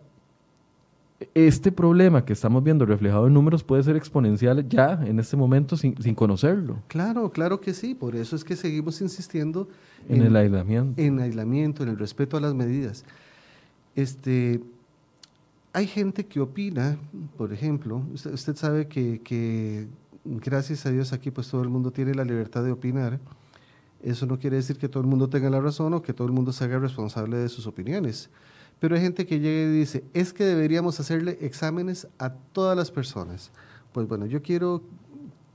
este 1.34 1.72
problema 1.72 2.24
que 2.24 2.32
estamos 2.32 2.62
viendo 2.62 2.86
reflejado 2.86 3.26
en 3.26 3.34
números 3.34 3.64
puede 3.64 3.82
ser 3.82 3.96
exponencial 3.96 4.68
ya 4.68 5.00
en 5.04 5.18
este 5.18 5.36
momento 5.36 5.76
sin, 5.76 5.94
conocerlo. 6.14 6.78
Claro, 6.86 7.30
claro 7.30 7.60
que 7.60 7.74
sí. 7.74 7.94
Por 7.94 8.14
eso 8.14 8.36
es 8.36 8.44
que 8.44 8.54
seguimos 8.54 9.00
insistiendo 9.00 9.68
en, 10.08 10.22
el 10.22 10.36
aislamiento. 10.36 11.00
En 11.00 11.18
aislamiento, 11.18 11.82
en 11.82 11.88
el 11.90 11.98
respeto 11.98 12.36
a 12.36 12.40
las 12.40 12.54
medidas. 12.54 13.04
Este, 13.96 14.60
hay 15.72 15.86
gente 15.86 16.26
que 16.26 16.40
opina, 16.40 16.98
por 17.36 17.52
ejemplo, 17.52 18.02
usted, 18.12 18.54
sabe 18.56 18.86
que, 18.86 19.88
gracias 20.24 20.86
a 20.86 20.90
Dios 20.90 21.12
aquí 21.12 21.30
pues 21.30 21.48
todo 21.48 21.62
el 21.62 21.68
mundo 21.68 21.90
tiene 21.90 22.14
la 22.14 22.24
libertad 22.24 22.62
de 22.62 22.70
opinar. 22.70 23.18
Eso 24.02 24.26
no 24.26 24.38
quiere 24.38 24.56
decir 24.56 24.78
que 24.78 24.88
todo 24.88 25.02
el 25.02 25.08
mundo 25.08 25.28
tenga 25.28 25.50
la 25.50 25.60
razón 25.60 25.94
o 25.94 26.02
que 26.02 26.12
todo 26.12 26.28
el 26.28 26.32
mundo 26.32 26.52
se 26.52 26.62
haga 26.62 26.78
responsable 26.78 27.36
de 27.38 27.48
sus 27.48 27.66
opiniones. 27.66 28.30
Pero 28.80 28.94
hay 28.94 29.02
gente 29.02 29.26
que 29.26 29.40
llega 29.40 29.70
y 29.70 29.78
dice, 29.78 30.04
es 30.14 30.32
que 30.32 30.44
deberíamos 30.44 31.00
hacerle 31.00 31.38
exámenes 31.40 32.06
a 32.18 32.30
todas 32.30 32.76
las 32.76 32.90
personas. 32.90 33.50
Pues 33.92 34.06
bueno, 34.06 34.26
yo 34.26 34.42
quiero 34.42 34.82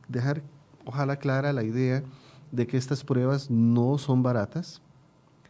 dejar, 0.07 0.41
ojalá 0.85 1.17
clara 1.17 1.53
la 1.53 1.63
idea 1.63 2.03
de 2.51 2.67
que 2.67 2.77
estas 2.77 3.03
pruebas 3.03 3.49
no 3.49 3.97
son 3.97 4.23
baratas, 4.23 4.81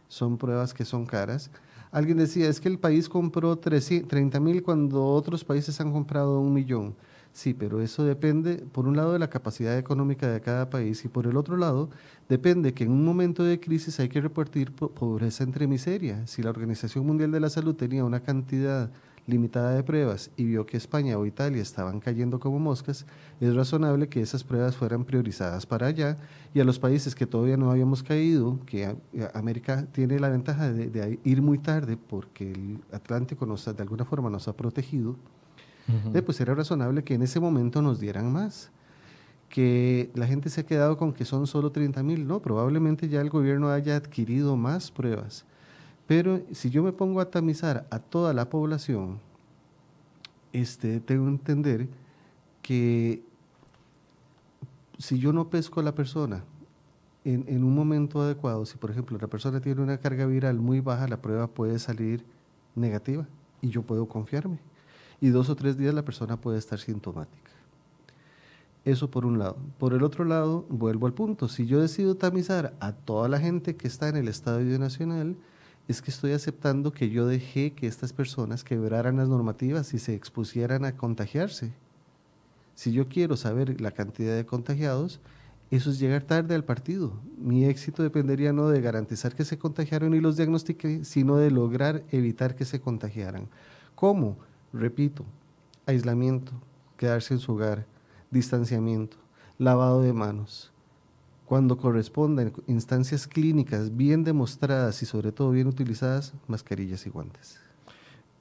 son 0.08 0.38
pruebas 0.38 0.72
que 0.72 0.84
son 0.84 1.04
caras. 1.04 1.50
Alguien 1.90 2.18
decía, 2.18 2.48
es 2.48 2.60
que 2.60 2.68
el 2.68 2.78
país 2.78 3.08
compró 3.08 3.56
30 3.56 4.40
mil 4.40 4.62
cuando 4.62 5.04
otros 5.06 5.44
países 5.44 5.80
han 5.80 5.92
comprado 5.92 6.40
un 6.40 6.52
millón. 6.52 6.94
Sí, 7.34 7.52
pero 7.52 7.82
eso 7.82 8.04
depende, 8.04 8.58
por 8.58 8.86
un 8.86 8.96
lado, 8.96 9.12
de 9.12 9.18
la 9.18 9.28
capacidad 9.28 9.76
económica 9.76 10.30
de 10.30 10.40
cada 10.40 10.70
país 10.70 11.04
y 11.04 11.08
por 11.08 11.26
el 11.26 11.36
otro 11.36 11.56
lado, 11.56 11.90
depende 12.28 12.74
que 12.74 12.84
en 12.84 12.92
un 12.92 13.04
momento 13.04 13.42
de 13.42 13.58
crisis 13.58 13.98
hay 13.98 14.08
que 14.08 14.20
repartir 14.20 14.70
pobreza 14.72 15.42
entre 15.42 15.66
miseria. 15.66 16.24
Si 16.28 16.44
la 16.44 16.50
Organización 16.50 17.04
Mundial 17.04 17.32
de 17.32 17.40
la 17.40 17.50
Salud 17.50 17.74
tenía 17.74 18.04
una 18.04 18.20
cantidad 18.20 18.88
limitada 19.26 19.72
de 19.72 19.82
pruebas 19.82 20.30
y 20.36 20.44
vio 20.44 20.64
que 20.64 20.76
España 20.76 21.18
o 21.18 21.26
Italia 21.26 21.60
estaban 21.60 21.98
cayendo 21.98 22.38
como 22.38 22.60
moscas, 22.60 23.04
es 23.40 23.52
razonable 23.52 24.08
que 24.08 24.20
esas 24.20 24.44
pruebas 24.44 24.76
fueran 24.76 25.04
priorizadas 25.04 25.66
para 25.66 25.88
allá 25.88 26.18
y 26.54 26.60
a 26.60 26.64
los 26.64 26.78
países 26.78 27.16
que 27.16 27.26
todavía 27.26 27.56
no 27.56 27.68
habíamos 27.68 28.04
caído, 28.04 28.60
que 28.64 28.96
América 29.34 29.88
tiene 29.90 30.20
la 30.20 30.28
ventaja 30.28 30.70
de, 30.70 31.18
ir 31.24 31.42
muy 31.42 31.58
tarde 31.58 31.96
porque 31.96 32.52
el 32.52 32.78
Atlántico 32.92 33.44
nos, 33.44 33.64
de 33.64 33.82
alguna 33.82 34.04
forma 34.04 34.30
nos 34.30 34.46
ha 34.46 34.56
protegido, 34.56 35.16
pues 36.24 36.40
era 36.40 36.54
razonable 36.54 37.04
que 37.04 37.14
en 37.14 37.22
ese 37.22 37.40
momento 37.40 37.82
nos 37.82 38.00
dieran 38.00 38.32
más. 38.32 38.70
Que 39.48 40.10
la 40.14 40.26
gente 40.26 40.50
se 40.50 40.62
ha 40.62 40.66
quedado 40.66 40.96
con 40.96 41.12
que 41.12 41.24
son 41.24 41.46
solo 41.46 41.70
30 41.70 42.02
mil, 42.02 42.26
no, 42.26 42.40
probablemente 42.40 43.08
ya 43.08 43.20
el 43.20 43.30
gobierno 43.30 43.70
haya 43.70 43.96
adquirido 43.96 44.56
más 44.56 44.90
pruebas. 44.90 45.44
Pero 46.06 46.42
si 46.52 46.70
yo 46.70 46.82
me 46.82 46.92
pongo 46.92 47.20
a 47.20 47.30
tamizar 47.30 47.86
a 47.90 47.98
toda 47.98 48.34
la 48.34 48.50
población, 48.50 49.20
este, 50.52 51.00
tengo 51.00 51.24
que 51.24 51.30
entender 51.30 51.88
que 52.62 53.22
si 54.98 55.18
yo 55.18 55.32
no 55.32 55.48
pesco 55.48 55.80
a 55.80 55.82
la 55.82 55.94
persona 55.94 56.42
en, 57.24 57.44
en, 57.48 57.64
un 57.64 57.74
momento 57.74 58.20
adecuado, 58.22 58.66
si 58.66 58.76
por 58.76 58.90
ejemplo 58.90 59.18
la 59.18 59.28
persona 59.28 59.60
tiene 59.60 59.80
una 59.80 59.98
carga 59.98 60.26
viral 60.26 60.58
muy 60.58 60.80
baja, 60.80 61.08
la 61.08 61.22
prueba 61.22 61.46
puede 61.46 61.78
salir 61.78 62.24
negativa 62.74 63.26
y 63.60 63.70
yo 63.70 63.82
puedo 63.82 64.06
confiarme 64.06 64.58
y 65.20 65.28
dos 65.28 65.50
o 65.50 65.56
tres 65.56 65.76
días 65.76 65.94
la 65.94 66.04
persona 66.04 66.40
puede 66.40 66.58
estar 66.58 66.78
sintomática. 66.78 67.50
Eso 68.84 69.10
por 69.10 69.24
un 69.24 69.38
lado. 69.38 69.56
Por 69.78 69.94
el 69.94 70.02
otro 70.02 70.24
lado, 70.24 70.66
vuelvo 70.68 71.06
al 71.06 71.14
punto, 71.14 71.48
si 71.48 71.66
yo 71.66 71.80
decido 71.80 72.16
tamizar 72.16 72.74
a 72.80 72.92
toda 72.92 73.28
la 73.28 73.40
gente 73.40 73.76
que 73.76 73.88
está 73.88 74.08
en 74.08 74.16
el 74.16 74.28
Estadio 74.28 74.78
Nacional, 74.78 75.36
es 75.88 76.02
que 76.02 76.10
estoy 76.10 76.32
aceptando 76.32 76.92
que 76.92 77.10
yo 77.10 77.26
dejé 77.26 77.72
que 77.72 77.86
estas 77.86 78.12
personas 78.12 78.64
quebraran 78.64 79.16
las 79.16 79.28
normativas 79.28 79.94
y 79.94 79.98
se 79.98 80.14
expusieran 80.14 80.84
a 80.84 80.96
contagiarse. 80.96 81.72
Si 82.74 82.92
yo 82.92 83.08
quiero 83.08 83.36
saber 83.36 83.80
la 83.80 83.90
cantidad 83.90 84.34
de 84.34 84.46
contagiados, 84.46 85.20
eso 85.70 85.90
es 85.90 85.98
llegar 85.98 86.22
tarde 86.22 86.54
al 86.54 86.64
partido. 86.64 87.12
Mi 87.38 87.64
éxito 87.64 88.02
dependería 88.02 88.52
no 88.52 88.68
de 88.68 88.80
garantizar 88.80 89.34
que 89.34 89.44
se 89.44 89.58
contagiaron 89.58 90.14
y 90.14 90.20
los 90.20 90.36
diagnostiqué, 90.36 91.04
sino 91.04 91.36
de 91.36 91.50
lograr 91.50 92.02
evitar 92.10 92.54
que 92.54 92.64
se 92.64 92.80
contagiaran. 92.80 93.48
¿Cómo? 93.94 94.36
Repito, 94.74 95.24
aislamiento, 95.86 96.52
quedarse 96.96 97.32
en 97.32 97.38
su 97.38 97.52
hogar, 97.52 97.86
distanciamiento, 98.32 99.16
lavado 99.56 100.02
de 100.02 100.12
manos. 100.12 100.72
Cuando 101.46 101.76
correspondan 101.76 102.52
instancias 102.66 103.28
clínicas 103.28 103.96
bien 103.96 104.24
demostradas 104.24 105.00
y 105.00 105.06
sobre 105.06 105.30
todo 105.30 105.52
bien 105.52 105.68
utilizadas, 105.68 106.34
mascarillas 106.48 107.06
y 107.06 107.10
guantes. 107.10 107.60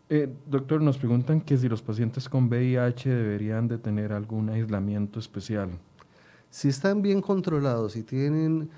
Eh, 0.10 0.27
doctor, 0.47 0.81
nos 0.81 0.97
preguntan 0.97 1.39
que 1.39 1.55
si 1.55 1.69
los 1.69 1.84
pacientes 1.84 2.27
con 2.27 2.45
VIH 2.45 3.11
deberían 3.11 3.68
de 3.68 3.77
tener 3.77 4.11
algún 4.11 4.49
aislamiento 4.49 5.19
especial. 5.19 5.69
Si 6.49 6.68
están 6.68 7.03
bien 7.03 7.22
controlados 7.22 7.95
y 7.95 8.01
tienen 8.01 8.72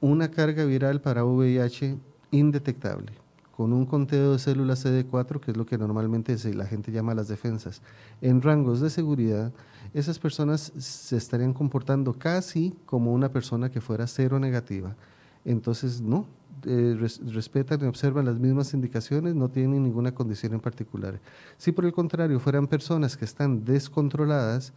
una 0.00 0.30
carga 0.30 0.64
viral 0.64 1.00
para 1.00 1.24
VIH 1.24 1.98
indetectable, 2.30 3.19
con 3.60 3.74
un 3.74 3.84
conteo 3.84 4.32
de 4.32 4.38
células 4.38 4.86
CD4, 4.86 5.38
que 5.38 5.50
es 5.50 5.56
lo 5.58 5.66
que 5.66 5.76
normalmente 5.76 6.34
la 6.54 6.64
gente 6.64 6.92
llama 6.92 7.14
las 7.14 7.28
defensas, 7.28 7.82
en 8.22 8.40
rangos 8.40 8.80
de 8.80 8.88
seguridad, 8.88 9.52
esas 9.92 10.18
personas 10.18 10.72
se 10.78 11.18
estarían 11.18 11.52
comportando 11.52 12.14
casi 12.14 12.74
como 12.86 13.12
una 13.12 13.30
persona 13.30 13.70
que 13.70 13.82
fuera 13.82 14.06
cero 14.06 14.38
negativa. 14.38 14.96
Entonces, 15.44 16.00
no, 16.00 16.24
eh, 16.64 16.96
respetan 17.34 17.82
y 17.82 17.84
observan 17.84 18.24
las 18.24 18.38
mismas 18.38 18.72
indicaciones, 18.72 19.34
no 19.34 19.50
tienen 19.50 19.82
ninguna 19.82 20.14
condición 20.14 20.54
en 20.54 20.60
particular. 20.60 21.20
Si 21.58 21.70
por 21.70 21.84
el 21.84 21.92
contrario 21.92 22.40
fueran 22.40 22.66
personas 22.66 23.14
que 23.14 23.26
están 23.26 23.66
descontroladas, 23.66 24.72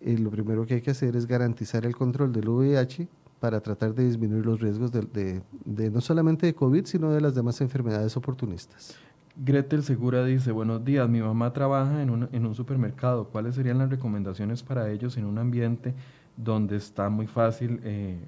eh, 0.00 0.18
lo 0.18 0.32
primero 0.32 0.66
que 0.66 0.74
hay 0.74 0.80
que 0.80 0.90
hacer 0.90 1.14
es 1.14 1.24
garantizar 1.28 1.86
el 1.86 1.94
control 1.94 2.32
del 2.32 2.48
VIH 2.48 3.06
para 3.40 3.60
tratar 3.60 3.94
de 3.94 4.04
disminuir 4.04 4.44
los 4.44 4.60
riesgos 4.60 4.90
de, 4.92 5.42
no 5.90 6.00
solamente 6.00 6.46
de 6.46 6.54
COVID, 6.54 6.84
sino 6.86 7.10
de 7.12 7.20
las 7.20 7.34
demás 7.34 7.60
enfermedades 7.60 8.16
oportunistas. 8.16 8.96
Gretel 9.36 9.84
Segura 9.84 10.24
dice, 10.24 10.50
buenos 10.50 10.84
días, 10.84 11.08
mi 11.08 11.20
mamá 11.20 11.52
trabaja 11.52 12.02
en 12.02 12.10
un, 12.10 12.28
en 12.32 12.44
un 12.44 12.54
supermercado, 12.54 13.28
¿cuáles 13.28 13.54
serían 13.54 13.78
las 13.78 13.88
recomendaciones 13.88 14.64
para 14.64 14.90
ellos 14.90 15.16
en 15.16 15.26
un 15.26 15.38
ambiente 15.38 15.94
donde 16.36 16.76
está 16.76 17.08
muy 17.08 17.28
fácil 17.28 17.80
eh, 17.84 18.18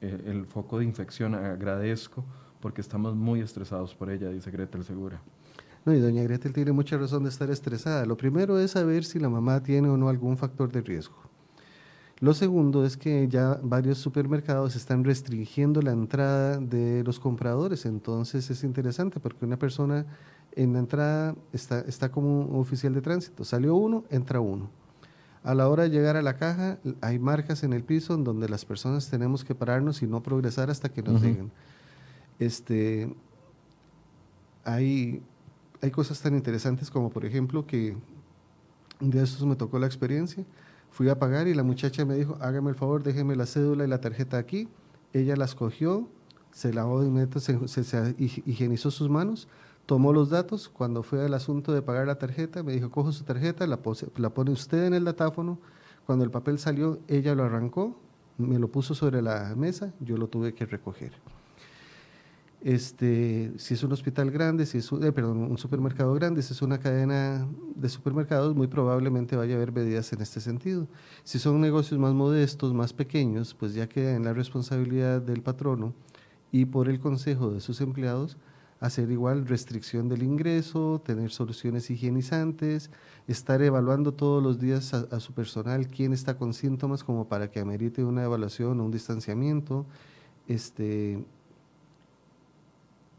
el, 0.00 0.46
foco 0.46 0.78
de 0.78 0.86
infección? 0.86 1.34
Agradezco 1.34 2.24
porque 2.60 2.80
estamos 2.80 3.14
muy 3.14 3.40
estresados 3.40 3.94
por 3.94 4.10
ella, 4.10 4.30
dice 4.30 4.50
Gretel 4.50 4.84
Segura. 4.84 5.20
No, 5.84 5.94
y 5.94 6.00
doña 6.00 6.22
Gretel 6.22 6.54
tiene 6.54 6.72
mucha 6.72 6.96
razón 6.96 7.24
de 7.24 7.28
estar 7.28 7.50
estresada. 7.50 8.06
Lo 8.06 8.16
primero 8.16 8.58
es 8.58 8.70
saber 8.70 9.04
si 9.04 9.18
la 9.18 9.28
mamá 9.28 9.62
tiene 9.62 9.88
o 9.88 9.98
no 9.98 10.08
algún 10.08 10.38
factor 10.38 10.72
de 10.72 10.80
riesgo. 10.80 11.27
Lo 12.20 12.34
segundo 12.34 12.84
es 12.84 12.96
que 12.96 13.28
ya 13.28 13.60
varios 13.62 13.98
supermercados 13.98 14.74
están 14.74 15.04
restringiendo 15.04 15.82
la 15.82 15.92
entrada 15.92 16.58
de 16.58 17.04
los 17.04 17.20
compradores, 17.20 17.86
entonces 17.86 18.50
es 18.50 18.64
interesante 18.64 19.20
porque 19.20 19.44
una 19.44 19.56
persona 19.56 20.04
en 20.52 20.72
la 20.72 20.80
entrada 20.80 21.36
está, 21.52 21.80
está 21.82 22.10
como 22.10 22.40
un 22.40 22.60
oficial 22.60 22.92
de 22.92 23.02
tránsito, 23.02 23.44
salió 23.44 23.76
uno, 23.76 24.04
entra 24.10 24.40
uno. 24.40 24.68
A 25.44 25.54
la 25.54 25.68
hora 25.68 25.84
de 25.84 25.90
llegar 25.90 26.16
a 26.16 26.22
la 26.22 26.36
caja 26.36 26.78
hay 27.00 27.20
marcas 27.20 27.62
en 27.62 27.72
el 27.72 27.84
piso 27.84 28.14
en 28.14 28.24
donde 28.24 28.48
las 28.48 28.64
personas 28.64 29.08
tenemos 29.08 29.44
que 29.44 29.54
pararnos 29.54 30.02
y 30.02 30.08
no 30.08 30.20
progresar 30.20 30.70
hasta 30.70 30.88
que 30.88 31.02
nos 31.02 31.22
lleguen. 31.22 31.52
Este, 32.40 33.14
hay, 34.64 35.22
hay 35.80 35.90
cosas 35.92 36.20
tan 36.20 36.34
interesantes 36.34 36.90
como 36.90 37.10
por 37.10 37.24
ejemplo 37.24 37.64
que 37.64 37.96
de 38.98 39.22
estos 39.22 39.46
me 39.46 39.54
tocó 39.54 39.78
la 39.78 39.86
experiencia 39.86 40.44
Fui 40.90 41.08
a 41.08 41.18
pagar 41.18 41.46
y 41.48 41.54
la 41.54 41.62
muchacha 41.62 42.04
me 42.04 42.14
dijo, 42.14 42.36
hágame 42.40 42.70
el 42.70 42.76
favor, 42.76 43.02
déjeme 43.02 43.36
la 43.36 43.46
cédula 43.46 43.84
y 43.84 43.88
la 43.88 44.00
tarjeta 44.00 44.38
aquí. 44.38 44.68
Ella 45.12 45.36
las 45.36 45.54
cogió, 45.54 46.08
se 46.50 46.72
lavó 46.72 47.00
de 47.00 47.08
inmediato, 47.08 47.40
se, 47.40 47.68
se, 47.68 48.14
higienizó 48.18 48.90
sus 48.90 49.08
manos, 49.08 49.48
tomó 49.86 50.12
los 50.12 50.30
datos. 50.30 50.68
Cuando 50.68 51.02
fue 51.02 51.24
al 51.24 51.34
asunto 51.34 51.72
de 51.72 51.82
pagar 51.82 52.06
la 52.06 52.18
tarjeta, 52.18 52.62
me 52.62 52.72
dijo, 52.72 52.90
cojo 52.90 53.12
su 53.12 53.24
tarjeta, 53.24 53.66
la, 53.66 53.78
la 54.16 54.30
pone 54.30 54.50
usted 54.50 54.84
en 54.84 54.94
el 54.94 55.04
datáfono. 55.04 55.58
Cuando 56.06 56.24
el 56.24 56.30
papel 56.30 56.58
salió, 56.58 56.98
ella 57.06 57.34
lo 57.34 57.44
arrancó, 57.44 57.98
me 58.38 58.58
lo 58.58 58.68
puso 58.68 58.94
sobre 58.94 59.22
la 59.22 59.54
mesa, 59.56 59.92
yo 60.00 60.16
lo 60.16 60.28
tuve 60.28 60.54
que 60.54 60.66
recoger. 60.66 61.12
Este, 62.60 63.52
si 63.56 63.74
es 63.74 63.84
un 63.84 63.92
hospital 63.92 64.32
grande, 64.32 64.66
si 64.66 64.78
es 64.78 64.90
un, 64.90 65.04
eh, 65.04 65.12
perdón, 65.12 65.38
un 65.38 65.58
supermercado 65.58 66.12
grande, 66.14 66.42
si 66.42 66.52
es 66.52 66.60
una 66.60 66.78
cadena 66.78 67.46
de 67.76 67.88
supermercados, 67.88 68.56
muy 68.56 68.66
probablemente 68.66 69.36
vaya 69.36 69.54
a 69.54 69.56
haber 69.56 69.70
medidas 69.72 70.12
en 70.12 70.22
este 70.22 70.40
sentido. 70.40 70.88
Si 71.22 71.38
son 71.38 71.60
negocios 71.60 72.00
más 72.00 72.14
modestos, 72.14 72.74
más 72.74 72.92
pequeños, 72.92 73.54
pues 73.54 73.74
ya 73.74 73.88
queda 73.88 74.16
en 74.16 74.24
la 74.24 74.32
responsabilidad 74.32 75.22
del 75.22 75.42
patrono 75.42 75.94
y 76.50 76.64
por 76.64 76.88
el 76.88 76.98
consejo 76.98 77.50
de 77.50 77.60
sus 77.60 77.80
empleados 77.80 78.36
hacer 78.80 79.10
igual 79.10 79.46
restricción 79.46 80.08
del 80.08 80.22
ingreso, 80.22 81.02
tener 81.04 81.30
soluciones 81.30 81.90
higienizantes, 81.90 82.90
estar 83.26 83.60
evaluando 83.62 84.14
todos 84.14 84.42
los 84.42 84.60
días 84.60 84.94
a, 84.94 85.06
a 85.10 85.20
su 85.20 85.32
personal 85.32 85.88
quién 85.88 86.12
está 86.12 86.36
con 86.36 86.54
síntomas 86.54 87.02
como 87.02 87.28
para 87.28 87.50
que 87.50 87.60
amerite 87.60 88.04
una 88.04 88.24
evaluación 88.24 88.80
o 88.80 88.84
un 88.84 88.90
distanciamiento. 88.90 89.86
Este, 90.46 91.24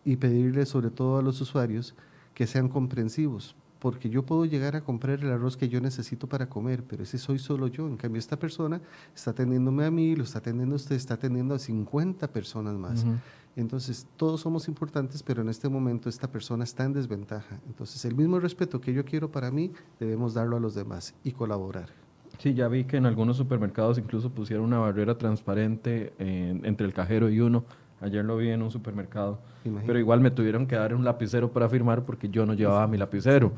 y 0.10 0.16
pedirle 0.16 0.66
sobre 0.66 0.90
todo 0.90 1.20
a 1.20 1.22
los 1.22 1.40
usuarios 1.40 1.94
que 2.34 2.48
sean 2.48 2.68
comprensivos, 2.68 3.56
porque 3.78 4.10
yo 4.10 4.26
puedo 4.26 4.44
llegar 4.46 4.76
a 4.76 4.82
comprar 4.82 5.20
el 5.20 5.32
arroz 5.32 5.56
que 5.56 5.70
yo 5.70 5.80
necesito 5.82 6.28
para 6.28 6.50
comer, 6.50 6.84
pero 6.84 7.04
ese 7.04 7.20
soy 7.20 7.38
solo 7.38 7.68
yo. 7.68 7.86
En 7.86 7.96
cambio, 7.96 8.18
esta 8.18 8.40
persona 8.40 8.82
está 9.16 9.30
atendiéndome 9.30 9.86
a 9.86 9.92
mí, 9.92 10.16
lo 10.16 10.24
está 10.24 10.40
atendiendo 10.40 10.74
a 10.74 10.78
usted, 10.78 10.96
está 10.96 11.14
atendiendo 11.14 11.54
a 11.54 11.60
50 11.60 12.28
personas 12.30 12.74
más. 12.74 13.06
Entonces, 13.56 14.08
todos 14.18 14.42
somos 14.42 14.68
importantes, 14.68 15.22
pero 15.22 15.44
en 15.44 15.50
este 15.50 15.70
momento 15.70 16.10
esta 16.10 16.32
persona 16.32 16.64
está 16.64 16.86
en 16.86 16.94
desventaja. 16.94 17.60
Entonces, 17.68 18.04
el 18.04 18.16
mismo 18.16 18.40
respeto 18.40 18.82
que 18.82 18.92
yo 18.92 19.06
quiero 19.06 19.30
para 19.32 19.52
mí, 19.52 19.72
debemos 20.00 20.34
darlo 20.34 20.58
a 20.58 20.60
los 20.60 20.74
demás 20.74 21.14
y 21.24 21.34
colaborar. 21.34 21.90
Sí, 22.40 22.56
ya 22.56 22.68
vi 22.68 22.86
que 22.86 22.98
en 22.98 23.06
algunos 23.06 23.38
supermercados 23.38 24.00
incluso 24.00 24.32
pusieron 24.32 24.66
una 24.66 24.80
barrera 24.80 25.20
transparente 25.20 26.14
entre 26.18 26.88
el 26.88 26.94
cajero 26.94 27.30
y 27.30 27.42
uno. 27.42 27.64
Ayer 28.02 28.24
lo 28.24 28.38
vi 28.38 28.50
en 28.50 28.62
un 28.62 28.72
supermercado. 28.72 29.40
Pero 29.86 30.00
igual 30.00 30.22
me 30.22 30.32
tuvieron 30.32 30.68
que 30.68 30.76
dar 30.76 30.94
un 30.96 31.04
lapicero 31.04 31.52
para 31.52 31.68
firmar 31.68 32.04
porque 32.06 32.30
yo 32.30 32.46
no 32.46 32.54
llevaba 32.54 32.88
mi 32.88 32.98
lapicero. 32.98 33.52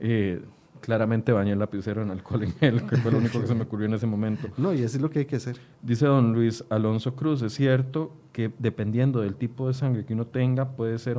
Eh, 0.00 0.40
claramente 0.80 1.32
bañé 1.32 1.52
el 1.52 1.58
lapicero 1.58 2.02
en 2.02 2.10
alcohol 2.10 2.44
en 2.44 2.52
gel, 2.52 2.86
que 2.86 2.96
fue 2.96 3.10
lo 3.10 3.18
único 3.18 3.40
que 3.40 3.46
se 3.46 3.54
me 3.54 3.62
ocurrió 3.62 3.86
en 3.86 3.94
ese 3.94 4.06
momento. 4.06 4.48
No, 4.58 4.72
y 4.72 4.82
eso 4.82 4.96
es 4.96 5.02
lo 5.02 5.10
que 5.10 5.20
hay 5.20 5.24
que 5.26 5.36
hacer. 5.36 5.58
Dice 5.82 6.06
don 6.06 6.32
Luis 6.32 6.64
Alonso 6.70 7.14
Cruz, 7.14 7.42
es 7.42 7.54
cierto 7.54 8.12
que 8.32 8.52
dependiendo 8.58 9.20
del 9.20 9.34
tipo 9.34 9.68
de 9.68 9.74
sangre 9.74 10.04
que 10.04 10.14
uno 10.14 10.26
tenga, 10.26 10.76
puede 10.76 10.98
ser 10.98 11.16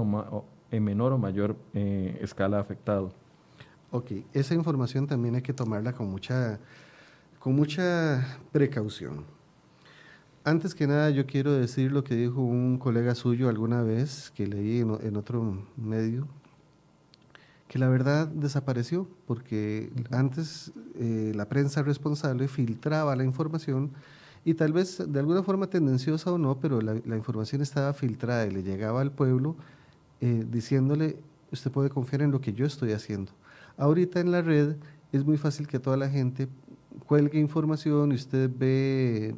en 0.71 0.83
menor 0.83 1.13
o 1.13 1.17
mayor 1.17 1.55
eh, 1.73 2.17
escala 2.21 2.59
afectado. 2.59 3.11
Ok, 3.91 4.11
esa 4.33 4.53
información 4.53 5.07
también 5.07 5.35
hay 5.35 5.41
que 5.41 5.53
tomarla 5.53 5.93
con 5.93 6.09
mucha, 6.09 6.59
con 7.39 7.55
mucha 7.55 8.39
precaución. 8.51 9.25
Antes 10.43 10.73
que 10.73 10.87
nada, 10.87 11.09
yo 11.09 11.25
quiero 11.25 11.53
decir 11.53 11.91
lo 11.91 12.03
que 12.03 12.15
dijo 12.15 12.41
un 12.41 12.77
colega 12.77 13.13
suyo 13.13 13.49
alguna 13.49 13.83
vez 13.83 14.31
que 14.35 14.47
leí 14.47 14.79
en 14.79 15.17
otro 15.17 15.67
medio, 15.75 16.27
que 17.67 17.77
la 17.77 17.87
verdad 17.87 18.27
desapareció, 18.27 19.07
porque 19.27 19.91
antes 20.09 20.71
eh, 20.95 21.33
la 21.35 21.47
prensa 21.47 21.83
responsable 21.83 22.47
filtraba 22.47 23.15
la 23.15 23.23
información 23.23 23.91
y 24.43 24.55
tal 24.55 24.73
vez 24.73 25.03
de 25.07 25.19
alguna 25.19 25.43
forma 25.43 25.67
tendenciosa 25.67 26.31
o 26.31 26.37
no, 26.37 26.59
pero 26.59 26.81
la, 26.81 26.95
información 27.15 27.61
estaba 27.61 27.93
filtrada 27.93 28.47
y 28.47 28.51
le 28.51 28.63
llegaba 28.63 29.01
al 29.01 29.11
pueblo 29.11 29.55
eh, 30.21 30.45
diciéndole, 30.49 31.17
usted 31.51 31.69
puede 31.69 31.89
confiar 31.89 32.23
en 32.23 32.31
lo 32.31 32.41
que 32.41 32.53
yo 32.53 32.65
estoy 32.65 32.93
haciendo. 32.93 33.33
Ahorita 33.77 34.19
en 34.19 34.31
la 34.31 34.41
red 34.41 34.77
es 35.11 35.23
muy 35.23 35.37
fácil 35.37 35.67
que 35.67 35.79
toda 35.79 35.97
la 35.97 36.09
gente 36.09 36.47
cuelgue 37.05 37.39
información 37.39 38.13
y 38.13 38.15
usted 38.15 38.49
ve 38.57 39.35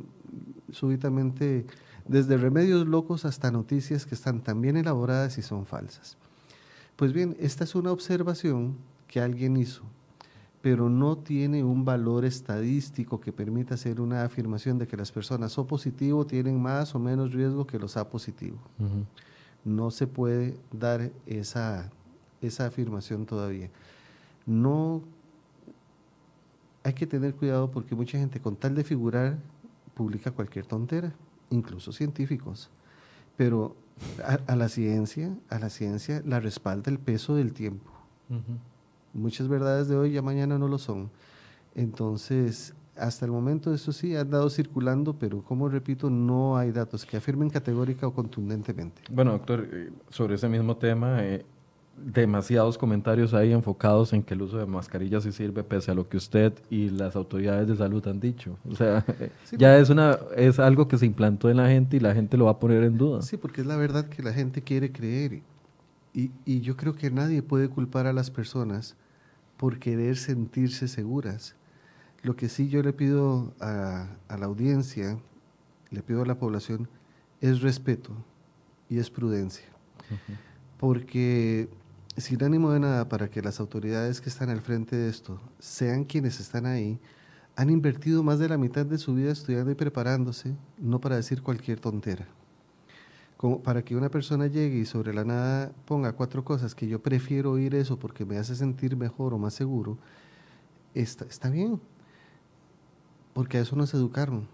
súbitamente 0.72 1.66
desde 2.08 2.38
remedios 2.38 2.88
locos 2.88 3.26
hasta 3.26 3.52
noticias 3.52 4.06
que 4.06 4.16
están 4.16 4.42
tan 4.42 4.62
bien 4.62 4.78
elaboradas 4.78 5.38
y 5.38 5.42
son 5.42 5.66
falsas. 5.66 6.18
Pues 6.96 7.14
bien, 7.14 7.36
esta 7.40 7.64
es 7.64 7.76
una 7.76 7.92
observación 7.92 8.78
que 9.08 9.22
alguien 9.22 9.58
hizo, 9.58 9.84
pero 10.62 10.90
no 10.90 11.18
tiene 11.18 11.64
un 11.64 11.84
valor 11.86 12.26
estadístico 12.26 13.20
que 13.20 13.32
permita 13.32 13.76
hacer 13.76 14.00
una 14.00 14.24
afirmación 14.24 14.78
de 14.78 14.88
que 14.88 14.98
las 14.98 15.12
personas 15.12 15.58
O 15.58 15.66
positivo 15.66 16.26
tienen 16.26 16.62
más 16.62 16.94
o 16.96 17.00
menos 17.00 17.34
riesgo 17.34 17.66
que 17.66 17.80
los 17.80 17.98
A 17.98 18.10
positivo. 18.10 18.58
No 19.64 19.92
se 19.92 20.08
puede 20.08 20.58
dar 20.72 21.12
esa, 21.26 21.92
esa 22.42 22.66
afirmación 22.66 23.26
todavía. 23.26 23.70
No 24.46 25.02
hay 26.84 26.94
que 26.94 27.06
tener 27.06 27.36
cuidado 27.36 27.70
porque 27.70 27.96
mucha 27.96 28.18
gente 28.18 28.40
con 28.40 28.56
tal 28.56 28.76
de 28.76 28.84
figurar 28.84 29.38
publica 29.94 30.32
cualquier 30.32 30.66
tontera, 30.66 31.14
incluso 31.50 31.92
científicos. 31.92 32.70
Pero 33.38 33.76
a, 34.48 34.56
la 34.56 34.70
ciencia, 34.70 35.36
a 35.50 35.60
la 35.60 35.70
ciencia 35.70 36.22
la 36.26 36.40
respalda 36.40 36.92
el 36.92 37.00
peso 37.00 37.36
del 37.36 37.54
tiempo. 37.54 37.92
Muchas 39.14 39.48
verdades 39.48 39.88
de 39.88 39.96
hoy 39.96 40.14
ya 40.14 40.22
mañana 40.22 40.58
no 40.58 40.68
lo 40.68 40.78
son. 40.78 41.10
Entonces, 41.76 42.74
hasta 42.98 43.26
el 43.26 43.32
momento 43.32 43.74
eso 43.74 43.92
sí 43.92 44.16
ha 44.16 44.22
andado 44.22 44.50
circulando, 44.50 45.14
pero 45.18 45.42
como 45.42 45.70
repito, 45.70 46.10
no 46.10 46.58
hay 46.58 46.72
datos 46.72 47.06
que 47.06 47.18
afirmen 47.18 47.50
categórica 47.50 48.08
o 48.08 48.14
contundentemente. 48.14 49.02
Bueno, 49.10 49.32
doctor, 49.32 49.68
eh, 49.72 49.92
sobre 50.10 50.36
ese 50.36 50.48
mismo 50.48 50.78
tema, 50.78 51.24
eh, 51.24 51.46
demasiados 51.98 52.78
comentarios 52.78 53.34
ahí 53.34 53.52
enfocados 53.52 54.14
en 54.14 54.24
que 54.24 54.34
el 54.34 54.42
uso 54.42 54.58
de 54.58 54.66
mascarillas 54.66 55.24
sí 55.24 55.32
sirve 55.32 55.64
pese 55.64 55.92
a 55.92 55.94
lo 55.94 56.10
que 56.10 56.18
usted 56.18 56.54
y 56.70 56.90
las 56.90 57.16
autoridades 57.16 57.68
de 57.68 57.76
salud 57.76 58.06
han 58.08 58.20
dicho. 58.20 58.58
O 58.70 58.76
sea, 58.76 59.06
ya 59.58 59.78
es 59.78 59.90
una 59.90 60.18
es 60.36 60.60
algo 60.60 60.88
que 60.88 60.98
se 60.98 61.06
implantó 61.06 61.50
en 61.50 61.58
la 61.58 61.68
gente 61.68 61.98
y 61.98 62.00
la 62.00 62.14
gente 62.14 62.38
lo 62.38 62.46
va 62.46 62.52
a 62.52 62.60
poner 62.60 62.84
en 62.84 62.98
duda. 62.98 63.22
Sí, 63.22 63.38
porque 63.38 63.62
es 63.62 63.68
la 63.68 63.76
verdad 63.76 64.08
que 64.08 64.24
la 64.24 64.34
gente 64.34 64.62
quiere 64.62 64.92
creer. 64.92 65.42
Y, 66.14 66.32
y 66.46 66.62
yo 66.62 66.76
creo 66.76 66.96
que 66.96 67.12
nadie 67.12 67.42
puede 67.42 67.70
culpar 67.70 68.08
a 68.08 68.14
las 68.14 68.32
personas 68.32 68.96
por 69.58 69.80
querer 69.80 70.18
sentirse 70.18 70.88
seguras. 70.88 71.56
Lo 72.24 72.36
que 72.36 72.50
sí 72.50 72.68
yo 72.68 72.82
le 72.84 72.94
pido 72.94 73.54
a, 73.60 74.08
a 74.28 74.38
la 74.38 74.46
audiencia, 74.48 75.20
le 75.90 76.02
pido 76.02 76.24
a 76.24 76.26
la 76.26 76.38
población, 76.38 76.88
es 77.42 77.62
respeto 77.62 78.12
y 78.90 79.00
es 79.00 79.10
prudencia. 79.10 79.66
Porque 80.78 81.70
sin 82.18 82.44
ánimo 82.44 82.72
de 82.72 82.80
nada 82.80 83.08
para 83.08 83.30
que 83.30 83.42
las 83.42 83.60
autoridades 83.60 84.20
que 84.20 84.30
están 84.30 84.50
al 84.50 84.62
frente 84.62 84.96
de 84.96 85.10
esto 85.10 85.40
sean 85.60 86.04
quienes 86.04 86.40
están 86.40 86.66
ahí, 86.66 87.00
han 87.56 87.70
invertido 87.70 88.24
más 88.24 88.40
de 88.40 88.50
la 88.50 88.58
mitad 88.58 88.86
de 88.86 88.98
su 88.98 89.14
vida 89.14 89.32
estudiando 89.32 89.72
y 89.72 89.76
preparándose, 89.76 90.56
no 90.78 91.00
para 91.00 91.16
decir 91.16 91.42
cualquier 91.42 91.80
tontera. 91.80 92.28
Como 93.38 93.62
para 93.62 93.84
que 93.84 93.96
una 93.96 94.10
persona 94.10 94.48
llegue 94.48 94.80
y 94.80 94.86
sobre 94.86 95.14
la 95.14 95.24
nada 95.24 95.72
ponga 95.86 96.14
cuatro 96.14 96.44
cosas 96.44 96.76
que 96.76 96.88
yo 96.88 97.02
prefiero 97.02 97.52
oír 97.52 97.76
eso 97.76 97.98
porque 97.98 98.26
me 98.26 98.38
hace 98.38 98.56
sentir 98.56 98.96
mejor 98.96 99.34
o 99.34 99.38
más 99.38 99.54
seguro, 99.54 99.98
está, 100.94 101.26
está 101.26 101.50
bien, 101.50 101.82
porque 103.34 103.58
a 103.58 103.62
eso 103.62 103.76
nos 103.76 103.94
educaron. 103.94 104.48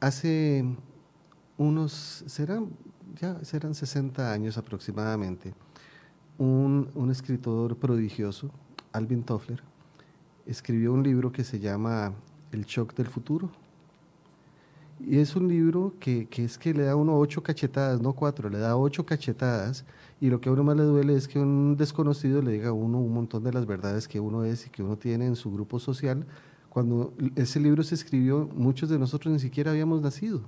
Hace 0.00 0.64
unos, 1.56 2.24
serán, 2.26 2.70
ya 3.20 3.42
serán 3.44 3.74
60 3.74 4.30
años 4.30 4.58
aproximadamente, 4.58 5.54
un, 6.38 7.08
escritor 7.10 7.76
prodigioso, 7.76 8.50
Alvin 8.92 9.22
Toffler, 9.22 9.62
escribió 10.46 10.92
un 10.92 11.02
libro 11.02 11.32
que 11.32 11.44
se 11.44 11.58
llama 11.58 12.12
El 12.52 12.64
shock 12.64 12.94
del 12.94 13.06
futuro. 13.06 13.50
Y 14.98 15.18
es 15.18 15.36
un 15.36 15.48
libro 15.48 15.94
que, 16.00 16.26
es 16.36 16.56
que 16.56 16.72
le 16.72 16.84
da 16.84 16.96
uno 16.96 17.18
ocho 17.18 17.42
cachetadas, 17.42 18.00
no 18.00 18.14
cuatro, 18.14 18.48
le 18.48 18.58
da 18.58 18.76
ocho 18.76 19.04
cachetadas. 19.04 19.84
Y 20.20 20.30
lo 20.30 20.40
que 20.40 20.48
a 20.48 20.52
uno 20.52 20.64
más 20.64 20.76
le 20.76 20.84
duele 20.84 21.14
es 21.14 21.28
que 21.28 21.38
un 21.38 21.76
desconocido 21.76 22.40
le 22.40 22.52
diga 22.52 22.70
a 22.70 22.72
uno 22.72 22.98
un 22.98 23.12
montón 23.12 23.44
de 23.44 23.52
las 23.52 23.66
verdades 23.66 24.08
que 24.08 24.20
uno 24.20 24.44
es 24.44 24.66
y 24.66 24.70
que 24.70 24.82
uno 24.82 24.96
tiene 24.96 25.26
en 25.26 25.36
su 25.36 25.52
grupo 25.52 25.78
social. 25.78 26.24
Cuando 26.70 27.12
ese 27.34 27.60
libro 27.60 27.82
se 27.82 27.94
escribió, 27.94 28.48
muchos 28.54 28.88
de 28.88 28.98
nosotros 28.98 29.32
ni 29.32 29.40
siquiera 29.40 29.70
habíamos 29.70 30.00
nacido. 30.00 30.40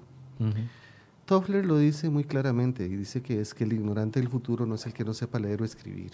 Toffler 1.29 1.67
lo 1.67 1.77
dice 1.77 2.09
muy 2.09 2.25
claramente 2.25 2.87
y 2.87 2.97
dice 2.97 3.21
que 3.21 3.39
es 3.39 3.53
que 3.53 3.65
el 3.65 3.75
ignorante 3.75 4.19
del 4.19 4.31
futuro 4.31 4.65
no 4.65 4.77
es 4.77 4.87
el 4.87 4.95
que 4.95 5.05
no 5.05 5.13
sepa 5.13 5.39
leer 5.39 5.61
o 5.61 5.65
escribir, 5.67 6.13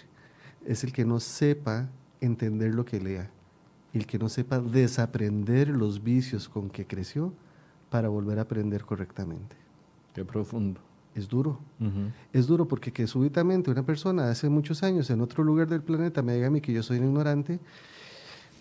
es 0.65 0.83
el 0.83 0.91
que 0.91 1.05
no 1.05 1.21
sepa 1.21 1.87
entender 2.19 2.75
lo 2.75 2.83
que 2.83 2.99
lea, 2.99 3.31
el 3.93 4.05
que 4.07 4.19
no 4.19 4.27
sepa 4.27 4.59
desaprender 4.59 5.69
los 5.69 6.03
vicios 6.03 6.49
con 6.49 6.69
que 6.69 6.85
creció 6.85 7.31
para 7.89 8.09
volver 8.09 8.39
a 8.39 8.41
aprender 8.41 8.83
correctamente. 8.83 9.55
Qué 10.13 10.25
profundo. 10.25 10.81
Es 11.15 11.29
duro. 11.29 11.61
Es 12.33 12.45
duro 12.45 12.67
porque 12.67 12.91
que 12.91 13.07
súbitamente 13.07 13.71
una 13.71 13.85
persona 13.85 14.29
hace 14.29 14.49
muchos 14.49 14.83
años 14.83 15.09
en 15.09 15.21
otro 15.21 15.45
lugar 15.45 15.69
del 15.69 15.81
planeta 15.81 16.23
me 16.23 16.33
diga 16.33 16.47
a 16.47 16.49
mí 16.49 16.59
que 16.59 16.73
yo 16.73 16.83
soy 16.83 16.97
un 16.97 17.05
ignorante 17.05 17.61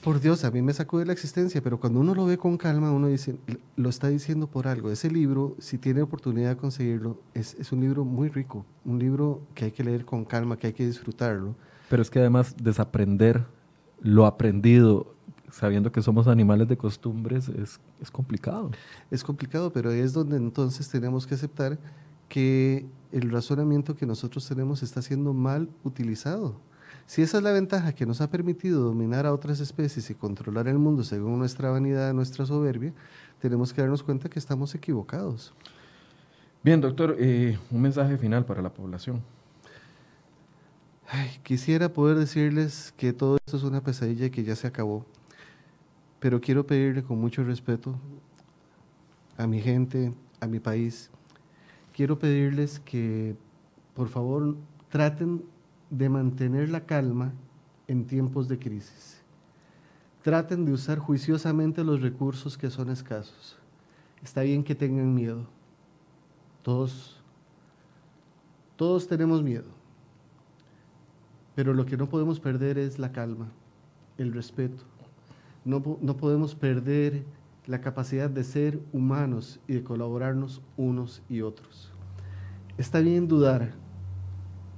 por 0.04 0.20
Dios, 0.20 0.44
a 0.44 0.50
mí 0.50 0.60
me 0.60 0.74
sacó 0.74 0.98
de 0.98 1.06
la 1.06 1.14
existencia, 1.14 1.62
pero 1.62 1.80
cuando 1.80 1.98
uno 1.98 2.14
lo 2.14 2.26
ve 2.26 2.36
con 2.36 2.58
calma, 2.58 2.92
uno 2.92 3.06
dice, 3.06 3.36
lo 3.74 3.88
está 3.88 4.08
diciendo 4.08 4.46
por 4.46 4.68
algo. 4.68 4.90
Ese 4.90 5.10
libro, 5.10 5.56
si 5.58 5.78
tiene 5.78 6.02
oportunidad 6.02 6.50
de 6.50 6.56
conseguirlo, 6.58 7.18
es, 7.32 7.72
un 7.72 7.80
libro 7.80 8.04
muy 8.04 8.28
rico, 8.28 8.66
un 8.84 8.98
libro 8.98 9.40
que 9.54 9.64
hay 9.64 9.70
que 9.72 9.82
leer 9.82 10.04
con 10.04 10.26
calma, 10.26 10.58
que 10.58 10.66
hay 10.66 10.72
que 10.74 10.86
disfrutarlo. 10.86 11.56
Pero 11.88 12.02
es 12.02 12.10
que 12.10 12.18
además 12.18 12.54
desaprender 12.62 13.46
lo 14.02 14.26
aprendido, 14.26 15.14
sabiendo 15.50 15.90
que 15.90 16.02
somos 16.02 16.28
animales 16.28 16.68
de 16.68 16.76
costumbres, 16.76 17.48
es, 17.48 17.80
es 18.02 18.10
complicado. 18.10 18.72
Es 19.10 19.24
complicado, 19.24 19.72
pero 19.72 19.90
es 19.90 20.12
donde 20.12 20.36
entonces 20.36 20.86
tenemos 20.90 21.26
que 21.26 21.34
aceptar 21.34 21.78
que 22.28 22.84
el 23.10 23.30
razonamiento 23.30 23.96
que 23.96 24.04
nosotros 24.04 24.46
tenemos 24.46 24.82
está 24.82 25.00
siendo 25.00 25.32
mal 25.32 25.70
utilizado 25.82 26.60
si 27.06 27.22
esa 27.22 27.38
es 27.38 27.44
la 27.44 27.52
ventaja 27.52 27.92
que 27.92 28.06
nos 28.06 28.20
ha 28.20 28.30
permitido 28.30 28.82
dominar 28.82 29.26
a 29.26 29.32
otras 29.32 29.60
especies 29.60 30.08
y 30.10 30.14
controlar 30.14 30.68
el 30.68 30.78
mundo 30.78 31.04
según 31.04 31.38
nuestra 31.38 31.70
vanidad, 31.70 32.12
nuestra 32.14 32.46
soberbia, 32.46 32.92
tenemos 33.40 33.72
que 33.72 33.82
darnos 33.82 34.02
cuenta 34.02 34.28
que 34.28 34.38
estamos 34.38 34.74
equivocados. 34.74 35.52
Bien, 36.62 36.80
doctor, 36.80 37.16
eh, 37.18 37.58
un 37.70 37.82
mensaje 37.82 38.16
final 38.16 38.46
para 38.46 38.62
la 38.62 38.72
población. 38.72 39.22
quisiera 41.42 41.92
poder 41.92 42.16
decirles 42.16 42.94
que 42.96 43.12
todo 43.12 43.36
esto 43.36 43.58
es 43.58 43.62
una 43.64 43.82
pesadilla 43.82 44.26
y 44.26 44.30
que 44.30 44.44
ya 44.44 44.56
se 44.56 44.66
acabó, 44.66 45.04
pero 46.20 46.40
quiero 46.40 46.66
pedirle 46.66 47.02
con 47.02 47.20
mucho 47.20 47.44
respeto 47.44 48.00
a 49.36 49.46
mi 49.46 49.60
gente, 49.60 50.14
a 50.40 50.46
mi 50.46 50.58
país, 50.58 51.10
quiero 51.92 52.18
pedirles 52.18 52.80
que 52.80 53.36
por 53.94 54.08
favor 54.08 54.56
traten 54.88 55.44
de 55.90 56.08
mantener 56.08 56.68
la 56.68 56.86
calma 56.86 57.32
en 57.86 58.06
tiempos 58.06 58.48
de 58.48 58.58
crisis. 58.58 59.22
Traten 60.22 60.64
de 60.64 60.72
usar 60.72 60.98
juiciosamente 60.98 61.84
los 61.84 62.00
recursos 62.00 62.56
que 62.56 62.70
son 62.70 62.90
escasos. 62.90 63.56
Está 64.22 64.42
bien 64.42 64.64
que 64.64 64.74
tengan 64.74 65.14
miedo. 65.14 65.46
Todos, 66.62 67.20
todos 68.76 69.06
tenemos 69.06 69.42
miedo. 69.42 69.68
Pero 71.54 71.74
lo 71.74 71.84
que 71.84 71.96
no 71.96 72.08
podemos 72.08 72.40
perder 72.40 72.78
es 72.78 72.98
la 72.98 73.12
calma, 73.12 73.48
el 74.16 74.32
respeto. 74.32 74.82
No, 75.64 75.98
no 76.00 76.16
podemos 76.16 76.54
perder 76.54 77.24
la 77.66 77.80
capacidad 77.80 78.28
de 78.28 78.44
ser 78.44 78.80
humanos 78.92 79.60
y 79.68 79.74
de 79.74 79.84
colaborarnos 79.84 80.62
unos 80.76 81.22
y 81.28 81.42
otros. 81.42 81.92
Está 82.76 83.00
bien 83.00 83.28
dudar, 83.28 83.72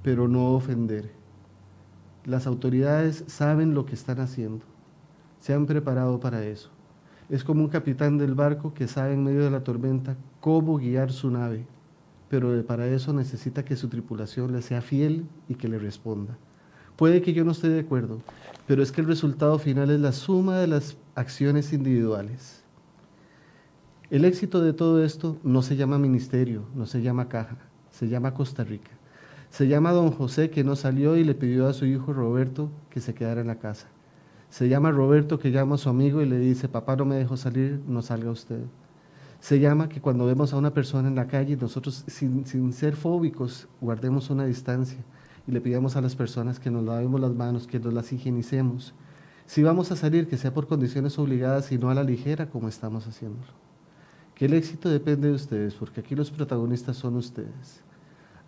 pero 0.07 0.29
no 0.29 0.53
ofender. 0.53 1.11
Las 2.23 2.47
autoridades 2.47 3.25
saben 3.27 3.73
lo 3.73 3.85
que 3.85 3.93
están 3.93 4.21
haciendo, 4.21 4.63
se 5.37 5.53
han 5.53 5.65
preparado 5.65 6.21
para 6.21 6.45
eso. 6.45 6.69
Es 7.29 7.43
como 7.43 7.61
un 7.61 7.67
capitán 7.67 8.17
del 8.17 8.33
barco 8.33 8.73
que 8.73 8.87
sabe 8.87 9.15
en 9.15 9.25
medio 9.25 9.43
de 9.43 9.51
la 9.51 9.65
tormenta 9.65 10.15
cómo 10.39 10.77
guiar 10.77 11.11
su 11.11 11.29
nave, 11.29 11.65
pero 12.29 12.65
para 12.65 12.87
eso 12.87 13.11
necesita 13.11 13.65
que 13.65 13.75
su 13.75 13.89
tripulación 13.89 14.53
le 14.53 14.61
sea 14.61 14.81
fiel 14.81 15.25
y 15.49 15.55
que 15.55 15.67
le 15.67 15.77
responda. 15.77 16.37
Puede 16.95 17.21
que 17.21 17.33
yo 17.33 17.43
no 17.43 17.51
esté 17.51 17.67
de 17.67 17.81
acuerdo, 17.81 18.21
pero 18.65 18.81
es 18.81 18.93
que 18.93 19.01
el 19.01 19.07
resultado 19.07 19.59
final 19.59 19.89
es 19.89 19.99
la 19.99 20.13
suma 20.13 20.57
de 20.57 20.67
las 20.67 20.95
acciones 21.15 21.73
individuales. 21.73 22.63
El 24.09 24.23
éxito 24.23 24.61
de 24.61 24.71
todo 24.71 25.03
esto 25.03 25.35
no 25.43 25.61
se 25.61 25.75
llama 25.75 25.97
ministerio, 25.97 26.63
no 26.75 26.85
se 26.85 27.01
llama 27.01 27.27
caja, 27.27 27.57
se 27.91 28.07
llama 28.07 28.33
Costa 28.33 28.63
Rica. 28.63 28.96
Se 29.49 29.67
llama 29.67 29.91
don 29.91 30.11
José 30.11 30.49
que 30.49 30.63
no 30.63 30.75
salió 30.75 31.17
y 31.17 31.23
le 31.23 31.35
pidió 31.35 31.67
a 31.67 31.73
su 31.73 31.85
hijo 31.85 32.13
Roberto 32.13 32.69
que 32.89 32.99
se 32.99 33.13
quedara 33.13 33.41
en 33.41 33.47
la 33.47 33.59
casa. 33.59 33.87
Se 34.49 34.69
llama 34.69 34.91
Roberto 34.91 35.39
que 35.39 35.51
llama 35.51 35.75
a 35.75 35.77
su 35.77 35.89
amigo 35.89 36.21
y 36.21 36.25
le 36.25 36.39
dice, 36.39 36.69
papá 36.69 36.95
no 36.95 37.05
me 37.05 37.15
dejó 37.15 37.37
salir, 37.37 37.81
no 37.87 38.01
salga 38.01 38.31
usted. 38.31 38.61
Se 39.39 39.59
llama 39.59 39.89
que 39.89 40.01
cuando 40.01 40.25
vemos 40.25 40.53
a 40.53 40.57
una 40.57 40.73
persona 40.73 41.07
en 41.07 41.15
la 41.15 41.27
calle, 41.27 41.57
nosotros 41.57 42.03
sin, 42.07 42.45
sin 42.45 42.73
ser 42.73 42.95
fóbicos, 42.95 43.67
guardemos 43.81 44.29
una 44.29 44.45
distancia 44.45 44.99
y 45.47 45.51
le 45.51 45.61
pidamos 45.61 45.95
a 45.95 46.01
las 46.01 46.15
personas 46.15 46.59
que 46.59 46.71
nos 46.71 46.83
lavemos 46.83 47.21
las 47.21 47.33
manos, 47.33 47.67
que 47.67 47.79
nos 47.79 47.93
las 47.93 48.11
higienicemos. 48.11 48.93
Si 49.45 49.63
vamos 49.63 49.91
a 49.91 49.95
salir, 49.95 50.27
que 50.27 50.37
sea 50.37 50.53
por 50.53 50.67
condiciones 50.67 51.17
obligadas 51.17 51.71
y 51.71 51.77
no 51.77 51.89
a 51.89 51.95
la 51.95 52.03
ligera 52.03 52.49
como 52.49 52.67
estamos 52.67 53.07
haciéndolo. 53.07 53.53
Que 54.35 54.45
el 54.45 54.53
éxito 54.53 54.89
depende 54.89 55.29
de 55.29 55.33
ustedes, 55.33 55.73
porque 55.73 56.01
aquí 56.01 56.15
los 56.15 56.31
protagonistas 56.31 56.97
son 56.97 57.15
ustedes. 57.15 57.81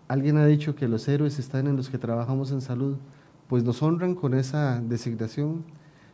Alguien 0.10 0.36
ha 0.36 0.46
dicho 0.46 0.76
que 0.76 0.90
los 0.90 1.08
héroes 1.08 1.40
están 1.40 1.68
en 1.68 1.78
los 1.78 1.90
que 1.90 1.98
trabajamos 1.98 2.52
en 2.52 2.60
salud, 2.60 2.98
pues 3.48 3.64
nos 3.64 3.82
honran 3.82 4.14
con 4.14 4.34
esa 4.34 4.82
designación, 4.82 5.64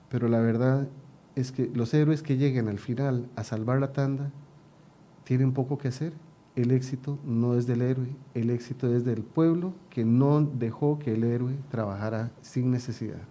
pero 0.10 0.28
la 0.28 0.40
verdad 0.40 0.88
es 1.36 1.52
que 1.52 1.72
los 1.74 1.92
héroes 1.96 2.22
que 2.22 2.38
lleguen 2.38 2.68
al 2.68 2.78
final 2.78 3.28
a 3.36 3.44
salvar 3.44 3.80
la 3.80 3.92
tanda 3.92 4.32
tienen 5.24 5.52
poco 5.54 5.80
que 5.80 5.88
hacer 5.88 6.14
el 6.56 6.72
éxito 6.72 7.20
no 7.26 7.58
es 7.58 7.68
del 7.68 7.82
héroe, 7.82 8.08
el 8.34 8.50
éxito 8.50 8.94
es 8.96 9.04
del 9.04 9.24
pueblo 9.24 9.74
que 9.90 10.06
no 10.06 10.42
dejó 10.42 11.00
que 11.00 11.14
el 11.14 11.24
héroe 11.24 11.54
trabajara 11.70 12.32
sin 12.42 12.72
necesidad. 12.72 13.22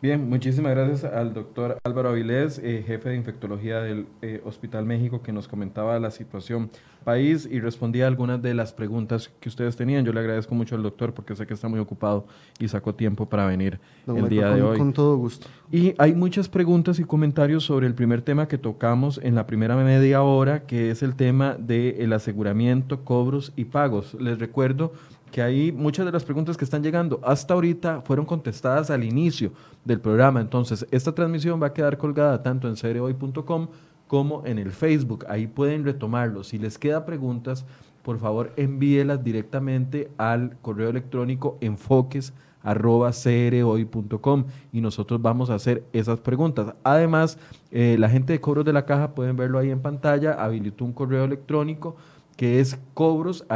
Bien, 0.00 0.28
muchísimas 0.28 0.72
gracias 0.72 1.04
al 1.04 1.32
doctor 1.32 1.78
Álvaro 1.84 2.10
Avilés, 2.10 2.58
eh, 2.58 2.82
jefe 2.86 3.10
de 3.10 3.16
infectología 3.16 3.80
del 3.80 4.06
eh, 4.20 4.40
Hospital 4.44 4.84
México, 4.84 5.22
que 5.22 5.32
nos 5.32 5.46
comentaba 5.46 5.98
la 6.00 6.10
situación 6.10 6.70
país 7.02 7.48
y 7.50 7.60
respondía 7.60 8.06
algunas 8.06 8.40
de 8.40 8.54
las 8.54 8.72
preguntas 8.72 9.30
que 9.40 9.48
ustedes 9.48 9.76
tenían. 9.76 10.04
Yo 10.04 10.12
le 10.12 10.20
agradezco 10.20 10.54
mucho 10.54 10.74
al 10.74 10.82
doctor 10.82 11.12
porque 11.12 11.36
sé 11.36 11.46
que 11.46 11.54
está 11.54 11.68
muy 11.68 11.80
ocupado 11.80 12.26
y 12.58 12.68
sacó 12.68 12.94
tiempo 12.94 13.26
para 13.26 13.46
venir 13.46 13.78
el 14.06 14.28
día 14.28 14.50
de 14.50 14.62
hoy. 14.62 14.78
Con 14.78 14.92
todo 14.92 15.16
gusto. 15.16 15.46
Y 15.70 15.94
hay 15.98 16.14
muchas 16.14 16.48
preguntas 16.48 16.98
y 16.98 17.04
comentarios 17.04 17.64
sobre 17.64 17.86
el 17.86 17.94
primer 17.94 18.22
tema 18.22 18.48
que 18.48 18.58
tocamos 18.58 19.20
en 19.22 19.34
la 19.34 19.46
primera 19.46 19.76
media 19.76 20.22
hora, 20.22 20.66
que 20.66 20.90
es 20.90 21.02
el 21.02 21.14
tema 21.14 21.56
del 21.58 22.12
aseguramiento, 22.12 23.04
cobros 23.04 23.52
y 23.56 23.64
pagos. 23.64 24.14
Les 24.14 24.38
recuerdo 24.38 24.92
que 25.32 25.42
ahí 25.42 25.72
muchas 25.72 26.06
de 26.06 26.12
las 26.12 26.24
preguntas 26.24 26.56
que 26.56 26.64
están 26.64 26.82
llegando 26.82 27.18
hasta 27.24 27.54
ahorita 27.54 28.02
fueron 28.02 28.26
contestadas 28.26 28.90
al 28.90 29.02
inicio 29.02 29.52
del 29.84 29.98
programa. 29.98 30.40
Entonces, 30.40 30.86
esta 30.90 31.12
transmisión 31.12 31.60
va 31.60 31.68
a 31.68 31.72
quedar 31.72 31.96
colgada 31.98 32.42
tanto 32.42 32.68
en 32.68 32.76
cereoy.com 32.76 33.68
como 34.12 34.44
en 34.44 34.58
el 34.58 34.72
Facebook. 34.72 35.24
Ahí 35.26 35.46
pueden 35.46 35.86
retomarlo. 35.86 36.44
Si 36.44 36.58
les 36.58 36.76
queda 36.76 37.06
preguntas, 37.06 37.64
por 38.02 38.18
favor 38.18 38.52
envíelas 38.58 39.24
directamente 39.24 40.10
al 40.18 40.58
correo 40.60 40.90
electrónico 40.90 41.56
enfoques 41.62 42.34
y 44.70 44.82
nosotros 44.82 45.22
vamos 45.22 45.48
a 45.48 45.54
hacer 45.54 45.84
esas 45.94 46.20
preguntas. 46.20 46.74
Además, 46.84 47.38
eh, 47.70 47.96
la 47.98 48.10
gente 48.10 48.34
de 48.34 48.40
cobros 48.42 48.66
de 48.66 48.74
la 48.74 48.84
caja 48.84 49.14
pueden 49.14 49.34
verlo 49.34 49.58
ahí 49.58 49.70
en 49.70 49.80
pantalla, 49.80 50.34
habilitó 50.34 50.84
un 50.84 50.92
correo 50.92 51.24
electrónico 51.24 51.96
que 52.36 52.60
es 52.60 52.78
cobros 52.92 53.46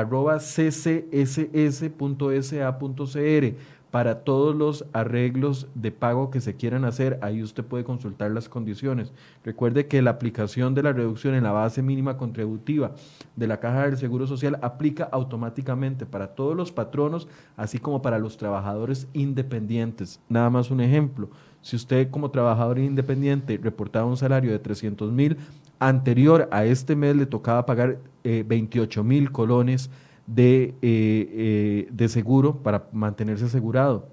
para 3.97 4.25
todos 4.25 4.55
los 4.55 4.85
arreglos 4.93 5.69
de 5.75 5.91
pago 5.91 6.31
que 6.31 6.43
se 6.43 6.55
quieran 6.55 6.85
hacer, 6.85 7.19
ahí 7.23 7.43
usted 7.43 7.65
puede 7.65 7.83
consultar 7.83 8.31
las 8.31 8.47
condiciones. 8.47 9.11
Recuerde 9.43 9.87
que 9.87 10.03
la 10.03 10.11
aplicación 10.11 10.75
de 10.75 10.83
la 10.83 10.93
reducción 10.93 11.35
en 11.35 11.45
la 11.45 11.53
base 11.53 11.81
mínima 11.81 12.19
contributiva 12.19 12.93
de 13.37 13.47
la 13.47 13.59
Caja 13.59 13.87
del 13.87 13.97
Seguro 13.97 14.27
Social 14.27 14.59
aplica 14.61 15.05
automáticamente 15.05 16.05
para 16.05 16.35
todos 16.35 16.55
los 16.55 16.73
patronos, 16.73 17.27
así 17.57 17.79
como 17.79 18.03
para 18.03 18.19
los 18.19 18.37
trabajadores 18.37 19.09
independientes. 19.15 20.21
Nada 20.29 20.51
más 20.51 20.71
un 20.71 20.83
ejemplo. 20.83 21.31
Si 21.63 21.75
usted 21.75 22.11
como 22.11 22.31
trabajador 22.31 22.79
independiente 22.79 23.59
reportaba 23.63 24.05
un 24.05 24.19
salario 24.19 24.53
de 24.53 24.59
300 24.59 25.11
mil, 25.11 25.39
anterior 25.79 26.51
a 26.53 26.67
este 26.67 26.97
mes 26.97 27.17
le 27.17 27.25
tocaba 27.25 27.65
pagar 27.65 27.97
28 28.25 29.01
eh, 29.01 29.05
mil 29.05 29.33
colones 29.33 29.89
de, 30.27 30.65
eh, 30.65 30.75
eh, 30.83 31.89
de 31.91 32.09
seguro 32.09 32.63
para 32.63 32.89
mantenerse 32.93 33.47
asegurado. 33.47 34.09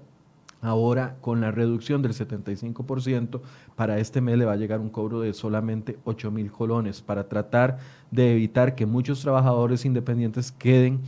Ahora, 0.60 1.16
con 1.20 1.42
la 1.42 1.50
reducción 1.50 2.00
del 2.00 2.14
75%, 2.14 3.42
para 3.76 3.98
este 3.98 4.22
mes 4.22 4.38
le 4.38 4.46
va 4.46 4.52
a 4.52 4.56
llegar 4.56 4.80
un 4.80 4.88
cobro 4.88 5.20
de 5.20 5.34
solamente 5.34 5.98
8 6.04 6.30
mil 6.30 6.50
colones 6.50 7.02
para 7.02 7.28
tratar 7.28 7.78
de 8.10 8.32
evitar 8.32 8.74
que 8.74 8.86
muchos 8.86 9.20
trabajadores 9.20 9.84
independientes 9.84 10.52
queden 10.52 11.02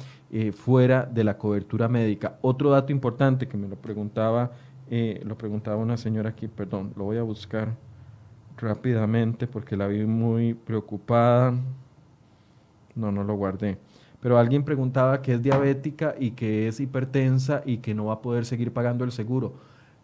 fuera 0.53 1.07
de 1.07 1.25
la 1.25 1.39
cobertura 1.39 1.89
médica. 1.89 2.37
Otro 2.43 2.71
dato 2.71 2.93
importante 2.93 3.49
que 3.49 3.57
me 3.57 3.69
lo 3.69 3.77
preguntaba, 3.77 4.51
lo 4.91 5.39
preguntaba 5.39 5.77
una 5.77 5.97
señora 5.97 6.31
aquí, 6.31 6.49
perdón, 6.49 6.93
lo 6.95 7.05
voy 7.05 7.17
a 7.17 7.23
buscar 7.23 7.75
rápidamente 8.57 9.47
porque 9.47 9.77
la 9.77 9.87
vi 9.87 10.05
muy 10.05 10.55
preocupada. 10.55 11.55
No, 12.95 13.13
no 13.13 13.25
lo 13.25 13.35
guardé. 13.35 13.79
Pero 14.21 14.39
alguien 14.39 14.65
preguntaba 14.65 15.23
que 15.23 15.35
es 15.35 15.43
diabética 15.43 16.15
y 16.19 16.33
que 16.33 16.69
es 16.69 16.81
hipertensa 16.81 17.63
y 17.65 17.79
que 17.79 17.95
no 17.95 18.07
va 18.07 18.15
a 18.15 18.23
poder 18.23 18.45
seguir 18.45 18.73
pagando 18.73 19.05
el 19.05 19.13
seguro. 19.13 19.55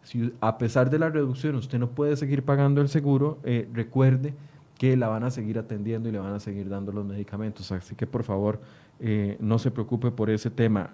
Si 0.02 0.32
a 0.40 0.58
pesar 0.58 0.90
de 0.90 0.98
la 0.98 1.10
reducción 1.10 1.54
usted 1.54 1.78
no 1.78 1.90
puede 1.90 2.16
seguir 2.16 2.44
pagando 2.44 2.80
el 2.80 2.88
seguro, 2.88 3.38
eh, 3.44 3.68
recuerde 3.72 4.34
que 4.78 4.96
la 4.96 5.08
van 5.08 5.24
a 5.24 5.30
seguir 5.30 5.58
atendiendo 5.58 6.08
y 6.08 6.12
le 6.12 6.18
van 6.18 6.34
a 6.34 6.40
seguir 6.40 6.68
dando 6.68 6.92
los 6.92 7.04
medicamentos. 7.04 7.70
Así 7.72 7.94
que 7.94 8.06
por 8.06 8.24
favor 8.24 8.60
eh, 9.00 9.36
no 9.40 9.58
se 9.58 9.70
preocupe 9.70 10.10
por 10.10 10.28
ese 10.28 10.50
tema 10.50 10.90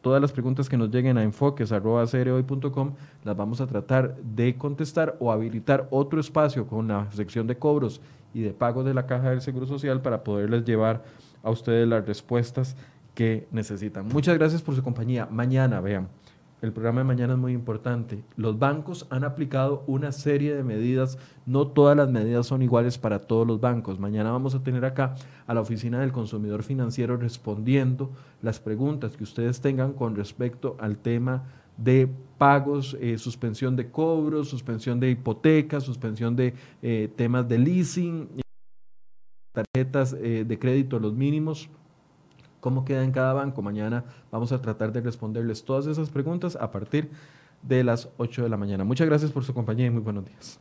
todas 0.00 0.20
las 0.22 0.32
preguntas 0.32 0.68
que 0.68 0.76
nos 0.76 0.90
lleguen 0.90 1.18
a 1.18 1.22
enfoques.com 1.22 2.94
las 3.24 3.36
vamos 3.36 3.60
a 3.60 3.66
tratar 3.66 4.16
de 4.16 4.56
contestar 4.56 5.16
o 5.20 5.32
habilitar 5.32 5.88
otro 5.90 6.20
espacio 6.20 6.66
con 6.66 6.88
la 6.88 7.10
sección 7.12 7.46
de 7.46 7.58
cobros 7.58 8.00
y 8.32 8.42
de 8.42 8.52
pagos 8.52 8.84
de 8.84 8.94
la 8.94 9.06
Caja 9.06 9.30
del 9.30 9.40
Seguro 9.40 9.66
Social 9.66 10.00
para 10.00 10.22
poderles 10.22 10.64
llevar 10.64 11.04
a 11.42 11.50
ustedes 11.50 11.88
las 11.88 12.06
respuestas 12.06 12.76
que 13.14 13.48
necesitan. 13.50 14.06
Muchas 14.06 14.38
gracias 14.38 14.62
por 14.62 14.74
su 14.74 14.82
compañía. 14.82 15.26
Mañana, 15.30 15.80
vean. 15.80 16.08
El 16.60 16.72
programa 16.72 17.00
de 17.00 17.04
mañana 17.04 17.34
es 17.34 17.38
muy 17.38 17.52
importante. 17.52 18.24
Los 18.36 18.58
bancos 18.58 19.06
han 19.10 19.22
aplicado 19.22 19.84
una 19.86 20.10
serie 20.10 20.56
de 20.56 20.64
medidas, 20.64 21.16
no 21.46 21.68
todas 21.68 21.96
las 21.96 22.10
medidas 22.10 22.46
son 22.46 22.62
iguales 22.62 22.98
para 22.98 23.20
todos 23.20 23.46
los 23.46 23.60
bancos. 23.60 24.00
Mañana 24.00 24.32
vamos 24.32 24.56
a 24.56 24.62
tener 24.64 24.84
acá 24.84 25.14
a 25.46 25.54
la 25.54 25.60
Oficina 25.60 26.00
del 26.00 26.10
Consumidor 26.10 26.64
Financiero 26.64 27.16
respondiendo 27.16 28.10
las 28.42 28.58
preguntas 28.58 29.16
que 29.16 29.22
ustedes 29.22 29.60
tengan 29.60 29.92
con 29.92 30.16
respecto 30.16 30.76
al 30.80 30.98
tema 30.98 31.44
de 31.76 32.08
pagos, 32.38 32.96
eh, 33.00 33.18
suspensión 33.18 33.76
de 33.76 33.90
cobros, 33.92 34.48
suspensión 34.48 34.98
de 34.98 35.10
hipotecas, 35.10 35.84
suspensión 35.84 36.34
de 36.34 36.54
eh, 36.82 37.08
temas 37.14 37.48
de 37.48 37.58
leasing, 37.58 38.28
tarjetas 39.62 40.14
eh, 40.14 40.44
de 40.46 40.58
crédito, 40.58 40.98
los 40.98 41.14
mínimos 41.14 41.68
cómo 42.60 42.84
queda 42.84 43.04
en 43.04 43.12
cada 43.12 43.32
banco. 43.32 43.62
Mañana 43.62 44.04
vamos 44.30 44.52
a 44.52 44.60
tratar 44.60 44.92
de 44.92 45.00
responderles 45.00 45.64
todas 45.64 45.86
esas 45.86 46.10
preguntas 46.10 46.56
a 46.56 46.70
partir 46.70 47.10
de 47.62 47.84
las 47.84 48.08
8 48.18 48.42
de 48.42 48.48
la 48.48 48.56
mañana. 48.56 48.84
Muchas 48.84 49.06
gracias 49.06 49.30
por 49.32 49.44
su 49.44 49.54
compañía 49.54 49.86
y 49.86 49.90
muy 49.90 50.02
buenos 50.02 50.24
días. 50.24 50.60